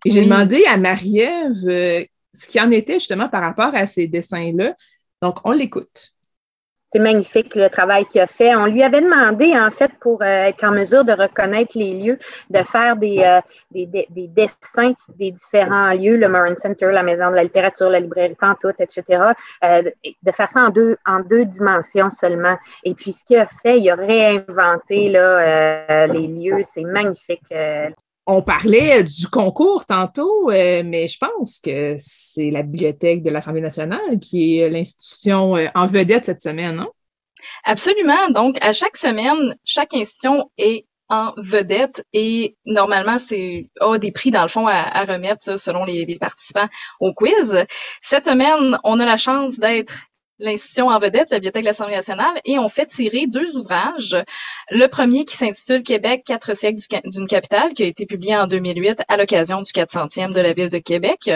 Et 0.05 0.11
j'ai 0.11 0.23
demandé 0.23 0.65
à 0.67 0.77
Marie-Ève 0.77 1.69
euh, 1.69 2.05
ce 2.33 2.49
qu'il 2.49 2.61
en 2.61 2.71
était 2.71 2.95
justement 2.95 3.29
par 3.29 3.43
rapport 3.43 3.75
à 3.75 3.85
ces 3.85 4.07
dessins-là. 4.07 4.75
Donc, 5.23 5.39
on 5.45 5.53
l'écoute. 5.53 6.13
C'est 6.91 7.01
magnifique 7.01 7.55
le 7.55 7.69
travail 7.69 8.07
qu'il 8.07 8.23
a 8.23 8.27
fait. 8.27 8.55
On 8.57 8.65
lui 8.65 8.83
avait 8.83 9.03
demandé, 9.03 9.53
en 9.59 9.71
fait, 9.71 9.93
pour 10.01 10.23
euh, 10.23 10.25
être 10.25 10.65
en 10.65 10.71
mesure 10.71 11.05
de 11.05 11.13
reconnaître 11.13 11.77
les 11.77 11.93
lieux, 11.93 12.19
de 12.49 12.63
faire 12.63 12.97
des, 12.97 13.19
euh, 13.19 13.41
des, 13.73 14.07
dessins 14.29 14.95
des 15.15 15.31
différents 15.31 15.93
lieux, 15.93 16.17
le 16.17 16.29
Morin 16.29 16.57
Center, 16.57 16.89
la 16.91 17.03
Maison 17.03 17.31
de 17.31 17.35
la 17.35 17.43
littérature, 17.43 17.91
la 17.91 18.01
librairie 18.01 18.37
Pantoute, 18.37 18.81
etc., 18.81 19.23
euh, 19.65 19.83
de 20.23 20.33
faire 20.33 20.49
ça 20.49 20.61
en 20.61 20.71
deux, 20.71 20.97
en 21.05 21.21
deux 21.21 21.45
dimensions 21.45 22.11
seulement. 22.11 22.57
Et 22.85 22.95
puis, 22.95 23.13
ce 23.13 23.23
qu'il 23.23 23.37
a 23.37 23.47
fait, 23.47 23.79
il 23.79 23.91
a 23.91 23.95
réinventé 23.95 25.11
là, 25.11 26.07
les 26.07 26.27
lieux. 26.27 26.63
C'est 26.63 26.85
magnifique. 26.85 27.53
On 28.31 28.43
parlait 28.43 29.03
du 29.05 29.27
concours 29.27 29.87
tantôt, 29.87 30.49
mais 30.49 31.09
je 31.09 31.17
pense 31.17 31.59
que 31.61 31.95
c'est 31.97 32.51
la 32.51 32.63
bibliothèque 32.63 33.23
de 33.23 33.31
l'Assemblée 33.31 33.63
nationale 33.63 34.19
qui 34.21 34.59
est 34.59 34.69
l'institution 34.69 35.55
en 35.75 35.87
vedette 35.87 36.27
cette 36.27 36.43
semaine, 36.43 36.77
non? 36.77 36.91
Absolument. 37.65 38.29
Donc, 38.31 38.59
à 38.61 38.75
chaque 38.75 38.99
semaine, 38.99 39.57
chaque 39.65 39.95
institution 39.95 40.51
est 40.59 40.85
en 41.09 41.33
vedette 41.39 42.05
et 42.13 42.57
normalement, 42.67 43.19
c'est 43.19 43.71
a 43.81 43.99
des 43.99 44.13
prix 44.13 44.31
dans 44.31 44.43
le 44.43 44.49
fond 44.49 44.67
à, 44.67 45.05
remettre 45.05 45.59
selon 45.59 45.85
les, 45.85 46.19
participants 46.19 46.69
au 47.01 47.15
quiz. 47.15 47.65
Cette 48.03 48.27
semaine, 48.27 48.79
on 48.85 49.01
a 49.01 49.07
la 49.07 49.17
chance 49.17 49.59
d'être 49.59 49.95
l'institution 50.39 50.89
en 50.89 50.99
vedette, 50.99 51.31
la 51.31 51.39
Bibliothèque 51.39 51.63
de 51.63 51.69
l'Assemblée 51.69 51.97
nationale, 51.97 52.41
et 52.45 52.59
on 52.59 52.69
fait 52.69 52.87
tirer 52.87 53.27
deux 53.27 53.57
ouvrages. 53.57 54.17
Le 54.71 54.87
premier 54.87 55.25
qui 55.25 55.37
s'intitule 55.37 55.83
Québec, 55.83 56.23
quatre 56.27 56.57
siècles 56.57 56.81
d'une 57.05 57.27
capitale, 57.27 57.75
qui 57.75 57.83
a 57.83 57.87
été 57.87 58.07
publié 58.07 58.37
en 58.37 58.47
2008 58.47 59.03
à 59.09 59.17
l'occasion 59.17 59.63
du 59.63 59.73
400e 59.73 60.33
de 60.33 60.41
la 60.41 60.53
ville 60.53 60.69
de 60.69 60.79
Québec. 60.79 61.31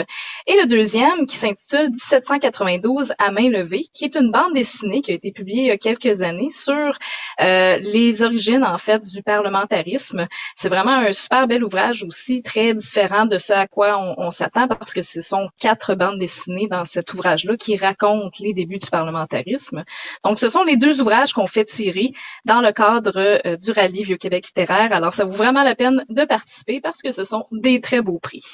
Et 0.47 0.55
le 0.55 0.66
deuxième 0.66 1.27
qui 1.27 1.37
s'intitule 1.37 1.91
1792 1.91 3.12
à 3.19 3.31
main 3.33 3.49
levée, 3.49 3.85
qui 3.93 4.05
est 4.05 4.16
une 4.16 4.31
bande 4.31 4.55
dessinée 4.55 5.03
qui 5.03 5.12
a 5.12 5.15
été 5.15 5.33
publiée 5.33 5.62
il 5.62 5.69
y 5.69 5.70
a 5.70 5.79
quelques 5.79 6.23
années 6.23 6.51
sur 6.51 6.97
euh, 7.41 7.77
les 7.77 8.23
origines, 8.23 8.65
en 8.65 8.79
fait, 8.79 9.03
du 9.03 9.23
parlementarisme. 9.23 10.29
C'est 10.55 10.69
vraiment 10.69 10.97
un 10.97 11.12
super 11.12 11.49
bel 11.49 11.65
ouvrage 11.65 12.05
aussi, 12.05 12.43
très 12.43 12.74
différent 12.74 13.27
de 13.27 13.39
ce 13.39 13.53
à 13.53 13.66
quoi 13.66 13.99
on, 13.99 14.15
on 14.27 14.31
s'attend, 14.31 14.69
parce 14.69 14.95
que 14.95 15.03
ce 15.03 15.20
sont 15.20 15.49
quatre 15.61 15.95
bandes 15.95 16.19
dessinées 16.19 16.69
dans 16.69 16.85
cet 16.85 17.12
ouvrage-là 17.12 17.57
qui 17.57 17.77
racontent 17.77 18.31
les 18.41 18.53
débuts 18.53 18.79
du 18.79 18.91
parlementarisme. 18.93 19.85
Donc, 20.24 20.39
ce 20.39 20.48
sont 20.48 20.62
les 20.62 20.77
deux 20.77 21.01
ouvrages 21.01 21.32
qu'on 21.32 21.48
fait 21.48 21.64
tirer 21.64 22.12
dans 22.44 22.60
le 22.60 22.70
cadre 22.70 23.14
euh, 23.16 23.56
du 23.56 23.73
rallye 23.73 24.05
Vieux-Québec 24.05 24.47
littéraire. 24.47 24.93
Alors, 24.93 25.14
ça 25.14 25.24
vaut 25.24 25.32
vraiment 25.32 25.64
la 25.64 25.74
peine 25.74 26.05
de 26.09 26.24
participer 26.24 26.81
parce 26.81 27.02
que 27.02 27.10
ce 27.10 27.24
sont 27.24 27.44
des 27.51 27.81
très 27.81 28.02
beaux 28.02 28.20
prix. 28.20 28.44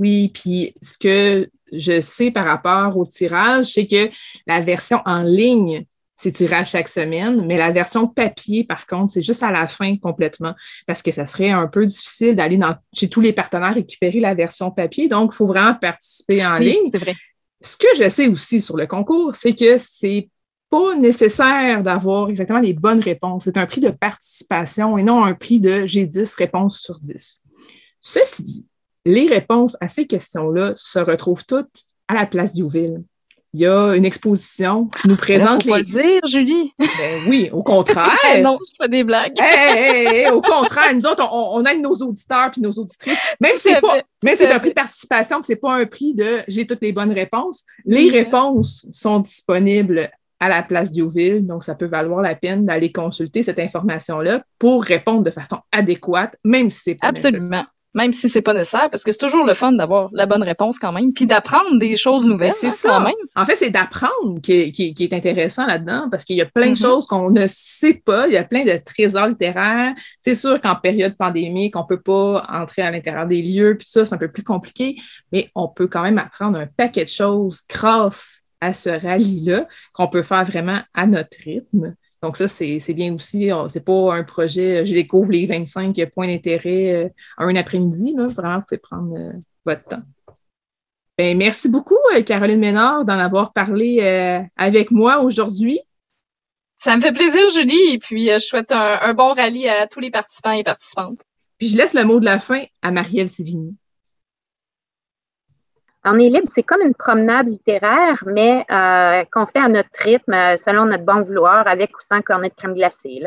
Oui, 0.00 0.30
puis 0.34 0.74
ce 0.82 0.98
que 0.98 1.48
je 1.72 2.00
sais 2.00 2.32
par 2.32 2.46
rapport 2.46 2.96
au 2.96 3.06
tirage, 3.06 3.66
c'est 3.66 3.86
que 3.86 4.10
la 4.46 4.60
version 4.60 5.00
en 5.04 5.22
ligne 5.22 5.84
c'est 6.16 6.32
tiré 6.32 6.64
chaque 6.64 6.88
semaine, 6.88 7.44
mais 7.46 7.58
la 7.58 7.70
version 7.70 8.06
papier, 8.06 8.64
par 8.64 8.86
contre, 8.86 9.12
c'est 9.12 9.20
juste 9.20 9.42
à 9.42 9.50
la 9.50 9.66
fin 9.66 9.96
complètement, 9.96 10.54
parce 10.86 11.02
que 11.02 11.12
ça 11.12 11.26
serait 11.26 11.50
un 11.50 11.66
peu 11.66 11.84
difficile 11.84 12.34
d'aller 12.34 12.58
chez 12.94 13.08
tous 13.08 13.20
les 13.20 13.34
partenaires 13.34 13.74
récupérer 13.74 14.20
la 14.20 14.34
version 14.34 14.70
papier. 14.70 15.08
Donc, 15.08 15.32
il 15.34 15.36
faut 15.36 15.46
vraiment 15.46 15.74
participer 15.74 16.44
en 16.44 16.58
oui, 16.58 16.70
ligne. 16.70 16.90
C'est 16.90 16.98
vrai. 16.98 17.14
Ce 17.66 17.76
que 17.76 17.88
je 17.96 18.08
sais 18.08 18.28
aussi 18.28 18.60
sur 18.60 18.76
le 18.76 18.86
concours, 18.86 19.34
c'est 19.34 19.52
que 19.52 19.76
c'est 19.76 20.28
pas 20.70 20.94
nécessaire 20.94 21.82
d'avoir 21.82 22.30
exactement 22.30 22.60
les 22.60 22.72
bonnes 22.72 23.00
réponses. 23.00 23.42
C'est 23.44 23.56
un 23.56 23.66
prix 23.66 23.80
de 23.80 23.90
participation 23.90 24.96
et 24.96 25.02
non 25.02 25.24
un 25.24 25.34
prix 25.34 25.58
de 25.58 25.84
j'ai 25.84 26.06
10 26.06 26.32
réponses 26.36 26.78
sur 26.78 26.96
10. 27.00 27.42
Ceci 28.00 28.42
dit, 28.44 28.68
les 29.04 29.26
réponses 29.26 29.76
à 29.80 29.88
ces 29.88 30.06
questions-là 30.06 30.74
se 30.76 31.00
retrouvent 31.00 31.44
toutes 31.44 31.86
à 32.06 32.14
la 32.14 32.24
place 32.24 32.52
d'Youville 32.52 33.02
il 33.56 33.60
y 33.60 33.66
a 33.66 33.94
une 33.94 34.04
exposition 34.04 34.90
qui 35.00 35.08
nous 35.08 35.16
présente. 35.16 35.62
Faut 35.62 35.70
pas 35.70 35.78
le 35.78 35.84
dire, 35.84 36.20
Julie. 36.26 36.74
Ben 36.78 37.22
oui, 37.26 37.48
au 37.50 37.62
contraire. 37.62 38.12
non, 38.42 38.58
je 38.60 38.74
fais 38.78 38.88
des 38.90 39.02
blagues. 39.02 39.32
au 40.30 40.42
contraire, 40.42 40.94
nous 40.94 41.06
autres, 41.06 41.26
on, 41.32 41.64
aide 41.64 41.80
nos 41.80 41.94
auditeurs 41.94 42.50
puis 42.50 42.60
nos 42.60 42.72
auditrices. 42.72 43.18
Même 43.40 43.52
si 43.56 43.70
c'est 43.70 43.80
pas, 43.80 44.02
même 44.22 44.34
c'est 44.34 44.52
un 44.52 44.58
prix 44.58 44.68
de 44.68 44.74
participation, 44.74 45.42
c'est 45.42 45.56
pas 45.56 45.72
un 45.72 45.86
prix 45.86 46.14
de 46.14 46.42
j'ai 46.48 46.66
toutes 46.66 46.82
les 46.82 46.92
bonnes 46.92 47.12
réponses. 47.12 47.64
Les 47.86 48.10
réponses 48.10 48.86
sont 48.92 49.20
disponibles 49.20 50.10
à 50.38 50.50
la 50.50 50.62
place 50.62 50.90
d'Youville, 50.90 51.46
donc 51.46 51.64
ça 51.64 51.74
peut 51.74 51.86
valoir 51.86 52.20
la 52.20 52.34
peine 52.34 52.66
d'aller 52.66 52.92
consulter 52.92 53.42
cette 53.42 53.58
information-là 53.58 54.44
pour 54.58 54.84
répondre 54.84 55.22
de 55.22 55.30
façon 55.30 55.60
adéquate, 55.72 56.36
même 56.44 56.70
si 56.70 56.80
c'est 56.80 56.94
pas 56.96 57.06
Absolument 57.06 57.64
même 57.96 58.12
si 58.12 58.28
c'est 58.28 58.42
pas 58.42 58.52
nécessaire, 58.52 58.90
parce 58.90 59.02
que 59.04 59.10
c'est 59.10 59.18
toujours 59.18 59.46
le 59.46 59.54
fun 59.54 59.72
d'avoir 59.72 60.10
la 60.12 60.26
bonne 60.26 60.42
réponse 60.42 60.78
quand 60.78 60.92
même, 60.92 61.14
puis 61.14 61.26
d'apprendre 61.26 61.78
des 61.78 61.96
choses 61.96 62.26
nouvelles. 62.26 62.52
C'est 62.52 62.70
ça. 62.70 62.90
Quand 62.90 63.00
même. 63.00 63.14
En 63.34 63.46
fait, 63.46 63.54
c'est 63.54 63.70
d'apprendre 63.70 64.38
qui, 64.42 64.70
qui, 64.70 64.94
est 65.00 65.12
intéressant 65.14 65.64
là-dedans, 65.64 66.08
parce 66.10 66.26
qu'il 66.26 66.36
y 66.36 66.42
a 66.42 66.44
plein 66.46 66.68
de 66.68 66.74
mm-hmm. 66.74 66.82
choses 66.82 67.06
qu'on 67.06 67.30
ne 67.30 67.46
sait 67.48 67.94
pas. 68.04 68.26
Il 68.28 68.34
y 68.34 68.36
a 68.36 68.44
plein 68.44 68.66
de 68.66 68.76
trésors 68.76 69.28
littéraires. 69.28 69.94
C'est 70.20 70.34
sûr 70.34 70.60
qu'en 70.60 70.76
période 70.76 71.16
pandémique, 71.16 71.74
on 71.74 71.84
peut 71.84 72.00
pas 72.00 72.46
entrer 72.52 72.82
à 72.82 72.90
l'intérieur 72.90 73.26
des 73.26 73.40
lieux, 73.40 73.76
puis 73.78 73.88
ça, 73.88 74.04
c'est 74.04 74.14
un 74.14 74.18
peu 74.18 74.30
plus 74.30 74.44
compliqué, 74.44 74.96
mais 75.32 75.50
on 75.54 75.66
peut 75.66 75.86
quand 75.86 76.02
même 76.02 76.18
apprendre 76.18 76.58
un 76.58 76.66
paquet 76.66 77.04
de 77.04 77.08
choses 77.08 77.62
grâce 77.66 78.42
à 78.60 78.74
ce 78.74 78.90
rallye-là 78.90 79.66
qu'on 79.94 80.08
peut 80.08 80.22
faire 80.22 80.44
vraiment 80.44 80.82
à 80.92 81.06
notre 81.06 81.38
rythme. 81.42 81.94
Donc, 82.26 82.38
ça, 82.38 82.48
c'est 82.48 82.92
bien 82.92 83.14
aussi. 83.14 83.50
C'est 83.68 83.84
pas 83.84 84.12
un 84.12 84.24
projet, 84.24 84.84
je 84.84 84.92
découvre 84.92 85.30
les 85.30 85.46
25 85.46 85.94
points 86.12 86.26
d'intérêt 86.26 86.92
euh, 86.92 87.08
en 87.38 87.46
un 87.46 87.54
après-midi. 87.54 88.16
Vraiment, 88.16 88.58
vous 88.58 88.64
pouvez 88.66 88.78
prendre 88.78 89.16
euh, 89.16 89.30
votre 89.64 89.84
temps. 89.84 90.02
Ben, 91.16 91.38
merci 91.38 91.68
beaucoup, 91.68 91.94
euh, 92.16 92.22
Caroline 92.22 92.58
Ménard, 92.58 93.04
d'en 93.04 93.16
avoir 93.16 93.52
parlé 93.52 94.00
avec 94.56 94.90
moi 94.90 95.20
aujourd'hui. 95.20 95.78
Ça 96.76 96.96
me 96.96 97.00
fait 97.00 97.12
plaisir, 97.12 97.48
Julie, 97.50 97.92
et 97.92 97.98
puis 98.00 98.26
je 98.28 98.40
souhaite 98.40 98.72
un, 98.72 99.14
bon 99.14 99.32
rallye 99.32 99.68
à 99.68 99.86
tous 99.86 100.00
les 100.00 100.10
participants 100.10 100.50
et 100.50 100.64
participantes. 100.64 101.20
Puis 101.58 101.68
je 101.68 101.76
laisse 101.76 101.94
le 101.94 102.02
mot 102.02 102.18
de 102.18 102.24
la 102.24 102.40
fin 102.40 102.64
à 102.82 102.90
Marie-Ève 102.90 103.28
Sévigny. 103.28 103.76
On 106.08 106.20
est 106.20 106.28
libre, 106.28 106.46
c'est 106.54 106.62
comme 106.62 106.82
une 106.82 106.94
promenade 106.94 107.48
littéraire, 107.48 108.22
mais 108.26 108.64
euh, 108.70 109.24
qu'on 109.32 109.44
fait 109.44 109.58
à 109.58 109.68
notre 109.68 109.88
rythme, 109.98 110.34
euh, 110.34 110.56
selon 110.56 110.84
notre 110.84 111.04
bon 111.04 111.20
vouloir, 111.20 111.66
avec 111.66 111.90
ou 111.96 112.00
sans 112.00 112.22
cornet 112.22 112.48
de 112.48 112.54
crème 112.54 112.74
glacée. 112.74 113.22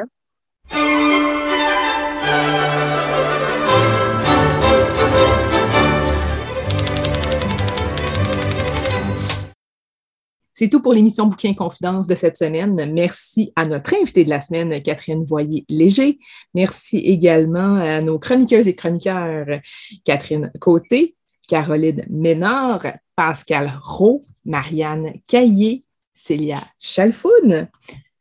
C'est 10.53 10.69
tout 10.69 10.81
pour 10.81 10.93
l'émission 10.93 11.25
Bouquin 11.25 11.53
Confidence 11.53 12.07
de 12.07 12.15
cette 12.15 12.37
semaine. 12.37 12.93
Merci 12.93 13.51
à 13.57 13.65
notre 13.65 13.93
invité 13.93 14.23
de 14.23 14.29
la 14.29 14.39
semaine, 14.39 14.81
Catherine 14.81 15.25
Voyer-Léger. 15.25 16.17
Merci 16.53 16.99
également 16.99 17.75
à 17.75 17.99
nos 17.99 18.19
chroniqueuses 18.19 18.69
et 18.69 18.75
chroniqueurs, 18.75 19.59
Catherine 20.05 20.49
Côté, 20.61 21.17
Caroline 21.49 22.05
Ménard, 22.09 22.85
Pascal 23.15 23.73
Rowe, 23.83 24.21
Marianne 24.45 25.13
Caillé, 25.27 25.83
Célia 26.13 26.61
Chalfoun. 26.79 27.67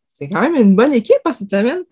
C'est 0.09 0.29
quand 0.29 0.41
même 0.41 0.57
une 0.57 0.75
bonne 0.75 0.95
équipe 0.95 1.21
hein, 1.27 1.33
cette 1.33 1.51
semaine. 1.51 1.83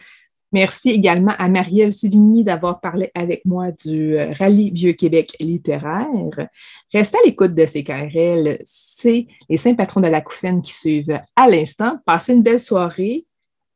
Merci 0.50 0.90
également 0.90 1.34
à 1.38 1.48
Marielle 1.48 1.92
Sévigny 1.92 2.42
d'avoir 2.42 2.80
parlé 2.80 3.10
avec 3.14 3.44
moi 3.44 3.72
du 3.72 4.16
euh, 4.16 4.30
Rallye 4.32 4.70
Vieux-Québec 4.70 5.36
littéraire. 5.38 6.48
Restez 6.94 7.18
à 7.18 7.26
l'écoute 7.26 7.54
de 7.54 7.66
CKRL. 7.66 8.58
C'est 8.64 9.26
les 9.50 9.58
saints 9.58 9.74
patrons 9.74 10.00
de 10.00 10.06
la 10.06 10.22
Couffaine 10.22 10.62
qui 10.62 10.72
suivent 10.72 11.20
à 11.34 11.48
l'instant. 11.48 11.98
Passez 12.06 12.32
une 12.32 12.42
belle 12.42 12.60
soirée. 12.60 13.26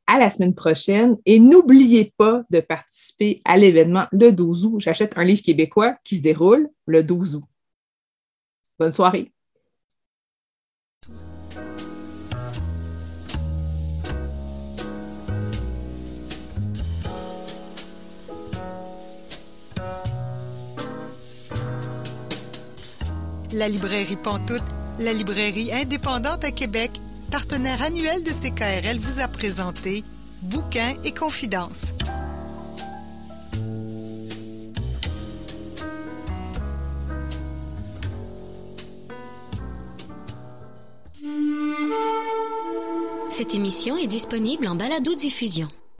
À 0.07 0.19
la 0.19 0.31
semaine 0.31 0.55
prochaine. 0.55 1.19
Et 1.27 1.39
n'oubliez 1.39 2.12
pas 2.16 2.43
de 2.51 2.61
participer 2.61 3.43
à 3.45 3.57
l'événement 3.57 4.07
le 4.11 4.32
12 4.32 4.66
août. 4.66 4.81
J'achète 4.81 5.16
un 5.19 5.24
livre 5.24 5.43
québécois 5.43 5.97
qui 6.03 6.16
se 6.16 6.23
déroule 6.23 6.69
le 6.87 7.05
12 7.05 7.37
août. 7.37 7.49
Bonne 8.81 8.94
soirée. 8.94 9.31
La 23.52 23.69
librairie 23.69 24.16
Pantoute, 24.16 24.62
la 24.98 25.12
librairie 25.12 25.70
indépendante 25.74 26.43
à 26.44 26.51
Québec, 26.51 26.90
partenaire 27.31 27.82
annuel 27.82 28.23
de 28.23 28.31
CKRL, 28.31 28.98
vous 28.98 29.20
a 29.20 29.28
présenté 29.28 30.05
Bouquins 30.40 30.94
et 31.05 31.12
Confidences. 31.12 31.97
Cette 43.41 43.55
émission 43.55 43.97
est 43.97 44.07
disponible 44.07 44.69
en 44.69 44.75
balado-diffusion. 44.75 45.67